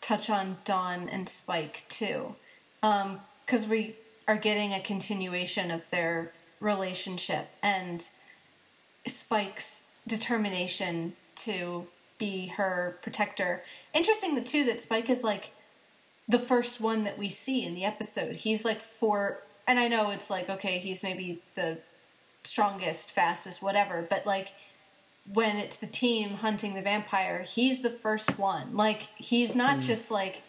touch 0.00 0.30
on 0.30 0.58
Dawn 0.64 1.08
and 1.08 1.28
Spike 1.28 1.84
too, 1.88 2.36
because 2.80 3.64
um, 3.64 3.70
we 3.70 3.96
are 4.28 4.36
getting 4.36 4.72
a 4.72 4.80
continuation 4.80 5.72
of 5.72 5.90
their 5.90 6.32
relationship 6.60 7.48
and 7.62 8.08
Spike's 9.06 9.86
determination 10.06 11.14
to 11.36 11.88
be 12.18 12.46
her 12.46 12.96
protector. 13.02 13.62
Interesting, 13.92 14.36
the 14.36 14.40
two 14.40 14.64
that 14.66 14.80
Spike 14.80 15.10
is 15.10 15.24
like 15.24 15.50
the 16.28 16.38
first 16.38 16.80
one 16.80 17.02
that 17.04 17.18
we 17.18 17.28
see 17.28 17.64
in 17.64 17.74
the 17.74 17.84
episode. 17.84 18.36
He's 18.36 18.64
like 18.64 18.80
for, 18.80 19.42
and 19.66 19.80
I 19.80 19.88
know 19.88 20.10
it's 20.10 20.30
like 20.30 20.48
okay, 20.48 20.78
he's 20.78 21.02
maybe 21.02 21.40
the 21.56 21.78
strongest, 22.44 23.10
fastest, 23.10 23.62
whatever, 23.62 24.06
but 24.08 24.24
like 24.26 24.52
when 25.30 25.56
it's 25.56 25.76
the 25.76 25.86
team 25.86 26.34
hunting 26.36 26.74
the 26.74 26.82
vampire, 26.82 27.42
he's 27.42 27.82
the 27.82 27.90
first 27.90 28.38
one. 28.38 28.76
Like 28.76 29.08
he's 29.16 29.54
not 29.54 29.78
mm. 29.78 29.82
just 29.82 30.10
like 30.10 30.42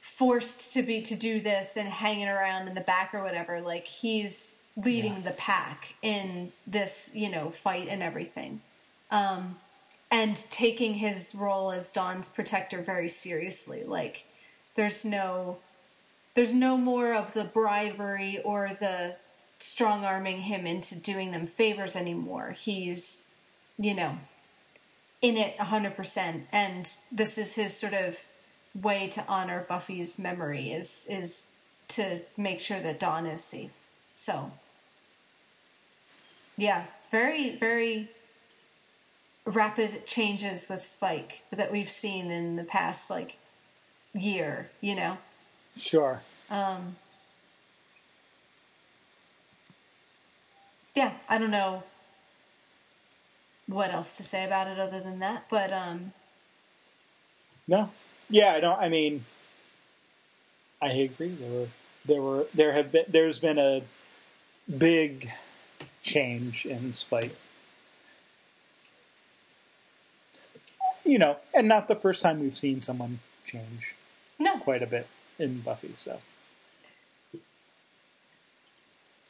forced 0.00 0.72
to 0.74 0.82
be 0.82 1.00
to 1.02 1.14
do 1.14 1.40
this 1.40 1.76
and 1.76 1.88
hanging 1.88 2.28
around 2.28 2.68
in 2.68 2.74
the 2.74 2.80
back 2.80 3.14
or 3.14 3.22
whatever. 3.22 3.60
Like 3.60 3.86
he's 3.86 4.60
leading 4.76 5.14
yeah. 5.14 5.20
the 5.20 5.30
pack 5.32 5.94
in 6.02 6.52
this, 6.66 7.10
you 7.14 7.28
know, 7.28 7.50
fight 7.50 7.88
and 7.88 8.02
everything. 8.02 8.60
Um, 9.10 9.56
and 10.10 10.36
taking 10.50 10.94
his 10.94 11.34
role 11.34 11.70
as 11.70 11.92
Dawn's 11.92 12.28
protector 12.28 12.82
very 12.82 13.08
seriously. 13.08 13.84
Like 13.84 14.26
there's 14.74 15.04
no 15.04 15.58
there's 16.34 16.54
no 16.54 16.76
more 16.76 17.14
of 17.14 17.34
the 17.34 17.42
bribery 17.42 18.38
or 18.44 18.68
the 18.68 19.16
strong 19.58 20.04
arming 20.04 20.42
him 20.42 20.66
into 20.66 20.96
doing 20.96 21.32
them 21.32 21.48
favors 21.48 21.96
anymore. 21.96 22.54
He's, 22.56 23.27
you 23.78 23.94
know, 23.94 24.18
in 25.22 25.36
it 25.36 25.56
100% 25.58 26.42
and 26.52 26.90
this 27.10 27.38
is 27.38 27.54
his 27.54 27.76
sort 27.76 27.94
of 27.94 28.18
way 28.74 29.08
to 29.08 29.24
honor 29.26 29.64
Buffy's 29.68 30.18
memory 30.18 30.70
is 30.70 31.06
is 31.10 31.50
to 31.88 32.20
make 32.36 32.60
sure 32.60 32.80
that 32.80 33.00
Dawn 33.00 33.26
is 33.26 33.42
safe. 33.42 33.72
So 34.14 34.52
yeah, 36.56 36.84
very 37.10 37.56
very 37.56 38.08
rapid 39.44 40.06
changes 40.06 40.68
with 40.68 40.82
Spike 40.82 41.42
that 41.50 41.72
we've 41.72 41.90
seen 41.90 42.30
in 42.30 42.56
the 42.56 42.64
past 42.64 43.10
like 43.10 43.38
year, 44.12 44.70
you 44.80 44.94
know. 44.94 45.18
Sure. 45.76 46.22
Um 46.50 46.96
Yeah, 50.94 51.12
I 51.28 51.38
don't 51.38 51.52
know 51.52 51.84
what 53.68 53.92
else 53.92 54.16
to 54.16 54.24
say 54.24 54.44
about 54.44 54.66
it 54.66 54.80
other 54.80 54.98
than 54.98 55.20
that, 55.20 55.44
but 55.48 55.72
um 55.72 56.12
No. 57.68 57.90
Yeah, 58.28 58.54
I 58.54 58.60
don't 58.60 58.80
I 58.80 58.88
mean 58.88 59.24
I 60.82 60.88
agree. 60.90 61.34
There 61.34 61.50
were 61.50 61.68
there 62.04 62.22
were 62.22 62.46
there 62.54 62.72
have 62.72 62.90
been 62.90 63.04
there's 63.08 63.38
been 63.38 63.58
a 63.58 63.82
big 64.76 65.30
change 66.02 66.66
in 66.66 66.94
Spike. 66.94 67.36
You 71.04 71.18
know, 71.18 71.36
and 71.54 71.68
not 71.68 71.88
the 71.88 71.96
first 71.96 72.20
time 72.22 72.40
we've 72.40 72.56
seen 72.56 72.82
someone 72.82 73.20
change 73.44 73.94
no. 74.38 74.58
quite 74.58 74.82
a 74.82 74.86
bit 74.86 75.06
in 75.38 75.60
Buffy, 75.60 75.92
so 75.96 76.20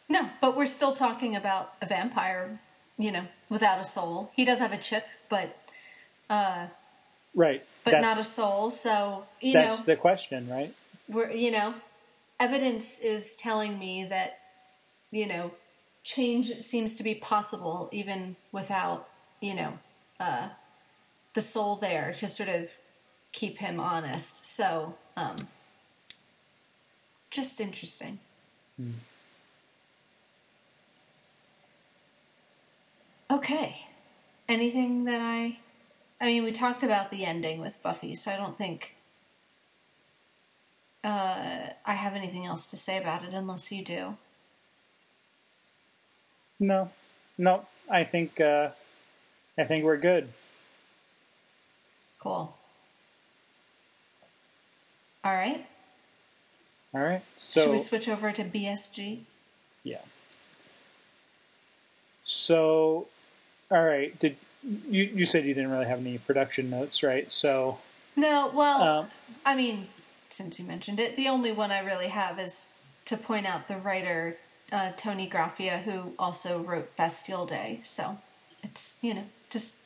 No, 0.09 0.31
but 0.41 0.57
we're 0.57 0.67
still 0.67 0.93
talking 0.95 1.37
about 1.37 1.75
a 1.83 1.87
vampire, 1.87 2.61
you 2.99 3.13
know, 3.13 3.27
without 3.49 3.81
a 3.81 3.85
soul. 3.85 4.33
He 4.35 4.45
does 4.45 4.59
have 4.59 4.73
a 4.73 4.79
chip, 4.79 5.07
but 5.29 5.57
uh 6.29 6.67
Right. 7.35 7.65
but 7.85 7.93
that's, 7.93 8.09
not 8.09 8.19
a 8.19 8.25
soul, 8.25 8.71
so 8.71 9.27
you 9.41 9.53
that's 9.53 9.81
know 9.81 9.95
the 9.95 9.97
question, 9.97 10.49
right? 10.49 10.75
we're 11.09 11.31
you 11.31 11.51
know 11.51 11.75
evidence 12.41 12.99
is 13.01 13.37
telling 13.37 13.79
me 13.79 14.05
that 14.05 14.39
you 15.11 15.27
know 15.27 15.53
change 16.05 16.53
seems 16.61 16.95
to 16.97 17.03
be 17.03 17.15
possible 17.15 17.89
even 17.93 18.37
without 18.53 19.09
you 19.41 19.55
know 19.55 19.79
uh 20.21 20.49
the 21.35 21.41
soul 21.41 21.77
there 21.77 22.13
to 22.13 22.29
sort 22.29 22.49
of 22.49 22.69
keep 23.33 23.59
him 23.59 23.79
honest 23.81 24.55
so 24.57 24.95
um 25.17 25.37
just 27.31 27.61
interesting 27.61 28.19
okay 33.31 33.87
anything 34.49 35.05
that 35.05 35.21
i 35.21 35.59
i 36.21 36.27
mean 36.27 36.43
we 36.43 36.53
talked 36.53 36.83
about 36.83 37.11
the 37.11 37.25
ending 37.25 37.61
with 37.61 37.83
buffy 37.83 38.15
so 38.15 38.31
i 38.31 38.37
don't 38.37 38.57
think 38.57 38.97
uh, 41.05 41.71
I 41.87 41.93
have 41.95 42.15
anything 42.15 42.45
else 42.45 42.67
to 42.67 42.77
say 42.77 42.99
about 42.99 43.25
it 43.25 43.33
unless 43.33 43.71
you 43.71 43.85
do. 43.85 44.17
No. 46.59 46.91
No. 47.37 47.67
I 47.89 48.05
think 48.05 48.41
uh 48.41 48.71
I 49.57 49.65
think 49.65 49.85
we're 49.85 49.97
good. 49.97 50.29
Cool. 52.19 52.55
All 55.25 55.35
right. 55.35 55.67
All 56.95 57.01
right. 57.01 57.23
Should 57.39 57.71
we 57.71 57.79
switch 57.79 58.09
over 58.09 58.33
to 58.33 58.45
BSG? 58.45 59.21
Yeah. 59.83 60.01
So, 62.25 63.09
all 63.71 63.85
right. 63.85 64.19
Did 64.19 64.37
you 64.63 65.05
you 65.05 65.27
said 65.27 65.45
you 65.45 65.55
didn't 65.55 65.71
really 65.71 65.87
have 65.87 65.99
any 66.01 66.19
production 66.19 66.71
notes, 66.71 67.03
right? 67.03 67.31
So, 67.31 67.79
No, 68.17 68.51
well, 68.53 68.83
Um, 68.83 69.11
I 69.47 69.55
mean, 69.55 69.89
since 70.31 70.59
you 70.59 70.65
mentioned 70.67 70.99
it, 71.01 71.17
the 71.17 71.29
only 71.29 71.53
one 71.53 71.71
I 71.71 71.81
really 71.81 72.09
have 72.09 72.39
is 72.39 72.91
to 73.07 73.17
point 73.17 73.47
out 73.47 73.69
the 73.69 73.77
writer 73.77 74.37
uh, 74.73 74.91
Toni 74.97 75.29
Graphia, 75.29 75.83
who 75.83 76.13
also 76.19 76.61
wrote 76.61 76.95
Bastille 76.97 77.47
Day. 77.47 77.81
So 77.83 78.19
it's 78.63 78.99
you 79.01 79.15
know 79.15 79.25
just 79.51 79.77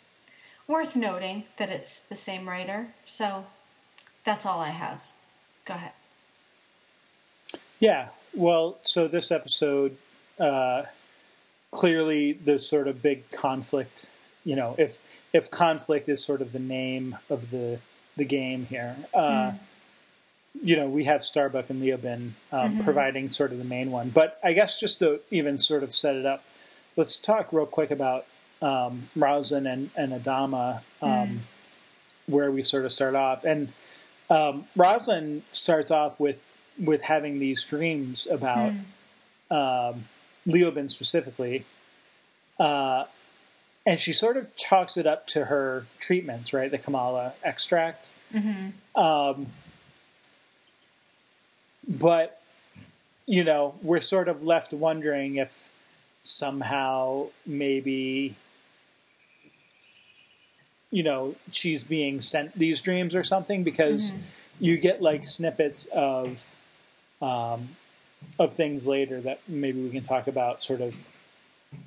worth 0.66 0.96
noting 0.96 1.44
that 1.58 1.70
it's 1.70 2.00
the 2.00 2.16
same 2.16 2.48
writer. 2.48 2.88
So 3.04 3.46
that's 4.24 4.46
all 4.46 4.60
I 4.60 4.70
have. 4.70 5.02
Go 5.64 5.74
ahead. 5.74 5.92
yeah. 7.78 8.08
Well, 8.34 8.78
so 8.82 9.06
this 9.08 9.30
episode, 9.30 9.96
uh, 10.40 10.84
clearly 11.72 12.32
the 12.32 12.58
sort 12.58 12.86
of 12.86 13.02
big 13.02 13.28
conflict. 13.32 14.08
You 14.44 14.54
know, 14.54 14.76
if 14.78 15.00
if 15.32 15.50
conflict 15.50 16.08
is 16.08 16.22
sort 16.22 16.40
of 16.40 16.52
the 16.52 16.60
name 16.60 17.18
of 17.28 17.50
the 17.50 17.80
the 18.16 18.24
game 18.24 18.66
here. 18.66 18.96
Uh, 19.12 19.52
You 20.60 20.76
know, 20.76 20.86
we 20.86 21.04
have 21.04 21.24
Starbuck 21.24 21.70
and 21.70 21.82
Leoben 21.82 22.32
um, 22.52 22.78
providing 22.84 23.30
sort 23.30 23.52
of 23.52 23.58
the 23.58 23.64
main 23.64 23.90
one. 23.90 24.10
But 24.10 24.38
I 24.44 24.52
guess 24.52 24.78
just 24.78 24.98
to 24.98 25.20
even 25.30 25.58
sort 25.58 25.82
of 25.82 25.94
set 25.94 26.14
it 26.14 26.26
up, 26.26 26.44
let's 26.94 27.18
talk 27.18 27.54
real 27.54 27.64
quick 27.64 27.90
about 27.90 28.26
um, 28.60 29.08
Rousing 29.16 29.66
and, 29.66 29.88
and 29.96 30.12
Adama, 30.12 30.82
um, 31.00 31.44
where 32.26 32.50
we 32.52 32.62
sort 32.62 32.84
of 32.84 32.92
start 32.92 33.14
off. 33.14 33.44
And 33.44 33.72
um, 34.28 34.66
starts 35.52 35.90
off 35.90 36.20
with 36.20 36.42
with 36.78 37.02
having 37.02 37.38
these 37.38 37.64
dreams 37.64 38.26
about 38.30 38.74
um, 39.50 40.04
Leoben 40.46 40.88
specifically, 40.90 41.64
uh, 42.58 43.04
and 43.86 43.98
she 44.00 44.12
sort 44.12 44.36
of 44.36 44.54
chalks 44.56 44.96
it 44.96 45.06
up 45.06 45.26
to 45.28 45.46
her 45.46 45.86
treatments, 45.98 46.52
right? 46.52 46.70
The 46.70 46.78
Chamalla 46.78 47.32
extract. 47.42 48.08
Um, 48.94 49.46
but 51.86 52.40
you 53.26 53.44
know, 53.44 53.74
we're 53.82 54.00
sort 54.00 54.28
of 54.28 54.42
left 54.42 54.72
wondering 54.72 55.36
if 55.36 55.68
somehow 56.22 57.26
maybe 57.44 58.36
you 60.90 61.02
know 61.02 61.34
she's 61.50 61.82
being 61.84 62.20
sent 62.20 62.56
these 62.58 62.80
dreams 62.80 63.14
or 63.16 63.24
something 63.24 63.64
because 63.64 64.14
you 64.60 64.78
get 64.78 65.02
like 65.02 65.24
snippets 65.24 65.86
of 65.86 66.56
um, 67.20 67.70
of 68.38 68.52
things 68.52 68.86
later 68.86 69.20
that 69.20 69.40
maybe 69.48 69.82
we 69.82 69.90
can 69.90 70.02
talk 70.02 70.26
about 70.26 70.62
sort 70.62 70.80
of 70.80 70.94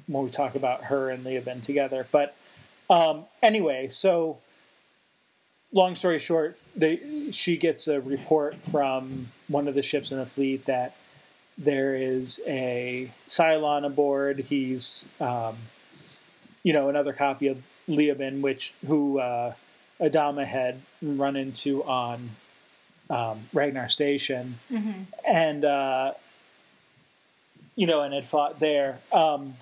when 0.08 0.24
we 0.24 0.30
talk 0.30 0.56
about 0.56 0.86
her 0.86 1.10
and 1.10 1.26
Leoben 1.26 1.62
together. 1.62 2.08
But 2.12 2.36
um, 2.90 3.26
anyway, 3.42 3.88
so 3.88 4.38
long 5.72 5.96
story 5.96 6.20
short, 6.20 6.58
they, 6.76 7.30
she 7.32 7.58
gets 7.58 7.88
a 7.88 8.00
report 8.00 8.64
from 8.64 9.32
one 9.48 9.68
of 9.68 9.76
the 9.76 9.82
ships 9.82 10.12
in 10.12 10.18
the 10.18 10.26
fleet 10.26 10.66
that 10.66 10.96
there 11.58 11.96
is 11.96 12.42
a 12.46 13.12
Cylon 13.28 13.86
aboard. 13.86 14.40
He's, 14.40 15.06
um, 15.20 15.58
you 16.64 16.74
know, 16.74 16.90
another 16.90 17.14
copy 17.14 17.48
of 17.48 17.64
Leoben, 17.88 18.42
which 18.42 18.74
who 18.86 19.20
uh, 19.20 19.54
Adama 20.02 20.46
had 20.46 20.82
run 21.02 21.36
into 21.36 21.84
on 21.84 22.32
um, 23.10 23.48
Ragnar 23.54 23.88
Station, 23.88 24.60
and 25.26 25.64
uh, 25.64 26.14
you 27.76 27.88
know, 27.88 28.02
and 28.02 28.14
had 28.14 28.26
fought 28.26 28.60
there. 28.60 29.00
Um, 29.12 29.56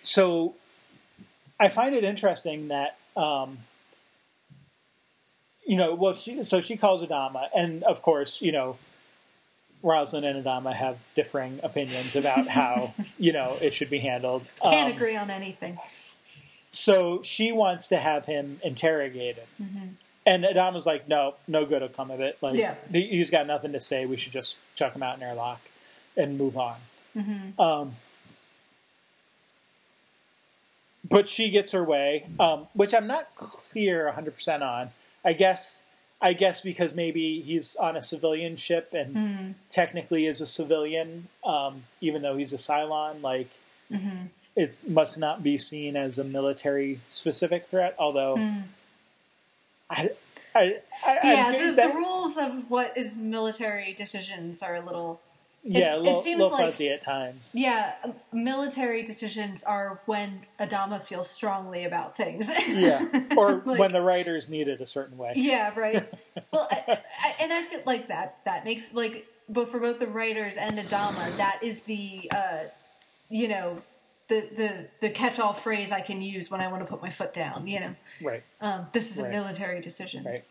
so 0.00 0.54
I 1.60 1.68
find 1.68 1.94
it 1.94 2.04
interesting 2.04 2.68
that. 2.68 2.96
Um, 3.16 3.58
you 5.64 5.76
know, 5.76 5.94
well, 5.94 6.12
she, 6.12 6.42
so 6.42 6.60
she 6.60 6.76
calls 6.76 7.04
Adama, 7.04 7.48
and 7.54 7.84
of 7.84 8.02
course, 8.02 8.42
you 8.42 8.50
know, 8.50 8.78
Rosalind 9.82 10.26
and 10.26 10.44
Adama 10.44 10.72
have 10.74 11.08
differing 11.14 11.60
opinions 11.62 12.16
about 12.16 12.48
how 12.48 12.94
you 13.18 13.32
know 13.32 13.56
it 13.62 13.72
should 13.72 13.88
be 13.90 14.00
handled. 14.00 14.44
Can't 14.62 14.90
Um, 14.90 14.96
agree 14.96 15.16
on 15.16 15.30
anything. 15.30 15.78
So 16.70 17.22
she 17.22 17.52
wants 17.52 17.86
to 17.88 17.96
have 17.98 18.26
him 18.26 18.58
interrogated, 18.64 19.44
and 20.26 20.44
Adama's 20.44 20.84
like, 20.86 21.06
"No, 21.06 21.34
no 21.46 21.64
good 21.64 21.80
will 21.82 21.88
come 21.90 22.10
of 22.10 22.20
it. 22.20 22.38
Like, 22.40 22.56
Yeah. 22.56 22.74
he's 22.90 23.30
got 23.30 23.46
nothing 23.46 23.72
to 23.72 23.80
say. 23.80 24.04
We 24.04 24.16
should 24.16 24.32
just 24.32 24.56
chuck 24.74 24.94
him 24.96 25.02
out 25.02 25.16
in 25.16 25.22
airlock 25.22 25.60
and 26.16 26.36
move 26.38 26.56
on." 26.56 26.76
Um, 27.58 27.96
but 31.08 31.28
she 31.28 31.50
gets 31.50 31.72
her 31.72 31.82
way, 31.84 32.26
um, 32.38 32.68
which 32.74 32.94
I'm 32.94 33.06
not 33.06 33.34
clear 33.36 34.06
100 34.06 34.34
percent 34.34 34.62
on. 34.62 34.90
I 35.24 35.32
guess, 35.34 35.84
I 36.20 36.32
guess 36.32 36.60
because 36.60 36.94
maybe 36.94 37.40
he's 37.40 37.76
on 37.76 37.96
a 37.96 38.02
civilian 38.02 38.56
ship 38.56 38.92
and 38.94 39.54
technically 39.68 40.26
is 40.26 40.40
a 40.40 40.46
civilian, 40.46 41.28
um, 41.44 41.84
even 42.00 42.22
though 42.22 42.36
he's 42.36 42.52
a 42.52 42.56
Cylon. 42.56 43.20
Like, 43.22 43.50
it 44.56 44.80
must 44.88 45.18
not 45.18 45.42
be 45.42 45.58
seen 45.58 45.96
as 45.96 46.18
a 46.18 46.24
military 46.24 47.00
specific 47.08 47.66
threat. 47.66 47.94
Although, 47.98 48.36
I, 49.90 50.10
I, 50.54 50.60
I, 50.64 50.78
I 51.04 51.18
yeah, 51.24 51.52
the, 51.52 51.72
that- 51.72 51.88
the 51.92 51.94
rules 51.94 52.36
of 52.38 52.70
what 52.70 52.96
is 52.96 53.16
military 53.18 53.92
decisions 53.92 54.62
are 54.62 54.76
a 54.76 54.80
little. 54.80 55.20
Yeah, 55.64 55.96
it 56.02 56.22
seems 56.22 56.42
like- 56.42 56.66
fuzzy 56.66 56.88
at 56.88 57.00
times. 57.02 57.52
Yeah, 57.54 57.94
um, 58.04 58.14
military 58.32 59.02
decisions 59.02 59.62
are 59.62 60.00
when 60.06 60.46
Adama 60.58 61.00
feels 61.00 61.30
strongly 61.30 61.84
about 61.84 62.16
things. 62.16 62.50
Yeah, 62.68 63.06
or 63.36 63.62
Like- 63.64 63.78
when 63.78 63.92
the 63.92 64.02
writers 64.02 64.50
need 64.50 64.68
it 64.68 64.80
a 64.80 64.86
certain 64.86 65.16
way. 65.18 65.32
Yeah, 65.36 65.72
right. 65.76 66.12
well, 66.52 66.68
I, 66.70 66.98
I, 67.22 67.34
and 67.40 67.52
I 67.52 67.62
feel 67.62 67.80
like 67.86 68.08
that 68.08 68.38
that 68.44 68.64
makes 68.64 68.92
like, 68.92 69.26
but 69.48 69.68
for 69.68 69.78
both 69.78 69.98
the 70.00 70.06
writers 70.06 70.56
and 70.56 70.78
Adama, 70.78 71.36
that 71.36 71.60
is 71.62 71.82
the 71.82 72.30
uh, 72.34 72.64
you 73.30 73.48
know 73.48 73.76
the 74.28 74.48
the 74.56 74.86
the 75.00 75.10
catch 75.10 75.38
all 75.38 75.52
phrase 75.52 75.92
I 75.92 76.00
can 76.00 76.22
use 76.22 76.50
when 76.50 76.60
I 76.60 76.68
want 76.68 76.82
to 76.82 76.88
put 76.88 77.02
my 77.02 77.10
foot 77.10 77.32
down. 77.34 77.66
You 77.66 77.80
know, 77.80 77.94
Right, 78.22 78.42
um, 78.60 78.86
this 78.92 79.10
is 79.10 79.18
a 79.18 79.28
military 79.28 79.80
decision. 79.80 80.24
right. 80.24 80.44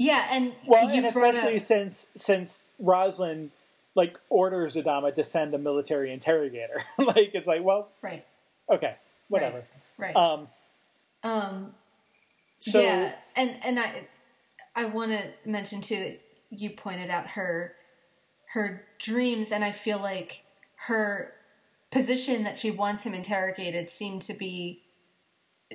Yeah, 0.00 0.26
and 0.30 0.54
Well, 0.66 0.88
you 0.88 0.96
and 0.96 1.06
especially 1.06 1.56
up, 1.56 1.60
since 1.60 2.06
since 2.16 2.64
Rosalind 2.78 3.50
like 3.94 4.18
orders 4.30 4.74
Adama 4.74 5.14
to 5.14 5.22
send 5.22 5.52
a 5.52 5.58
military 5.58 6.10
interrogator. 6.10 6.80
like 6.98 7.34
it's 7.34 7.46
like, 7.46 7.62
well, 7.62 7.90
right, 8.00 8.24
okay, 8.70 8.96
whatever. 9.28 9.62
right. 9.98 10.16
Um, 10.16 10.48
um, 11.22 11.74
so 12.56 12.80
yeah, 12.80 13.12
and 13.36 13.58
and 13.62 13.78
I 13.78 14.06
I 14.74 14.86
want 14.86 15.10
to 15.10 15.22
mention 15.44 15.82
too 15.82 15.96
that 15.96 16.20
you 16.48 16.70
pointed 16.70 17.10
out 17.10 17.32
her 17.32 17.74
her 18.54 18.86
dreams, 18.98 19.52
and 19.52 19.62
I 19.62 19.72
feel 19.72 19.98
like 19.98 20.44
her 20.86 21.34
position 21.92 22.42
that 22.44 22.56
she 22.56 22.70
wants 22.70 23.04
him 23.04 23.12
interrogated 23.12 23.90
seemed 23.90 24.22
to 24.22 24.32
be 24.32 24.80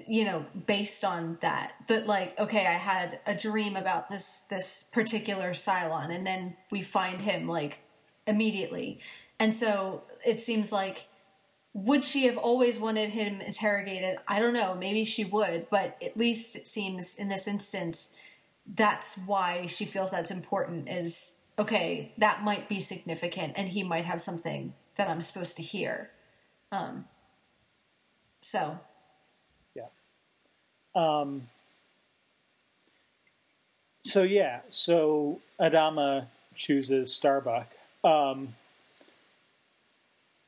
you 0.07 0.25
know 0.25 0.45
based 0.65 1.05
on 1.05 1.37
that 1.41 1.73
that 1.87 2.05
like 2.05 2.37
okay 2.39 2.65
i 2.65 2.73
had 2.73 3.19
a 3.25 3.33
dream 3.33 3.75
about 3.75 4.09
this 4.09 4.45
this 4.49 4.89
particular 4.91 5.51
cylon 5.51 6.13
and 6.13 6.27
then 6.27 6.55
we 6.69 6.81
find 6.81 7.21
him 7.21 7.47
like 7.47 7.81
immediately 8.27 8.99
and 9.39 9.53
so 9.53 10.03
it 10.25 10.41
seems 10.41 10.71
like 10.71 11.07
would 11.73 12.03
she 12.03 12.25
have 12.25 12.37
always 12.37 12.79
wanted 12.79 13.11
him 13.11 13.39
interrogated 13.41 14.17
i 14.27 14.39
don't 14.39 14.53
know 14.53 14.75
maybe 14.75 15.05
she 15.05 15.23
would 15.23 15.67
but 15.69 15.97
at 16.03 16.17
least 16.17 16.55
it 16.55 16.67
seems 16.67 17.15
in 17.15 17.29
this 17.29 17.47
instance 17.47 18.11
that's 18.67 19.17
why 19.19 19.65
she 19.65 19.85
feels 19.85 20.11
that's 20.11 20.31
important 20.31 20.89
is 20.89 21.37
okay 21.57 22.11
that 22.17 22.43
might 22.43 22.67
be 22.67 22.79
significant 22.79 23.53
and 23.55 23.69
he 23.69 23.81
might 23.81 24.05
have 24.05 24.19
something 24.19 24.73
that 24.97 25.07
i'm 25.07 25.21
supposed 25.21 25.55
to 25.55 25.61
hear 25.61 26.11
um 26.71 27.05
so. 28.45 28.79
Um, 30.95 31.49
so 34.03 34.23
yeah, 34.23 34.61
so 34.69 35.41
Adama 35.59 36.27
chooses 36.55 37.13
Starbuck. 37.13 37.67
Um, 38.03 38.55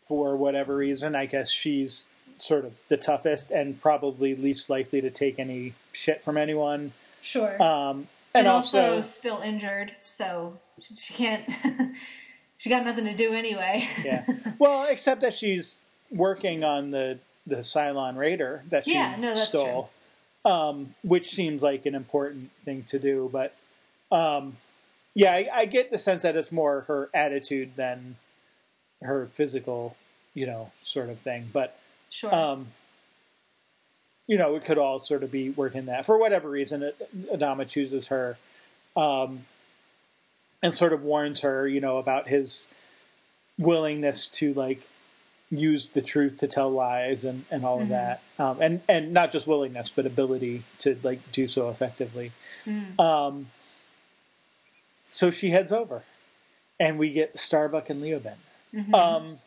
for 0.07 0.37
whatever 0.37 0.75
reason, 0.75 1.15
I 1.15 1.25
guess 1.25 1.51
she's 1.51 2.09
sort 2.37 2.65
of 2.65 2.73
the 2.87 2.97
toughest 2.97 3.51
and 3.51 3.81
probably 3.81 4.35
least 4.35 4.69
likely 4.69 5.01
to 5.01 5.09
take 5.09 5.39
any 5.39 5.73
shit 5.91 6.23
from 6.23 6.37
anyone. 6.37 6.93
sure 7.21 7.61
Um, 7.61 8.07
and, 8.33 8.45
and, 8.45 8.47
also, 8.47 8.95
also, 8.95 9.01
still 9.01 9.41
injured 9.41 9.95
so 10.03 10.59
she 10.97 11.13
can't 11.15 11.49
she 12.57 12.69
got 12.69 12.85
nothing 12.85 13.05
to 13.05 13.15
do 13.15 13.33
anyway 13.33 13.87
yeah. 14.05 14.25
Well, 14.59 14.87
except 14.87 15.21
that 15.21 15.33
she's 15.33 15.77
working 16.11 16.63
on 16.63 16.91
the 16.91 17.19
the 17.45 17.57
Cylon 17.57 18.17
Raider 18.17 18.63
that 18.69 18.85
she 18.85 18.93
Yeah, 18.93 19.15
no, 19.17 19.33
that's 19.33 19.49
stole, 19.49 19.89
um, 20.47 20.95
which 21.03 21.27
seems 21.27 21.61
like 21.61 21.85
an 21.85 21.93
important 21.93 22.51
thing 22.63 22.83
to 22.83 22.97
do. 22.97 23.29
But 23.31 23.53
um, 24.11 24.55
yeah, 25.13 25.33
I, 25.33 25.49
I 25.53 25.65
get 25.65 25.91
the 25.91 25.97
sense 25.97 26.23
that 26.23 26.37
it's 26.37 26.51
more 26.51 26.81
her 26.87 27.09
attitude 27.13 27.75
than 27.75 28.15
her 29.01 29.27
physical, 29.27 29.97
you 30.33 30.45
know, 30.45 30.71
sort 30.83 31.09
of 31.09 31.19
thing. 31.19 31.49
But 31.51 31.77
sure 32.09 32.33
um, 32.33 32.67
you 34.25 34.37
know, 34.37 34.55
it 34.55 34.63
could 34.63 34.77
all 34.77 34.99
sort 34.99 35.23
of 35.23 35.31
be 35.31 35.49
working 35.49 35.85
that 35.85 36.05
for 36.05 36.17
whatever 36.17 36.49
reason. 36.49 36.91
Adama 37.33 37.67
chooses 37.67 38.07
her, 38.07 38.37
um, 38.95 39.45
and 40.63 40.73
sort 40.73 40.93
of 40.93 41.03
warns 41.03 41.41
her, 41.41 41.67
you 41.67 41.81
know, 41.81 41.97
about 41.97 42.29
his 42.29 42.69
willingness 43.57 44.29
to 44.29 44.53
like 44.53 44.87
use 45.49 45.89
the 45.89 46.01
truth 46.01 46.37
to 46.37 46.47
tell 46.47 46.69
lies 46.69 47.23
and, 47.23 47.45
and 47.49 47.63
all 47.65 47.81
of 47.81 47.89
that, 47.89 48.21
um, 48.39 48.57
and 48.61 48.81
and 48.87 49.13
not 49.13 49.31
just 49.31 49.47
willingness 49.47 49.89
but 49.89 50.05
ability 50.05 50.63
to 50.79 50.97
like 51.03 51.31
do 51.31 51.47
so 51.47 51.69
effectively. 51.69 52.31
Um, 52.99 53.47
so 55.05 55.31
she 55.31 55.51
heads 55.51 55.71
over, 55.71 56.03
and 56.79 56.99
we 56.99 57.11
get 57.11 57.39
Starbuck 57.39 57.89
and 57.89 58.03
Leoben. 58.03 58.35
Um, 58.93 59.39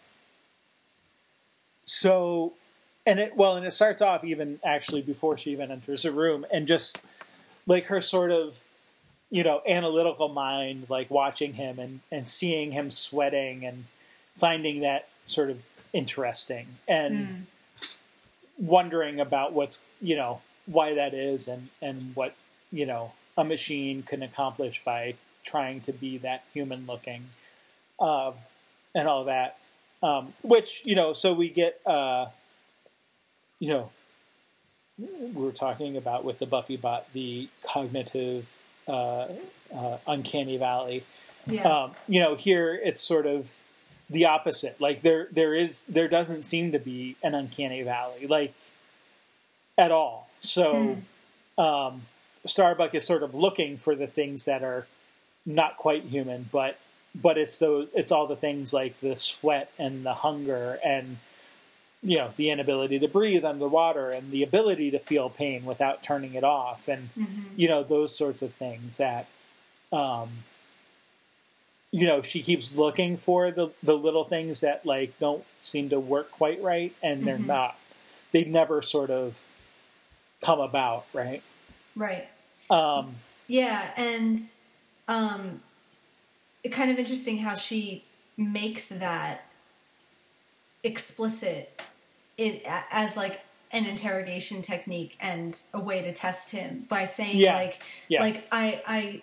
so 1.85 2.55
and 3.05 3.19
it 3.19 3.37
well 3.37 3.57
and 3.57 3.67
it 3.67 3.73
starts 3.73 4.01
off 4.01 4.25
even 4.25 4.61
actually 4.65 5.03
before 5.03 5.37
she 5.37 5.51
even 5.51 5.71
enters 5.71 6.05
a 6.05 6.13
room 6.13 6.47
and 6.53 6.67
just 6.67 7.05
like 7.67 7.87
her 7.87 8.01
sort 8.01 8.31
of 8.31 8.63
you 9.31 9.43
know 9.43 9.63
analytical 9.69 10.29
mind 10.29 10.87
like 10.89 11.11
watching 11.11 11.55
him 11.55 11.79
and 11.79 12.01
and 12.11 12.29
seeing 12.29 12.73
him 12.73 12.91
sweating 12.91 13.65
and 13.65 13.85
finding 14.37 14.81
that 14.81 15.09
sort 15.27 15.51
of 15.51 15.65
interesting 15.93 16.67
and 16.87 17.47
wondering 18.59 19.21
about 19.21 19.53
what's 19.53 19.83
you 20.01 20.17
know 20.17 20.41
why 20.67 20.95
that 20.95 21.15
is 21.15 21.49
and 21.49 21.69
and 21.81 22.15
what 22.15 22.35
you 22.71 22.87
know 22.87 23.13
a 23.37 23.45
machine 23.45 24.03
can 24.03 24.23
accomplish 24.23 24.83
by 24.85 25.15
trying 25.43 25.81
to 25.81 25.93
be 25.93 26.19
that 26.19 26.45
human 26.53 26.87
looking 26.87 27.25
um, 27.99 28.35
and 28.95 29.09
all 29.09 29.25
that 29.25 29.59
um, 30.03 30.33
which 30.43 30.83
you 30.85 30.95
know 30.95 31.13
so 31.13 31.33
we 31.33 31.49
get 31.49 31.81
uh, 31.87 32.27
you 33.59 33.69
know 33.69 33.91
we 34.99 35.43
were 35.43 35.53
talking 35.53 35.97
about 35.97 36.25
with 36.25 36.39
the 36.39 36.47
Buffy 36.47 36.77
bot 36.77 37.13
the 37.13 37.49
cognitive 37.63 38.57
uh, 38.89 39.29
uh, 39.75 39.99
uncanny 40.07 40.57
valley. 40.57 41.05
yeah 41.47 41.63
Um, 41.63 41.93
you 42.09 42.21
know, 42.21 42.35
here 42.35 42.79
it's 42.83 43.01
sort 43.03 43.27
of 43.27 43.55
the 44.11 44.27
opposite. 44.27 44.81
Like 44.81 45.03
there, 45.03 45.29
there 45.31 45.55
is, 45.55 45.83
there 45.83 46.09
doesn't 46.09 46.43
seem 46.43 46.73
to 46.73 46.79
be 46.79 47.17
an 47.23 47.35
uncanny 47.35 47.83
valley, 47.83 48.27
like 48.27 48.53
at 49.79 49.91
all. 49.93 50.29
So, 50.41 50.99
um, 51.59 52.03
Starbuck 52.45 52.95
is 52.95 53.07
sort 53.07 53.23
of 53.23 53.35
looking 53.35 53.77
for 53.79 53.95
the 53.95 54.07
things 54.07 54.45
that 54.47 54.63
are 54.63 54.87
not 55.47 55.77
quite 55.77 56.05
human, 56.05 56.49
but 56.51 56.79
but 57.15 57.37
it's 57.37 57.59
those, 57.59 57.91
it's 57.93 58.13
all 58.13 58.27
the 58.27 58.37
things 58.37 58.73
like 58.73 59.01
the 59.01 59.17
sweat 59.17 59.71
and 59.79 60.07
the 60.07 60.15
hunger 60.15 60.79
and 60.85 61.19
you 62.03 62.17
know 62.17 62.31
the 62.37 62.51
inability 62.51 62.99
to 62.99 63.09
breathe 63.09 63.45
underwater 63.45 64.11
and 64.11 64.31
the 64.31 64.43
ability 64.43 64.91
to 64.91 64.99
feel 64.99 65.29
pain 65.29 65.65
without 65.65 66.03
turning 66.03 66.35
it 66.35 66.45
off 66.45 66.89
and 66.89 67.11
you 67.57 67.69
know 67.69 67.83
those 67.83 68.17
sorts 68.17 68.41
of 68.43 68.55
things 68.55 68.97
that 68.97 69.27
um 69.93 70.31
you 71.93 72.07
know 72.07 72.23
she 72.23 72.43
keeps 72.43 72.75
looking 72.75 73.17
for 73.17 73.51
the 73.51 73.71
the 73.83 73.97
little 73.97 74.25
things 74.25 74.61
that 74.61 74.87
like 74.87 75.19
don't 75.19 75.45
seem 75.63 75.89
to 75.91 75.99
work 76.01 76.31
quite 76.31 76.63
right 76.63 76.95
and 77.03 77.25
they're 77.25 77.39
not. 77.39 77.77
They 78.33 78.45
never 78.45 78.81
sort 78.81 79.11
of 79.11 79.51
come 80.41 80.61
about 80.61 81.07
right? 81.13 81.43
Right. 81.97 82.29
Um 82.71 83.17
Yeah, 83.49 83.91
and 83.97 84.41
um, 85.09 85.61
it 86.63 86.69
kind 86.71 86.91
of 86.91 86.99
interesting 86.99 87.39
how 87.39 87.57
she 87.57 88.05
makes 88.37 88.87
that 88.89 89.45
explicit 90.83 91.83
it 92.39 92.63
as 92.91 93.17
like 93.17 93.41
an 93.73 93.85
interrogation 93.87 94.63
technique 94.63 95.17
and 95.21 95.61
a 95.75 95.81
way 95.81 96.01
to 96.03 96.13
test 96.13 96.53
him 96.53 96.87
by 96.89 97.05
saying 97.05 97.37
Yeah, 97.37 97.55
like 97.55 97.83
yeah. 98.09 98.21
like 98.23 98.47
I 98.51 98.83
I 98.87 99.23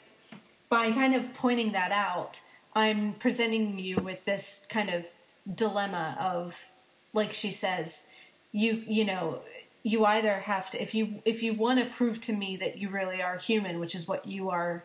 by 0.70 0.92
kind 0.92 1.16
of 1.16 1.34
pointing 1.34 1.72
that 1.72 1.92
out, 1.92 2.42
I'm 2.78 3.14
presenting 3.14 3.80
you 3.80 3.96
with 3.96 4.24
this 4.26 4.68
kind 4.70 4.92
of 4.92 5.08
dilemma 5.52 6.16
of 6.20 6.66
like 7.12 7.34
she 7.34 7.50
says, 7.50 8.06
you 8.52 8.84
you 8.88 9.04
know, 9.04 9.40
you 9.82 10.06
either 10.06 10.42
have 10.42 10.70
to 10.70 10.82
if 10.82 10.94
you 10.94 11.24
if 11.26 11.42
you 11.42 11.56
want 11.56 11.80
to 11.80 11.98
prove 11.98 12.22
to 12.22 12.34
me 12.34 12.56
that 12.58 12.78
you 12.78 12.90
really 12.90 13.20
are 13.20 13.38
human, 13.38 13.80
which 13.80 13.96
is 13.96 14.08
what 14.08 14.28
you 14.28 14.52
are 14.52 14.84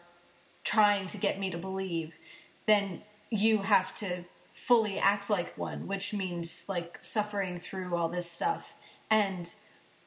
trying 0.64 1.06
to 1.08 1.18
get 1.18 1.38
me 1.38 1.50
to 1.50 1.58
believe, 1.58 2.16
then 2.64 3.02
you 3.28 3.58
have 3.58 3.94
to 3.96 4.24
fully 4.54 4.98
act 4.98 5.28
like 5.28 5.58
one, 5.58 5.86
which 5.86 6.14
means 6.14 6.64
like 6.70 6.96
suffering 7.02 7.58
through 7.58 7.94
all 7.94 8.08
this 8.08 8.30
stuff 8.30 8.72
and 9.10 9.54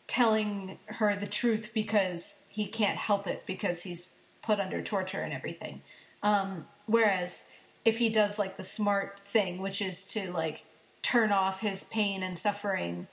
telling 0.07 0.79
her 0.87 1.15
the 1.15 1.27
truth 1.27 1.69
because 1.71 2.45
he 2.49 2.65
can't 2.65 2.97
help 2.97 3.27
it 3.27 3.45
because 3.45 3.83
he's 3.83 4.15
put 4.41 4.59
under 4.59 4.81
torture 4.81 5.21
and 5.21 5.33
everything. 5.33 5.83
Um, 6.23 6.65
whereas 6.87 7.47
if 7.85 7.99
he 7.99 8.09
does 8.09 8.37
like 8.39 8.57
the 8.57 8.63
smart 8.63 9.19
thing, 9.19 9.61
which 9.61 9.81
is 9.81 10.05
to 10.07 10.31
like 10.31 10.63
turn 11.01 11.31
off 11.31 11.61
his 11.61 11.83
pain 11.83 12.23
and 12.23 12.37
suffering, 12.37 13.07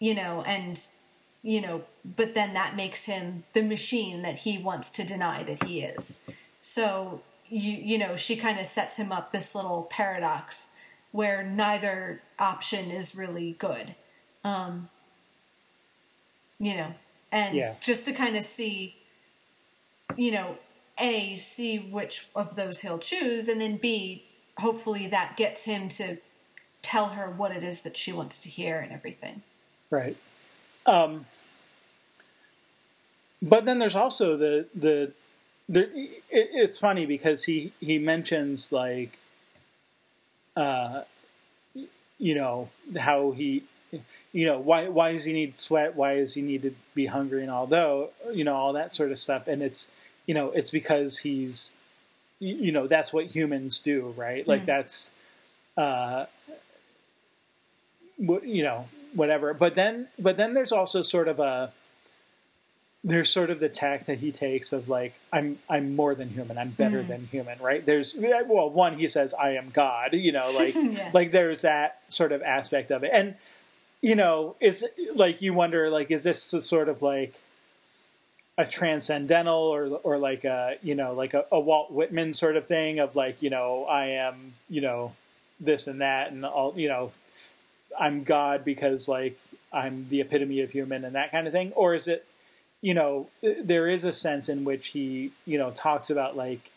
you 0.00 0.14
know, 0.14 0.42
and 0.42 0.80
you 1.42 1.60
know, 1.60 1.82
but 2.04 2.34
then 2.34 2.52
that 2.54 2.74
makes 2.76 3.06
him 3.06 3.44
the 3.52 3.62
machine 3.62 4.22
that 4.22 4.38
he 4.38 4.58
wants 4.58 4.90
to 4.90 5.04
deny 5.04 5.44
that 5.44 5.62
he 5.62 5.80
is. 5.80 6.24
So 6.60 7.22
you 7.48 7.72
you 7.72 7.98
know, 7.98 8.16
she 8.16 8.36
kind 8.36 8.58
of 8.58 8.66
sets 8.66 8.96
him 8.96 9.12
up 9.12 9.30
this 9.30 9.54
little 9.54 9.84
paradox 9.84 10.74
where 11.12 11.42
neither 11.42 12.20
option 12.38 12.90
is 12.90 13.14
really 13.14 13.52
good. 13.58 13.94
Um, 14.44 14.88
you 16.58 16.76
know, 16.76 16.94
and 17.30 17.56
Yeah. 17.56 17.74
just 17.80 18.04
to 18.06 18.12
kind 18.12 18.36
of 18.36 18.42
see, 18.42 18.96
you 20.16 20.30
know, 20.32 20.58
A, 21.00 21.36
see 21.36 21.78
which 21.78 22.28
of 22.34 22.56
those 22.56 22.80
he'll 22.80 22.98
choose, 22.98 23.48
and 23.48 23.60
then 23.60 23.76
B, 23.76 24.24
hopefully 24.58 25.06
that 25.08 25.36
gets 25.36 25.64
him 25.64 25.88
to 25.88 26.18
tell 26.82 27.10
her 27.10 27.28
what 27.30 27.52
it 27.52 27.62
is 27.62 27.82
that 27.82 27.96
she 27.96 28.12
wants 28.12 28.42
to 28.42 28.48
hear 28.48 28.78
and 28.78 28.92
everything. 28.92 29.42
Right. 29.90 30.16
Um, 30.86 31.26
but 33.40 33.64
then 33.64 33.78
there's 33.78 33.94
also 33.94 34.36
the 34.36 34.66
the, 34.74 35.12
the 35.68 35.82
it, 36.30 36.50
it's 36.52 36.78
funny 36.78 37.06
because 37.06 37.44
he 37.44 37.72
he 37.80 37.98
mentions 37.98 38.72
like 38.72 39.18
uh 40.56 41.02
you 42.18 42.34
know 42.34 42.68
how 42.98 43.30
he 43.30 43.62
you 44.32 44.46
know 44.46 44.58
why 44.58 44.88
why 44.88 45.12
does 45.12 45.24
he 45.24 45.32
need 45.32 45.58
sweat 45.58 45.94
why 45.94 46.16
does 46.16 46.34
he 46.34 46.42
need 46.42 46.62
to 46.62 46.74
be 46.94 47.06
hungry 47.06 47.42
and 47.42 47.50
although 47.50 48.10
you 48.32 48.44
know 48.44 48.54
all 48.54 48.72
that 48.72 48.92
sort 48.92 49.12
of 49.12 49.18
stuff 49.18 49.46
and 49.46 49.62
it's 49.62 49.88
you 50.28 50.34
know 50.34 50.52
it's 50.52 50.70
because 50.70 51.18
he's 51.18 51.74
you 52.38 52.70
know 52.70 52.86
that's 52.86 53.12
what 53.12 53.26
humans 53.34 53.80
do 53.80 54.14
right? 54.16 54.46
Like 54.46 54.64
that's 54.66 55.10
uh 55.76 56.26
you 58.18 58.62
know 58.62 58.88
whatever. 59.14 59.54
But 59.54 59.74
then 59.74 60.08
but 60.18 60.36
then 60.36 60.54
there's 60.54 60.72
also 60.72 61.02
sort 61.02 61.26
of 61.28 61.40
a 61.40 61.72
there's 63.04 63.30
sort 63.30 63.48
of 63.48 63.60
the 63.60 63.68
tack 63.68 64.06
that 64.06 64.18
he 64.18 64.32
takes 64.32 64.72
of 64.72 64.88
like 64.88 65.14
i'm 65.32 65.56
i'm 65.70 65.94
more 65.94 66.14
than 66.16 66.28
human. 66.30 66.58
I'm 66.58 66.70
better 66.70 67.02
than 67.02 67.28
human 67.30 67.58
right? 67.60 67.84
There's 67.86 68.16
well 68.18 68.68
one 68.70 68.98
he 68.98 69.06
says 69.08 69.32
i 69.34 69.50
am 69.50 69.70
god 69.72 70.12
you 70.14 70.32
know 70.32 70.50
like 70.56 70.74
Yeah. 70.76 71.10
like 71.14 71.30
there's 71.30 71.62
that 71.62 72.02
sort 72.08 72.32
of 72.32 72.42
aspect 72.42 72.90
of 72.90 73.04
it. 73.04 73.10
And 73.12 73.36
you 74.02 74.14
know 74.16 74.56
is 74.60 74.84
like 75.14 75.40
you 75.40 75.54
wonder 75.54 75.90
like 75.90 76.10
is 76.10 76.24
this 76.24 76.42
sort 76.42 76.88
of 76.88 77.00
like 77.00 77.34
a 78.58 78.66
transcendental 78.66 79.54
or 79.54 79.86
or 80.02 80.18
like 80.18 80.44
a 80.44 80.76
you 80.82 80.94
know 80.94 81.14
like 81.14 81.32
a, 81.32 81.46
a 81.50 81.60
Walt 81.60 81.92
Whitman 81.92 82.34
sort 82.34 82.56
of 82.56 82.66
thing 82.66 82.98
of 82.98 83.14
like 83.14 83.40
you 83.40 83.48
know 83.48 83.84
I 83.84 84.06
am 84.06 84.54
you 84.68 84.80
know 84.80 85.14
this 85.60 85.86
and 85.86 86.00
that 86.00 86.32
and 86.32 86.44
all 86.44 86.74
you 86.76 86.88
know 86.88 87.12
I'm 87.98 88.24
God 88.24 88.64
because 88.64 89.08
like 89.08 89.38
I'm 89.72 90.08
the 90.10 90.20
epitome 90.20 90.60
of 90.60 90.72
human 90.72 91.04
and 91.04 91.14
that 91.14 91.30
kind 91.30 91.46
of 91.46 91.52
thing. 91.52 91.72
Or 91.72 91.94
is 91.94 92.08
it 92.08 92.26
you 92.82 92.94
know 92.94 93.28
there 93.42 93.88
is 93.88 94.04
a 94.04 94.12
sense 94.12 94.48
in 94.48 94.64
which 94.64 94.88
he 94.88 95.30
you 95.46 95.56
know 95.56 95.70
talks 95.70 96.10
about 96.10 96.36
like 96.36 96.72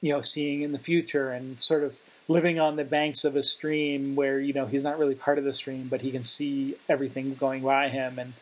you 0.00 0.12
know 0.12 0.20
seeing 0.20 0.62
in 0.62 0.70
the 0.70 0.78
future 0.78 1.30
and 1.30 1.60
sort 1.60 1.82
of 1.82 1.98
living 2.28 2.58
on 2.58 2.76
the 2.76 2.84
banks 2.84 3.24
of 3.24 3.36
a 3.36 3.42
stream 3.42 4.14
where 4.14 4.38
you 4.38 4.52
know 4.52 4.66
he's 4.66 4.84
not 4.84 4.98
really 4.98 5.14
part 5.14 5.36
of 5.36 5.44
the 5.44 5.52
stream 5.52 5.88
but 5.88 6.00
he 6.00 6.10
can 6.10 6.22
see 6.22 6.76
everything 6.88 7.34
going 7.34 7.62
by 7.62 7.88
him 7.88 8.18
and 8.20 8.34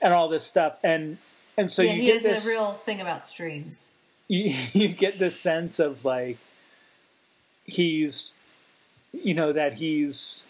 and 0.00 0.14
all 0.14 0.28
this 0.28 0.44
stuff. 0.44 0.78
And 0.82 1.18
and 1.60 1.70
so 1.70 1.82
yeah, 1.82 1.92
you 1.92 2.00
he 2.00 2.06
get 2.06 2.22
this 2.22 2.46
a 2.46 2.48
real 2.48 2.72
thing 2.72 3.00
about 3.00 3.24
streams. 3.24 3.96
you, 4.28 4.54
you 4.72 4.88
get 4.88 5.18
this 5.18 5.38
sense 5.38 5.78
of 5.78 6.04
like 6.04 6.38
he's 7.64 8.32
you 9.12 9.34
know 9.34 9.52
that 9.52 9.74
he's 9.74 10.46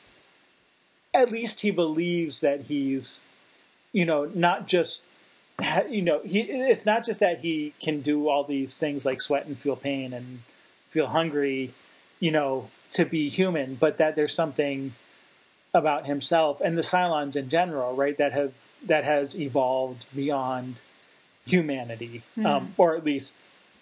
at 1.12 1.30
least 1.30 1.60
he 1.60 1.70
believes 1.70 2.40
that 2.40 2.62
he's 2.62 3.22
you 3.92 4.06
know 4.06 4.30
not 4.34 4.68
just 4.68 5.04
you 5.88 6.00
know 6.00 6.20
he 6.24 6.40
it's 6.42 6.86
not 6.86 7.04
just 7.04 7.20
that 7.20 7.40
he 7.40 7.74
can 7.82 8.00
do 8.00 8.28
all 8.28 8.44
these 8.44 8.78
things 8.78 9.04
like 9.04 9.20
sweat 9.20 9.46
and 9.46 9.58
feel 9.58 9.76
pain 9.76 10.12
and 10.12 10.40
feel 10.88 11.08
hungry 11.08 11.74
you 12.20 12.30
know 12.30 12.70
to 12.90 13.04
be 13.04 13.28
human 13.28 13.74
but 13.74 13.98
that 13.98 14.14
there's 14.16 14.34
something 14.34 14.94
about 15.74 16.06
himself 16.06 16.60
and 16.60 16.78
the 16.78 16.82
Cylons 16.82 17.36
in 17.36 17.48
general 17.48 17.94
right 17.94 18.16
that 18.16 18.32
have 18.32 18.54
that 18.82 19.04
has 19.04 19.38
evolved 19.38 20.06
beyond 20.14 20.76
humanity 21.46 22.22
um, 22.44 22.74
or 22.76 22.94
at 22.96 23.04
least 23.04 23.38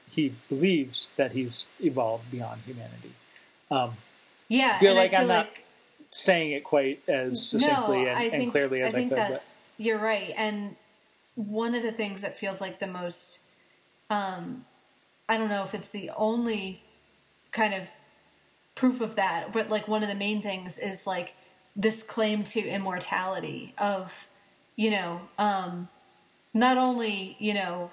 he 0.08 0.34
believes 0.48 1.10
that 1.16 1.32
he's 1.32 1.66
evolved 1.80 2.30
beyond 2.30 2.62
humanity 2.64 3.12
Yeah, 4.48 4.74
I 4.76 4.80
feel 4.80 4.94
like 4.94 5.12
I 5.12 5.18
feel 5.18 5.20
I'm 5.22 5.28
not 5.28 5.48
saying 6.10 6.52
it 6.52 6.64
quite 6.64 7.02
as 7.06 7.46
succinctly 7.46 8.04
no, 8.04 8.08
and, 8.08 8.18
I 8.18 8.22
and 8.24 8.50
clearly 8.50 8.80
as 8.80 8.94
I, 8.94 8.98
think 8.98 9.10
could 9.10 9.18
that 9.18 9.30
but 9.30 9.42
you're 9.78 9.98
right. 9.98 10.34
And 10.36 10.76
one 11.36 11.74
of 11.74 11.82
the 11.82 11.92
things 11.92 12.20
that 12.20 12.36
feels 12.36 12.60
like 12.60 12.80
the 12.80 12.86
most, 12.86 13.40
um, 14.10 14.66
I 15.28 15.38
don't 15.38 15.48
know 15.48 15.62
if 15.62 15.72
it's 15.72 15.88
the 15.88 16.10
only 16.16 16.82
kind 17.52 17.72
of 17.72 17.88
proof 18.74 19.00
of 19.00 19.14
that, 19.16 19.52
but 19.52 19.70
like 19.70 19.88
one 19.88 20.02
of 20.02 20.08
the 20.08 20.14
main 20.14 20.42
things 20.42 20.78
is 20.78 21.06
like 21.06 21.34
this 21.76 22.02
claim 22.02 22.42
to 22.42 22.60
immortality 22.60 23.72
of, 23.78 24.26
you 24.74 24.90
know, 24.90 25.20
um, 25.38 25.88
not 26.58 26.76
only, 26.76 27.36
you 27.38 27.54
know, 27.54 27.90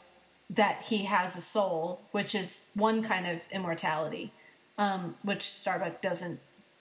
that 0.50 0.84
he 0.84 1.06
has 1.06 1.36
a 1.36 1.42
soul, 1.42 2.02
which 2.12 2.34
is 2.34 2.68
one 2.74 3.04
kind 3.04 3.28
of 3.28 3.42
immortality, 3.52 4.32
um, 4.78 5.16
which 5.22 5.44
Starbuck 5.44 6.02
doesn't 6.02 6.40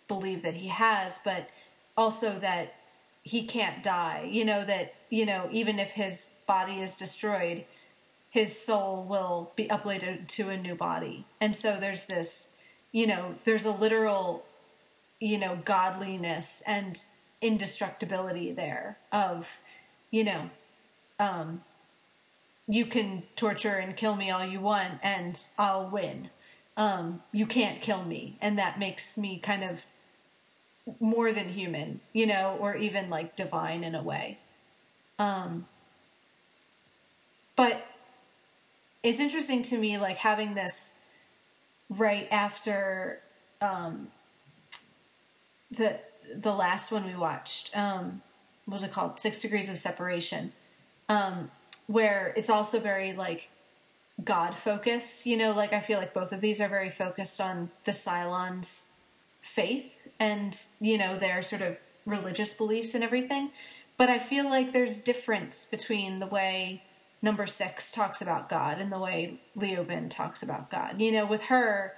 believe 0.09 0.43
that 0.43 0.55
he 0.55 0.69
has, 0.69 1.21
but 1.25 1.49
also 1.97 2.39
that 2.39 2.75
he 3.23 3.45
can't 3.45 3.83
die. 3.83 4.29
You 4.31 4.45
know, 4.45 4.65
that, 4.65 4.95
you 5.11 5.27
know, 5.27 5.49
even 5.53 5.79
if 5.79 5.93
his 5.93 6.37
body 6.47 6.81
is 6.81 6.95
destroyed, 6.95 7.65
his 8.31 8.59
soul 8.59 9.05
will 9.05 9.53
be 9.55 9.67
uploaded 9.69 10.27
to 10.29 10.49
a 10.49 10.57
new 10.57 10.75
body. 10.75 11.27
And 11.41 11.55
so 11.55 11.79
there's 11.79 12.07
this, 12.07 12.51
you 12.93 13.07
know, 13.07 13.37
there's 13.45 13.65
a 13.65 13.71
literal, 13.71 14.45
you 15.21 15.39
know, 15.39 15.59
godliness 15.65 16.63
and 16.67 16.99
indestructibility 17.41 18.53
there 18.53 18.99
of, 19.13 19.59
you 20.11 20.25
know, 20.25 20.51
um, 21.19 21.63
you 22.67 22.87
can 22.87 23.25
torture 23.37 23.75
and 23.75 23.97
kill 23.97 24.17
me 24.17 24.31
all 24.31 24.45
you 24.45 24.61
want 24.61 24.95
and 25.03 25.39
I'll 25.59 25.89
win. 25.89 26.31
Um, 26.77 27.23
you 27.33 27.47
can't 27.47 27.81
kill 27.81 28.05
me. 28.05 28.37
And 28.41 28.59
that 28.59 28.79
makes 28.79 29.17
me 29.19 29.39
kind 29.39 29.63
of 29.63 29.87
more 31.01 31.33
than 31.33 31.51
human, 31.51 32.01
you 32.13 32.27
know, 32.27 32.57
or 32.61 32.77
even 32.77 33.11
like 33.11 33.37
divine 33.37 33.85
in 33.85 33.95
a 33.95 34.03
way. 34.03 34.39
Um, 35.19 35.67
but 37.57 37.87
it's 39.03 39.21
interesting 39.21 39.63
to 39.65 39.79
me, 39.79 39.99
like 39.99 40.19
having 40.19 40.55
this 40.55 41.01
right 41.89 42.27
after 42.31 43.21
um, 43.61 44.09
the 45.71 46.01
the 46.35 46.55
last 46.55 46.91
one 46.91 47.07
we 47.07 47.15
watched. 47.15 47.77
Um, 47.77 48.23
what 48.65 48.75
was 48.75 48.83
it 48.83 48.93
called? 48.93 49.21
Six 49.21 49.43
Degrees 49.43 49.69
of 49.69 49.79
Separation, 49.79 50.53
um, 51.09 51.51
where 51.87 52.33
it's 52.37 52.51
also 52.51 52.79
very 52.79 53.13
like 53.13 53.51
God 54.23 54.55
focused. 54.55 55.27
You 55.27 55.37
know, 55.37 55.53
like 55.53 55.73
I 55.73 55.81
feel 55.81 55.99
like 55.99 56.15
both 56.15 56.33
of 56.33 56.41
these 56.41 56.61
are 56.61 56.69
very 56.69 56.91
focused 56.91 57.41
on 57.41 57.71
the 57.85 57.93
Cylons' 57.93 58.91
faith 59.41 59.99
and 60.19 60.59
you 60.81 60.97
know 60.97 61.17
their 61.17 61.43
sort 61.43 61.63
of 61.63 61.81
religious 62.07 62.55
beliefs 62.55 62.95
and 62.95 63.05
everything. 63.05 63.51
But 63.97 64.09
I 64.09 64.19
feel 64.19 64.45
like 64.45 64.73
there's 64.73 65.01
difference 65.01 65.65
between 65.65 66.19
the 66.19 66.27
way 66.27 66.83
number 67.23 67.47
six 67.47 67.91
talks 67.91 68.21
about 68.21 68.49
God 68.49 68.79
and 68.79 68.93
the 68.93 68.99
way 68.99 69.39
Leoben 69.57 70.11
talks 70.11 70.43
about 70.43 70.71
God. 70.71 71.01
You 71.01 71.13
know, 71.13 71.27
with 71.27 71.45
her, 71.45 71.97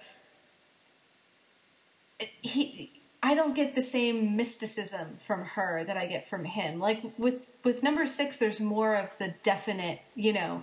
he 2.19 2.96
I 3.27 3.35
don't 3.35 3.57
get 3.57 3.75
the 3.75 3.83
same 3.83 4.37
mysticism 4.37 5.17
from 5.19 5.45
her 5.57 5.83
that 5.83 5.97
I 5.97 6.07
get 6.07 6.29
from 6.29 6.45
him. 6.45 6.79
Like 6.79 7.03
with 7.19 7.49
with 7.65 7.83
number 7.83 8.07
6 8.07 8.39
there's 8.39 8.61
more 8.61 8.95
of 8.95 9.19
the 9.19 9.35
definite, 9.43 9.99
you 10.15 10.33
know, 10.33 10.63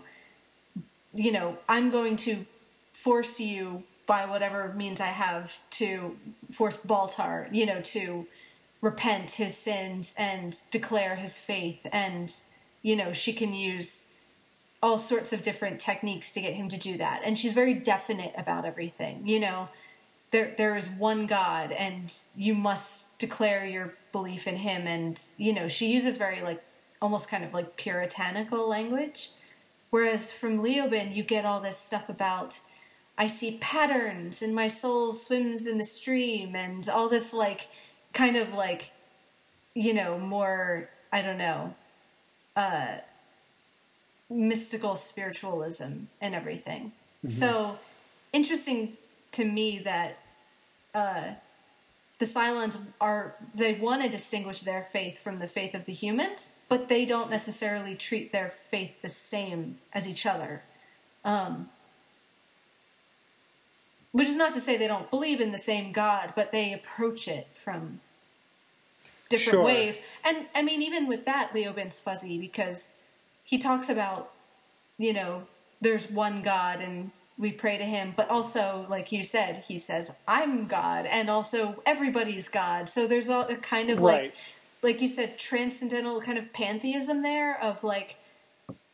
you 1.14 1.34
know, 1.34 1.58
I'm 1.68 1.90
going 1.90 2.16
to 2.28 2.46
force 2.94 3.38
you 3.38 3.84
by 4.06 4.26
whatever 4.26 4.72
means 4.74 5.02
I 5.02 5.08
have 5.08 5.70
to 5.72 6.16
force 6.54 6.78
Baltar, 6.78 7.54
you 7.54 7.66
know, 7.66 7.82
to 7.82 8.28
repent 8.80 9.32
his 9.32 9.58
sins 9.58 10.16
and 10.18 10.58
declare 10.72 11.18
his 11.18 11.38
faith 11.38 11.86
and 11.92 12.32
you 12.82 12.96
know, 12.96 13.12
she 13.12 13.34
can 13.34 13.54
use 13.54 14.08
all 14.82 14.98
sorts 14.98 15.34
of 15.34 15.42
different 15.42 15.82
techniques 15.82 16.32
to 16.32 16.40
get 16.40 16.54
him 16.54 16.70
to 16.70 16.78
do 16.78 16.98
that. 16.98 17.24
And 17.26 17.38
she's 17.38 17.52
very 17.52 17.74
definite 17.74 18.34
about 18.38 18.64
everything. 18.64 19.28
You 19.28 19.42
know, 19.42 19.68
there 20.34 20.54
there 20.58 20.76
is 20.76 20.90
one 20.90 21.28
God 21.28 21.72
and 21.72 22.12
you 22.36 22.54
must 22.56 23.18
declare 23.20 23.66
your 23.66 23.94
belief 24.12 24.48
in 24.48 24.58
him 24.58 24.88
and 24.88 25.22
you 25.38 25.54
know, 25.54 25.70
she 25.70 25.94
uses 25.94 26.18
very 26.18 26.42
like 26.42 26.62
almost 27.02 27.30
kind 27.30 27.46
of 27.46 27.54
like 27.54 27.78
puritanical 27.78 28.68
language. 28.68 29.30
Whereas 29.92 30.34
from 30.34 30.62
Leoben 30.62 31.16
you 31.16 31.24
get 31.24 31.46
all 31.46 31.62
this 31.62 31.78
stuff 31.78 32.10
about 32.10 32.60
I 33.16 33.28
see 33.28 33.60
patterns 33.62 34.42
and 34.42 34.56
my 34.56 34.68
soul 34.68 35.14
swims 35.14 35.68
in 35.68 35.78
the 35.78 35.84
stream 35.84 36.56
and 36.56 36.90
all 36.90 37.08
this 37.08 37.32
like 37.32 37.70
kind 38.12 38.36
of 38.36 38.54
like 38.54 38.90
you 39.76 39.94
know, 39.94 40.20
more, 40.20 40.90
I 41.12 41.22
don't 41.24 41.40
know, 41.40 41.74
uh, 42.56 42.98
mystical 44.30 44.96
spiritualism 44.96 46.08
and 46.22 46.36
everything. 46.36 46.92
So 47.30 47.80
interesting 48.32 48.98
to 49.32 49.46
me 49.46 49.80
that 49.80 50.18
uh, 50.94 51.34
the 52.20 52.26
Cylons 52.26 52.78
are, 53.02 53.36
they 53.54 53.74
want 53.74 54.04
to 54.04 54.10
distinguish 54.10 54.62
their 54.62 54.84
faith 54.84 55.20
from 55.20 55.38
the 55.38 55.48
faith 55.48 55.74
of 55.74 55.86
the 55.86 55.94
humans, 55.94 56.56
but 56.70 56.88
they 56.90 57.06
don't 57.06 57.30
necessarily 57.30 57.96
treat 57.96 58.32
their 58.32 58.50
faith 58.50 59.02
the 59.02 59.10
same 59.10 59.80
as 59.92 60.08
each 60.08 60.26
other. 60.26 60.64
Um, 61.26 61.70
which 64.12 64.28
is 64.28 64.38
not 64.38 64.54
to 64.54 64.62
say 64.62 64.78
they 64.78 64.88
don't 64.88 65.10
believe 65.10 65.42
in 65.42 65.52
the 65.52 65.58
same 65.58 65.92
God, 65.92 66.34
but 66.36 66.52
they 66.52 66.72
approach 66.72 67.28
it 67.28 67.48
from 67.56 68.00
different 69.28 69.56
Sure. 69.56 69.64
ways. 69.64 70.00
And 70.24 70.46
I 70.54 70.62
mean, 70.62 70.82
even 70.82 71.08
with 71.08 71.26
that, 71.26 71.52
Leoben's 71.54 72.00
fuzzy 72.00 72.38
because 72.38 72.98
he 73.44 73.58
talks 73.58 73.90
about, 73.90 74.32
you 74.98 75.14
know, 75.14 75.48
there's 75.82 76.10
one 76.12 76.44
God 76.44 76.80
and 76.80 77.12
we 77.38 77.52
pray 77.52 77.78
to 77.78 77.84
him, 77.84 78.14
but 78.16 78.30
also, 78.30 78.86
like 78.90 79.12
you 79.12 79.24
said, 79.24 79.64
he 79.68 79.78
says, 79.78 80.18
I'm 80.28 80.68
God, 80.68 81.06
and 81.06 81.30
also 81.30 81.82
everybody's 81.86 82.48
God. 82.50 82.90
So 82.90 83.08
there's 83.08 83.30
a, 83.30 83.40
a 83.50 83.56
kind 83.56 83.90
of 83.90 84.00
Right. 84.00 84.24
like, 84.24 84.34
like 84.82 85.02
you 85.02 85.08
said, 85.08 85.40
transcendental 85.40 86.22
kind 86.22 86.38
of 86.38 86.54
pantheism 86.54 87.24
there 87.24 87.60
of 87.62 87.84
like, 87.84 88.18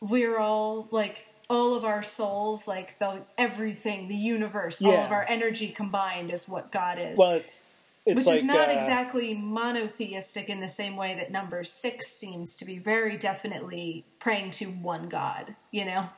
we're 0.00 0.38
all 0.38 0.88
like 0.90 1.26
all 1.50 1.76
of 1.76 1.84
our 1.84 2.02
souls, 2.02 2.68
like 2.68 2.98
the 2.98 3.22
everything, 3.36 4.08
the 4.08 4.14
universe, 4.14 4.80
all 4.80 4.92
of 5.04 5.10
our 5.10 5.26
energy 5.28 5.68
combined 5.68 6.30
is 6.30 6.48
what 6.48 6.70
God 6.70 6.98
is. 6.98 7.18
Well, 7.18 7.32
it's 7.32 7.66
which 8.04 8.26
like 8.26 8.36
is 8.38 8.42
not 8.42 8.68
uh, 8.68 8.72
exactly 8.72 9.34
monotheistic 9.34 10.48
in 10.48 10.60
the 10.60 10.68
same 10.68 10.96
way 10.96 11.14
that 11.14 11.30
number 11.30 11.62
six 11.62 12.06
seems 12.08 12.56
to 12.56 12.64
be 12.64 12.78
very 12.78 13.16
definitely 13.16 14.04
praying 14.18 14.50
to 14.52 14.66
one 14.66 15.08
God, 15.08 15.54
you 15.70 15.84
know? 15.84 16.08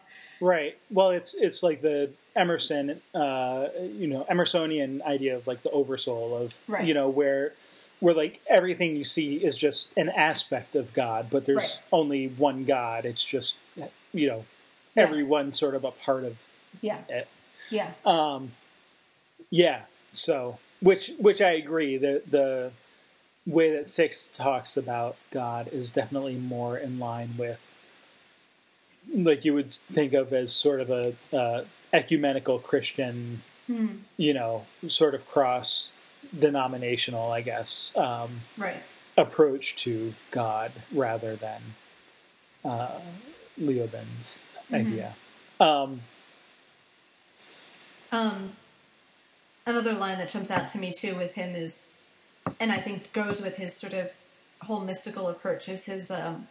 Right. 0.40 0.78
Well, 0.90 1.10
it's 1.10 1.34
it's 1.34 1.62
like 1.62 1.82
the 1.82 2.10
Emerson, 2.34 3.00
uh, 3.14 3.68
you 3.82 4.06
know, 4.06 4.24
Emersonian 4.30 5.02
idea 5.02 5.36
of 5.36 5.46
like 5.46 5.62
the 5.62 5.70
oversoul 5.70 6.36
of 6.36 6.60
Right. 6.68 6.84
you 6.84 6.94
know 6.94 7.08
where 7.08 7.52
where 8.00 8.14
like 8.14 8.40
everything 8.48 8.96
you 8.96 9.04
see 9.04 9.36
is 9.36 9.56
just 9.58 9.90
an 9.96 10.08
aspect 10.08 10.74
of 10.74 10.92
God, 10.92 11.28
but 11.30 11.46
there's 11.46 11.56
Right. 11.56 11.80
only 11.92 12.26
one 12.28 12.64
God. 12.64 13.04
It's 13.04 13.24
just 13.24 13.56
you 14.14 14.28
know 14.28 14.44
Yeah. 14.94 15.02
everyone's 15.04 15.58
sort 15.58 15.74
of 15.74 15.84
a 15.84 15.90
part 15.90 16.24
of 16.24 16.36
Yeah. 16.80 16.98
it. 17.08 17.28
Yeah. 17.70 17.92
Yeah. 19.50 19.82
So 20.10 20.58
which 20.82 21.12
which 21.18 21.40
I 21.40 21.52
agree 21.52 21.96
the 21.96 22.22
the 22.28 22.72
way 23.46 23.72
that 23.72 23.86
six 23.86 24.28
talks 24.28 24.76
about 24.76 25.16
God 25.30 25.68
is 25.72 25.90
definitely 25.90 26.34
more 26.36 26.76
in 26.76 26.98
line 26.98 27.34
with 27.38 27.74
like 29.12 29.44
you 29.44 29.54
would 29.54 29.72
think 29.72 30.12
of 30.12 30.32
as 30.32 30.52
sort 30.52 30.80
of 30.80 30.90
a 30.90 31.14
uh, 31.36 31.64
ecumenical 31.92 32.58
Christian, 32.60 33.42
you 34.16 34.32
know, 34.32 34.64
sort 34.86 35.14
of 35.16 35.26
cross 35.28 35.92
denominational, 36.38 37.32
I 37.32 37.40
guess, 37.40 37.92
um, 37.96 38.42
Right. 38.56 38.76
approach 39.16 39.74
to 39.84 40.14
God 40.30 40.70
rather 40.92 41.34
than 41.34 41.62
uh, 42.64 43.00
Leoben's 43.60 44.44
idea. 44.72 45.14
Um, 45.58 46.02
Um, 48.12 48.56
another 49.66 49.92
line 49.92 50.18
that 50.18 50.28
jumps 50.28 50.50
out 50.50 50.68
to 50.68 50.78
me 50.78 50.92
too 50.92 51.14
with 51.14 51.34
him 51.34 51.54
is, 51.54 51.98
and 52.58 52.72
I 52.72 52.78
think 52.78 53.12
goes 53.12 53.40
with 53.40 53.56
his 53.56 53.74
sort 53.74 53.92
of 53.92 54.10
whole 54.62 54.80
mystical 54.80 55.28
approach 55.28 55.68
is 55.68 55.86
his 55.86 56.10
um, 56.10 56.46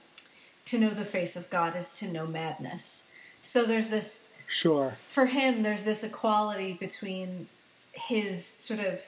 to 0.66 0.78
know 0.78 0.90
the 0.90 1.06
face 1.06 1.36
of 1.36 1.50
God 1.50 1.76
is 1.76 1.98
to 2.00 2.08
know 2.08 2.28
madness. 2.28 3.10
So 3.42 3.66
there's 3.66 3.90
this 3.90 4.30
sure. 4.48 4.98
for 5.08 5.28
him, 5.28 5.64
there's 5.64 5.84
this 5.84 6.04
equality 6.04 6.74
between 6.74 7.48
his 7.94 8.46
sort 8.46 8.80
of 8.80 9.02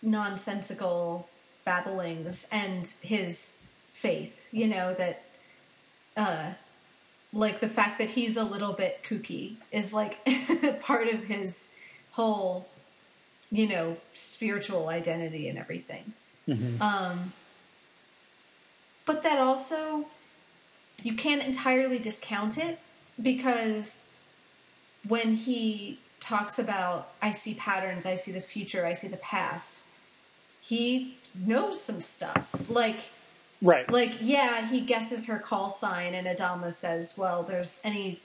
nonsensical 0.00 1.28
babblings 1.64 2.48
and 2.50 2.86
his 3.02 3.58
faith. 3.90 4.38
You 4.52 4.68
know 4.68 4.94
that, 4.94 5.24
uh, 6.16 6.52
like 7.32 7.60
the 7.60 7.68
fact 7.68 7.98
that 7.98 8.10
he's 8.10 8.36
a 8.36 8.44
little 8.44 8.72
bit 8.72 9.02
kooky 9.02 9.56
is 9.70 9.92
like 9.92 10.18
part 10.80 11.08
of 11.08 11.24
his 11.24 11.70
whole, 12.12 12.68
you 13.50 13.66
know, 13.66 13.96
spiritual 14.14 14.88
identity 14.88 15.48
and 15.48 15.58
everything. 15.58 16.12
Um, 16.80 17.32
but 19.04 19.22
that 19.22 19.38
also 19.38 20.06
you 21.02 21.14
can't 21.14 21.42
entirely 21.42 21.98
discount 21.98 22.56
it 22.56 22.78
because 23.20 24.04
when 25.06 25.36
he 25.36 25.98
talks 26.20 26.58
about 26.58 27.12
I 27.20 27.30
see 27.32 27.54
patterns, 27.54 28.06
I 28.06 28.14
see 28.14 28.32
the 28.32 28.40
future, 28.40 28.86
I 28.86 28.92
see 28.94 29.08
the 29.08 29.18
past, 29.18 29.86
he 30.60 31.18
knows 31.34 31.82
some 31.82 32.00
stuff. 32.00 32.54
Like 32.68 33.10
Right. 33.60 33.90
like 33.90 34.14
yeah, 34.20 34.68
he 34.70 34.80
guesses 34.80 35.26
her 35.26 35.38
call 35.38 35.68
sign 35.68 36.14
and 36.14 36.26
Adama 36.26 36.72
says, 36.72 37.18
"Well, 37.18 37.42
there's 37.42 37.80
any 37.82 38.20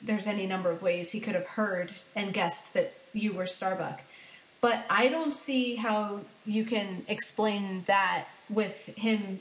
there's 0.00 0.26
any 0.26 0.46
number 0.46 0.70
of 0.70 0.82
ways 0.82 1.12
he 1.12 1.20
could 1.20 1.34
have 1.34 1.46
heard 1.46 1.92
and 2.16 2.32
guessed 2.32 2.72
that 2.74 2.94
you 3.12 3.32
were 3.34 3.46
Starbuck." 3.46 4.02
But 4.62 4.86
I 4.88 5.08
don't 5.08 5.34
see 5.34 5.74
how 5.74 6.20
you 6.46 6.64
can 6.64 7.04
explain 7.08 7.82
that 7.86 8.28
with 8.48 8.86
him 8.96 9.40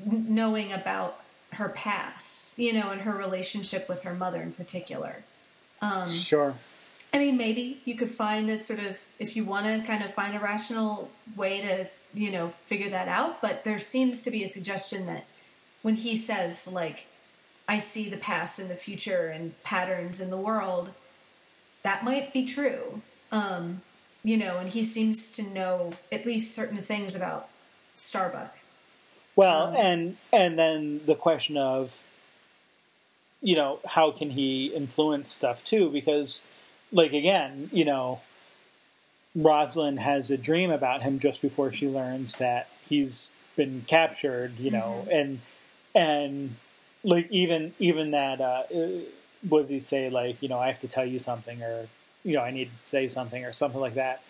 knowing 0.00 0.72
about 0.72 1.20
her 1.52 1.68
past, 1.68 2.58
you 2.58 2.72
know, 2.72 2.90
and 2.90 3.02
her 3.02 3.12
relationship 3.12 3.88
with 3.88 4.02
her 4.02 4.14
mother 4.14 4.40
in 4.40 4.52
particular. 4.52 5.22
sure. 6.06 6.54
I 7.12 7.18
mean, 7.18 7.36
maybe 7.36 7.80
you 7.84 7.94
could 7.94 8.08
find 8.08 8.48
a 8.48 8.56
sort 8.56 8.80
of, 8.80 9.08
if 9.18 9.36
you 9.36 9.44
want 9.44 9.66
to 9.66 9.86
kind 9.86 10.02
of 10.02 10.12
find 10.12 10.34
a 10.34 10.40
rational 10.40 11.10
way 11.36 11.60
to, 11.60 11.88
you 12.14 12.30
know, 12.30 12.48
figure 12.48 12.90
that 12.90 13.08
out. 13.08 13.42
But 13.42 13.64
there 13.64 13.78
seems 13.78 14.22
to 14.22 14.30
be 14.30 14.42
a 14.42 14.48
suggestion 14.48 15.06
that 15.06 15.26
when 15.82 15.96
he 15.96 16.16
says, 16.16 16.66
like, 16.66 17.06
I 17.68 17.78
see 17.78 18.08
the 18.08 18.16
past 18.16 18.58
and 18.58 18.70
the 18.70 18.74
future 18.74 19.28
and 19.28 19.62
patterns 19.62 20.20
in 20.20 20.30
the 20.30 20.38
world, 20.38 20.92
that 21.82 22.02
might 22.02 22.32
be 22.32 22.46
true. 22.46 23.02
Um, 23.30 23.82
you 24.24 24.36
know, 24.36 24.58
and 24.58 24.70
he 24.70 24.82
seems 24.82 25.30
to 25.32 25.42
know 25.42 25.92
at 26.10 26.26
least 26.26 26.54
certain 26.54 26.78
things 26.78 27.14
about 27.14 27.48
Starbuck. 27.96 28.58
Well, 29.36 29.68
Um, 29.68 29.76
and 29.76 30.16
and 30.32 30.58
then 30.58 31.00
the 31.06 31.14
question 31.14 31.56
of, 31.56 32.04
you 33.40 33.54
know, 33.54 33.78
how 33.86 34.10
can 34.10 34.30
he 34.30 34.66
influence 34.66 35.30
stuff 35.30 35.62
too? 35.62 35.90
Because, 35.90 36.46
like 36.90 37.12
again, 37.12 37.70
you 37.72 37.84
know, 37.84 38.20
Rosalind 39.34 40.00
has 40.00 40.30
a 40.30 40.36
dream 40.36 40.70
about 40.70 41.02
him 41.02 41.18
just 41.20 41.40
before 41.40 41.70
she 41.72 41.88
learns 41.88 42.38
that 42.38 42.68
he's 42.82 43.34
been 43.54 43.84
captured. 43.86 44.58
You 44.58 44.72
know, 44.72 45.06
and 45.10 45.40
and 45.94 46.56
like 47.04 47.30
even 47.30 47.74
even 47.78 48.10
that 48.10 48.40
uh, 48.40 48.64
uh, 48.74 48.88
does 49.48 49.68
he 49.68 49.78
say? 49.78 50.10
Like 50.10 50.42
you 50.42 50.48
know, 50.48 50.58
I 50.58 50.66
have 50.66 50.80
to 50.80 50.88
tell 50.88 51.06
you 51.06 51.20
something, 51.20 51.62
or 51.62 51.86
you 52.28 52.34
know, 52.36 52.42
I 52.42 52.50
need 52.50 52.70
to 52.78 52.84
say 52.84 53.08
something, 53.08 53.44
or 53.44 53.52
something 53.52 53.80
like 53.80 53.94
that. 53.94 54.22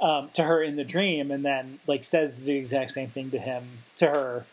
Um, 0.00 0.30
to 0.34 0.44
her 0.44 0.62
in 0.62 0.76
the 0.76 0.84
dream, 0.84 1.30
and 1.30 1.44
then 1.44 1.80
like 1.86 2.04
says 2.04 2.44
the 2.44 2.56
exact 2.56 2.90
same 2.92 3.10
thing 3.10 3.30
to 3.32 3.38
him 3.38 3.64
to 3.96 4.06
her 4.06 4.46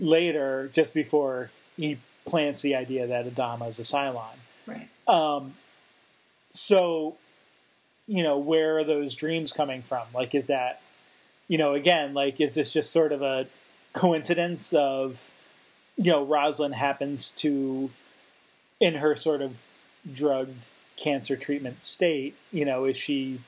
later, 0.00 0.70
just 0.72 0.94
before 0.94 1.50
he 1.76 1.98
plants 2.24 2.62
the 2.62 2.74
idea 2.74 3.06
that 3.06 3.26
Adama 3.26 3.68
is 3.68 3.78
a 3.78 3.82
Cylon. 3.82 4.36
Right. 4.66 4.88
So, 6.52 7.16
you 8.06 8.22
know, 8.22 8.38
where 8.38 8.78
are 8.78 8.84
those 8.84 9.14
dreams 9.14 9.52
coming 9.52 9.82
from? 9.82 10.06
Like, 10.14 10.34
is 10.34 10.46
that, 10.46 10.80
you 11.48 11.58
know, 11.58 11.74
again, 11.74 12.14
like, 12.14 12.40
is 12.40 12.54
this 12.54 12.72
just 12.72 12.90
sort 12.90 13.12
of 13.12 13.20
a 13.20 13.46
coincidence 13.92 14.72
of, 14.72 15.30
you 15.96 16.10
know, 16.10 16.24
Rosalind 16.24 16.74
happens 16.74 17.30
to, 17.32 17.90
in 18.80 18.94
her 18.94 19.14
sort 19.14 19.42
of 19.42 19.62
drugged 20.10 20.72
cancer 20.96 21.36
treatment 21.36 21.82
state, 21.82 22.34
you 22.52 22.64
know, 22.64 22.84
is 22.84 22.96
she 22.96 23.40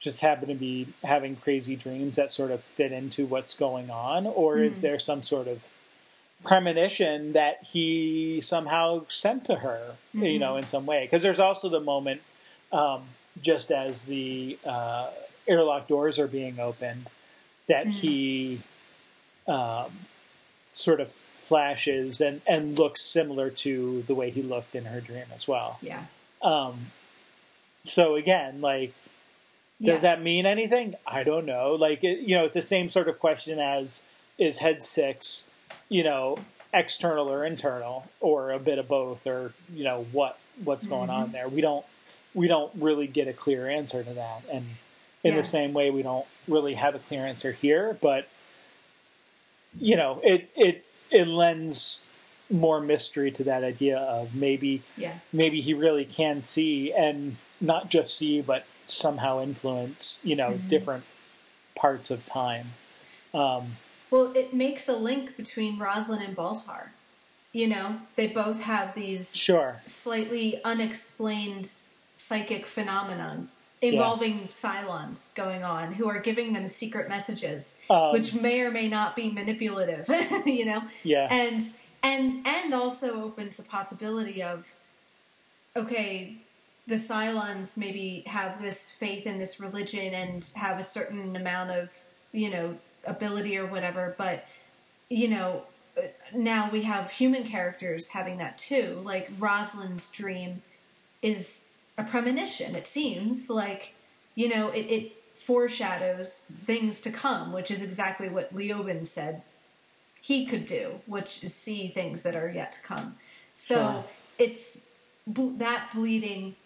just 0.00 0.20
happen 0.20 0.48
to 0.48 0.54
be 0.54 0.88
having 1.02 1.36
crazy 1.36 1.76
dreams 1.76 2.16
that 2.16 2.30
sort 2.30 2.50
of 2.50 2.62
fit 2.62 2.92
into 2.92 3.26
what's 3.26 3.54
going 3.54 3.90
on? 3.90 4.26
Or 4.26 4.58
is 4.58 4.82
there 4.82 4.98
some 4.98 5.22
sort 5.22 5.48
of 5.48 5.62
premonition 6.42 7.32
that 7.32 7.64
he 7.64 8.40
somehow 8.42 9.06
sent 9.08 9.46
to 9.46 9.56
her, 9.56 9.96
you 10.12 10.38
know, 10.38 10.56
in 10.56 10.66
some 10.66 10.84
way? 10.84 11.04
Because 11.04 11.22
there's 11.22 11.40
also 11.40 11.68
the 11.68 11.80
moment, 11.80 12.20
um, 12.70 13.04
just 13.40 13.70
as 13.70 14.04
the 14.04 14.58
uh, 14.66 15.10
airlock 15.48 15.88
doors 15.88 16.18
are 16.18 16.28
being 16.28 16.60
opened, 16.60 17.08
that 17.66 17.86
he 17.86 18.60
um, 19.48 19.90
sort 20.74 21.00
of 21.00 21.10
flashes 21.10 22.20
and, 22.20 22.42
and 22.46 22.78
looks 22.78 23.02
similar 23.02 23.48
to 23.50 24.02
the 24.06 24.14
way 24.14 24.30
he 24.30 24.42
looked 24.42 24.74
in 24.74 24.86
her 24.86 25.00
dream 25.00 25.26
as 25.34 25.48
well. 25.48 25.78
Yeah. 25.80 26.04
Um, 26.44 26.92
so 27.82 28.14
again, 28.14 28.60
like, 28.60 28.92
does 29.82 30.04
Yeah. 30.04 30.14
that 30.14 30.22
mean 30.22 30.46
anything? 30.46 30.94
I 31.06 31.24
don't 31.24 31.46
know. 31.46 31.72
Like, 31.72 32.04
it, 32.04 32.20
you 32.20 32.36
know, 32.36 32.44
it's 32.44 32.54
the 32.54 32.62
same 32.62 32.88
sort 32.88 33.08
of 33.08 33.18
question 33.18 33.58
as 33.58 34.04
is 34.38 34.58
head 34.58 34.82
six, 34.82 35.48
you 35.88 36.04
know, 36.04 36.38
external 36.72 37.28
or 37.30 37.44
internal, 37.44 38.06
or 38.20 38.50
a 38.52 38.58
bit 38.58 38.78
of 38.78 38.88
both, 38.88 39.26
or 39.26 39.52
you 39.72 39.84
know 39.84 40.06
what 40.12 40.38
what's 40.62 40.86
going 40.86 41.10
on 41.10 41.24
mm-hmm. 41.24 41.32
there. 41.32 41.48
We 41.48 41.60
don't 41.60 41.84
we 42.34 42.48
don't 42.48 42.72
really 42.74 43.06
get 43.06 43.28
a 43.28 43.32
clear 43.32 43.68
answer 43.68 44.02
to 44.04 44.12
that, 44.14 44.42
and 44.50 44.76
in 45.22 45.32
Yeah. 45.32 45.36
the 45.38 45.42
same 45.44 45.72
way, 45.72 45.90
we 45.90 46.02
don't 46.02 46.26
really 46.46 46.74
have 46.74 46.94
a 46.94 46.98
clear 46.98 47.26
answer 47.26 47.52
here. 47.52 47.96
But 48.00 48.28
you 49.78 49.96
know, 49.96 50.20
it 50.22 50.50
it 50.56 50.90
it 51.10 51.26
lends 51.26 52.04
more 52.54 52.80
mystery 52.80 53.30
to 53.32 53.42
that 53.44 53.64
idea 53.64 53.98
of 53.98 54.34
maybe 54.34 54.82
Yeah. 54.96 55.14
maybe 55.32 55.60
he 55.60 55.74
really 55.74 56.04
can 56.04 56.40
see 56.42 56.92
and 56.92 57.36
not 57.60 57.90
just 57.90 58.16
see 58.16 58.40
but 58.40 58.64
somehow 58.86 59.42
influence 59.42 60.20
you 60.22 60.36
know 60.36 60.58
different 60.68 61.04
parts 61.74 62.10
of 62.10 62.24
time 62.24 62.66
um, 63.34 63.76
Well, 64.10 64.32
it 64.36 64.54
makes 64.54 64.88
a 64.88 64.96
link 64.96 65.36
between 65.36 65.76
Rosalind 65.78 66.22
and 66.22 66.36
Baltar. 66.36 66.90
You 67.52 67.66
know, 67.68 67.96
they 68.14 68.28
both 68.28 68.62
have 68.62 68.94
these 68.94 69.34
sure 69.36 69.80
slightly 69.86 70.60
unexplained 70.64 71.70
psychic 72.14 72.64
phenomenon 72.66 73.48
involving 73.80 74.46
Cylons 74.48 75.34
going 75.34 75.62
on 75.64 75.94
who 75.94 76.08
are 76.08 76.20
giving 76.20 76.52
them 76.52 76.68
secret 76.68 77.08
messages, 77.08 77.78
Um, 77.90 78.12
which 78.12 78.34
may 78.34 78.60
or 78.60 78.70
may 78.70 78.88
not 78.88 79.16
be 79.16 79.30
manipulative. 79.30 80.06
you 80.46 80.64
know, 80.64 80.84
yeah 81.02 81.26
and 81.30 81.62
and 82.04 82.46
and 82.46 82.72
also 82.72 83.24
opens 83.24 83.56
the 83.56 83.64
possibility 83.64 84.42
of 84.42 84.74
okay 85.74 86.36
the 86.86 86.96
cylons 86.96 87.76
maybe 87.76 88.22
have 88.26 88.60
this 88.62 88.90
faith 88.90 89.26
in 89.26 89.38
this 89.38 89.58
religion 89.58 90.14
and 90.14 90.50
have 90.54 90.78
a 90.78 90.82
certain 90.82 91.34
amount 91.34 91.70
of 91.70 92.04
you 92.32 92.50
know 92.50 92.76
ability 93.06 93.58
or 93.58 93.66
whatever 93.66 94.14
but 94.16 94.46
you 95.08 95.28
know 95.28 95.64
now 96.34 96.70
we 96.70 96.82
have 96.82 97.10
human 97.10 97.44
characters 97.44 98.10
having 98.10 98.38
that 98.38 98.58
too. 98.58 99.00
Like 99.04 99.30
rosalind's 99.38 100.10
dream 100.10 100.62
is 101.22 101.66
a 101.96 102.04
premonition 102.04 102.74
it 102.74 102.86
seems. 102.86 103.48
Like 103.48 103.94
you 104.34 104.48
know 104.48 104.70
it, 104.70 104.86
it 104.90 105.12
foreshadows 105.34 106.52
things 106.64 107.00
to 107.00 107.10
come 107.10 107.52
which 107.52 107.68
is 107.68 107.82
exactly 107.82 108.28
what 108.28 108.54
leoben 108.54 109.04
said 109.04 109.42
he 110.24 110.46
could 110.46 110.64
do, 110.64 111.00
which 111.04 111.44
is 111.44 111.54
see 111.54 111.88
things 111.88 112.22
that 112.22 112.34
are 112.34 112.48
yet 112.50 112.72
to 112.72 112.80
come. 112.80 113.16
So 113.56 113.74
Sure. 113.74 114.04
it's 114.38 114.78
ble- 115.26 115.50
that 115.58 115.90
bleeding 115.94 116.56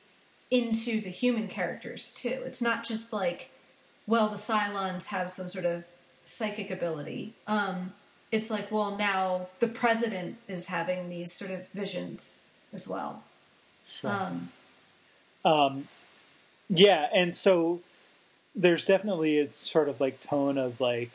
into 0.49 1.01
the 1.01 1.11
human 1.11 1.49
characters 1.49 2.13
too. 2.15 2.43
It's 2.47 2.63
not 2.63 2.85
just 2.85 3.13
like, 3.13 3.51
well, 4.07 4.29
the 4.29 4.37
Cylons 4.37 5.07
have 5.07 5.33
some 5.33 5.49
sort 5.49 5.65
of 5.65 5.87
psychic 6.23 6.71
ability. 6.71 7.35
Um, 7.49 7.95
it's 8.31 8.49
like, 8.49 8.71
well, 8.71 8.97
now 8.97 9.49
the 9.59 9.67
president 9.67 10.37
is 10.47 10.69
having 10.69 11.09
these 11.09 11.33
sort 11.33 11.51
of 11.51 11.69
visions 11.71 12.47
as 12.73 12.87
well. 12.87 13.25
sure. 13.85 14.11
Um, 15.45 15.89
yeah 16.69 17.09
and 17.15 17.35
so 17.35 17.81
there's 18.55 18.85
definitely 18.85 19.39
a 19.41 19.51
sort 19.51 19.89
of 19.89 20.01
like 20.01 20.21
tone 20.21 20.59
of 20.59 20.81
like 20.81 21.11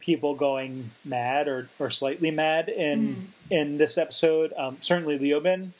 people 0.00 0.34
going 0.34 0.90
mad 1.04 1.46
or, 1.46 1.68
or 1.78 1.90
slightly 1.90 2.30
mad 2.30 2.68
in 2.68 3.32
in 3.50 3.78
this 3.78 3.96
episode 3.96 4.52
um, 4.56 4.76
certainly 4.80 5.18
leoben 5.18 5.72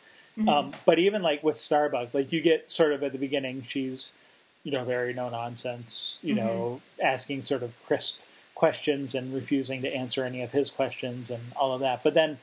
um, 0.48 0.72
but 0.86 0.98
even 0.98 1.22
like 1.22 1.42
with 1.42 1.56
starbuck 1.56 2.14
like 2.14 2.32
you 2.32 2.40
get 2.40 2.70
sort 2.70 2.92
of 2.92 3.02
at 3.02 3.12
the 3.12 3.18
beginning 3.18 3.62
she's 3.62 4.12
you 4.62 4.70
know 4.70 4.84
very 4.84 5.12
no 5.12 5.28
nonsense 5.28 6.18
you 6.22 6.34
know 6.34 6.80
asking 7.02 7.42
sort 7.42 7.62
of 7.62 7.74
crisp 7.86 8.20
questions 8.60 9.14
and 9.14 9.32
refusing 9.32 9.80
to 9.80 9.88
answer 9.90 10.22
any 10.22 10.42
of 10.42 10.52
his 10.52 10.68
questions 10.68 11.30
and 11.30 11.40
all 11.56 11.72
of 11.72 11.80
that. 11.80 12.02
But 12.02 12.12
then 12.12 12.36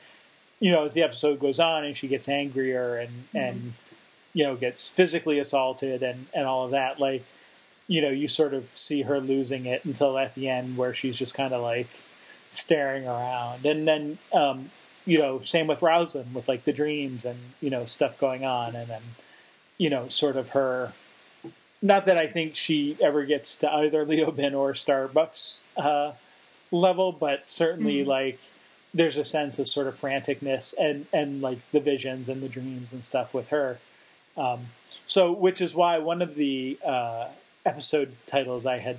you 0.58 0.72
know 0.72 0.82
as 0.82 0.94
the 0.94 1.02
episode 1.04 1.38
goes 1.38 1.60
on 1.60 1.84
and 1.84 1.94
she 1.96 2.08
gets 2.08 2.28
angrier 2.28 2.96
and 2.96 3.12
and 3.32 3.74
you 4.32 4.44
know 4.44 4.56
gets 4.56 4.88
physically 4.88 5.38
assaulted 5.38 6.02
and 6.02 6.26
and 6.34 6.44
all 6.44 6.64
of 6.64 6.72
that 6.72 6.98
like 6.98 7.24
you 7.88 8.00
know 8.00 8.10
you 8.10 8.28
sort 8.28 8.54
of 8.54 8.70
see 8.74 9.02
her 9.02 9.20
losing 9.20 9.66
it 9.66 9.84
until 9.84 10.16
at 10.16 10.34
the 10.36 10.48
end 10.48 10.76
where 10.76 10.94
she's 10.94 11.18
just 11.18 11.34
kind 11.34 11.52
of 11.52 11.60
like 11.60 11.88
staring 12.48 13.06
around 13.06 13.66
and 13.66 13.88
then 13.88 14.18
um 14.32 14.70
you 15.04 15.18
know 15.18 15.40
same 15.40 15.66
with 15.66 15.82
Rosalind 15.82 16.34
with 16.34 16.48
like 16.48 16.64
the 16.64 16.72
dreams 16.72 17.24
and 17.24 17.38
you 17.60 17.70
know 17.70 17.84
stuff 17.84 18.18
going 18.18 18.44
on 18.44 18.76
and 18.76 18.88
then 18.88 19.02
you 19.76 19.90
know 19.90 20.06
sort 20.08 20.36
of 20.36 20.50
her 20.50 20.92
not 21.80 22.06
that 22.06 22.18
I 22.18 22.26
think 22.26 22.54
she 22.56 22.96
ever 23.00 23.24
gets 23.24 23.56
to 23.58 23.72
either 23.72 24.04
Leoben 24.06 24.54
or 24.54 24.72
Starbuck's 24.72 25.62
uh, 25.76 26.12
level, 26.70 27.12
but 27.12 27.48
certainly 27.48 28.04
like 28.04 28.40
there's 28.92 29.16
a 29.16 29.24
sense 29.24 29.58
of 29.58 29.68
sort 29.68 29.86
of 29.86 29.94
franticness 29.94 30.74
and 30.78 31.06
and 31.12 31.40
like 31.40 31.58
the 31.72 31.80
visions 31.80 32.28
and 32.28 32.42
the 32.42 32.48
dreams 32.48 32.92
and 32.92 33.04
stuff 33.04 33.34
with 33.34 33.48
her. 33.48 33.78
Um, 34.36 34.68
so, 35.04 35.32
which 35.32 35.60
is 35.60 35.74
why 35.74 35.98
one 35.98 36.22
of 36.22 36.34
the 36.34 36.78
uh, 36.84 37.28
episode 37.68 38.16
titles 38.26 38.64
I 38.66 38.78
had 38.78 38.98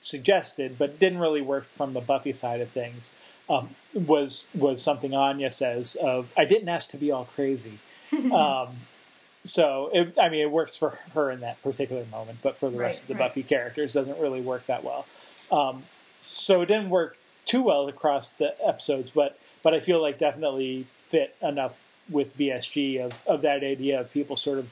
suggested, 0.00 0.76
but 0.78 0.98
didn't 0.98 1.18
really 1.18 1.42
work 1.42 1.66
from 1.68 1.92
the 1.92 2.00
Buffy 2.00 2.32
side 2.32 2.60
of 2.60 2.70
things, 2.70 3.10
um, 3.48 3.76
was 3.94 4.48
was 4.54 4.82
something 4.82 5.14
Anya 5.14 5.50
says 5.50 5.96
of 5.96 6.32
"I 6.36 6.44
didn't 6.44 6.68
ask 6.68 6.90
to 6.90 6.96
be 6.96 7.10
all 7.10 7.24
crazy." 7.24 7.78
um, 8.32 8.78
so, 9.44 9.90
it, 9.92 10.14
I 10.20 10.28
mean, 10.28 10.40
it 10.40 10.50
works 10.50 10.76
for 10.76 10.98
her 11.14 11.30
in 11.30 11.40
that 11.40 11.62
particular 11.62 12.04
moment, 12.10 12.40
but 12.42 12.58
for 12.58 12.68
the 12.70 12.76
rest 12.76 13.02
of 13.02 13.08
the 13.08 13.14
right. 13.14 13.28
Buffy 13.28 13.42
characters, 13.42 13.94
doesn't 13.94 14.18
really 14.18 14.40
work 14.42 14.66
that 14.66 14.84
well. 14.84 15.06
Um, 15.50 15.84
so, 16.20 16.62
it 16.62 16.66
didn't 16.66 16.90
work 16.90 17.16
too 17.44 17.62
well 17.62 17.88
across 17.88 18.34
the 18.34 18.54
episodes, 18.66 19.10
but 19.10 19.38
but 19.62 19.74
I 19.74 19.80
feel 19.80 20.00
like 20.00 20.18
definitely 20.18 20.86
fit 20.96 21.36
enough 21.40 21.80
with 22.08 22.36
BSG 22.36 23.00
of 23.00 23.22
of 23.26 23.42
that 23.42 23.62
idea 23.62 24.00
of 24.00 24.12
people 24.12 24.36
sort 24.36 24.58
of 24.58 24.68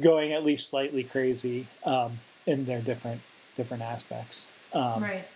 going 0.00 0.32
at 0.32 0.44
least 0.44 0.68
slightly 0.68 1.02
crazy 1.02 1.66
um, 1.84 2.20
in 2.46 2.64
their 2.64 2.80
different 2.80 3.20
different 3.54 3.82
aspects. 3.82 4.50
Um, 4.72 5.02
right. 5.02 5.26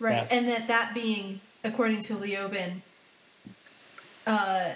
Right. 0.00 0.14
Yeah. 0.14 0.26
And 0.30 0.48
that 0.48 0.68
that 0.68 0.94
being, 0.94 1.40
according 1.62 2.00
to 2.02 2.14
Leoben, 2.14 2.82
uh, 4.26 4.70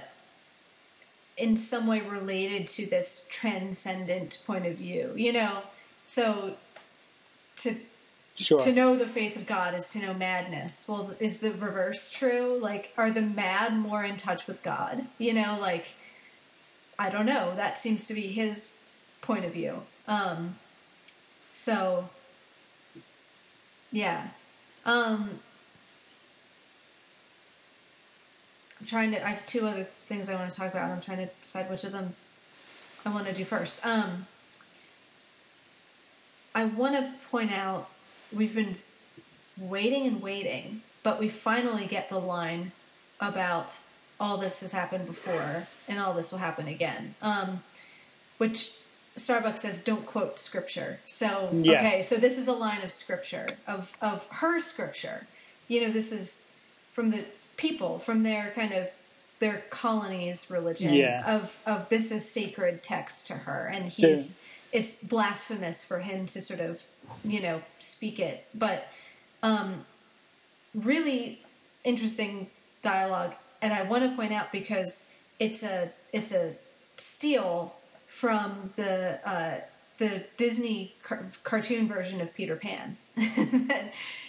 in 1.36 1.57
some 1.57 1.86
way 1.86 2.01
related 2.01 2.66
to 2.69 2.86
this 2.86 3.27
transcendent 3.28 4.43
point 4.47 4.66
of 4.66 4.77
view. 4.77 5.12
You 5.16 5.32
know, 5.32 5.62
so 6.05 6.55
to 7.57 7.77
Sure. 8.39 8.61
to 8.61 8.70
know 8.70 8.98
the 8.98 9.07
face 9.07 9.35
of 9.35 9.47
God 9.47 9.74
is 9.74 9.89
to 9.93 9.98
know 9.98 10.12
madness. 10.12 10.86
Well, 10.86 11.15
is 11.19 11.39
the 11.39 11.53
reverse 11.53 12.11
true? 12.11 12.59
Like, 12.61 12.93
are 12.98 13.11
the 13.11 13.23
mad 13.23 13.74
more 13.74 14.05
in 14.05 14.19
touch 14.19 14.47
with 14.47 14.62
God? 14.62 15.07
You 15.16 15.32
know, 15.32 15.57
like, 15.59 15.94
I 16.98 17.09
don't 17.09 17.24
know. 17.24 17.55
That 17.57 17.78
seems 17.78 18.07
to 18.09 18.15
be 18.15 18.28
his 18.28 18.85
point 19.23 19.47
of 19.47 19.53
view. 19.53 19.85
Um, 20.07 20.59
so, 21.57 22.11
yeah. 23.91 24.28
Um, 24.85 25.41
I'm 28.78 28.87
trying 28.87 29.11
to. 29.12 29.24
I 29.24 29.31
have 29.31 29.47
two 29.47 29.66
other 29.66 29.83
things 29.83 30.28
I 30.28 30.35
want 30.35 30.51
to 30.51 30.57
talk 30.57 30.70
about. 30.70 30.85
and 30.85 30.93
I'm 30.93 31.01
trying 31.01 31.27
to 31.27 31.31
decide 31.41 31.70
which 31.70 31.83
of 31.83 31.93
them 31.93 32.15
I 33.07 33.09
want 33.09 33.27
to 33.27 33.33
do 33.33 33.43
first. 33.43 33.87
Um, 33.87 34.27
I 36.55 36.66
want 36.66 36.95
to 36.95 37.15
point 37.31 37.53
out 37.53 37.89
we've 38.31 38.55
been 38.55 38.77
waiting 39.57 40.07
and 40.07 40.20
waiting, 40.20 40.83
but 41.03 41.19
we 41.19 41.31
finally 41.31 41.87
get 41.87 42.11
the 42.11 42.20
line 42.20 42.73
about 43.19 43.78
all 44.20 44.37
this 44.37 44.61
has 44.61 44.73
happened 44.73 45.07
before 45.07 45.69
and 45.89 45.99
all 45.99 46.12
this 46.12 46.33
will 46.33 46.39
happen 46.39 46.69
again. 46.69 47.15
Um, 47.23 47.62
which 48.37 48.83
Starbucks 49.17 49.59
says 49.59 49.83
don't 49.83 50.05
quote 50.07 50.39
scripture. 50.39 51.01
So 51.07 51.49
Yeah. 51.53 51.79
okay, 51.79 52.03
so 52.03 52.17
this 52.17 52.37
is 52.39 52.49
a 52.49 52.53
line 52.53 52.83
of 52.83 52.91
scripture 52.91 53.47
of 53.67 53.97
of 54.01 54.27
her 54.31 54.59
scripture. 54.61 55.27
You 55.69 55.81
know, 55.83 55.91
this 55.91 56.13
is 56.13 56.45
from 56.93 57.11
the 57.11 57.25
people, 57.57 57.99
from 57.99 58.23
their 58.23 58.53
kind 58.55 58.73
of 58.73 58.91
their 59.39 59.65
colonies 59.71 60.51
religion 60.51 60.95
Yeah. 60.95 61.23
of 61.37 61.59
of 61.67 61.89
this 61.89 62.11
is 62.11 62.31
sacred 62.31 62.83
text 62.83 63.27
to 63.29 63.35
her 63.35 63.67
and 63.67 63.89
he's 63.91 64.41
it's 64.73 64.95
blasphemous 65.03 65.85
for 65.85 66.01
him 66.01 66.27
to 66.27 66.41
sort 66.41 66.61
of 66.61 66.85
you 67.23 67.41
know 67.41 67.61
speak 67.79 68.19
it 68.19 68.47
but 68.55 68.89
um 69.43 69.85
really 70.75 71.43
interesting 71.85 72.49
dialogue 72.83 73.35
and 73.63 73.73
i 73.73 73.83
want 73.83 74.03
to 74.09 74.17
point 74.17 74.33
out 74.33 74.51
because 74.53 75.09
it's 75.39 75.63
a 75.63 75.91
it's 76.13 76.33
a 76.33 76.55
steal 76.97 77.75
from 78.17 78.73
the 78.77 79.19
uh 79.29 79.61
the 79.99 80.25
disney 80.37 80.95
car- 81.03 81.27
cartoon 81.45 81.87
version 81.87 82.21
of 82.21 82.35
peter 82.35 82.57
pan 82.57 82.97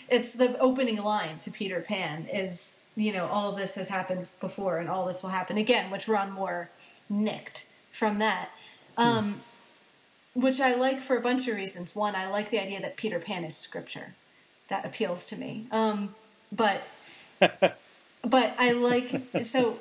it's 0.09 0.33
the 0.33 0.57
opening 0.59 0.97
line 0.97 1.37
to 1.37 1.51
peter 1.51 1.81
pan 1.81 2.25
is 2.31 2.79
you 2.95 3.13
know 3.13 3.25
all 3.27 3.51
this 3.51 3.75
has 3.75 3.89
happened 3.89 4.27
before 4.39 4.77
and 4.77 4.89
all 4.89 5.05
this 5.07 5.21
will 5.23 5.29
happen 5.29 5.57
again 5.57 5.89
which 5.89 6.07
ron 6.07 6.31
moore 6.31 6.69
nicked 7.09 7.67
from 7.91 8.19
that 8.19 8.49
um 8.97 9.41
which 10.37 10.61
I 10.61 10.75
like 10.75 11.01
for 11.01 11.17
a 11.17 11.21
bunch 11.21 11.47
of 11.47 11.55
reasons. 11.55 11.95
One, 11.95 12.15
I 12.15 12.29
like 12.29 12.51
the 12.51 12.59
idea 12.59 12.79
that 12.81 12.95
Peter 12.95 13.19
Pan 13.19 13.43
is 13.43 13.57
scripture. 13.57 14.13
That 14.69 14.85
appeals 14.85 15.25
to 15.27 15.35
me. 15.35 15.65
Um, 15.71 16.13
but 16.51 16.87
but 17.39 18.55
I 18.59 18.71
like 18.73 19.23
so 19.43 19.79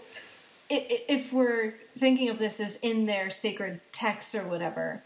if 0.68 1.32
we're 1.32 1.74
thinking 1.96 2.28
of 2.28 2.38
this 2.38 2.60
as 2.60 2.76
in 2.76 3.06
their 3.06 3.30
sacred 3.30 3.80
texts 3.92 4.34
or 4.34 4.46
whatever, 4.46 5.02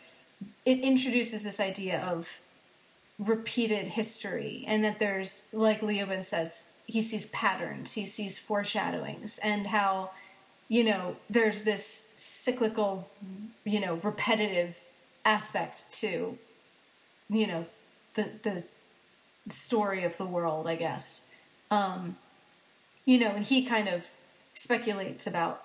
it 0.64 0.78
introduces 0.80 1.42
this 1.42 1.60
idea 1.60 2.00
of 2.00 2.40
repeated 3.18 3.88
history 3.88 4.64
and 4.66 4.82
that 4.82 4.98
there's 4.98 5.48
like 5.52 5.80
Leoben 5.80 6.24
says 6.24 6.66
he 6.86 7.02
sees 7.02 7.26
patterns, 7.26 7.92
he 7.92 8.06
sees 8.06 8.38
foreshadowings, 8.38 9.38
and 9.42 9.68
how 9.68 10.10
you 10.68 10.84
know 10.84 11.16
there's 11.28 11.64
this 11.64 12.08
cyclical, 12.16 13.08
you 13.64 13.80
know, 13.80 13.96
repetitive 13.96 14.84
aspect 15.24 15.90
to 15.90 16.38
you 17.28 17.46
know 17.46 17.66
the 18.14 18.30
the 18.42 18.64
story 19.48 20.04
of 20.04 20.16
the 20.16 20.26
world, 20.26 20.66
I 20.66 20.76
guess. 20.76 21.26
Um, 21.70 22.16
you 23.04 23.18
know, 23.18 23.30
and 23.30 23.44
he 23.44 23.64
kind 23.64 23.88
of 23.88 24.16
speculates 24.60 25.26
about. 25.26 25.64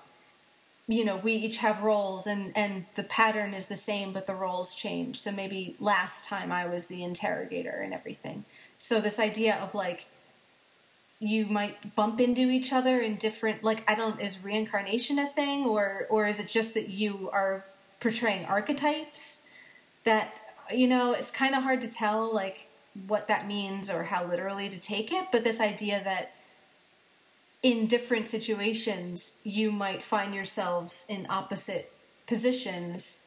You 0.87 1.03
know 1.03 1.17
we 1.17 1.33
each 1.33 1.57
have 1.57 1.81
roles 1.81 2.27
and 2.27 2.55
and 2.55 2.85
the 2.93 3.03
pattern 3.03 3.55
is 3.55 3.65
the 3.67 3.75
same 3.75 4.13
but 4.13 4.27
the 4.27 4.35
roles 4.35 4.75
change. 4.75 5.17
So 5.17 5.31
maybe 5.31 5.75
last 5.79 6.29
time 6.29 6.51
i 6.51 6.65
was 6.65 6.87
the 6.87 7.03
interrogator 7.03 7.81
and 7.83 7.93
everything. 7.93 8.45
So 8.77 9.01
this 9.01 9.19
idea 9.19 9.55
of 9.55 9.73
like 9.73 10.05
you 11.19 11.47
might 11.47 11.95
bump 11.95 12.19
into 12.19 12.51
each 12.51 12.71
other 12.71 12.99
in 12.99 13.15
different 13.15 13.63
like 13.63 13.89
i 13.89 13.95
don't 13.95 14.21
is 14.21 14.43
reincarnation 14.43 15.17
a 15.19 15.27
thing? 15.27 15.65
Or 15.65 16.05
or 16.09 16.27
is 16.27 16.39
it 16.39 16.47
just 16.47 16.75
that 16.75 16.89
you 16.89 17.29
are 17.33 17.65
portraying 17.99 18.45
archetypes 18.45 19.47
that 20.03 20.35
you 20.71 20.87
know 20.87 21.13
it's 21.13 21.31
kind 21.31 21.55
of 21.55 21.63
hard 21.63 21.81
to 21.81 21.89
tell 21.89 22.31
like 22.31 22.67
what 23.07 23.27
that 23.27 23.47
means 23.47 23.89
or 23.89 24.03
how 24.03 24.23
literally 24.23 24.69
to 24.69 24.79
take 24.79 25.11
it. 25.11 25.25
But 25.31 25.43
this 25.43 25.59
idea 25.59 26.01
that 26.03 26.34
in 27.65 27.87
different 27.87 28.29
situations 28.29 29.39
you 29.43 29.71
might 29.71 30.03
find 30.03 30.35
yourselves 30.35 31.05
in 31.09 31.25
opposite 31.29 31.91
positions 32.27 33.21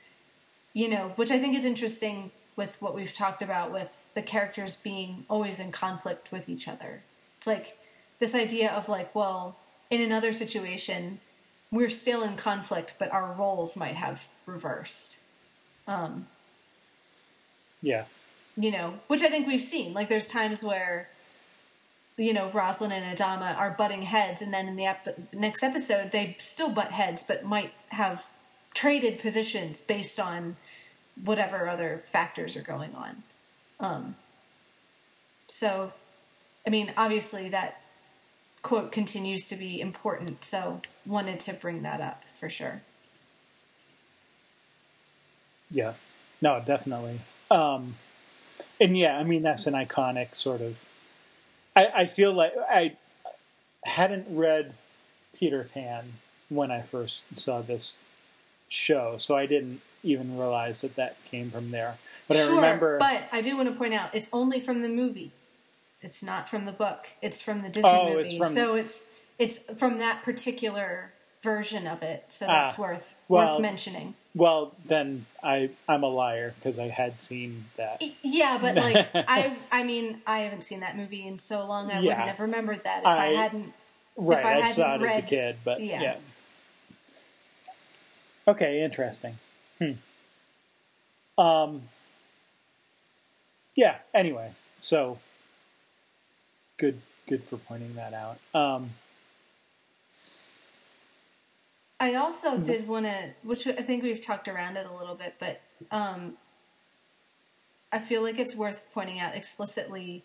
you 0.72 0.88
know 0.88 1.12
which 1.16 1.30
i 1.30 1.38
think 1.38 1.54
is 1.56 1.64
interesting 1.64 2.30
with 2.54 2.80
what 2.80 2.94
we've 2.94 3.14
talked 3.14 3.42
about 3.42 3.72
with 3.72 4.06
the 4.14 4.22
characters 4.22 4.76
being 4.76 5.24
always 5.28 5.58
in 5.58 5.70
conflict 5.72 6.30
with 6.30 6.48
each 6.48 6.66
other 6.68 7.02
it's 7.36 7.46
like 7.46 7.78
this 8.18 8.34
idea 8.34 8.70
of 8.70 8.88
like, 8.88 9.14
well, 9.14 9.56
in 9.90 10.00
another 10.00 10.32
situation, 10.32 11.20
we're 11.70 11.88
still 11.88 12.22
in 12.22 12.36
conflict, 12.36 12.94
but 12.98 13.12
our 13.12 13.32
roles 13.32 13.76
might 13.76 13.96
have 13.96 14.28
reversed. 14.46 15.20
Um, 15.86 16.26
yeah. 17.80 18.04
You 18.56 18.72
know, 18.72 18.94
which 19.06 19.22
I 19.22 19.28
think 19.28 19.46
we've 19.46 19.62
seen. 19.62 19.94
Like, 19.94 20.08
there's 20.08 20.28
times 20.28 20.64
where, 20.64 21.08
you 22.18 22.34
know, 22.34 22.50
Roslin 22.50 22.92
and 22.92 23.16
Adama 23.16 23.56
are 23.56 23.70
butting 23.70 24.02
heads, 24.02 24.42
and 24.42 24.52
then 24.52 24.68
in 24.68 24.76
the 24.76 24.84
ep- 24.84 25.32
next 25.32 25.62
episode, 25.62 26.10
they 26.10 26.36
still 26.38 26.70
butt 26.70 26.92
heads, 26.92 27.22
but 27.22 27.44
might 27.44 27.72
have 27.90 28.28
traded 28.74 29.18
positions 29.18 29.80
based 29.80 30.20
on 30.20 30.56
whatever 31.24 31.68
other 31.68 32.02
factors 32.04 32.56
are 32.56 32.62
going 32.62 32.94
on. 32.94 33.22
Um, 33.80 34.16
so, 35.46 35.92
I 36.66 36.70
mean, 36.70 36.92
obviously, 36.96 37.48
that 37.48 37.80
quote 38.62 38.92
continues 38.92 39.46
to 39.48 39.56
be 39.56 39.80
important. 39.80 40.44
So 40.44 40.80
wanted 41.06 41.40
to 41.40 41.54
bring 41.54 41.82
that 41.82 42.00
up 42.00 42.24
for 42.38 42.50
sure. 42.50 42.82
Yeah, 45.70 45.94
no, 46.40 46.62
definitely. 46.64 47.20
Um, 47.50 47.96
and 48.80 48.96
yeah, 48.96 49.18
I 49.18 49.24
mean 49.24 49.42
that's 49.42 49.66
an 49.66 49.74
iconic 49.74 50.34
sort 50.34 50.60
of. 50.60 50.84
I, 51.78 52.02
I 52.02 52.06
feel 52.06 52.32
like 52.32 52.54
I 52.68 52.96
hadn't 53.84 54.26
read 54.28 54.74
Peter 55.36 55.68
Pan 55.72 56.14
when 56.48 56.70
I 56.70 56.82
first 56.82 57.38
saw 57.38 57.60
this 57.60 58.00
show, 58.68 59.16
so 59.18 59.36
I 59.36 59.46
didn't 59.46 59.80
even 60.02 60.36
realize 60.36 60.80
that 60.80 60.96
that 60.96 61.16
came 61.24 61.50
from 61.50 61.70
there. 61.70 61.98
But 62.26 62.38
sure, 62.38 62.52
I 62.52 62.56
remember. 62.56 62.98
But 62.98 63.24
I 63.30 63.40
do 63.40 63.56
want 63.56 63.68
to 63.68 63.74
point 63.74 63.94
out 63.94 64.14
it's 64.14 64.28
only 64.32 64.60
from 64.60 64.82
the 64.82 64.88
movie. 64.88 65.30
It's 66.02 66.22
not 66.22 66.48
from 66.48 66.64
the 66.64 66.72
book. 66.72 67.10
It's 67.22 67.42
from 67.42 67.62
the 67.62 67.68
Disney 67.68 67.90
oh, 67.90 68.10
movie. 68.10 68.22
It's 68.22 68.36
from... 68.36 68.48
So 68.48 68.74
it's 68.74 69.06
it's 69.38 69.58
from 69.76 69.98
that 69.98 70.22
particular 70.24 71.12
version 71.42 71.86
of 71.86 72.02
it. 72.02 72.24
So 72.28 72.46
that's 72.46 72.78
ah, 72.78 72.82
worth 72.82 73.14
well, 73.28 73.54
worth 73.54 73.62
mentioning. 73.62 74.14
Well, 74.34 74.74
then 74.84 75.26
I 75.42 75.70
I'm 75.88 76.02
a 76.02 76.08
liar 76.08 76.54
because 76.58 76.78
I 76.78 76.88
had 76.88 77.20
seen 77.20 77.66
that. 77.76 78.02
Yeah, 78.22 78.58
but 78.60 78.76
like 78.76 79.08
I 79.14 79.56
I 79.70 79.82
mean 79.82 80.22
I 80.26 80.40
haven't 80.40 80.62
seen 80.62 80.80
that 80.80 80.96
movie 80.96 81.26
in 81.26 81.38
so 81.38 81.66
long. 81.66 81.90
I 81.90 82.00
yeah. 82.00 82.10
wouldn't 82.10 82.28
have 82.28 82.40
remembered 82.40 82.84
that 82.84 83.00
if 83.00 83.06
I, 83.06 83.26
I 83.26 83.28
hadn't. 83.28 83.72
Right, 84.16 84.44
I, 84.44 84.60
I 84.62 84.70
saw 84.70 84.96
it 84.96 85.00
read, 85.00 85.10
as 85.10 85.16
a 85.18 85.22
kid, 85.22 85.56
but 85.64 85.82
yeah. 85.82 86.02
yeah. 86.02 86.16
Okay, 88.48 88.82
interesting. 88.82 89.38
Hmm. 89.78 89.92
Um. 91.38 91.82
Yeah. 93.76 93.96
Anyway, 94.12 94.52
so 94.80 95.18
good 96.78 97.00
good 97.28 97.44
for 97.44 97.58
pointing 97.58 97.94
that 97.94 98.14
out. 98.14 98.38
Um, 98.54 98.90
I 102.00 102.14
also 102.14 102.52
mm-hmm. 102.52 102.62
did 102.62 102.88
want 102.88 103.06
to, 103.06 103.30
which 103.42 103.66
I 103.66 103.72
think 103.72 104.02
we've 104.02 104.20
talked 104.20 104.48
around 104.48 104.76
it 104.76 104.86
a 104.86 104.94
little 104.94 105.14
bit, 105.14 105.34
but 105.38 105.60
um, 105.90 106.34
I 107.92 107.98
feel 107.98 108.22
like 108.22 108.38
it's 108.38 108.54
worth 108.54 108.86
pointing 108.92 109.18
out 109.18 109.34
explicitly 109.34 110.24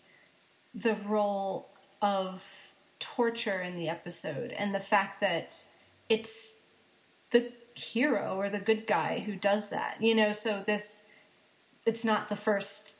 the 0.74 0.94
role 0.94 1.68
of 2.00 2.72
torture 2.98 3.60
in 3.60 3.76
the 3.76 3.88
episode 3.88 4.52
and 4.52 4.74
the 4.74 4.80
fact 4.80 5.20
that 5.20 5.66
it's 6.08 6.58
the 7.30 7.52
hero 7.74 8.36
or 8.36 8.48
the 8.48 8.60
good 8.60 8.86
guy 8.86 9.20
who 9.20 9.34
does 9.34 9.70
that. 9.70 9.96
You 10.00 10.14
know, 10.14 10.32
so 10.32 10.62
this, 10.64 11.06
it's 11.84 12.04
not 12.04 12.28
the 12.28 12.36
first 12.36 12.94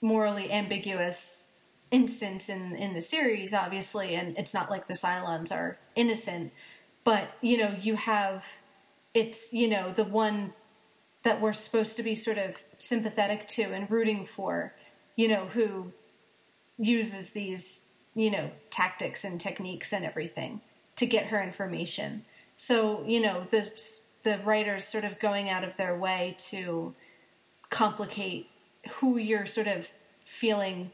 morally 0.00 0.50
ambiguous 0.50 1.48
instance 1.90 2.48
in 2.48 2.74
in 2.74 2.94
the 2.94 3.00
series, 3.00 3.54
obviously, 3.54 4.14
and 4.14 4.36
it's 4.36 4.54
not 4.54 4.70
like 4.70 4.88
the 4.88 4.94
Cylons 4.94 5.52
are 5.52 5.78
innocent, 5.94 6.52
but 7.04 7.36
you 7.40 7.56
know, 7.56 7.74
you 7.80 7.96
have 7.96 8.62
it's 9.14 9.52
you 9.52 9.68
know 9.68 9.92
the 9.92 10.04
one 10.04 10.54
that 11.22 11.40
we're 11.40 11.52
supposed 11.52 11.96
to 11.96 12.02
be 12.02 12.14
sort 12.14 12.38
of 12.38 12.64
sympathetic 12.78 13.46
to 13.46 13.62
and 13.62 13.90
rooting 13.90 14.24
for, 14.24 14.74
you 15.14 15.28
know, 15.28 15.46
who 15.46 15.92
uses 16.78 17.32
these 17.32 17.86
you 18.14 18.30
know 18.30 18.50
tactics 18.70 19.24
and 19.24 19.40
techniques 19.40 19.92
and 19.92 20.04
everything 20.04 20.60
to 20.96 21.06
get 21.06 21.26
her 21.26 21.42
information. 21.42 22.24
So 22.56 23.04
you 23.06 23.20
know 23.20 23.46
the 23.50 23.70
the 24.22 24.38
writers 24.38 24.84
sort 24.84 25.04
of 25.04 25.18
going 25.18 25.48
out 25.48 25.64
of 25.64 25.76
their 25.76 25.96
way 25.96 26.36
to 26.38 26.94
complicate 27.70 28.48
who 28.94 29.16
you're 29.16 29.46
sort 29.46 29.66
of 29.66 29.90
feeling 30.24 30.90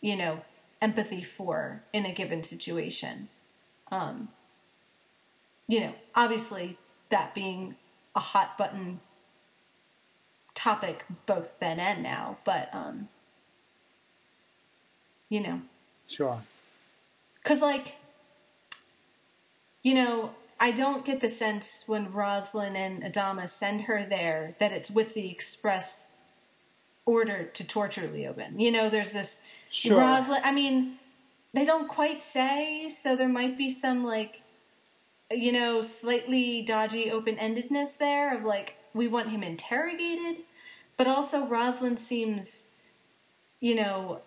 you 0.00 0.16
know, 0.16 0.42
empathy 0.80 1.22
for 1.22 1.82
in 1.92 2.06
a 2.06 2.12
given 2.12 2.42
situation. 2.42 3.28
Um, 3.90 4.28
you 5.66 5.80
know, 5.80 5.94
obviously 6.14 6.78
that 7.08 7.34
being 7.34 7.76
a 8.14 8.20
hot 8.20 8.56
button 8.56 9.00
topic 10.54 11.04
both 11.26 11.58
then 11.60 11.78
and 11.78 12.02
now, 12.02 12.38
but 12.44 12.70
um, 12.72 13.08
you 15.28 15.40
know, 15.40 15.60
sure. 16.06 16.42
Cause 17.44 17.62
like, 17.62 17.96
you 19.82 19.94
know, 19.94 20.32
I 20.58 20.72
don't 20.72 21.04
get 21.04 21.20
the 21.20 21.28
sense 21.28 21.84
when 21.86 22.10
Roslin 22.10 22.74
and 22.74 23.02
Adama 23.02 23.48
send 23.48 23.82
her 23.82 24.04
there 24.04 24.54
that 24.58 24.72
it's 24.72 24.90
with 24.90 25.14
the 25.14 25.30
express 25.30 26.14
order 27.04 27.44
to 27.44 27.66
torture 27.66 28.08
Leoben. 28.08 28.58
You 28.60 28.72
know, 28.72 28.88
there's 28.88 29.12
this 29.12 29.42
Sure. 29.68 30.00
Roslin, 30.00 30.40
I 30.44 30.52
mean, 30.52 30.98
they 31.52 31.64
don't 31.64 31.88
quite 31.88 32.22
say, 32.22 32.88
so 32.88 33.16
there 33.16 33.28
might 33.28 33.56
be 33.56 33.70
some 33.70 34.04
like, 34.04 34.42
you 35.30 35.52
know, 35.52 35.82
slightly 35.82 36.62
dodgy 36.62 37.10
open 37.10 37.36
endedness 37.36 37.96
there 37.98 38.34
of 38.34 38.44
like, 38.44 38.76
we 38.94 39.08
want 39.08 39.30
him 39.30 39.42
interrogated, 39.42 40.42
but 40.96 41.06
also 41.06 41.46
Roslin 41.46 41.96
seems, 41.96 42.70
you 43.60 43.74
know, 43.74 44.20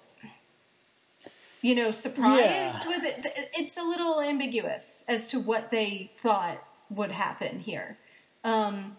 you 1.62 1.76
know, 1.76 1.92
surprised 1.92 2.86
yeah. 2.86 2.88
with 2.88 3.04
it. 3.04 3.26
It's 3.58 3.78
a 3.78 3.84
little 3.84 4.22
ambiguous 4.22 5.04
as 5.08 5.28
to 5.30 5.40
what 5.40 5.72
they 5.72 6.12
thought 6.18 6.64
would 6.90 7.12
happen 7.12 7.60
here. 7.60 7.98
Um, 8.44 8.98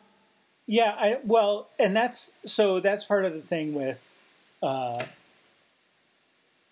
yeah, 0.67 0.95
I 0.99 1.19
well, 1.25 1.69
and 1.79 1.97
that's 1.97 2.35
so 2.45 2.79
that's 2.81 3.03
part 3.05 3.25
of 3.25 3.33
the 3.33 3.41
thing 3.41 3.73
with 3.73 4.07
uh, 4.63 5.03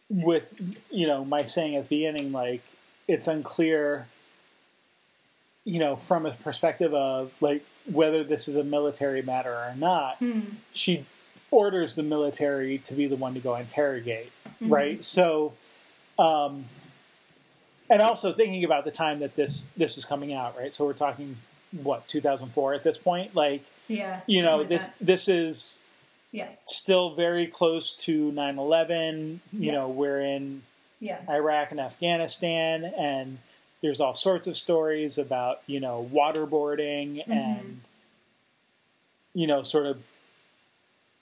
with 0.08 0.54
you 0.90 1.06
know 1.06 1.24
my 1.24 1.42
saying 1.42 1.74
at 1.76 1.88
the 1.88 1.96
beginning 1.96 2.32
like 2.32 2.62
it's 3.06 3.26
unclear 3.26 4.06
you 5.68 5.78
know 5.78 5.96
from 5.96 6.26
a 6.26 6.32
perspective 6.32 6.94
of 6.94 7.32
like 7.40 7.64
whether 7.90 8.24
this 8.24 8.48
is 8.48 8.56
a 8.56 8.64
military 8.64 9.22
matter 9.22 9.52
or 9.52 9.74
not 9.76 10.18
mm. 10.20 10.42
she 10.72 11.04
orders 11.50 11.94
the 11.94 12.02
military 12.02 12.78
to 12.78 12.94
be 12.94 13.06
the 13.06 13.16
one 13.16 13.34
to 13.34 13.40
go 13.40 13.54
interrogate 13.56 14.30
mm-hmm. 14.46 14.72
right 14.72 15.04
so 15.04 15.52
um 16.18 16.64
and 17.90 18.02
also 18.02 18.32
thinking 18.32 18.64
about 18.64 18.84
the 18.84 18.90
time 18.90 19.20
that 19.20 19.36
this 19.36 19.66
this 19.76 19.96
is 19.96 20.04
coming 20.04 20.32
out, 20.32 20.56
right? 20.56 20.72
So 20.72 20.84
we're 20.84 20.92
talking 20.92 21.36
what 21.72 22.06
2004 22.08 22.74
at 22.74 22.82
this 22.82 22.98
point, 22.98 23.34
like 23.34 23.64
Yeah. 23.86 24.20
you 24.26 24.42
know 24.42 24.58
like 24.58 24.68
this 24.68 24.88
that. 24.88 24.94
this 25.00 25.28
is 25.28 25.80
Yeah. 26.30 26.48
still 26.66 27.14
very 27.14 27.46
close 27.46 27.94
to 28.04 28.30
9/11. 28.32 29.40
You 29.52 29.66
Yeah. 29.66 29.72
know, 29.72 29.88
we're 29.88 30.20
in 30.20 30.62
Yeah. 31.00 31.20
Iraq 31.28 31.70
and 31.70 31.80
Afghanistan, 31.80 32.84
and 32.84 33.38
there's 33.82 34.00
all 34.00 34.14
sorts 34.14 34.46
of 34.46 34.56
stories 34.56 35.18
about 35.18 35.62
you 35.66 35.80
know 35.80 36.08
waterboarding 36.12 37.20
Mm-hmm. 37.26 37.32
and 37.32 37.80
you 39.34 39.46
know 39.46 39.62
sort 39.62 39.86
of 39.86 40.04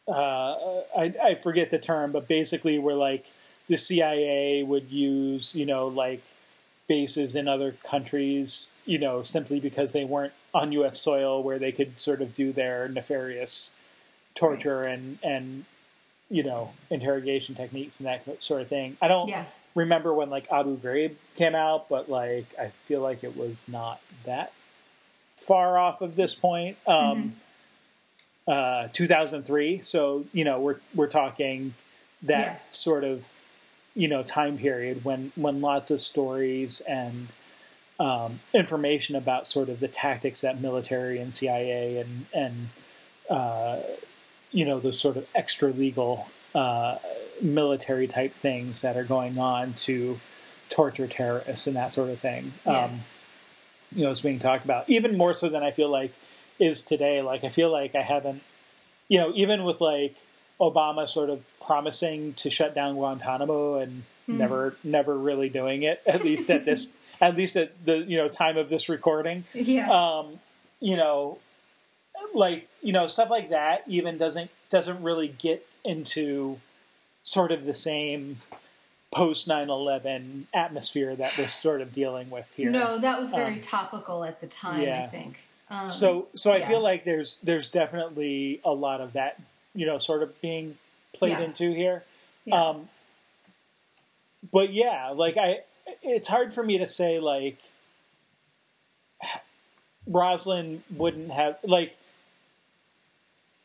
uh, 0.09 0.83
I, 0.97 1.15
I 1.23 1.35
forget 1.35 1.70
the 1.70 1.78
term, 1.78 2.12
but 2.12 2.28
basically 2.28 2.78
where 2.78 2.95
like 2.95 3.33
the 3.69 3.77
CIA 3.77 4.62
would 4.62 4.91
use 4.91 5.55
you 5.55 5.66
know 5.66 5.87
like 5.89 6.23
bases 6.89 7.35
in 7.35 7.49
other 7.49 7.73
countries, 7.85 8.70
you 8.85 8.99
know, 8.99 9.23
simply 9.24 9.59
because 9.59 9.93
they 9.93 10.05
weren't 10.05 10.33
on 10.55 10.70
U.S. 10.73 11.01
soil 11.01 11.43
where 11.43 11.59
they 11.59 11.73
could 11.73 11.99
sort 11.99 12.23
of 12.23 12.35
do 12.35 12.53
their 12.53 12.89
nefarious 12.89 13.74
torture 14.35 14.83
and 14.85 15.19
and 15.23 15.65
you 16.31 16.45
know 16.45 16.73
interrogation 16.91 17.55
techniques 17.57 17.99
and 17.99 18.07
that 18.07 18.43
sort 18.43 18.62
of 18.62 18.69
thing. 18.69 18.97
I 19.03 19.09
don't 19.09 19.28
Yeah. 19.28 19.47
Remember 19.77 20.12
when 20.12 20.28
like 20.31 20.51
Abu 20.51 20.77
Ghraib 20.78 21.15
came 21.36 21.55
out, 21.55 21.89
but 21.89 22.09
like 22.11 22.47
I 22.59 22.69
feel 22.86 23.01
like 23.01 23.23
it 23.23 23.36
was 23.36 23.69
not 23.69 24.01
that 24.24 24.53
far 25.36 25.78
off 25.78 26.01
of 26.01 26.16
this 26.16 26.35
point. 26.35 26.77
Um, 26.89 27.35
uh, 28.48 28.89
2003, 28.93 29.81
so 29.82 30.24
you 30.32 30.44
know 30.44 30.61
we're 30.61 30.78
we're 30.94 31.07
talking 31.09 31.74
that 32.23 32.47
Yeah. 32.47 32.57
sort 32.70 33.05
of 33.05 33.32
you 33.94 34.09
know 34.09 34.23
time 34.23 34.57
period 34.57 35.05
when 35.05 35.32
when 35.36 35.61
lots 35.61 35.90
of 35.90 36.01
stories 36.01 36.81
and 36.82 37.28
um, 37.98 38.40
information 38.55 39.16
about 39.16 39.47
sort 39.47 39.69
of 39.69 39.81
the 39.81 39.89
tactics 39.89 40.43
that 40.43 40.61
military 40.61 41.19
and 41.19 41.35
CIA 41.35 41.98
and 41.98 42.27
and 42.32 42.69
uh, 43.28 43.81
you 44.53 44.65
know 44.65 44.78
those 44.78 45.01
sort 45.01 45.16
of 45.16 45.27
extra 45.35 45.70
legal 45.70 46.28
uh, 46.55 46.98
military 47.42 48.06
type 48.06 48.34
things 48.34 48.82
that 48.82 48.96
are 48.96 49.04
going 49.04 49.38
on 49.38 49.72
to 49.74 50.20
torture 50.68 51.06
terrorists 51.06 51.66
and 51.66 51.76
that 51.76 51.92
sort 51.92 52.10
of 52.10 52.18
thing. 52.20 52.52
Yeah. 52.64 52.84
Um, 52.84 53.00
you 53.94 54.04
know, 54.04 54.10
is 54.10 54.20
being 54.20 54.38
talked 54.38 54.64
about 54.64 54.88
even 54.88 55.16
more 55.16 55.32
so 55.32 55.48
than 55.48 55.62
I 55.62 55.70
feel 55.70 55.88
like 55.88 56.12
is 56.58 56.84
today. 56.84 57.22
Like 57.22 57.44
I 57.44 57.48
feel 57.48 57.70
like 57.70 57.94
I 57.94 58.02
haven't, 58.02 58.42
you 59.08 59.18
know, 59.18 59.32
even 59.34 59.62
with 59.64 59.80
like 59.80 60.16
Obama 60.60 61.08
sort 61.08 61.30
of 61.30 61.42
promising 61.64 62.34
to 62.34 62.50
shut 62.50 62.74
down 62.74 62.94
Guantanamo 62.94 63.78
and 63.78 64.04
never 64.28 64.76
never 64.82 65.16
really 65.16 65.48
doing 65.48 65.84
it 65.84 66.02
at 66.04 66.24
least 66.24 66.50
at 66.50 66.64
this 66.64 66.94
at 67.20 67.36
least 67.36 67.54
at 67.54 67.84
the 67.86 67.98
you 67.98 68.16
know 68.16 68.26
time 68.28 68.56
of 68.56 68.68
this 68.68 68.88
recording 68.88 69.44
Yeah. 69.54 69.88
um, 69.88 70.40
you 70.80 70.96
know, 70.96 71.38
like 72.34 72.68
you 72.82 72.92
know 72.92 73.06
stuff 73.06 73.30
like 73.30 73.50
that 73.50 73.84
even 73.86 74.18
doesn't 74.18 74.50
doesn't 74.70 75.00
really 75.02 75.28
get 75.28 75.64
into 75.84 76.58
sort 77.27 77.53
of 77.53 77.65
the 77.65 77.74
same 77.74 78.39
post 79.12 79.47
9-11 79.48 80.44
atmosphere 80.55 81.15
that 81.15 81.36
we're 81.36 81.48
sort 81.48 81.81
of 81.82 81.93
dealing 81.93 82.31
with 82.31 82.55
here. 82.55 82.70
no, 82.70 82.98
that 82.98 83.20
was 83.20 83.31
very 83.32 83.55
um, 83.55 83.61
topical 83.61 84.24
at 84.24 84.40
the 84.40 84.47
time. 84.47 84.81
I 84.81 85.07
think. 85.07 85.48
Um, 85.70 85.89
So 85.89 86.28
so 86.35 86.53
I 86.53 86.59
yeah. 86.59 86.69
feel 86.69 86.81
like 86.81 87.05
there's 87.05 87.39
there's 87.43 87.69
definitely 87.69 88.61
a 88.65 88.73
lot 88.73 89.01
of 89.01 89.12
that 89.15 89.40
you 89.74 89.85
know 89.86 89.98
sort 89.98 90.23
of 90.23 90.40
being 90.40 90.78
played 91.15 91.32
Yeah. 91.32 91.40
into 91.43 91.73
here. 91.74 92.05
Yeah. 92.44 92.62
Um, 92.70 92.89
but 94.53 94.73
yeah, 94.73 95.11
like 95.11 95.36
I, 95.36 95.61
it's 96.03 96.28
hard 96.28 96.55
for 96.55 96.62
me 96.62 96.78
to 96.78 96.86
say 96.86 97.19
like 97.19 97.59
Rosalind 100.07 100.82
wouldn't 100.90 101.32
have 101.32 101.59
like 101.65 101.97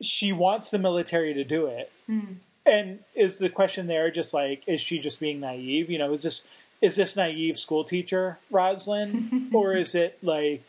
she 0.01 0.31
wants 0.33 0.71
the 0.71 0.79
military 0.79 1.33
to 1.35 1.43
do 1.43 1.67
it, 1.67 1.91
Hmm. 2.07 2.33
And 2.71 2.99
is 3.13 3.39
the 3.39 3.49
question 3.49 3.87
there 3.87 4.09
just 4.09 4.33
like 4.33 4.63
is 4.65 4.79
she 4.79 4.97
just 4.97 5.19
being 5.19 5.39
naive? 5.41 5.89
You 5.89 5.99
know, 5.99 6.13
is 6.13 6.23
this 6.23 6.47
is 6.81 6.95
this 6.95 7.15
naive 7.15 7.59
school 7.59 7.83
teacher 7.83 8.39
Rosalind, 8.49 9.49
or 9.53 9.73
is 9.73 9.93
it 9.93 10.17
like 10.23 10.63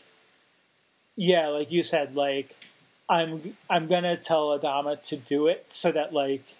yeah, 1.16 1.48
like 1.48 1.70
you 1.70 1.82
said, 1.82 2.16
like 2.16 2.56
I'm 3.08 3.56
I'm 3.70 3.86
gonna 3.86 4.16
tell 4.16 4.58
Adama 4.58 5.00
to 5.02 5.16
do 5.16 5.46
it 5.46 5.72
so 5.72 5.92
that 5.92 6.12
like 6.12 6.56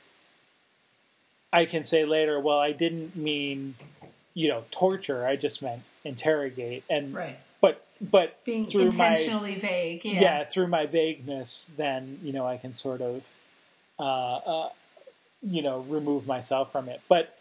I 1.53 1.65
can 1.65 1.85
say 1.85 2.05
later, 2.05 2.39
well, 2.39 2.59
I 2.59 2.73
didn't 2.73 3.17
mean 3.17 3.75
you 4.35 4.49
know 4.49 4.65
torture. 4.71 5.27
I 5.27 5.37
just 5.37 5.61
meant 5.61 5.83
interrogate, 6.05 6.85
and 6.89 7.15
right. 7.15 7.39
but 7.61 7.85
but 8.01 8.45
Being 8.45 8.67
through 8.67 8.83
my 8.83 8.87
intentionally 8.87 9.57
vague. 9.57 10.05
Yeah. 10.05 10.21
yeah. 10.21 10.45
through 10.45 10.69
my 10.69 10.87
vagueness, 10.87 11.73
then 11.77 12.21
you 12.23 12.33
know 12.33 12.47
I 12.47 12.59
can 12.59 12.75
sort 12.75 13.01
of 13.01 13.29
uh, 13.99 14.37
uh, 14.37 14.69
you 15.43 15.63
know 15.63 15.81
remove 15.81 16.27
myself 16.27 16.73
from 16.73 16.89
it, 16.89 17.01
but. 17.09 17.37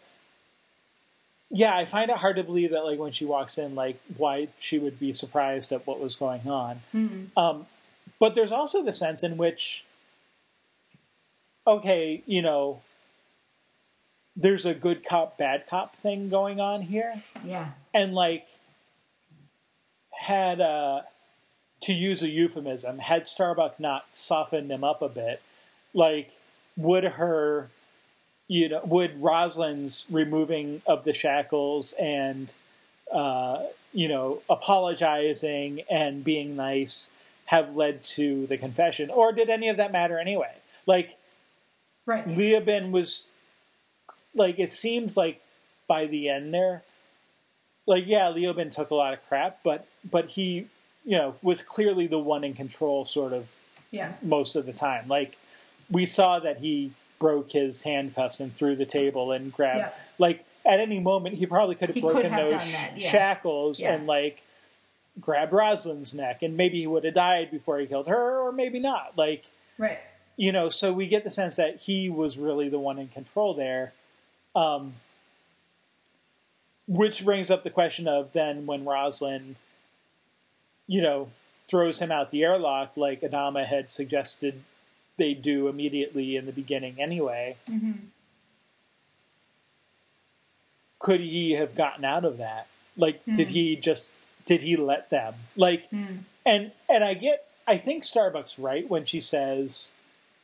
Yeah, 1.54 1.76
I 1.76 1.84
find 1.84 2.10
it 2.10 2.16
hard 2.16 2.36
to 2.36 2.44
believe 2.44 2.70
that, 2.70 2.82
like, 2.82 2.98
when 2.98 3.12
she 3.12 3.26
walks 3.26 3.58
in, 3.58 3.74
like, 3.74 4.00
why 4.16 4.48
she 4.58 4.78
would 4.78 4.98
be 4.98 5.12
surprised 5.12 5.70
at 5.70 5.86
what 5.86 6.00
was 6.00 6.16
going 6.16 6.48
on. 6.48 6.80
Mhm. 6.94 7.28
Um, 7.36 7.66
but 8.18 8.34
there's 8.34 8.52
also 8.52 8.82
the 8.82 8.90
sense 8.90 9.22
in 9.22 9.36
which, 9.36 9.84
okay, 11.66 12.22
you 12.24 12.40
know, 12.40 12.80
there's 14.34 14.64
a 14.64 14.72
good 14.72 15.04
cop, 15.04 15.36
bad 15.36 15.66
cop 15.66 15.94
thing 15.94 16.30
going 16.30 16.58
on 16.58 16.80
here. 16.80 17.22
Yeah. 17.44 17.72
And, 17.92 18.14
like, 18.14 18.46
had, 20.20 20.58
uh, 20.58 21.02
to 21.82 21.92
use 21.92 22.22
a 22.22 22.30
euphemism, 22.30 23.00
had 23.00 23.26
Starbuck 23.26 23.78
not 23.78 24.06
softened 24.12 24.70
him 24.72 24.84
up 24.84 25.02
a 25.02 25.08
bit, 25.10 25.42
like, 25.92 26.38
would 26.78 27.04
her, 27.04 27.68
you 28.52 28.68
know, 28.68 28.82
would 28.84 29.22
Rosalind's 29.22 30.04
removing 30.10 30.82
of 30.86 31.04
the 31.04 31.14
shackles 31.14 31.94
and, 31.94 32.52
uh, 33.10 33.64
you 33.94 34.08
know, 34.08 34.42
apologizing 34.50 35.80
and 35.90 36.22
being 36.22 36.54
nice 36.54 37.10
have 37.46 37.76
led 37.76 38.02
to 38.02 38.46
the 38.48 38.58
confession, 38.58 39.08
or 39.08 39.32
did 39.32 39.48
any 39.48 39.68
of 39.70 39.78
that 39.78 39.90
matter 39.90 40.18
anyway? 40.18 40.54
Like 40.86 41.16
Right. 42.04 42.26
Leoben 42.26 42.90
was, 42.90 43.28
like 44.34 44.58
it 44.58 44.70
seems 44.70 45.16
like 45.16 45.40
by 45.86 46.04
the 46.06 46.28
end 46.28 46.52
there, 46.52 46.82
like 47.86 48.06
yeah, 48.06 48.26
Leoben 48.30 48.70
took 48.70 48.90
a 48.90 48.94
lot 48.94 49.14
of 49.14 49.22
crap, 49.26 49.60
but 49.64 49.86
but 50.10 50.30
he, 50.30 50.66
you 51.04 51.16
know, 51.16 51.36
was 51.42 51.62
clearly 51.62 52.06
the 52.06 52.18
one 52.18 52.44
in 52.44 52.52
control, 52.52 53.06
sort 53.06 53.32
of 53.32 53.56
Yeah. 53.90 54.12
most 54.20 54.56
of 54.56 54.66
the 54.66 54.72
time. 54.74 55.08
Like 55.08 55.38
we 55.90 56.04
saw 56.04 56.38
that 56.40 56.58
he 56.58 56.92
broke 57.22 57.52
his 57.52 57.82
handcuffs 57.82 58.40
and 58.40 58.54
threw 58.54 58.74
the 58.74 58.84
table 58.84 59.30
and 59.32 59.52
grabbed 59.52 59.78
Yeah. 59.78 59.92
like 60.18 60.44
at 60.66 60.80
any 60.80 60.98
moment 60.98 61.36
he 61.36 61.46
probably 61.46 61.76
could 61.76 61.88
have 61.88 61.94
He 61.94 62.00
broken 62.02 62.30
have 62.32 62.48
those 62.50 62.72
that, 62.72 62.92
yeah. 62.96 63.10
shackles 63.10 63.80
Yeah. 63.80 63.94
and 63.94 64.06
like 64.08 64.42
grabbed 65.20 65.52
Rosalind's 65.52 66.12
neck 66.14 66.42
and 66.42 66.56
maybe 66.56 66.80
he 66.80 66.86
would 66.86 67.04
have 67.04 67.14
died 67.14 67.50
before 67.50 67.78
he 67.78 67.86
killed 67.86 68.08
her 68.08 68.40
or 68.40 68.50
maybe 68.50 68.78
not. 68.80 69.12
Like 69.16 69.50
Right. 69.78 69.98
you 70.36 70.50
know, 70.52 70.68
so 70.68 70.92
we 70.92 71.06
get 71.06 71.22
the 71.24 71.30
sense 71.30 71.56
that 71.56 71.82
he 71.82 72.10
was 72.10 72.36
really 72.38 72.68
the 72.68 72.78
one 72.80 72.98
in 72.98 73.08
control 73.08 73.54
there. 73.54 73.92
Um, 74.56 74.94
which 76.88 77.24
brings 77.24 77.50
up 77.50 77.62
the 77.62 77.70
question 77.70 78.08
of 78.08 78.32
then 78.32 78.66
when 78.66 78.84
Roslin, 78.84 79.56
you 80.86 81.00
know, 81.00 81.30
throws 81.70 82.00
him 82.00 82.10
out 82.10 82.30
the 82.30 82.42
airlock, 82.42 82.96
like 82.96 83.20
Adama 83.22 83.64
had 83.64 83.88
suggested 83.88 84.62
they 85.16 85.34
do 85.34 85.68
immediately 85.68 86.36
in 86.36 86.46
the 86.46 86.52
beginning 86.52 87.00
anyway. 87.00 87.56
hmm 87.66 87.92
Could 90.98 91.20
he 91.20 91.52
have 91.52 91.74
gotten 91.74 92.04
out 92.04 92.24
of 92.24 92.38
that? 92.38 92.66
Like, 92.96 93.24
did 93.24 93.48
Hmm. 93.48 93.54
he 93.54 93.76
just 93.76 94.12
did 94.44 94.62
he 94.62 94.76
let 94.76 95.08
them? 95.10 95.34
Like, 95.56 95.88
Mm. 95.90 96.24
and 96.44 96.72
and 96.88 97.04
I 97.04 97.14
get 97.14 97.46
I 97.66 97.76
think 97.76 98.02
Starbucks 98.04 98.56
right 98.58 98.88
when 98.88 99.04
she 99.04 99.20
says 99.20 99.92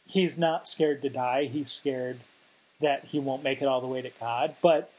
he's 0.07 0.39
not 0.39 0.69
scared 0.69 1.03
to 1.03 1.09
die, 1.09 1.45
he's 1.45 1.70
scared 1.70 2.20
that 2.81 3.07
he 3.07 3.19
won't 3.19 3.43
make 3.43 3.61
it 3.61 3.66
all 3.66 3.81
the 3.81 3.89
way 3.89 4.03
to 4.03 4.11
God. 4.20 4.55
But 4.62 4.90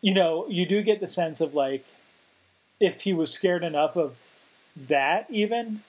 you 0.00 0.14
know, 0.14 0.46
you 0.48 0.64
do 0.66 0.82
get 0.82 1.00
the 1.00 1.08
sense 1.08 1.40
of 1.40 1.54
like 1.54 1.84
if 2.78 3.02
he 3.02 3.12
was 3.12 3.30
scared 3.32 3.62
enough 3.64 3.96
of 3.96 4.22
that 4.74 5.26
even, 5.30 5.82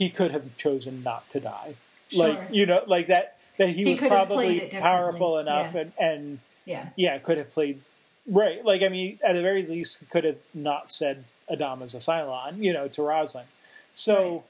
he 0.00 0.08
could 0.08 0.30
have 0.30 0.56
chosen 0.56 1.02
not 1.02 1.28
to 1.28 1.38
die. 1.38 1.74
Sure. 2.08 2.30
Like, 2.30 2.48
you 2.50 2.64
know, 2.64 2.82
like 2.86 3.06
that 3.08 3.36
that 3.58 3.68
he, 3.68 3.84
He 3.84 3.90
was 3.90 4.00
probably 4.00 4.36
played 4.36 4.56
it 4.56 4.70
differently, 4.70 4.80
powerful 4.80 5.38
enough 5.38 5.74
yeah. 5.74 5.80
and 5.82 5.92
and 6.00 6.38
Yeah. 6.64 6.88
yeah, 6.96 7.18
could 7.18 7.36
have 7.36 7.50
played 7.50 7.82
right. 8.26 8.64
Like 8.64 8.82
I 8.82 8.88
mean, 8.88 9.18
at 9.22 9.34
the 9.34 9.42
very 9.42 9.62
least, 9.62 10.00
he 10.00 10.06
could 10.06 10.24
have 10.24 10.38
not 10.54 10.90
said 10.90 11.24
Adama's 11.50 11.94
a 11.94 11.98
Cylon, 11.98 12.62
you 12.64 12.72
know, 12.72 12.88
to 12.88 13.02
Roslin. 13.02 13.44
So 13.92 14.44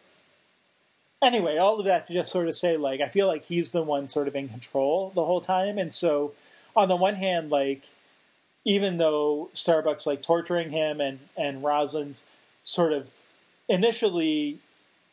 anyway, 1.20 1.56
all 1.56 1.80
of 1.80 1.84
that 1.86 2.06
to 2.06 2.12
just 2.12 2.30
sort 2.30 2.46
of 2.46 2.54
say, 2.54 2.76
like, 2.76 3.00
I 3.00 3.08
feel 3.08 3.26
like 3.26 3.42
he's 3.42 3.72
the 3.72 3.82
one 3.82 4.08
sort 4.08 4.28
of 4.28 4.36
in 4.36 4.48
control 4.48 5.10
the 5.16 5.24
whole 5.24 5.40
time, 5.40 5.78
and 5.78 5.92
so 5.92 6.32
on 6.76 6.88
the 6.88 6.94
one 6.96 7.16
hand, 7.16 7.50
like, 7.50 7.88
even 8.64 8.98
though 8.98 9.50
Starbuck's 9.52 10.06
like 10.06 10.22
torturing 10.22 10.70
him 10.70 11.00
and 11.00 11.18
and 11.36 11.64
Roslin's 11.64 12.22
sort 12.62 12.92
of 12.92 13.10
initially 13.68 14.60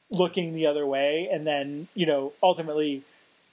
looking 0.10 0.54
the 0.54 0.66
other 0.66 0.86
way 0.86 1.28
and 1.32 1.46
then 1.46 1.88
you 1.94 2.06
know 2.06 2.34
ultimately 2.42 3.04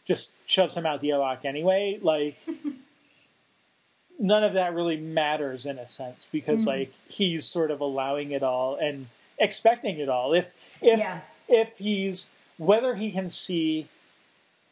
just 0.05 0.37
shoves 0.49 0.77
him 0.77 0.87
out 0.87 1.01
the 1.01 1.11
airlock 1.11 1.45
anyway 1.45 1.99
like 2.01 2.37
none 4.19 4.45
of 4.45 4.53
that 4.53 4.75
really 4.75 4.97
matters 4.97 5.67
in 5.67 5.79
a 5.79 5.87
sense 5.87 6.29
because 6.31 6.63
mm-hmm. 6.63 6.79
like 6.79 6.95
he's 7.09 7.45
sort 7.45 7.71
of 7.71 7.81
allowing 7.81 8.31
it 8.31 8.43
all 8.43 8.77
and 8.77 9.09
expecting 9.39 9.99
it 9.99 10.09
all 10.09 10.33
if 10.33 10.53
if 10.81 10.99
yeah. 10.99 11.21
if 11.49 11.79
he's 11.79 12.31
whether 12.57 12.95
he 12.95 13.11
can 13.11 13.29
see 13.29 13.89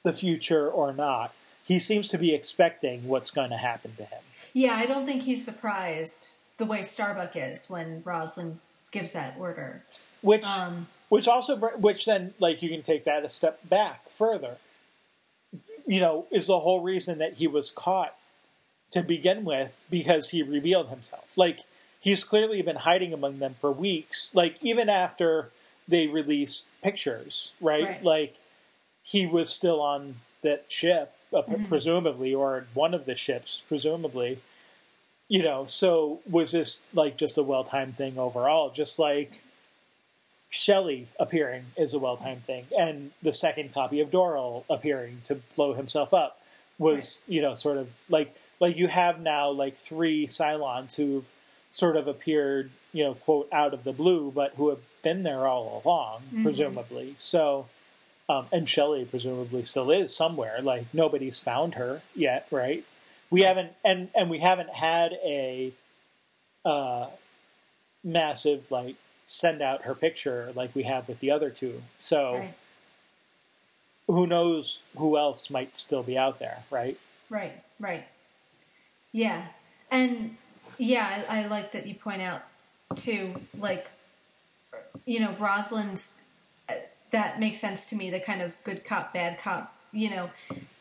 the 0.05 0.13
future 0.13 0.69
or 0.69 0.93
not 0.93 1.35
he 1.65 1.79
seems 1.79 2.09
to 2.09 2.19
be 2.19 2.33
expecting 2.33 3.09
what's 3.09 3.31
going 3.31 3.51
to 3.51 3.57
happen 3.57 3.95
to 3.97 4.05
him 4.05 4.23
yeah 4.53 4.77
i 4.77 4.87
don't 4.87 5.05
think 5.05 5.23
he's 5.23 5.45
surprised 5.45 6.35
the 6.59 6.65
way 6.65 6.81
starbuck 6.81 7.35
is 7.35 7.69
when 7.69 8.03
roslin 8.05 8.61
gives 8.93 9.11
that 9.11 9.35
order 9.39 9.83
which 10.21 10.45
um, 10.45 10.87
which 11.13 11.29
also 11.29 11.57
which 11.57 12.07
then 12.07 12.33
like 12.39 12.63
you 12.63 12.71
can 12.71 12.81
take 12.81 13.05
that 13.05 13.23
a 13.23 13.29
step 13.29 13.69
back 13.69 14.09
further. 14.09 14.57
You 15.87 16.01
know 16.01 16.27
is 16.31 16.47
the 16.47 16.61
whole 16.61 16.81
reason 16.81 17.19
that 17.19 17.35
he 17.35 17.47
was 17.47 17.71
caught 17.71 18.17
to 18.93 19.03
begin 19.03 19.45
with 19.45 19.79
because 19.91 20.31
he 20.31 20.43
revealed 20.43 20.89
himself. 20.89 21.37
Like 21.37 21.65
he's 22.01 22.25
clearly 22.25 22.63
been 22.63 22.77
hiding 22.77 23.13
among 23.13 23.41
them 23.41 23.57
for 23.61 23.71
weeks. 23.71 24.31
Like 24.33 24.57
even 24.63 24.89
after 24.89 25.51
they 25.87 26.07
released 26.07 26.69
pictures 26.83 27.53
right, 27.61 27.85
right. 27.85 28.03
like 28.03 28.37
he 29.03 29.27
was 29.27 29.51
still 29.51 29.83
on 29.83 30.15
that 30.41 30.65
ship 30.69 31.15
uh, 31.31 31.43
mm-hmm. 31.43 31.65
presumably 31.65 32.35
or 32.35 32.65
one 32.73 32.95
of 32.95 33.05
the 33.05 33.17
ships 33.17 33.63
presumably. 33.69 34.39
You 35.29 35.43
know 35.43 35.67
so 35.67 36.21
was 36.27 36.53
this 36.53 36.85
like 36.95 37.19
just 37.19 37.37
a 37.37 37.43
well-timed 37.43 37.99
thing 37.99 38.17
overall? 38.17 38.71
Just 38.71 38.99
like 38.99 39.42
Shelley 40.53 41.09
appearing 41.19 41.65
is 41.77 41.95
a 41.95 41.99
well 41.99 42.19
timed 42.19 42.45
thing, 42.45 42.67
and 42.79 43.13
the 43.23 43.33
second 43.33 43.73
copy 43.73 44.01
of 44.01 44.11
Doral 44.11 44.65
appearing 44.69 45.23
to 45.25 45.37
blow 45.57 45.73
himself 45.73 46.13
up 46.13 46.41
was, 46.79 47.23
right. 47.27 47.35
you 47.35 47.43
know, 47.43 47.55
sort 47.55 47.79
of 47.79 47.89
like 48.11 48.37
like 48.61 48.77
you 48.77 48.89
have 48.89 49.19
now 49.19 49.51
like 49.51 49.77
three 49.77 50.27
Cylons 50.27 50.97
who've 50.97 51.31
sort 51.71 51.97
of 51.97 52.07
appeared, 52.07 52.71
you 52.93 53.03
know, 53.03 53.15
quote 53.15 53.49
out 53.51 53.73
of 53.73 53.83
the 53.83 53.93
blue, 53.93 54.31
but 54.31 54.53
who 54.57 54.69
have 54.69 54.81
been 55.03 55.23
there 55.23 55.47
all 55.47 55.83
along, 55.85 56.21
mm-hmm. 56.27 56.43
presumably. 56.43 57.15
So, 57.17 57.67
um, 58.29 58.47
and 58.53 58.69
Shelley 58.69 59.07
presumably 59.07 59.65
still 59.65 59.91
is 59.91 60.15
somewhere. 60.15 60.61
Like 60.61 60.85
nobody's 60.93 61.41
found 61.41 61.77
her 61.77 62.03
yet, 62.15 62.47
right? 62.51 62.85
We 63.31 63.41
haven't, 63.41 63.73
and 63.83 64.11
and 64.15 64.29
we 64.29 64.39
haven't 64.41 64.75
had 64.75 65.13
a 65.25 65.73
uh, 66.63 67.07
massive 68.05 68.71
like 68.71 68.97
send 69.33 69.63
out 69.63 69.83
her 69.83 69.95
picture 69.95 70.53
like 70.55 70.75
we 70.75 70.83
have 70.83 71.09
with 71.09 71.21
the 71.21 71.31
other 71.31 71.49
two. 71.49 71.83
So 71.99 72.35
right. 72.35 72.55
who 74.07 74.27
knows 74.27 74.83
who 74.97 75.17
else 75.17 75.49
might 75.49 75.77
still 75.77 76.03
be 76.03 76.19
out 76.19 76.39
there, 76.39 76.65
right? 76.71 76.99
Right, 77.31 77.63
right. 77.81 78.07
Yeah. 79.11 79.47
And 79.91 80.37
yeah, 80.79 81.25
I, 81.29 81.41
I 81.41 81.47
like 81.47 81.73
that 81.73 81.87
you 81.87 81.95
point 81.95 82.21
out 82.21 82.43
too, 82.95 83.37
like, 83.59 83.89
you 85.07 85.19
know, 85.19 85.35
Roslin's, 85.39 86.19
uh, 86.69 86.75
that 87.11 87.41
makes 87.41 87.59
sense 87.59 87.89
to 87.91 87.97
me, 87.97 88.11
the 88.11 88.21
kind 88.21 88.43
of 88.43 88.57
good 88.65 88.85
cop, 88.85 89.15
bad 89.15 89.39
cop, 89.39 89.75
you 89.93 90.11
know, 90.11 90.31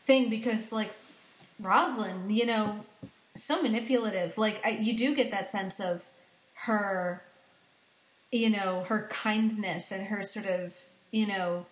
thing, 0.04 0.28
because 0.28 0.72
like 0.72 0.92
Roslin, 1.58 2.28
you 2.28 2.44
know, 2.44 2.84
so 3.34 3.62
manipulative. 3.62 4.36
Like, 4.36 4.60
I, 4.64 4.70
you 4.70 4.94
do 4.94 5.14
get 5.14 5.30
that 5.30 5.48
sense 5.48 5.80
of 5.80 6.04
her 6.66 7.22
you 8.32 8.48
know, 8.50 8.84
her 8.88 9.06
kindness 9.10 9.92
and 9.92 10.06
her 10.06 10.22
sort 10.22 10.46
of, 10.46 10.74
you 11.10 11.26
know, 11.26 11.66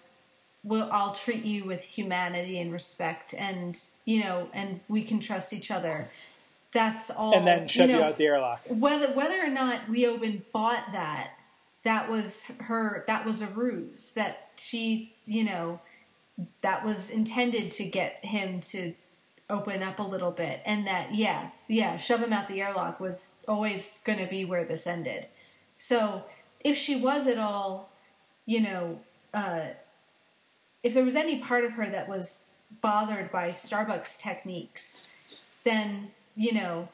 we'll 0.62 0.88
I'll 0.92 1.14
treat 1.14 1.42
you 1.42 1.64
with 1.64 1.82
humanity 1.82 2.60
and 2.60 2.70
respect 2.72 3.34
and, 3.36 3.76
you 4.04 4.22
know, 4.22 4.48
and 4.52 4.80
we 4.86 5.02
can 5.02 5.18
trust 5.18 5.52
each 5.52 5.70
other. 5.70 6.10
That's 6.72 7.10
all. 7.10 7.34
And 7.34 7.46
then 7.46 7.66
shove 7.66 7.88
you, 7.88 7.94
know, 7.94 8.00
you 8.00 8.04
out 8.04 8.16
the 8.18 8.26
airlock. 8.26 8.60
Whether 8.68 9.12
whether 9.12 9.42
or 9.42 9.48
not 9.48 9.86
Leoben 9.88 10.42
bought 10.52 10.92
that, 10.92 11.32
that 11.82 12.10
was 12.10 12.44
her. 12.60 13.04
That 13.06 13.24
was 13.24 13.42
a 13.42 13.46
ruse. 13.46 14.12
That 14.12 14.50
she, 14.56 15.14
you 15.26 15.42
know, 15.42 15.80
that 16.60 16.84
was 16.84 17.10
intended 17.10 17.72
to 17.72 17.84
get 17.84 18.24
him 18.24 18.60
to 18.60 18.94
open 19.48 19.82
up 19.82 19.98
a 19.98 20.02
little 20.04 20.30
bit, 20.30 20.62
and 20.64 20.86
that 20.86 21.12
yeah, 21.12 21.50
yeah, 21.66 21.96
shove 21.96 22.20
him 22.20 22.32
out 22.32 22.46
the 22.46 22.60
airlock 22.60 23.00
was 23.00 23.38
always 23.48 23.98
going 24.04 24.18
to 24.18 24.26
be 24.26 24.44
where 24.44 24.64
this 24.64 24.86
ended. 24.86 25.26
So 25.76 26.24
if 26.64 26.76
she 26.76 26.96
was 26.96 27.26
at 27.26 27.38
all, 27.38 27.90
you 28.46 28.60
know, 28.60 29.00
uh, 29.32 29.66
if 30.82 30.94
there 30.94 31.04
was 31.04 31.16
any 31.16 31.38
part 31.38 31.64
of 31.64 31.72
her 31.72 31.88
that 31.88 32.08
was 32.08 32.46
bothered 32.80 33.30
by 33.30 33.50
Starbuck's 33.50 34.18
techniques, 34.18 35.04
then, 35.64 36.10
you 36.36 36.54
know, 36.54 36.88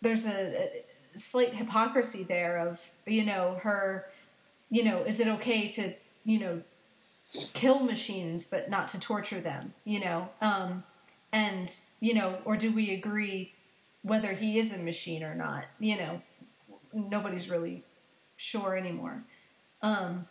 there's 0.00 0.26
a, 0.26 0.82
a 1.14 1.18
slight 1.18 1.54
hypocrisy 1.54 2.22
there 2.22 2.58
of, 2.58 2.90
you 3.06 3.24
know, 3.24 3.58
her, 3.62 4.06
you 4.70 4.84
know, 4.84 5.02
is 5.02 5.20
it 5.20 5.28
okay 5.28 5.68
to, 5.68 5.94
you 6.24 6.38
know, 6.38 6.62
kill 7.54 7.80
machines 7.80 8.46
but 8.46 8.68
not 8.68 8.88
to 8.88 9.00
torture 9.00 9.40
them, 9.40 9.74
you 9.84 10.00
know? 10.00 10.28
Um, 10.40 10.84
and, 11.32 11.74
you 12.00 12.14
know, 12.14 12.38
or 12.44 12.56
do 12.56 12.72
we 12.72 12.92
agree 12.92 13.52
whether 14.02 14.32
he 14.32 14.58
is 14.58 14.72
a 14.72 14.78
machine 14.78 15.22
or 15.22 15.34
not? 15.34 15.66
You 15.80 15.96
know, 15.96 16.22
nobody's 16.92 17.48
really 17.50 17.84
sure 18.36 18.76
anymore. 18.76 19.24
Um, 19.80 20.26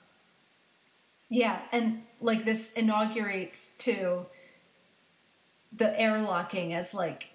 yeah, 1.29 1.61
and 1.71 2.03
like 2.19 2.45
this 2.45 2.73
inaugurates 2.73 3.75
to 3.77 4.25
the 5.71 5.95
airlocking 5.97 6.73
as 6.73 6.93
like 6.93 7.29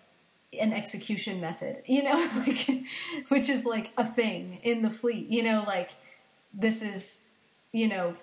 an 0.60 0.72
execution 0.72 1.40
method, 1.40 1.82
you 1.86 2.02
know, 2.02 2.28
like 2.46 2.68
which 3.28 3.48
is 3.48 3.64
like 3.64 3.90
a 3.96 4.04
thing 4.04 4.60
in 4.62 4.82
the 4.82 4.90
fleet, 4.90 5.28
you 5.28 5.42
know, 5.42 5.64
like 5.66 5.90
this 6.52 6.82
is, 6.82 7.24
you 7.72 7.88
know, 7.88 8.14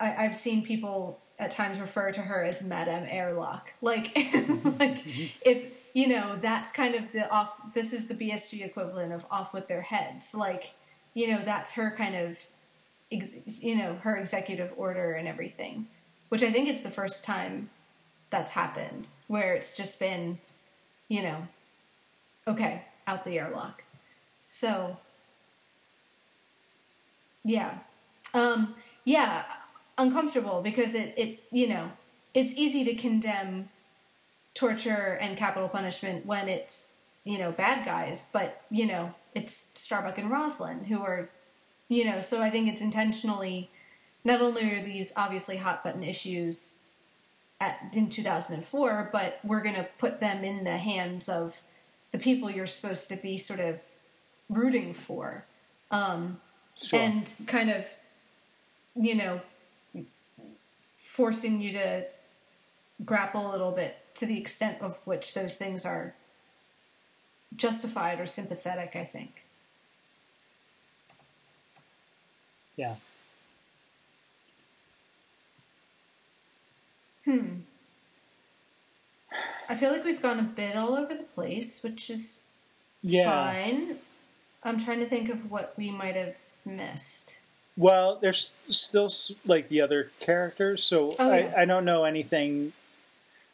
I, 0.00 0.24
I've 0.24 0.34
seen 0.34 0.62
people 0.62 1.20
at 1.38 1.50
times 1.50 1.80
refer 1.80 2.12
to 2.12 2.20
her 2.20 2.42
as 2.42 2.62
Madame 2.62 3.06
Airlock, 3.08 3.74
like, 3.80 4.16
like 4.78 5.02
if 5.44 5.78
you 5.94 6.08
know 6.08 6.36
that's 6.36 6.72
kind 6.72 6.94
of 6.94 7.12
the 7.12 7.28
off. 7.30 7.60
This 7.74 7.92
is 7.92 8.08
the 8.08 8.14
BSG 8.14 8.64
equivalent 8.64 9.12
of 9.12 9.26
off 9.30 9.52
with 9.52 9.68
their 9.68 9.82
heads, 9.82 10.34
like 10.34 10.74
you 11.14 11.28
know, 11.28 11.42
that's 11.44 11.72
her 11.72 11.90
kind 11.96 12.14
of, 12.14 12.38
you 13.10 13.76
know, 13.76 13.94
her 14.02 14.16
executive 14.16 14.72
order 14.76 15.12
and 15.12 15.28
everything, 15.28 15.86
which 16.28 16.42
I 16.42 16.50
think 16.50 16.68
it's 16.68 16.80
the 16.80 16.90
first 16.90 17.24
time 17.24 17.70
that's 18.30 18.52
happened 18.52 19.08
where 19.28 19.52
it's 19.52 19.76
just 19.76 20.00
been, 20.00 20.38
you 21.08 21.22
know, 21.22 21.48
okay, 22.48 22.86
out 23.06 23.24
the 23.24 23.38
airlock. 23.38 23.84
So, 24.48 24.98
yeah. 27.44 27.78
Um, 28.32 28.74
yeah, 29.04 29.44
uncomfortable 29.98 30.62
because 30.62 30.94
it, 30.94 31.12
it, 31.16 31.42
you 31.50 31.68
know, 31.68 31.92
it's 32.32 32.54
easy 32.54 32.84
to 32.84 32.94
condemn 32.94 33.68
torture 34.54 35.18
and 35.20 35.36
capital 35.36 35.68
punishment 35.68 36.24
when 36.24 36.48
it's, 36.48 36.96
you 37.24 37.38
know, 37.38 37.52
bad 37.52 37.84
guys, 37.84 38.28
but, 38.32 38.62
you 38.70 38.86
know, 38.86 39.14
it's 39.34 39.70
Starbuck 39.74 40.18
and 40.18 40.30
Roslin 40.30 40.84
who 40.84 41.00
are, 41.02 41.30
you 41.88 42.04
know, 42.04 42.20
so 42.20 42.42
I 42.42 42.50
think 42.50 42.68
it's 42.68 42.80
intentionally. 42.80 43.70
Not 44.24 44.40
only 44.40 44.72
are 44.72 44.82
these 44.82 45.12
obviously 45.16 45.56
hot 45.56 45.82
button 45.84 46.02
issues 46.02 46.82
at, 47.60 47.90
in 47.92 48.08
2004, 48.08 49.10
but 49.12 49.40
we're 49.44 49.62
going 49.62 49.76
to 49.76 49.88
put 49.98 50.20
them 50.20 50.44
in 50.44 50.64
the 50.64 50.78
hands 50.78 51.28
of 51.28 51.62
the 52.10 52.18
people 52.18 52.50
you're 52.50 52.66
supposed 52.66 53.08
to 53.08 53.16
be 53.16 53.38
sort 53.38 53.60
of 53.60 53.80
rooting 54.48 54.92
for, 54.92 55.44
um, 55.90 56.40
sure. 56.80 56.98
and 56.98 57.32
kind 57.46 57.70
of, 57.70 57.86
you 58.94 59.14
know, 59.14 59.40
forcing 60.96 61.60
you 61.60 61.72
to 61.72 62.04
grapple 63.04 63.50
a 63.50 63.52
little 63.52 63.72
bit 63.72 63.96
to 64.14 64.26
the 64.26 64.38
extent 64.38 64.80
of 64.80 64.98
which 65.04 65.34
those 65.34 65.56
things 65.56 65.84
are 65.84 66.14
justified 67.56 68.20
or 68.20 68.26
sympathetic, 68.26 68.92
I 68.94 69.04
think. 69.04 69.44
Yeah. 72.76 72.96
Hmm. 77.24 77.60
I 79.68 79.74
feel 79.74 79.92
like 79.92 80.04
we've 80.04 80.20
gone 80.20 80.38
a 80.38 80.42
bit 80.42 80.76
all 80.76 80.94
over 80.94 81.14
the 81.14 81.22
place, 81.22 81.82
which 81.82 82.10
is 82.10 82.42
yeah. 83.02 83.30
fine. 83.30 83.98
I'm 84.62 84.78
trying 84.78 85.00
to 85.00 85.06
think 85.06 85.28
of 85.28 85.50
what 85.50 85.74
we 85.76 85.90
might 85.90 86.16
have 86.16 86.36
missed. 86.64 87.38
Well, 87.76 88.18
there's 88.20 88.52
still 88.68 89.08
like 89.46 89.68
the 89.68 89.80
other 89.80 90.10
characters, 90.20 90.84
so 90.84 91.14
oh, 91.18 91.32
yeah. 91.32 91.52
I, 91.56 91.62
I 91.62 91.64
don't 91.64 91.84
know 91.84 92.04
anything 92.04 92.74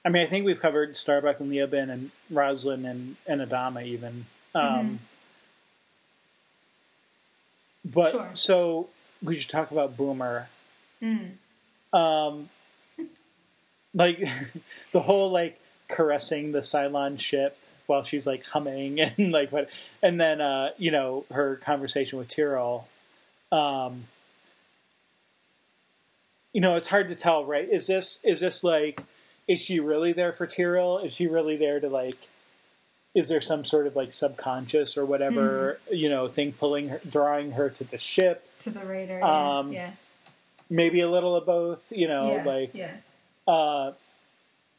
I 0.05 0.11
mean, 0.11 0.23
I 0.23 0.27
think 0.27 0.45
we've 0.47 0.61
covered 0.61 0.97
Starbuck 0.97 1.41
and 1.41 1.51
Leoben 1.51 1.91
and 1.91 2.11
Roslin 2.31 2.85
and, 2.87 3.17
and 3.27 3.41
Adama 3.41 3.85
even. 3.85 4.27
Um, 4.55 5.01
But 7.85 8.11
Sure. 8.13 8.31
so 8.35 8.89
we 9.23 9.37
should 9.37 9.51
talk 9.51 9.71
about 9.71 9.97
Boomer. 9.97 10.49
Um, 11.93 12.49
like 13.95 14.19
the 14.93 15.01
whole 15.01 15.31
like 15.31 15.61
caressing 15.89 16.53
the 16.53 16.61
Cylon 16.61 17.19
ship 17.19 17.57
while 17.87 18.03
she's 18.03 18.27
like 18.27 18.45
humming 18.47 19.01
and 19.19 19.33
like 19.33 19.51
what, 19.53 19.69
and 20.03 20.21
then 20.21 20.41
uh, 20.41 20.71
you 20.77 20.91
know 20.91 21.25
her 21.31 21.57
conversation 21.57 22.19
with 22.19 22.29
Tyrol. 22.29 22.89
Um, 23.51 24.05
you 26.53 26.61
know, 26.61 26.77
it's 26.77 26.89
hard 26.89 27.09
to 27.09 27.15
tell, 27.15 27.45
right? 27.45 27.69
Is 27.69 27.87
this 27.87 28.21
is 28.25 28.41
this 28.41 28.63
like 28.63 29.03
is 29.49 29.61
she 29.61 29.81
really 29.81 30.13
there 30.13 30.33
for 30.33 30.47
Tyrol? 30.47 30.99
Is 30.99 31.15
she 31.15 31.27
really 31.27 31.57
there 31.57 31.81
to 31.81 31.89
like? 31.89 32.29
Is 33.15 33.29
there 33.31 33.41
some 33.41 33.65
sort 33.65 33.87
of 33.87 33.97
like 33.97 34.13
subconscious 34.13 34.97
or 34.97 35.05
whatever 35.05 35.81
you 35.91 36.09
know 36.09 36.29
thing 36.29 36.53
pulling 36.53 36.91
her, 36.91 37.01
drawing 37.09 37.53
her 37.53 37.71
to 37.71 37.83
the 37.85 37.99
ship? 37.99 38.45
To 38.61 38.71
the 38.71 38.85
radar. 38.85 39.23
Um, 39.23 39.73
yeah. 39.73 39.93
Maybe 40.71 41.01
a 41.01 41.09
little 41.09 41.35
of 41.35 41.47
both. 41.47 41.91
You 41.91 42.07
know, 42.07 42.37
Yeah. 42.37 42.45
like 42.45 42.71
yeah. 42.75 42.97
uh, 43.49 43.93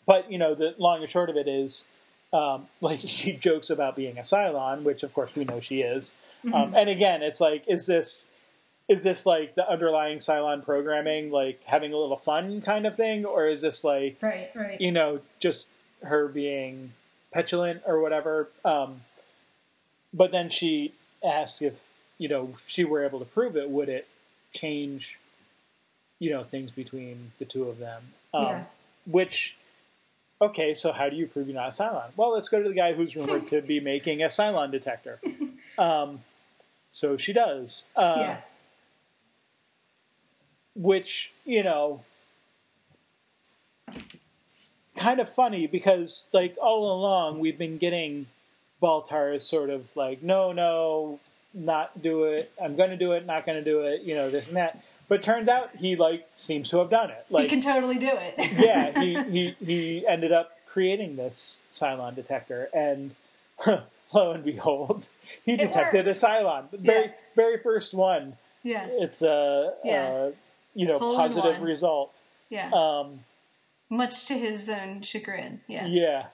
but 0.05 0.31
you 0.31 0.37
know, 0.37 0.53
the 0.55 0.75
long 0.77 0.99
and 1.01 1.09
short 1.09 1.29
of 1.29 1.35
it 1.35 1.47
is, 1.47 1.87
um, 2.31 2.67
like 2.79 2.99
she 3.05 3.33
jokes 3.33 3.69
about 3.71 3.95
being 3.95 4.17
a 4.17 4.21
Cylon, 4.21 4.83
which 4.83 5.01
of 5.03 5.13
course 5.13 5.35
we 5.35 5.43
know 5.45 5.59
she 5.59 5.81
is. 5.81 6.15
Mm-hmm. 6.45 6.53
Um, 6.53 6.73
and 6.75 6.89
again, 6.89 7.21
it's 7.23 7.41
like, 7.41 7.67
is 7.67 7.87
this 7.87 8.29
is 8.89 9.03
this 9.03 9.25
like 9.25 9.55
the 9.55 9.69
underlying 9.69 10.17
Cylon 10.17 10.63
programming, 10.65 11.31
like 11.31 11.63
having 11.65 11.93
a 11.93 11.97
little 11.97 12.17
fun 12.17 12.59
kind 12.61 12.85
of 12.85 12.95
thing, 12.95 13.23
or 13.25 13.47
is 13.47 13.61
this 13.61 13.83
like 13.83 14.17
Right. 14.21 14.49
Right. 14.55 14.81
you 14.81 14.91
know 14.91 15.21
just 15.39 15.71
her 16.03 16.27
being 16.27 16.93
petulant 17.31 17.81
or 17.85 18.01
whatever? 18.01 18.49
Um, 18.65 19.01
but 20.13 20.31
then 20.31 20.49
she 20.49 20.93
asks 21.23 21.61
if 21.61 21.85
you 22.17 22.27
know 22.27 22.49
if 22.53 22.67
she 22.67 22.83
were 22.83 23.05
able 23.05 23.19
to 23.19 23.25
prove 23.25 23.55
it, 23.55 23.69
would 23.69 23.89
it 23.89 24.07
change 24.51 25.19
you 26.17 26.31
know 26.31 26.43
things 26.43 26.71
between 26.71 27.31
the 27.37 27.45
two 27.45 27.65
of 27.69 27.77
them? 27.79 28.01
Um, 28.33 28.43
Yeah. 28.45 28.63
Which, 29.05 29.55
okay, 30.41 30.73
so 30.75 30.91
how 30.91 31.09
do 31.09 31.15
you 31.15 31.25
prove 31.25 31.47
you're 31.47 31.55
not 31.55 31.67
a 31.69 31.71
Cylon? 31.71 32.09
Well, 32.15 32.31
let's 32.33 32.47
go 32.49 32.61
to 32.61 32.67
the 32.69 32.75
guy 32.75 32.93
who's 32.93 33.15
rumored 33.15 33.47
to 33.47 33.61
be 33.61 33.79
making 33.93 34.21
a 34.21 34.27
Cylon 34.27 34.71
detector. 34.71 35.19
Um, 35.77 36.21
so 36.89 37.15
she 37.15 37.31
does. 37.31 37.85
Uh, 37.95 38.15
yeah. 38.17 38.37
Which, 40.75 41.33
you 41.45 41.63
know, 41.63 42.01
kind 44.95 45.19
of 45.19 45.29
funny 45.29 45.67
because, 45.67 46.27
like, 46.33 46.55
all 46.61 46.91
along 46.91 47.39
we've 47.39 47.57
been 47.57 47.77
getting 47.77 48.27
Baltar's 48.81 49.45
sort 49.45 49.69
of 49.69 49.95
like, 49.95 50.21
no, 50.23 50.51
no, 50.51 51.19
not 51.53 52.01
do 52.01 52.23
it. 52.25 52.51
I'm 52.61 52.75
going 52.75 52.89
to 52.91 52.97
do 52.97 53.11
it, 53.13 53.25
not 53.25 53.45
going 53.45 53.57
to 53.57 53.63
do 53.63 53.81
it, 53.81 54.01
you 54.03 54.15
know, 54.15 54.29
this 54.29 54.47
and 54.47 54.57
that. 54.57 54.83
But 55.07 55.23
turns 55.23 55.49
out 55.49 55.71
he, 55.77 55.95
like, 55.95 56.27
seems 56.35 56.69
to 56.69 56.77
have 56.77 56.89
done 56.89 57.09
it. 57.09 57.25
Like, 57.29 57.43
he 57.43 57.49
can 57.49 57.61
totally 57.61 57.97
do 57.97 58.11
it. 58.11 58.35
yeah, 58.59 59.01
he, 59.01 59.23
he, 59.59 59.65
he 59.65 60.07
ended 60.07 60.31
up 60.31 60.51
creating 60.67 61.15
this 61.15 61.61
Cylon 61.73 62.15
detector, 62.15 62.69
and 62.73 63.15
lo 63.65 64.31
and 64.31 64.43
behold, 64.43 65.09
he 65.43 65.57
detected 65.57 66.07
a. 66.07 66.11
Cylon. 66.11 66.69
The 66.71 66.77
very, 66.77 67.05
Yeah. 67.05 67.11
very 67.35 67.57
first 67.57 67.93
one. 67.95 68.37
yeah. 68.63 68.85
It's 68.87 69.21
a, 69.23 69.73
Yeah. 69.83 70.03
uh, 70.07 70.31
you 70.79 70.87
know, 70.87 70.99
Hole 70.99 71.15
positive 71.15 71.61
result. 71.61 72.13
Yeah. 72.49 72.69
Um, 72.73 73.19
Much 73.89 74.25
to 74.27 74.35
his 74.35 74.69
own 74.69 75.01
chagrin. 75.01 75.61
Yeah. 75.67 75.87
yeah. 75.87 76.25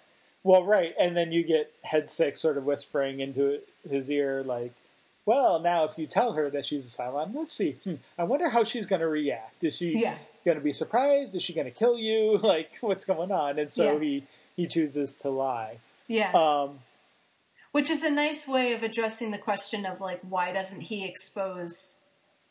Well, 0.44 0.64
right, 0.64 0.94
and 1.00 1.18
then 1.18 1.32
you 1.32 1.44
get 1.44 1.72
Head 1.84 2.10
Six 2.10 2.40
sort 2.42 2.58
of 2.58 2.66
whispering 2.66 3.20
into 3.20 3.60
his 3.90 4.12
ear, 4.12 4.44
like, 4.44 4.74
"Well, 5.26 5.60
now 5.60 5.86
if 5.86 5.98
you 5.98 6.06
tell 6.06 6.34
her 6.34 6.50
that 6.52 6.66
she's 6.66 6.86
a 6.86 6.90
Cylon, 7.02 7.34
let's 7.34 7.52
see. 7.54 7.78
Hmm, 7.84 7.96
I 8.20 8.24
wonder 8.26 8.50
how 8.50 8.64
she's 8.64 8.86
going 8.86 9.00
to 9.02 9.08
react. 9.08 9.64
Is 9.64 9.78
she 9.78 9.98
Yeah. 10.00 10.18
going 10.46 10.58
to 10.58 10.64
be 10.64 10.74
surprised? 10.74 11.34
Is 11.36 11.42
she 11.44 11.54
going 11.54 11.66
to 11.66 11.72
kill 11.72 11.98
you? 11.98 12.38
Like, 12.44 12.72
what's 12.82 13.06
going 13.06 13.32
on?" 13.32 13.58
And 13.58 13.74
so 13.74 13.94
Yeah. 13.94 14.00
he 14.00 14.24
he 14.56 14.68
chooses 14.68 15.18
to 15.18 15.30
lie. 15.30 15.80
Yeah. 16.08 16.32
Um, 16.34 16.80
Which 17.72 17.90
is 17.90 18.04
a 18.04 18.12
nice 18.12 18.48
way 18.48 18.72
of 18.74 18.84
addressing 18.84 19.32
the 19.32 19.38
question 19.40 19.86
of 19.86 20.00
like 20.00 20.20
why 20.22 20.52
doesn't 20.52 20.82
he 20.82 21.04
expose 21.06 22.02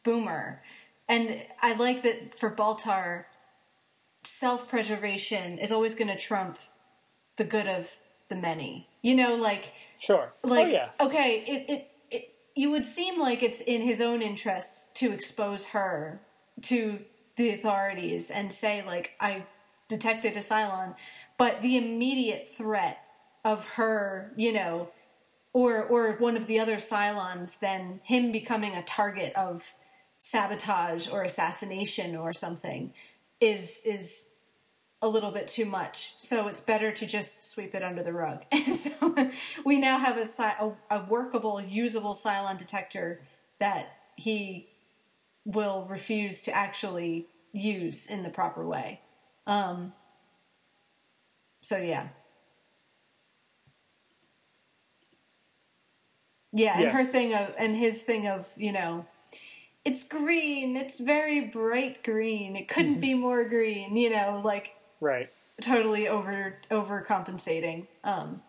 Boomer? 0.03 0.61
And 1.09 1.43
I 1.61 1.75
like 1.75 2.03
that 2.03 2.39
for 2.39 2.51
Baltar, 2.51 3.25
self-preservation 4.25 5.59
is 5.59 5.71
always 5.71 5.95
going 5.95 6.09
to 6.09 6.17
trump 6.17 6.59
the 7.37 7.45
good 7.45 7.67
of 7.67 7.99
the 8.29 8.37
many. 8.37 8.89
You 9.03 9.15
know, 9.15 9.35
like 9.35 9.73
sure. 9.99 10.33
Oh, 10.43 10.49
like 10.49 10.69
oh 10.69 10.71
yeah. 10.71 10.89
okay, 11.01 11.45
it, 11.47 11.71
it 11.71 11.91
it 12.11 12.35
you 12.57 12.71
would 12.71 12.87
seem 12.87 13.21
like 13.21 13.43
it's 13.43 13.61
in 13.61 13.83
his 13.83 14.01
own 14.01 14.23
interest 14.23 14.95
to 14.97 15.13
expose 15.13 15.67
her 15.67 16.21
to 16.63 17.05
the 17.37 17.51
authorities 17.51 18.31
and 18.31 18.53
say 18.53 18.83
like 18.85 19.15
I 19.21 19.45
detected 19.89 20.37
a 20.37 20.41
Cylon, 20.41 20.95
but 21.37 21.61
the 21.61 21.77
immediate 21.77 22.49
threat 22.49 22.99
of 23.45 23.67
her, 23.75 24.33
you 24.37 24.53
know, 24.53 24.89
or 25.53 25.83
or 25.83 26.13
one 26.13 26.37
of 26.37 26.47
the 26.47 26.59
other 26.59 26.77
Cylons, 26.77 27.59
then 27.61 28.01
him 28.05 28.33
becoming 28.33 28.75
a 28.75 28.83
target 28.83 29.35
of 29.35 29.75
sabotage 30.25 31.07
or 31.07 31.23
assassination 31.23 32.17
or 32.17 32.33
something 32.33 32.95
is 33.41 33.83
is 33.85 34.31
a 35.03 35.09
little 35.09 35.31
bit 35.31 35.47
too 35.47 35.67
much. 35.67 36.15
So 36.17 36.49
it's 36.49 36.63
better 36.63 36.91
to 36.93 37.05
just 37.05 37.43
sweep 37.43 37.75
it 37.75 37.83
under 37.83 38.03
the 38.03 38.15
rug. 38.15 38.47
And 38.51 38.75
so 38.75 39.31
we 39.67 39.79
now 39.79 39.99
have 39.99 40.17
a, 40.17 40.43
a, 40.43 40.73
a 40.91 41.05
workable, 41.05 41.61
usable 41.61 42.15
Cylon 42.15 42.57
detector 42.57 43.21
that 43.59 43.99
he 44.17 44.71
will 45.45 45.87
refuse 45.91 46.41
to 46.43 46.57
actually 46.57 47.27
use 47.53 48.07
in 48.07 48.23
the 48.23 48.31
proper 48.31 48.67
way. 48.67 49.03
Um, 49.47 49.93
so 51.61 51.77
yeah. 51.77 52.09
Yeah, 56.51 56.81
and 56.81 56.89
her 56.93 57.05
thing 57.05 57.35
of, 57.35 57.53
and 57.59 57.77
his 57.77 58.03
thing 58.05 58.27
of, 58.27 58.49
you 58.57 58.73
know, 58.73 59.05
it's 59.85 60.05
green, 60.05 60.77
it's 60.77 61.01
very 61.01 61.41
bright 61.47 62.03
green, 62.03 62.57
it 62.57 62.69
couldn't 62.69 63.01
be 63.01 63.15
more 63.15 63.49
green, 63.49 63.97
you 63.97 64.11
know, 64.11 64.41
like 64.45 64.75
Right. 65.01 65.31
totally 65.61 66.09
over 66.09 66.57
overcompensating. 66.71 67.87
Um 68.03 68.43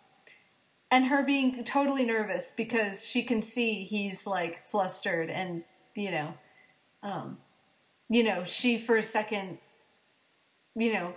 and 0.91 1.07
her 1.07 1.26
being 1.26 1.64
totally 1.64 2.06
nervous 2.06 2.52
because 2.52 3.06
she 3.06 3.24
can 3.24 3.41
see 3.41 3.84
he's 3.84 4.26
like 4.26 4.66
flustered 4.70 5.30
and 5.30 5.64
you 5.95 6.12
know 6.12 6.34
um 7.03 7.38
you 8.10 8.24
know 8.24 8.44
she 8.44 8.78
for 8.78 8.95
a 8.95 9.03
second 9.03 9.57
you 10.76 10.94
know 10.94 11.14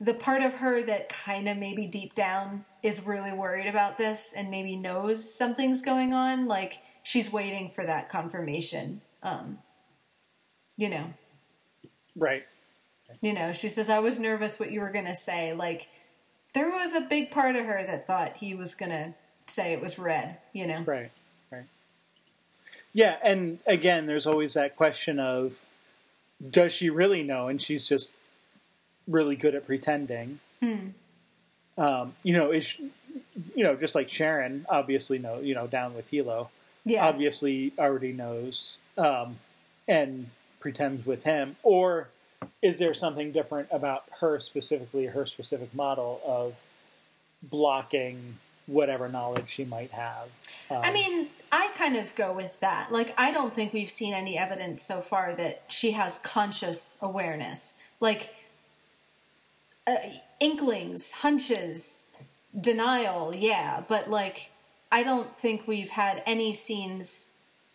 the 0.00 0.14
part 0.14 0.42
of 0.42 0.54
her 0.54 0.84
that 0.84 1.08
kind 1.08 1.48
of 1.48 1.56
maybe 1.56 1.86
deep 1.86 2.14
down 2.14 2.64
is 2.82 3.06
really 3.06 3.32
worried 3.32 3.68
about 3.68 3.96
this 3.96 4.34
and 4.36 4.50
maybe 4.50 4.76
knows 4.76 5.32
something's 5.32 5.80
going 5.82 6.12
on 6.12 6.46
like 6.46 6.80
she's 7.02 7.32
waiting 7.32 7.70
for 7.70 7.86
that 7.86 8.08
confirmation 8.08 9.00
um 9.22 9.58
you 10.76 10.88
know 10.88 11.12
Right. 12.14 12.44
you 13.22 13.32
know, 13.32 13.52
she 13.52 13.68
says, 13.68 13.88
I 13.88 13.98
was 13.98 14.18
nervous 14.20 14.60
what 14.60 14.70
you 14.70 14.80
were 14.80 14.90
going 14.90 15.06
to 15.06 15.14
say. 15.14 15.54
Like, 15.54 15.88
there 16.52 16.68
was 16.68 16.92
a 16.92 17.00
big 17.00 17.30
part 17.30 17.56
of 17.56 17.64
her 17.64 17.82
that 17.86 18.06
thought 18.06 18.36
he 18.36 18.54
was 18.54 18.74
going 18.74 18.90
to 18.90 19.14
say 19.46 19.72
it 19.72 19.80
was 19.80 19.98
red, 19.98 20.36
you 20.52 20.66
know? 20.66 20.82
Right. 20.82 21.10
Right. 21.50 21.64
Yeah, 22.92 23.16
and 23.24 23.60
again, 23.66 24.04
there's 24.06 24.26
always 24.26 24.52
that 24.54 24.76
question 24.76 25.18
of 25.18 25.64
does 26.46 26.72
she 26.74 26.90
really 26.90 27.22
know? 27.22 27.48
And 27.48 27.62
she's 27.62 27.88
just 27.88 28.12
really 29.08 29.36
good 29.36 29.54
at 29.54 29.64
pretending. 29.64 30.40
Um, 31.78 32.14
you 32.22 32.34
know, 32.34 32.50
is 32.50 32.64
she- 32.66 32.90
you 33.54 33.64
know 33.64 33.74
just 33.74 33.94
like 33.94 34.10
Sharon 34.10 34.66
obviously 34.68 35.18
know 35.18 35.40
you 35.40 35.54
know 35.54 35.66
down 35.66 35.94
with 35.94 36.10
Helo 36.10 36.48
Yeah. 36.84 37.06
obviously 37.06 37.72
already 37.78 38.12
knows 38.12 38.76
um, 38.98 39.36
and 39.88 40.28
pretends 40.60 41.04
with 41.04 41.24
him, 41.24 41.56
or 41.62 42.08
is 42.60 42.78
there 42.78 42.94
something 42.94 43.32
different 43.32 43.68
about 43.70 44.04
her 44.20 44.38
specifically, 44.38 45.06
her 45.06 45.26
specific 45.26 45.74
model 45.74 46.20
of 46.24 46.62
blocking 47.42 48.38
whatever 48.66 49.08
knowledge 49.08 49.48
she 49.48 49.64
might 49.64 49.90
have? 49.90 50.28
Um, 50.70 50.80
I 50.84 50.92
mean, 50.92 51.28
I 51.50 51.70
kind 51.76 51.96
of 51.96 52.14
go 52.14 52.32
with 52.32 52.60
that. 52.60 52.92
Like, 52.92 53.14
I 53.18 53.32
don't 53.32 53.54
think 53.54 53.72
we've 53.72 53.90
seen 53.90 54.14
any 54.14 54.38
evidence 54.38 54.82
so 54.82 55.00
far 55.00 55.34
that 55.34 55.64
she 55.68 55.92
has 55.92 56.18
conscious 56.18 56.98
awareness. 57.02 57.78
Like, 58.00 58.34
uh, 59.86 59.96
inklings, 60.38 61.12
hunches, 61.12 62.06
denial, 62.58 63.34
yeah, 63.34 63.82
but 63.88 64.08
like, 64.08 64.52
I 64.90 65.02
don't 65.02 65.36
think 65.36 65.66
we've 65.66 65.90
had 65.90 66.22
any 66.26 66.52
scenes 66.52 67.31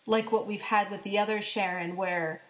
like 0.08 0.32
what 0.32 0.46
we've 0.46 0.62
had 0.62 0.90
with 0.90 1.02
the 1.02 1.18
other 1.18 1.40
Sharon 1.40 1.94
where 1.94 2.42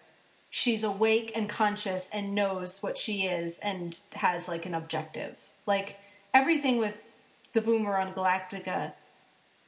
she's 0.48 0.84
awake 0.84 1.32
and 1.34 1.48
conscious 1.48 2.08
and 2.08 2.34
knows 2.34 2.82
what 2.82 2.96
she 2.96 3.24
is 3.24 3.58
and 3.58 4.00
has 4.12 4.48
like 4.48 4.64
an 4.64 4.74
objective. 4.74 5.50
Like, 5.66 5.98
everything 6.32 6.78
with 6.78 7.18
the 7.52 7.60
Boomer 7.60 7.98
on 7.98 8.14
Galactica 8.14 8.92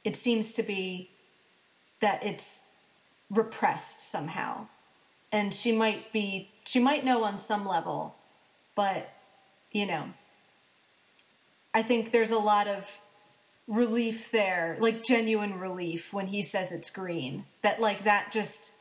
it 0.03 0.15
seems 0.15 0.53
to 0.53 0.63
be 0.63 1.09
that 1.99 2.23
it's 2.23 2.63
repressed 3.29 4.01
somehow. 4.01 4.67
And 5.31 5.53
she 5.53 5.71
might 5.71 6.11
be, 6.11 6.49
she 6.65 6.79
might 6.79 7.05
know 7.05 7.23
on 7.23 7.39
some 7.39 7.65
level, 7.65 8.15
but, 8.75 9.13
you 9.71 9.85
know, 9.85 10.13
I 11.73 11.83
think 11.83 12.11
there's 12.11 12.31
a 12.31 12.39
lot 12.39 12.67
of 12.67 12.97
relief 13.71 14.29
there, 14.31 14.75
like 14.79 15.01
genuine 15.01 15.57
relief 15.57 16.13
when 16.13 16.27
he 16.27 16.43
says 16.43 16.71
it's 16.71 16.89
green. 16.89 17.45
That, 17.63 17.79
like, 17.79 18.03
that 18.03 18.31
just, 18.31 18.73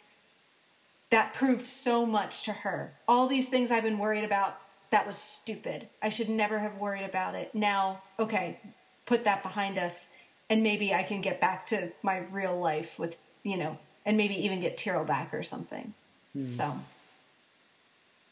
that 1.10 1.32
proved 1.32 1.66
so 1.66 2.04
much 2.04 2.44
to 2.44 2.52
her. 2.52 2.92
All 3.06 3.28
these 3.28 3.48
things 3.48 3.70
I've 3.70 3.84
been 3.84 3.98
worried 3.98 4.24
about, 4.24 4.58
that 4.90 5.06
was 5.06 5.16
stupid. 5.16 5.88
I 6.02 6.08
should 6.08 6.28
never 6.28 6.58
have 6.58 6.76
worried 6.76 7.04
about 7.04 7.36
it. 7.36 7.54
Now, 7.54 8.02
okay, 8.18 8.58
put 9.06 9.22
that 9.24 9.44
behind 9.44 9.78
us, 9.78 10.10
and 10.50 10.64
maybe 10.64 10.92
I 10.92 11.04
can 11.04 11.20
get 11.20 11.40
back 11.40 11.64
to 11.66 11.92
my 12.02 12.18
real 12.18 12.58
life 12.58 12.98
with, 12.98 13.16
you 13.44 13.56
know, 13.56 13.78
and 14.04 14.16
maybe 14.16 14.34
even 14.34 14.60
get 14.60 14.76
Tyrol 14.76 15.04
back 15.04 15.32
or 15.32 15.44
something. 15.44 15.94
Mm. 16.36 16.50
So. 16.50 16.80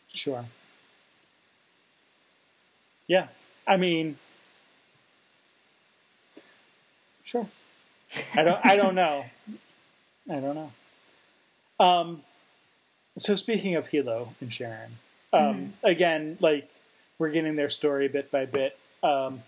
Sure. 0.09 0.45
Yeah. 3.07 3.29
I 3.65 3.77
mean, 3.77 4.19
sure. 7.29 7.47
I 8.35 8.43
don't. 8.43 8.65
I 8.65 8.77
don't 8.77 8.95
know. 8.95 9.27
I 10.31 10.41
don't 10.41 10.55
know. 10.55 10.73
Um. 11.79 12.23
So 13.19 13.35
speaking 13.37 13.75
of 13.75 13.89
Helo 13.89 14.31
and 14.41 14.53
Sharon, 14.53 14.99
um, 15.33 15.43
mm-hmm. 15.43 15.71
again, 15.83 16.39
like 16.41 16.71
we're 17.19 17.31
getting 17.31 17.57
their 17.57 17.69
story 17.69 18.09
bit 18.09 18.31
by 18.31 18.47
bit. 18.47 18.79
Um, 19.03 19.43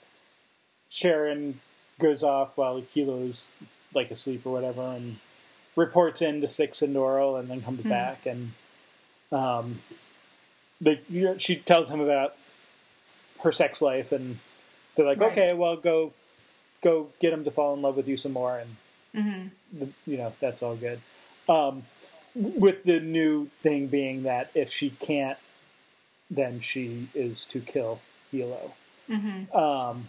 Sharon 0.88 1.60
goes 1.98 2.22
off 2.22 2.56
while 2.56 2.82
Helo's 2.82 3.52
like 3.94 4.10
asleep 4.10 4.42
or 4.44 4.52
whatever, 4.52 4.82
and 4.82 5.16
reports 5.74 6.20
in 6.20 6.40
to 6.42 6.48
Six 6.48 6.82
and 6.82 6.94
Doral, 6.94 7.40
and 7.40 7.48
then 7.48 7.62
comes 7.62 7.80
mm-hmm. 7.80 7.88
back, 7.88 8.26
and 8.26 8.52
um, 9.32 9.80
the, 10.80 10.98
you 11.08 11.24
know, 11.24 11.38
she 11.38 11.56
tells 11.56 11.90
him 11.90 12.00
about 12.00 12.36
her 13.42 13.52
sex 13.52 13.80
life, 13.80 14.12
and 14.12 14.38
they're 14.94 15.06
like, 15.06 15.20
right. 15.20 15.32
okay, 15.32 15.52
well, 15.54 15.76
go 15.76 16.12
go 16.82 17.08
get 17.20 17.32
him 17.32 17.44
to 17.44 17.50
fall 17.50 17.74
in 17.74 17.82
love 17.82 17.96
with 17.96 18.08
you 18.08 18.16
some 18.16 18.32
more, 18.32 18.58
and 18.58 18.76
mm-hmm. 19.14 19.84
you 20.06 20.16
know 20.16 20.32
that's 20.40 20.62
all 20.62 20.76
good. 20.76 21.00
Um, 21.48 21.84
with 22.34 22.84
the 22.84 23.00
new 23.00 23.48
thing 23.62 23.88
being 23.88 24.22
that 24.22 24.50
if 24.54 24.70
she 24.70 24.90
can't, 24.90 25.38
then 26.30 26.60
she 26.60 27.08
is 27.14 27.44
to 27.46 27.60
kill 27.60 28.00
Helo. 28.32 28.72
Mm-hmm. 29.08 29.56
Um, 29.56 30.08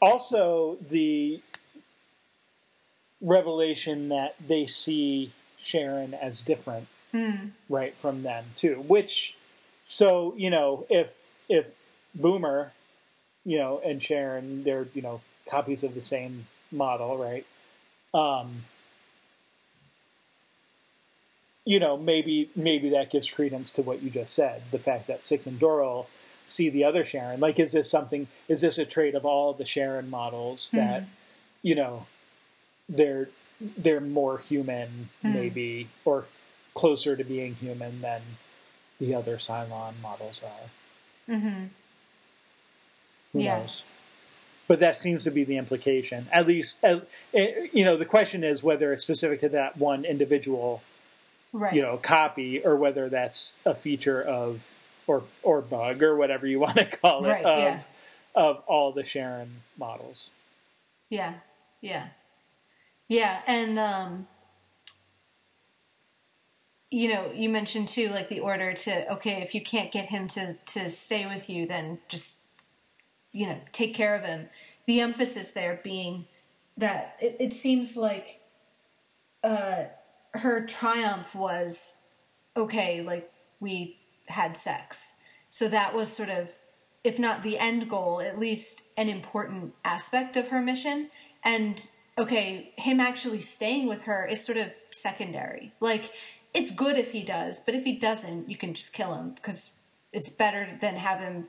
also, 0.00 0.78
the 0.90 1.40
revelation 3.20 4.08
that 4.08 4.34
they 4.44 4.66
see 4.66 5.30
Sharon 5.56 6.12
as 6.12 6.42
different, 6.42 6.88
mm. 7.14 7.50
right 7.68 7.94
from 7.94 8.22
them 8.22 8.46
too. 8.56 8.84
Which, 8.88 9.36
so 9.84 10.34
you 10.36 10.50
know, 10.50 10.86
if 10.90 11.22
if 11.48 11.68
Boomer, 12.14 12.72
you 13.44 13.58
know, 13.58 13.80
and 13.84 14.02
Sharon, 14.02 14.64
they're 14.64 14.86
you 14.94 15.02
know 15.02 15.20
copies 15.48 15.82
of 15.82 15.94
the 15.94 16.02
same 16.02 16.46
model, 16.70 17.18
right? 17.18 17.46
Um, 18.14 18.64
you 21.64 21.78
know, 21.78 21.96
maybe 21.96 22.50
maybe 22.56 22.90
that 22.90 23.10
gives 23.10 23.30
credence 23.30 23.72
to 23.74 23.82
what 23.82 24.02
you 24.02 24.10
just 24.10 24.34
said. 24.34 24.62
The 24.70 24.78
fact 24.78 25.06
that 25.06 25.22
Six 25.24 25.46
and 25.46 25.60
Doral 25.60 26.06
see 26.46 26.68
the 26.68 26.84
other 26.84 27.04
Sharon. 27.04 27.40
Like, 27.40 27.58
is 27.58 27.72
this 27.72 27.90
something? 27.90 28.28
Is 28.48 28.60
this 28.60 28.78
a 28.78 28.84
trait 28.84 29.14
of 29.14 29.24
all 29.24 29.52
the 29.52 29.64
Sharon 29.64 30.10
models 30.10 30.70
that, 30.72 31.02
mm-hmm. 31.02 31.10
you 31.62 31.74
know, 31.74 32.06
they're 32.88 33.28
they're 33.60 34.00
more 34.00 34.38
human, 34.38 35.10
mm-hmm. 35.22 35.32
maybe, 35.32 35.88
or 36.04 36.26
closer 36.74 37.16
to 37.16 37.24
being 37.24 37.54
human 37.54 38.00
than 38.00 38.22
the 38.98 39.14
other 39.14 39.36
Cylon 39.36 39.94
models 40.02 40.42
are. 40.42 41.32
Mm-hmm. 41.32 41.64
Who 43.32 43.40
yeah. 43.40 43.58
knows? 43.58 43.82
But 44.68 44.78
that 44.80 44.96
seems 44.96 45.24
to 45.24 45.30
be 45.30 45.44
the 45.44 45.56
implication. 45.56 46.28
At 46.32 46.46
least, 46.46 46.82
at, 46.84 47.06
you 47.32 47.84
know, 47.84 47.96
the 47.96 48.04
question 48.04 48.44
is 48.44 48.62
whether 48.62 48.92
it's 48.92 49.02
specific 49.02 49.40
to 49.40 49.48
that 49.50 49.76
one 49.76 50.04
individual, 50.04 50.82
right. 51.52 51.74
you 51.74 51.82
know, 51.82 51.96
copy, 51.96 52.64
or 52.64 52.76
whether 52.76 53.08
that's 53.08 53.60
a 53.66 53.74
feature 53.74 54.22
of 54.22 54.76
or 55.06 55.24
or 55.42 55.60
bug 55.60 56.02
or 56.02 56.16
whatever 56.16 56.46
you 56.46 56.60
want 56.66 56.76
to 56.76 56.84
call 56.84 57.24
it 57.24 57.28
right, 57.28 57.44
of 57.44 57.62
yeah. 57.62 57.82
of 58.34 58.62
all 58.66 58.92
the 58.92 59.04
Sharon 59.04 59.62
models. 59.76 60.30
Yeah, 61.10 61.34
yeah, 61.80 62.08
yeah, 63.08 63.40
and 63.46 63.78
um, 63.78 64.26
you 66.90 67.12
know, 67.12 67.30
you 67.34 67.48
mentioned 67.48 67.88
too, 67.88 68.08
like 68.10 68.28
the 68.28 68.40
order 68.40 68.72
to 68.72 69.12
okay, 69.14 69.42
if 69.42 69.54
you 69.54 69.60
can't 69.60 69.90
get 69.90 70.06
him 70.06 70.28
to 70.28 70.54
to 70.66 70.88
stay 70.88 71.26
with 71.26 71.50
you, 71.50 71.66
then 71.66 71.98
just 72.08 72.41
you 73.32 73.46
know 73.46 73.60
take 73.72 73.94
care 73.94 74.14
of 74.14 74.24
him. 74.24 74.48
The 74.86 75.00
emphasis 75.00 75.52
there 75.52 75.80
being 75.82 76.26
that 76.76 77.16
it, 77.20 77.36
it 77.38 77.52
seems 77.52 77.96
like 77.96 78.40
uh, 79.44 79.84
her 80.34 80.64
triumph 80.64 81.34
was 81.34 82.02
okay, 82.56 83.02
like 83.02 83.30
we 83.60 83.98
had 84.28 84.56
sex. 84.56 85.16
So 85.48 85.68
that 85.68 85.94
was 85.94 86.10
sort 86.10 86.30
of, 86.30 86.58
if 87.04 87.18
not 87.18 87.42
the 87.42 87.58
end 87.58 87.88
goal, 87.88 88.20
at 88.20 88.38
least 88.38 88.88
an 88.96 89.08
important 89.08 89.74
aspect 89.84 90.36
of 90.36 90.48
her 90.48 90.60
mission. 90.60 91.10
And 91.44 91.86
okay, 92.16 92.72
him 92.76 93.00
actually 93.00 93.40
staying 93.40 93.86
with 93.86 94.02
her 94.02 94.26
is 94.26 94.44
sort 94.44 94.58
of 94.58 94.72
secondary. 94.90 95.72
Like, 95.80 96.10
it's 96.54 96.70
good 96.70 96.96
if 96.96 97.12
he 97.12 97.22
does, 97.22 97.60
but 97.60 97.74
if 97.74 97.84
he 97.84 97.94
doesn't, 97.94 98.48
you 98.48 98.56
can 98.56 98.74
just 98.74 98.92
kill 98.92 99.14
him 99.14 99.30
because 99.34 99.72
it's 100.12 100.28
better 100.28 100.78
than 100.80 100.96
have 100.96 101.20
him 101.20 101.48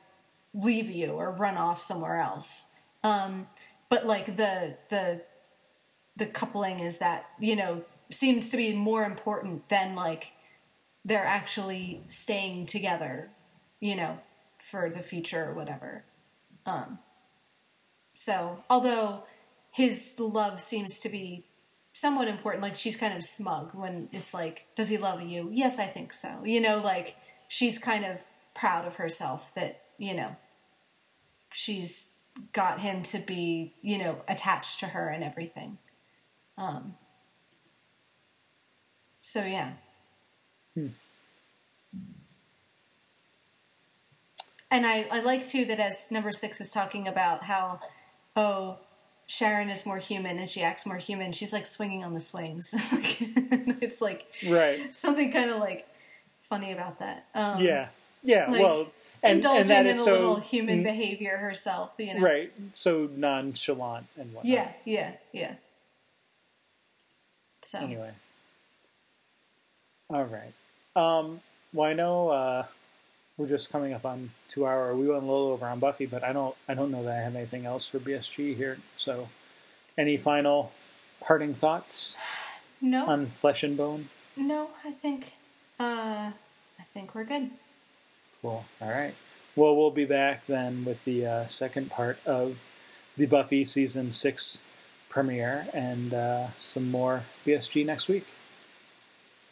leave 0.54 0.90
you 0.90 1.10
or 1.12 1.32
run 1.32 1.58
off 1.58 1.82
somewhere 1.82 2.18
else. 2.18 2.72
Um, 3.04 3.48
but 3.90 4.06
like 4.06 4.38
the 4.38 4.78
the 4.90 5.22
the 6.16 6.26
coupling 6.26 6.80
is 6.80 7.00
that 7.00 7.26
you 7.40 7.56
know 7.56 7.84
seems 8.12 8.50
to 8.50 8.58
be 8.58 8.74
more 8.74 9.04
important 9.04 9.70
than 9.70 9.96
like 9.96 10.34
they're 11.06 11.26
actually 11.26 12.02
staying 12.08 12.66
together, 12.66 13.30
you 13.80 13.96
know, 13.96 14.20
for 14.58 14.90
the 14.90 15.02
future 15.02 15.50
or 15.50 15.54
whatever. 15.54 16.04
Um, 16.66 17.00
so, 18.14 18.64
although 18.70 19.24
his 19.72 20.18
love 20.20 20.62
seems 20.62 21.00
to 21.00 21.10
be 21.10 21.44
somewhat 21.92 22.28
important, 22.28 22.64
like 22.64 22.76
she's 22.76 22.96
kind 22.96 23.16
of 23.16 23.24
smug 23.24 23.74
when 23.74 24.08
it's 24.12 24.34
like, 24.34 24.68
does 24.76 24.90
he 24.90 24.98
love 24.98 25.22
you? 25.22 25.50
Yes, 25.52 25.80
I 25.80 25.88
think 25.88 26.14
so. 26.14 26.44
You 26.44 26.62
know, 26.62 26.78
like 26.82 27.18
she's 27.48 27.80
kind 27.80 28.06
of 28.06 28.24
proud 28.54 28.86
of 28.86 28.96
herself 28.96 29.54
that, 29.56 29.82
you 29.98 30.14
know, 30.14 30.36
she's 31.54 32.12
got 32.52 32.80
him 32.80 33.04
to 33.04 33.20
be, 33.20 33.74
you 33.82 33.98
know, 33.98 34.22
attached 34.28 34.80
to 34.80 34.88
her 34.88 35.10
and 35.10 35.24
everything. 35.24 35.78
Um, 36.58 36.96
so, 39.22 39.44
yeah. 39.46 39.74
Hmm. 40.74 40.88
And 44.70 44.88
I, 44.88 45.06
I 45.12 45.22
like 45.22 45.48
too 45.48 45.66
that 45.66 45.80
as 45.80 46.12
number 46.12 46.32
six 46.32 46.60
is 46.60 46.72
talking 46.72 47.08
about 47.08 47.44
how, 47.44 47.80
oh, 48.36 48.80
Sharon 49.28 49.70
is 49.70 49.86
more 49.86 50.00
human 50.00 50.40
and 50.40 50.50
she 50.50 50.62
acts 50.62 50.86
more 50.86 50.98
human. 50.98 51.32
She's 51.32 51.54
like 51.54 51.68
swinging 51.68 52.04
on 52.04 52.14
the 52.14 52.20
swings. 52.20 52.74
it's 53.82 54.02
like 54.02 54.26
right 54.50 54.94
something 54.94 55.32
kind 55.32 55.50
of 55.50 55.60
like 55.60 55.88
funny 56.42 56.72
about 56.72 57.00
that. 57.00 57.28
Um, 57.34 57.62
yeah, 57.62 57.88
yeah. 58.24 58.50
Like, 58.50 58.62
well, 58.62 58.88
and, 59.24 59.38
indulging 59.38 59.76
and 59.76 59.88
in 59.88 59.96
a 59.96 60.00
so, 60.00 60.12
little 60.12 60.40
human 60.40 60.80
n- 60.80 60.84
behavior 60.84 61.38
herself. 61.38 61.92
You 61.98 62.16
know, 62.16 62.20
right? 62.20 62.52
So 62.74 63.10
nonchalant 63.16 64.08
and 64.18 64.34
whatnot. 64.34 64.46
Yeah, 64.46 64.72
yeah, 64.86 65.12
yeah. 65.32 65.56
So 67.62 67.80
anyway, 67.80 68.12
all 70.10 70.26
right. 70.26 70.54
Um, 70.96 71.40
well, 71.74 71.90
I 71.90 71.94
know 71.94 72.30
uh, 72.30 72.66
we're 73.38 73.48
just 73.48 73.72
coming 73.72 73.94
up 73.94 74.06
on 74.06 74.32
two 74.50 74.68
hour. 74.68 74.96
We 74.96 75.08
went 75.08 75.24
a 75.24 75.26
little 75.26 75.50
over 75.50 75.66
on 75.66 75.80
Buffy, 75.80 76.06
but 76.06 76.24
I 76.24 76.34
don't 76.34 76.56
I 76.68 76.74
don't 76.74 76.92
know 76.92 77.04
that 77.04 77.18
I 77.18 77.22
have 77.22 77.36
anything 77.36 77.66
else 77.66 77.88
for 77.88 78.00
BSG 78.00 78.56
here. 78.56 78.78
So, 78.98 79.30
any 79.98 80.18
final 80.18 80.72
parting 81.22 81.54
thoughts? 81.54 82.18
No. 82.82 83.08
On 83.08 83.28
Flesh 83.38 83.64
and 83.64 83.78
Bone. 83.78 84.10
No, 84.36 84.72
I 84.84 84.92
think 84.92 85.34
uh, 85.80 86.32
I 86.80 86.84
think 86.94 87.16
we're 87.16 87.24
good. 87.24 87.52
Cool. 88.44 88.66
All 88.82 88.90
right. 88.90 89.16
Well, 89.56 89.76
we'll 89.76 89.90
be 89.90 90.04
back 90.04 90.48
then 90.48 90.84
with 90.84 91.06
the 91.06 91.26
uh, 91.26 91.46
second 91.46 91.90
part 91.90 92.18
of 92.26 92.68
the 93.16 93.26
Buffy 93.26 93.64
season 93.64 94.12
six 94.12 94.66
premiere 95.08 95.68
and 95.74 96.14
uh, 96.14 96.48
some 96.58 96.92
more 96.92 97.24
BSG 97.46 97.86
next 97.86 98.10
week. 98.10 98.26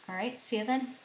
All 0.08 0.14
right. 0.14 0.38
See 0.38 0.58
you 0.58 0.66
then. 0.66 0.96